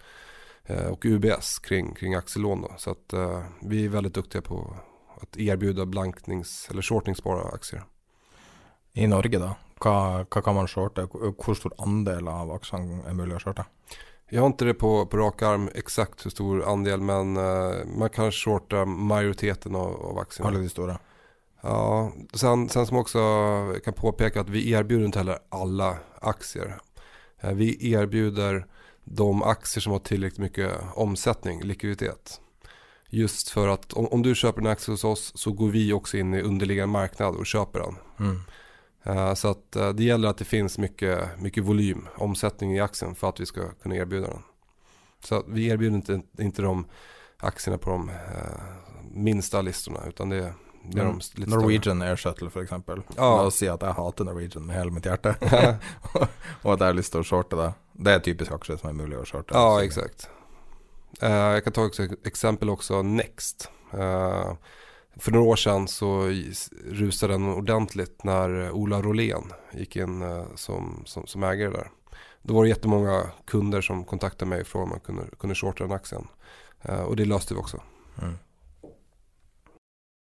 och 0.91 1.05
UBS 1.05 1.59
kring, 1.59 1.93
kring 1.93 2.15
aktielån. 2.15 2.61
Då. 2.61 2.73
Så 2.77 2.91
att 2.91 3.13
vi 3.61 3.85
är 3.85 3.89
väldigt 3.89 4.13
duktiga 4.13 4.41
på 4.41 4.75
att 5.21 5.37
erbjuda 5.37 5.85
blanknings 5.85 6.67
eller 6.71 6.81
shortingsbara 6.81 7.43
aktier. 7.43 7.83
I 8.93 9.07
Norge, 9.07 9.39
da? 9.39 9.55
Hva, 9.79 10.25
hva 10.31 10.41
kan 10.41 10.55
man 10.55 10.67
shorte? 10.67 11.03
Hvor 11.11 11.33
hvor 11.35 11.55
stor 11.55 11.73
andel 11.77 12.27
av 12.27 12.51
aksjene 12.55 13.01
er 13.09 13.13
mulig 13.13 13.35
å 13.35 13.39
shorte? 13.39 13.65
Jag 14.29 14.41
har 14.41 14.47
inte 14.47 14.65
det 14.65 14.73
på, 14.73 15.05
på 15.05 15.17
rak 15.17 15.41
arm 15.41 15.69
exakt 15.75 16.25
hur 16.25 16.31
stor 16.31 16.63
andel 16.65 17.01
men 17.01 17.37
uh, 17.37 17.85
man 17.85 18.09
kan 18.09 18.31
shorta 18.31 18.85
majoriteten 18.85 19.75
av, 19.75 20.05
av 20.05 20.19
aktierna. 20.19 20.49
Alle 20.49 20.59
de 20.59 20.69
store? 20.69 20.97
Ja, 21.61 22.11
sen, 22.33 22.69
sen 22.69 22.85
som 22.85 22.97
också 22.97 23.19
kan 23.83 23.93
påpeka 23.93 24.41
att 24.41 24.49
vi 24.49 24.71
erbjuder 24.71 25.05
inte 25.05 25.19
heller 25.19 25.39
alla 25.49 25.97
aktier. 26.21 26.79
Uh, 27.43 27.51
Vi 27.51 27.91
erbjuder 27.91 28.65
de 29.03 29.43
aktier 29.43 29.81
som 29.81 29.91
har 29.91 29.99
tillräckligt 29.99 30.39
mycket 30.39 30.71
omsättning, 30.95 31.61
likviditet. 31.61 32.41
Just 33.15 33.49
för 33.49 33.67
att 33.67 33.93
om, 33.93 34.07
om 34.07 34.21
du 34.21 34.35
köper 34.35 34.61
en 34.61 34.67
aktie 34.67 34.93
hos 34.93 35.03
oss 35.03 35.31
så 35.35 35.51
går 35.51 35.69
vi 35.69 35.93
också 35.93 36.17
in 36.17 36.33
i 36.33 36.41
underliggande 36.41 36.91
marknad 36.91 37.35
och 37.35 37.45
köper 37.45 37.79
den. 37.79 37.95
Mm. 38.19 38.41
Uh, 39.07 39.33
Så 39.33 39.47
att 39.47 39.75
uh, 39.77 39.89
det 39.89 40.03
gäller 40.03 40.29
att 40.29 40.37
det 40.37 40.45
finns 40.45 40.77
mycket, 40.77 41.39
mycket 41.39 41.63
volym, 41.63 42.07
omsättning 42.15 42.75
i 42.75 42.79
aktien 42.79 43.15
för 43.15 43.29
att 43.29 43.39
vi 43.39 43.45
ska 43.45 43.61
kunna 43.83 43.95
erbjuda 43.95 44.27
den. 44.27 44.43
Så 45.23 45.35
att 45.35 45.45
vi 45.47 45.67
erbjuder 45.67 45.95
inte, 45.95 46.21
inte 46.39 46.61
de 46.61 46.85
aktierna 47.37 47.77
på 47.77 47.89
de 47.89 48.09
uh, 48.09 48.15
minsta 49.11 49.61
listorna 49.61 49.99
utan 50.07 50.29
det, 50.29 50.53
det 50.83 51.01
är 51.01 51.05
de 51.05 51.15
lite 51.15 51.25
större. 51.25 51.49
Norwegian 51.49 52.01
Air 52.01 52.15
Shuttle, 52.15 52.49
for 52.49 52.63
eksempel. 52.63 53.01
Ja. 53.15 53.37
La 53.37 53.41
oss 53.41 53.55
si 53.55 53.69
at 53.69 53.81
jeg 53.81 53.93
hater 53.93 54.25
Norwegian 54.25 54.65
med 54.65 54.75
hele 54.75 54.91
mitt 54.91 55.05
hjerte, 55.05 55.35
og 56.63 56.73
at 56.73 56.79
jag 56.79 56.87
har 56.87 56.93
lyst 56.93 57.15
stor 57.15 57.33
å 57.33 57.43
det. 57.49 57.73
Det 57.93 58.11
er 58.11 58.19
typisk 58.19 58.51
aktie 58.51 58.77
som 58.77 58.89
er 58.89 58.93
mulig 58.93 59.17
å 59.17 59.25
shorta. 59.25 59.55
Ja, 59.55 59.83
exakt. 59.83 60.29
Eh, 61.21 61.31
jag 61.31 61.63
kan 61.63 61.73
ta 61.73 61.85
också 61.85 62.03
exempel 62.23 62.69
också, 62.69 63.01
Next. 63.01 63.69
Eh, 63.93 64.53
för 65.17 65.31
några 65.31 65.45
år 65.45 65.55
sedan 65.55 65.87
så 65.87 66.31
rusade 66.85 67.33
den 67.33 67.45
ordentligt 67.45 68.23
när 68.23 68.71
Ola 68.71 69.01
Rolén 69.01 69.53
gick 69.73 69.95
in 69.95 70.21
eh, 70.21 70.45
som, 70.55 71.03
som, 71.05 71.27
som 71.27 71.43
ägare 71.43 71.69
där. 71.69 71.91
Då 72.41 72.53
var 72.53 72.63
det 72.63 72.69
jättemånga 72.69 73.31
kunder 73.45 73.81
som 73.81 74.03
kontaktade 74.03 74.49
mig 74.49 74.63
från 74.63 74.83
om 74.83 74.89
man 74.89 74.99
kunde, 74.99 75.23
kunde 75.39 75.55
shorta 75.55 75.83
den 75.83 75.93
aktien. 75.93 76.27
Och 77.07 77.15
det 77.15 77.25
löste 77.25 77.53
vi 77.53 77.59
också. 77.59 77.81
Mm. 78.21 78.35